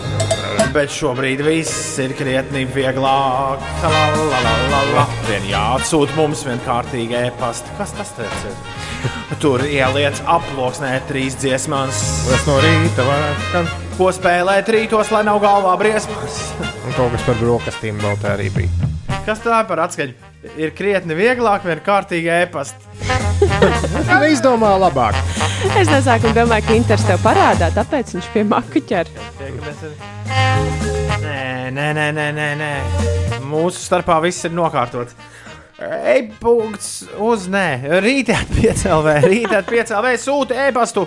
Bet 0.72 0.88
šobrīd 0.88 1.42
viss 1.44 1.98
ir 2.00 2.14
krietni 2.16 2.62
vieglāk. 2.64 3.60
La, 3.82 3.90
la, 4.16 4.38
la, 4.40 4.52
la, 4.72 4.80
la. 4.94 5.04
Vien 5.26 5.44
jāatsūta 5.50 6.16
mums 6.16 6.46
vienkārtīgi 6.48 7.18
e-pasta. 7.26 7.74
Kas 7.76 7.92
tas 7.98 8.14
ir? 8.24 8.56
Tur 9.42 9.66
ieliec 9.66 10.22
aploksnē 10.24 10.94
trīs 11.10 11.36
dziesmas. 11.36 12.00
tas 12.30 12.48
no 12.48 12.56
rīta 12.64 13.04
varētu 13.04 13.48
skan. 13.50 13.72
Ko 13.98 14.08
spēlēt 14.16 14.72
rītos, 14.72 15.12
lai 15.12 15.26
nav 15.28 15.42
galvā 15.44 15.76
briesmas? 15.80 16.40
Un 16.86 16.96
kaut 16.96 17.12
kas 17.18 17.28
par 17.28 17.40
brokastīm 17.42 18.00
vēl 18.00 18.20
tā 18.24 18.36
arī 18.38 18.48
bija. 18.56 18.92
Kas 19.28 19.44
tā 19.44 19.60
ir 19.60 19.68
par 19.68 19.84
atskaņu? 19.90 20.31
Ir 20.58 20.72
krietni 20.74 21.14
vieglāk, 21.14 21.62
vienkārtīgi 21.66 22.30
e-pasta. 22.42 22.78
Tā 24.08 24.18
izdomā 24.26 24.72
labāk. 24.80 25.14
Es 25.78 25.86
nesāku 25.86 26.32
domāt, 26.34 26.66
ka 26.66 26.74
Inters 26.74 27.04
tev 27.06 27.22
parādā, 27.22 27.68
tāpēc 27.74 28.16
viņš 28.16 28.30
pie 28.34 28.42
maka 28.50 28.82
ķer. 28.82 29.10
Nē, 31.22 31.70
nē, 31.70 31.86
nē, 31.94 32.08
nē, 32.16 32.26
nē, 32.34 32.48
nē. 32.58 32.72
Mūsu 33.46 33.84
starpā 33.84 34.18
viss 34.24 34.48
ir 34.48 34.54
nokārtots. 34.56 35.14
E-punkts 35.82 36.90
uz 37.22 37.46
nē, 37.50 38.00
rītā 38.02 38.38
piecēlē, 38.50 39.16
rītā 39.26 39.62
piecēlē, 39.66 40.16
sūta 40.20 40.68
e-pastu. 40.68 41.06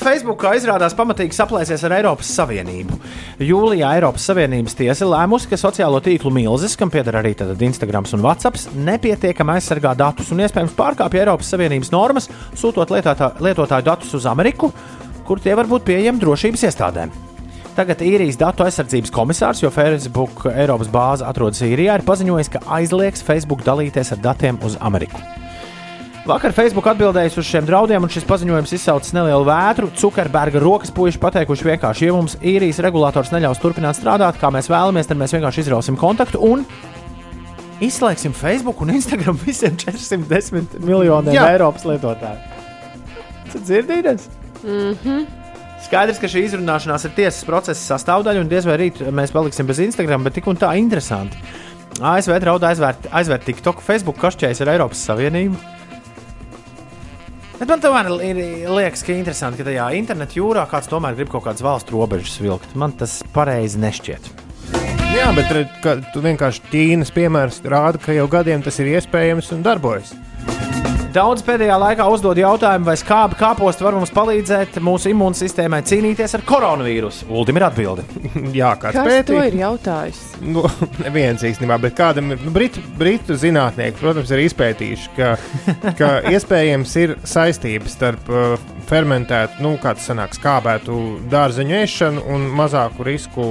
Facebookā 0.00 0.54
izrādās 0.56 0.94
pamatīgi 0.96 1.36
saplēsies 1.36 1.82
ar 1.84 1.94
Eiropas 1.98 2.28
Savienību. 2.38 2.96
Jūlijā 3.44 3.90
Eiropas 3.98 4.24
Savienības 4.30 4.76
tiesa 4.78 5.08
lēmusi, 5.08 5.50
ka 5.50 5.58
sociālo 5.60 6.00
tīklu 6.04 6.32
milzis, 6.32 6.76
kam 6.80 6.92
pieder 6.92 7.18
arī 7.20 7.34
Instagram 7.36 8.08
un 8.16 8.24
WhatsApp, 8.24 8.56
nepietiekami 8.74 9.56
aizsargā 9.58 9.92
datus 9.98 10.30
un 10.32 10.40
iespējams 10.40 10.76
pārkāpja 10.78 11.24
Eiropas 11.24 11.50
Savienības 11.52 11.92
normas, 11.92 12.30
sūtot 12.56 12.92
lietotā, 12.94 13.34
lietotāju 13.40 13.88
datus 13.90 14.14
uz 14.16 14.28
Ameriku, 14.30 14.72
kur 15.28 15.40
tie 15.40 15.54
var 15.54 15.68
būt 15.68 15.84
pieejami 15.90 16.22
drošības 16.22 16.64
iestādēm. 16.70 17.12
Tagad 17.76 18.00
īrijas 18.02 18.40
datu 18.40 18.64
aizsardzības 18.64 19.12
komisārs, 19.14 19.60
jo 19.62 19.70
Facebook 19.74 20.46
Eiropas 20.50 20.90
bāze 20.92 21.28
atrodas 21.28 21.62
īrijā, 21.64 22.00
ir 22.00 22.08
paziņojis, 22.08 22.50
ka 22.56 22.64
aizliegs 22.80 23.24
Facebook 23.24 23.62
dalīties 23.68 24.16
ar 24.16 24.24
datiem 24.30 24.58
uz 24.66 24.80
Ameriku. 24.80 25.39
Vakar 26.28 26.52
Facebook 26.52 26.84
atbildējis 26.90 27.38
uz 27.40 27.46
šiem 27.48 27.64
draudiem, 27.64 28.04
un 28.04 28.10
šis 28.12 28.26
paziņojums 28.28 28.74
izsaucis 28.76 29.14
nelielu 29.16 29.44
vētru. 29.46 29.88
Zukerberga 29.96 30.60
rokas 30.60 30.92
puiši 30.92 31.20
pateikuši 31.22 31.68
vienkārši, 31.70 32.10
ja 32.10 32.16
mums 32.16 32.36
īrijas 32.44 32.82
regulators 32.84 33.32
neļaus 33.32 33.60
turpināt 33.62 33.96
strādāt, 33.96 34.36
kā 34.40 34.50
mēs 34.52 34.68
vēlamies, 34.68 35.08
tad 35.08 35.16
mēs 35.20 35.32
vienkārši 35.32 35.64
izrausim 35.64 35.96
kontaktu 36.00 36.42
un 36.44 36.66
izslēgsim 37.80 38.36
Facebook 38.36 38.84
un 38.84 38.92
Instagram 38.98 39.40
visiem 39.46 39.80
410 39.80 40.76
miljoniem 40.84 41.38
Jā. 41.38 41.48
Eiropas 41.54 41.88
lietotāju. 41.88 42.36
Tas 43.50 43.64
dzirdīties? 43.64 44.28
Mm 44.60 44.94
-hmm. 45.00 45.26
Skaidrs, 45.86 46.20
ka 46.20 46.28
šī 46.28 46.44
izrunāšanās 46.44 47.08
ir 47.08 47.16
tiesas 47.16 47.44
procesa 47.48 47.96
sastāvdaļa, 47.96 48.40
un 48.44 48.48
diez 48.48 48.66
vai 48.68 48.76
rīt 48.76 49.00
mēs 49.08 49.32
paliksim 49.32 49.66
bez 49.66 49.80
Instagram, 49.80 50.24
bet 50.24 50.34
tik 50.34 50.46
un 50.46 50.56
tā 50.56 50.76
interesanti. 50.76 51.40
ASV 52.00 52.38
draud 52.40 52.62
aizvērt, 52.62 53.08
aizvērt 53.10 53.44
TikTok, 53.44 53.80
Facebook 53.80 54.20
kašķējas 54.20 54.60
ar 54.60 54.68
Eiropas 54.68 55.08
Savienību. 55.08 55.79
Bet 57.60 57.68
man 57.68 57.82
tomēr 57.84 58.06
ir, 58.24 58.38
liekas, 58.72 59.02
ka 59.04 59.12
interesanti, 59.12 59.60
ka 59.60 59.66
tajā 59.66 59.90
internetā 59.98 60.38
jūrā 60.38 60.62
kāds 60.70 60.88
tomēr 60.88 61.18
grib 61.18 61.28
kaut 61.28 61.44
kādas 61.44 61.60
valstu 61.60 61.92
robežas 61.98 62.38
vilkt. 62.40 62.72
Man 62.72 62.94
tas 62.96 63.18
pareizi 63.34 63.76
nešķiet. 63.82 64.30
Jā, 65.12 65.26
bet 65.36 65.52
re, 65.52 65.66
ka 65.84 65.98
tu 66.14 66.22
vienkārši 66.24 66.64
Ķīnas 66.70 67.12
piemērs 67.12 67.60
rāda, 67.68 68.00
ka 68.00 68.16
jau 68.16 68.24
gadiem 68.32 68.64
tas 68.64 68.80
ir 68.80 68.94
iespējams 68.94 69.52
un 69.52 69.66
darbojas. 69.66 70.14
Daudz 71.10 71.42
pēdējā 71.42 71.74
laikā 71.80 72.04
uzdod 72.12 72.38
jautājumu, 72.38 72.86
vai 72.86 72.94
skābi 72.98 73.34
kāposti 73.40 73.82
var 73.82 73.96
mums 73.98 74.12
palīdzēt 74.14 74.76
mūsu 74.84 75.10
imūnsistēmai 75.10 75.80
cīnīties 75.88 76.36
ar 76.38 76.44
koronavīrusu. 76.46 77.26
Uldim 77.34 77.58
ir 77.58 77.66
atbilde. 77.66 78.04
Jā, 78.60 78.76
kāds 78.78 78.94
Kas 78.94 79.02
to 79.02 79.10
pētījums? 79.10 79.48
ir 79.48 79.56
jautājis? 79.58 80.20
Nu, 80.54 80.62
neviens 81.04 81.42
īstenībā, 81.50 81.80
bet 81.82 81.96
kādam 81.98 82.30
ir 82.36 82.44
nu, 82.44 82.54
britu, 82.54 82.84
britu 83.00 83.34
zinātnieki, 83.40 83.98
protams, 83.98 84.30
ir 84.30 84.44
izpētījuši, 84.44 85.10
ka, 85.18 85.32
ka 86.00 86.12
iespējams 86.30 86.96
ir 87.02 87.16
saistības 87.26 87.98
starp 87.98 88.30
uh, 88.30 88.54
fermentētu, 88.90 89.64
nu, 89.66 89.74
kāds 89.82 90.06
sanāk, 90.06 90.38
skābētu 90.38 91.00
dārzeņu 91.32 91.80
ēšanu 91.82 92.26
un 92.30 92.46
mazāku 92.60 93.10
risku 93.10 93.50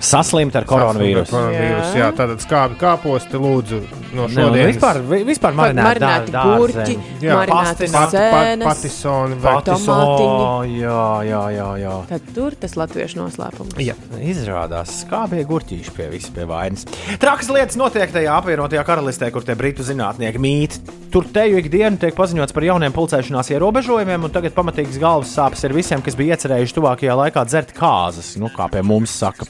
Saslimt 0.00 0.54
ar 0.56 0.64
koronavīrusu. 0.64 1.28
koronavīrusu 1.28 1.92
jā. 1.92 2.00
jā, 2.00 2.06
tātad 2.16 2.40
skābi 2.40 2.76
kāposti 2.80 3.36
lūdzu 3.36 3.80
no 4.16 4.28
šodienas. 4.32 4.70
vispār, 4.72 5.00
vi- 5.10 5.24
vispār 5.28 5.52
dā- 6.00 6.46
gurķi, 6.56 6.74
dārzeņi. 6.78 7.18
Jā, 7.20 7.34
pasti- 7.50 7.88
pat- 7.92 7.92
pat- 7.92 8.14
sēnes. 8.14 8.64
patisoni 8.64 9.36
tomātiņi. 9.66 10.78
Jā, 10.80 11.04
jā, 11.28 11.42
jā, 11.58 11.68
jā. 11.84 11.94
Tad 12.08 12.22
tur 12.34 12.56
tas 12.56 12.76
latviešu 12.80 13.20
noslēpums. 13.20 13.76
Jā, 13.76 13.94
izrādās, 14.24 15.04
kā 15.10 15.28
bija 15.28 15.44
gurķīši 15.50 15.92
pie 15.96 16.08
visas 16.14 16.30
pie 16.30 16.46
vainas. 16.48 16.86
Trakas 17.20 17.50
lietas 17.52 17.76
notiek 17.76 18.10
tajā 18.10 18.40
apvienotajā 18.40 18.84
karalistē, 18.88 19.30
kur 19.30 19.42
tie 19.42 19.54
britu 19.54 19.84
zinātnieki 19.84 20.40
mīt. 20.40 20.78
Tur 21.12 21.24
teju 21.24 21.58
ikdienu 21.60 21.98
tiek 21.98 22.14
paziņots 22.14 22.54
par 22.54 22.62
jauniem 22.62 22.92
pulcēšanās 22.94 23.50
ierobežojumiem, 23.52 24.24
un 24.24 24.30
tagad 24.30 24.54
pamatīgas 24.54 24.98
galvas 25.02 25.34
sāpes 25.36 25.62
ir 25.64 25.72
visiem, 25.76 26.00
kas 26.00 26.14
bija 26.14 26.36
iecerējuši 26.38 26.76
tuvākajā 26.78 27.16
laikā 27.18 27.44
dzert 27.50 27.74
kāzas, 27.74 28.36
nu, 28.38 28.48
kā 28.48 28.70
pie 28.70 28.80
mums 28.82 29.10
saka. 29.10 29.44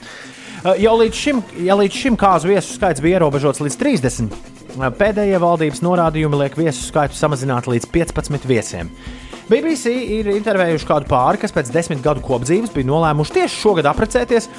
Uh, 0.60 0.74
Jau 0.76 0.92
līdz 1.00 1.16
šim, 1.16 1.38
ja 1.64 1.72
līdz 1.78 1.96
šim 1.96 2.16
kāzu 2.20 2.50
viesu 2.50 2.74
skaits 2.74 3.00
bija 3.00 3.16
ierobežots 3.16 3.62
līdz 3.64 3.78
30, 3.80 4.34
uh, 4.76 4.90
pēdējie 4.92 5.38
valdības 5.40 5.80
norādījumi 5.80 6.40
liek 6.42 6.58
viesu 6.58 6.84
skaitu 6.84 7.16
samazināt 7.16 7.64
līdz 7.70 7.88
15 7.94 8.44
viesiem. 8.50 8.90
BBC 9.48 9.94
ir 10.18 10.28
intervējuši 10.34 10.86
kādu 10.86 11.08
pāri, 11.08 11.40
kas 11.40 11.56
pēc 11.56 11.72
desmit 11.72 12.04
gadu 12.04 12.20
kopdzīves 12.26 12.74
bija 12.76 12.90
nolēmuši 12.90 13.38
tieši 13.38 13.56
šogad 13.62 13.88
apprecēties. 13.88 14.50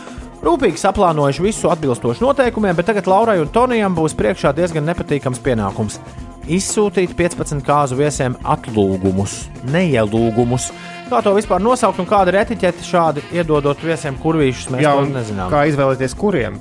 Rūpīgi 0.42 0.82
saplānojuši 0.82 1.46
visu 1.46 1.70
atbilstoši 1.70 2.26
noteikumiem, 2.26 2.74
bet 2.82 2.90
tagad 2.90 3.06
Laurai 3.06 3.38
un 3.44 3.54
Tonijam 3.54 3.94
būs 3.94 4.18
priekšā 4.18 4.56
diezgan 4.58 4.90
nepatīkams 4.90 5.44
pienākums. 5.46 6.02
Izsūtīt 6.50 7.14
15 7.18 7.62
kāzu 7.66 7.98
viesiem 8.00 8.34
atlūgumus, 8.42 9.44
neielūgumus. 9.70 10.72
Kā 11.12 11.20
to 11.22 11.34
vispār 11.36 11.62
nosaukt 11.62 12.00
un 12.02 12.08
kāda 12.10 12.32
ir 12.32 12.40
etiķete 12.42 12.86
šādi 12.88 13.24
iedodot 13.36 13.78
viesiem 13.84 14.18
kurvīšus, 14.22 14.72
mēs 14.74 14.86
Jā, 14.86 14.96
nezinām. 15.06 15.52
kā 15.52 15.68
izvēlēties 15.70 16.16
kuriem? 16.18 16.58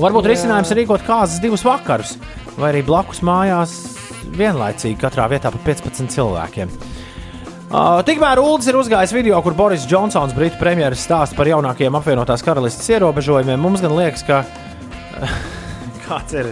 Varbūt 0.00 0.26
Jā. 0.26 0.32
risinājums 0.32 0.72
ir 0.72 0.80
rīkot 0.82 1.04
kāzas 1.06 1.42
divus 1.44 1.62
vakarus, 1.66 2.16
vai 2.56 2.72
arī 2.72 2.82
blakus 2.86 3.20
mājās 3.22 3.76
vienlaicīgi 4.32 4.98
katrā 4.98 5.28
vietā 5.30 5.52
par 5.52 5.62
15 5.66 6.10
cilvēkiem. 6.16 6.72
Uh, 7.72 8.02
tikmēr 8.04 8.40
Ulas 8.42 8.66
ir 8.68 8.76
uzgājis 8.76 9.14
video, 9.16 9.38
kur 9.44 9.54
Boris 9.56 9.86
Džonsons, 9.88 10.34
Britu 10.36 10.58
premjerministrs, 10.60 11.06
stāsta 11.08 11.38
par 11.38 11.48
jaunākajiem 11.48 11.94
apvienotās 11.96 12.44
karalistes 12.44 12.90
ierobežojumiem. 12.92 13.60
Mums 13.60 13.80
gan 13.80 13.94
liekas, 13.96 14.26
ka 14.28 14.42
kāds 16.06 16.36
ir 16.36 16.50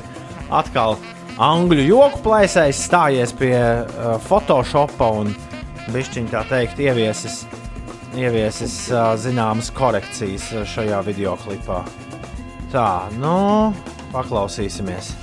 atkal 0.49 0.97
angļu 1.41 1.87
joku 1.89 2.19
plēsējs 2.27 2.83
stājies 2.85 3.31
pie 3.33 3.57
uh, 3.57 4.19
Photoshopa 4.21 5.07
un 5.23 5.31
bišķiņā 5.89 6.29
tā 6.35 6.43
teikt 6.51 6.83
ieviesis, 6.85 7.47
ieviesis 8.12 8.75
uh, 8.93 9.15
zināmas 9.17 9.71
korekcijas 9.73 10.51
uh, 10.53 10.67
šajā 10.69 11.01
video 11.07 11.39
klipā. 11.41 11.81
Tā, 12.75 13.09
nu, 13.17 13.73
paklausīsimies. 14.12 15.15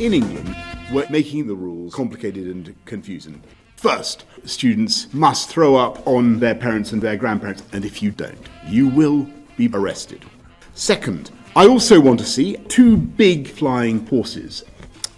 In 0.00 0.16
England, 0.16 0.56
we're 0.90 1.10
making 1.10 1.46
the 1.46 1.54
rules 1.54 1.94
complicated 1.94 2.48
and 2.48 2.74
confusing. 2.86 3.42
First, 3.76 4.24
students 4.46 5.12
must 5.12 5.50
throw 5.50 5.76
up 5.76 6.00
on 6.06 6.38
their 6.38 6.54
parents 6.54 6.92
and 6.92 7.02
their 7.02 7.16
grandparents, 7.16 7.62
and 7.72 7.84
if 7.84 8.02
you 8.02 8.10
don't, 8.10 8.38
you 8.66 8.88
will 8.88 9.26
be 9.58 9.68
arrested. 9.74 10.24
Second, 10.72 11.30
I 11.54 11.66
also 11.66 12.00
want 12.00 12.20
to 12.20 12.24
see 12.24 12.56
two 12.68 12.96
big 12.96 13.48
flying 13.48 14.06
horses. 14.06 14.64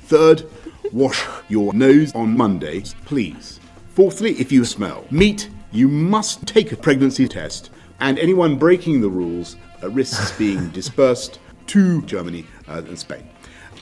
Third, 0.05 0.49
wash 0.93 1.25
your 1.49 1.73
nose 1.73 2.15
on 2.15 2.37
Mondays, 2.37 2.95
please. 3.05 3.59
Fourthly, 3.95 4.33
if 4.33 4.53
you 4.53 4.65
smell 4.65 5.05
meat, 5.11 5.49
you 5.73 5.89
must 5.89 6.47
take 6.47 6.73
a 6.73 6.77
pregnancy 6.77 7.27
test, 7.27 7.71
and 8.01 8.19
anyone 8.19 8.57
breaking 8.57 9.01
the 9.01 9.09
rules 9.09 9.57
risks 9.83 10.37
being 10.37 10.69
dispersed 10.73 11.39
to 11.69 12.03
Germany 12.03 12.45
uh, 12.69 12.83
and 12.87 12.99
Spain. 12.99 13.29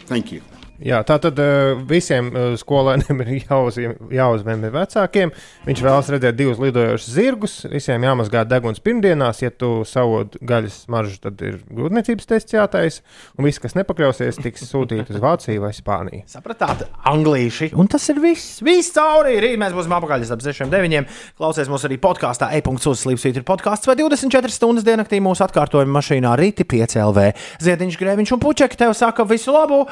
Thank 0.07 0.33
you. 0.33 0.43
Jā, 0.83 0.99
tā 1.07 1.17
tad 1.23 1.39
uh, 1.39 1.79
visiem 1.89 2.31
uh, 2.33 2.53
skolēniem 2.59 3.23
ir 3.23 3.31
jāuzņem, 3.45 3.95
jāuzņem 4.13 4.65
vecākiem. 4.75 5.33
Viņš 5.67 5.83
vēlas 5.85 6.11
redzēt 6.11 6.39
divus 6.39 6.61
lidojošus 6.63 7.13
zirgus. 7.15 7.55
Visiem 7.71 8.03
jāmazgā 8.07 8.43
deguns 8.49 8.83
pirmdienās. 8.83 9.45
Ja 9.45 9.53
tu 9.55 9.85
savu 9.89 10.25
gaļas 10.43 10.83
smaržu, 10.87 11.21
tad 11.23 11.43
ir 11.47 11.61
grūtniecības 11.71 12.31
tests 12.33 12.57
jātaisa. 12.57 13.05
Un 13.39 13.47
viss, 13.47 13.63
kas 13.63 13.77
nepakļausies, 13.79 14.41
tiks 14.43 14.67
sūtīts 14.71 15.15
uz 15.15 15.23
Vāciju 15.23 15.63
vai 15.63 15.71
Spāniju. 15.77 16.25
Sapratāt, 16.31 16.85
anglīši. 17.09 17.71
Un 17.79 17.91
tas 17.91 18.09
ir 18.11 18.19
viss. 18.23 18.59
Viss 18.65 18.95
cauri. 18.97 19.39
Rīt 19.43 19.61
mēs 19.63 19.77
būsim 19.77 19.95
apakaļ 19.99 20.27
ap 20.35 20.43
6.9. 20.43 21.07
Klausies 21.39 21.71
mūs 21.71 21.87
arī 21.87 22.01
podkāstā 22.03 22.51
e-punkts 22.59 22.91
uzslīpstīt 22.91 23.39
ir 23.39 23.47
podkāsts 23.47 23.87
vai 23.91 23.97
24 24.01 24.55
stundas 24.55 24.87
diennaktī 24.87 25.23
mūsu 25.23 25.47
atkārtojuma 25.47 26.01
mašīnā 26.01 26.35
Rīti 26.41 26.67
5 26.69 26.99
LV. 27.07 27.29
Ziediņš, 27.63 27.99
Grēviņš 28.03 28.35
un 28.35 28.43
Puķeki 28.43 28.83
tev 28.83 28.97
saka 28.99 29.27
visu 29.29 29.55
labu! 29.55 29.85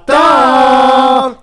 Atā! 0.00 1.39